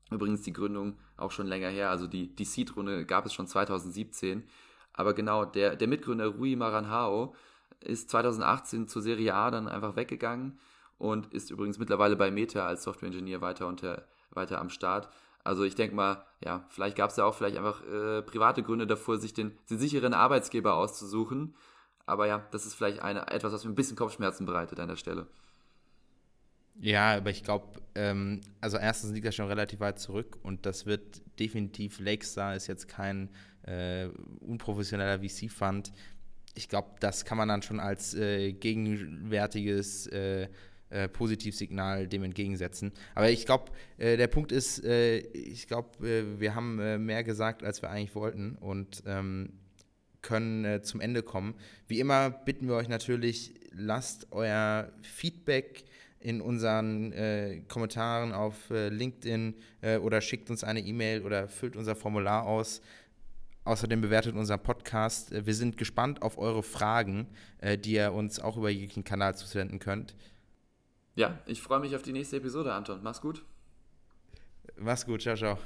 übrigens 0.10 0.42
die 0.42 0.54
Gründung 0.54 0.98
auch 1.18 1.32
schon 1.32 1.48
länger 1.48 1.70
her. 1.70 1.92
Also 1.92 2.08
die, 2.08 2.34
die 2.36 2.46
Seed-Runde 2.46 3.06
gab 3.06 3.26
es 3.26 3.34
schon 3.34 3.48
2017. 3.48 4.44
Aber 4.94 5.14
genau, 5.14 5.46
der, 5.46 5.76
der 5.76 5.88
Mitgründer 5.88 6.28
Rui 6.28 6.56
Maranhao 6.56 7.36
ist 7.82 8.10
2018 8.10 8.88
zur 8.88 9.02
Serie 9.04 9.36
A 9.36 9.52
dann 9.52 9.68
einfach 9.68 9.96
weggegangen 9.96 10.60
und 10.98 11.32
ist 11.34 11.52
übrigens 11.52 11.78
mittlerweile 11.78 12.16
bei 12.16 12.32
Meta 12.32 12.66
als 12.66 12.84
Software-Engineer 12.84 13.42
weiter, 13.42 14.08
weiter 14.32 14.60
am 14.60 14.70
Start. 14.70 15.10
Also 15.44 15.64
ich 15.64 15.76
denke 15.76 15.96
mal, 15.96 16.26
ja, 16.44 16.66
vielleicht 16.70 16.98
gab 16.98 17.10
es 17.10 17.18
ja 17.18 17.26
auch 17.26 17.36
vielleicht 17.36 17.58
einfach 17.58 17.82
äh, 17.84 18.22
private 18.22 18.64
Gründe 18.64 18.86
davor, 18.88 19.18
sich 19.18 19.34
den, 19.34 19.58
den 19.70 19.80
sicheren 19.80 20.14
Arbeitsgeber 20.14 20.76
auszusuchen. 20.76 21.56
Aber 22.06 22.28
ja, 22.28 22.46
das 22.52 22.66
ist 22.66 22.76
vielleicht 22.76 23.02
eine, 23.02 23.28
etwas, 23.28 23.54
was 23.54 23.66
mir 23.66 23.72
ein 23.72 23.76
bisschen 23.76 23.98
Kopfschmerzen 23.98 24.46
bereitet 24.46 24.80
an 24.80 24.88
der 24.88 24.96
Stelle. 24.96 25.28
Ja, 26.80 27.18
aber 27.18 27.32
ich 27.32 27.44
glaube, 27.44 27.82
ähm, 27.96 28.42
also 28.62 28.78
erstens 28.78 29.12
liegt 29.12 29.26
er 29.26 29.32
schon 29.32 29.48
relativ 29.48 29.80
weit 29.80 30.00
zurück 30.00 30.38
und 30.44 30.66
das 30.66 30.86
wird 30.86 31.22
definitiv, 31.40 32.00
Lakestar 32.00 32.56
ist 32.56 32.68
jetzt 32.68 32.88
kein 32.88 33.30
äh, 33.64 34.10
unprofessioneller 34.42 35.20
VC-Fund. 35.20 35.92
Ich 36.54 36.70
glaube, 36.70 36.90
das 37.00 37.26
kann 37.26 37.38
man 37.38 37.48
dann 37.48 37.64
schon 37.64 37.80
als 37.80 38.14
äh, 38.14 38.54
gegenwärtiges 38.54 40.08
äh, 40.90 41.10
Positivsignal 41.10 42.08
dem 42.08 42.24
entgegensetzen. 42.24 42.94
Aber 43.14 43.30
ich 43.30 43.46
glaube, 43.46 43.74
äh, 43.98 44.16
der 44.16 44.28
Punkt 44.28 44.54
ist, 44.54 44.86
äh, 44.86 45.18
ich 45.18 45.68
glaube, 45.68 46.08
äh, 46.08 46.40
wir 46.40 46.56
haben 46.56 46.80
äh, 46.80 46.98
mehr 46.98 47.26
gesagt, 47.26 47.62
als 47.62 47.82
wir 47.82 47.90
eigentlich 47.90 48.16
wollten 48.16 48.56
und 48.56 49.04
ähm, 49.06 49.50
können 50.22 50.84
zum 50.84 51.02
Ende 51.02 51.24
kommen. 51.24 51.56
Wie 51.88 52.00
immer 52.00 52.30
bitten 52.30 52.68
wir 52.68 52.76
euch 52.76 52.88
natürlich, 52.88 53.54
lasst 53.72 54.28
euer 54.32 54.92
Feedback 55.02 55.84
in 56.20 56.42
unseren 56.42 57.14
Kommentaren 57.70 58.34
auf 58.34 58.56
LinkedIn 58.70 59.54
oder 60.02 60.20
schickt 60.20 60.50
uns 60.50 60.66
eine 60.66 60.82
E-Mail 60.82 61.22
oder 61.22 61.48
füllt 61.48 61.78
unser 61.78 61.96
Formular 61.96 62.46
aus. 62.46 62.82
Außerdem 63.64 64.02
bewertet 64.02 64.36
unseren 64.36 64.62
Podcast. 64.62 65.32
Wir 65.46 65.54
sind 65.54 65.78
gespannt 65.78 66.22
auf 66.24 66.38
eure 66.38 66.64
Fragen, 66.64 67.28
die 67.86 67.94
ihr 67.94 68.12
uns 68.12 68.40
auch 68.40 68.58
über 68.58 68.70
jeglichen 68.70 69.06
Kanal 69.06 69.38
zusenden 69.38 69.80
könnt. 69.80 70.16
Ja, 71.18 71.40
ich 71.48 71.64
freue 71.64 71.80
mich 71.80 71.96
auf 71.96 72.04
die 72.04 72.14
nächste 72.14 72.38
Episode, 72.38 72.74
Anton. 72.74 73.00
Mach's 73.02 73.22
gut. 73.22 73.44
Mach's 74.78 75.04
gut, 75.04 75.24
ciao, 75.24 75.36
ciao. 75.36 75.58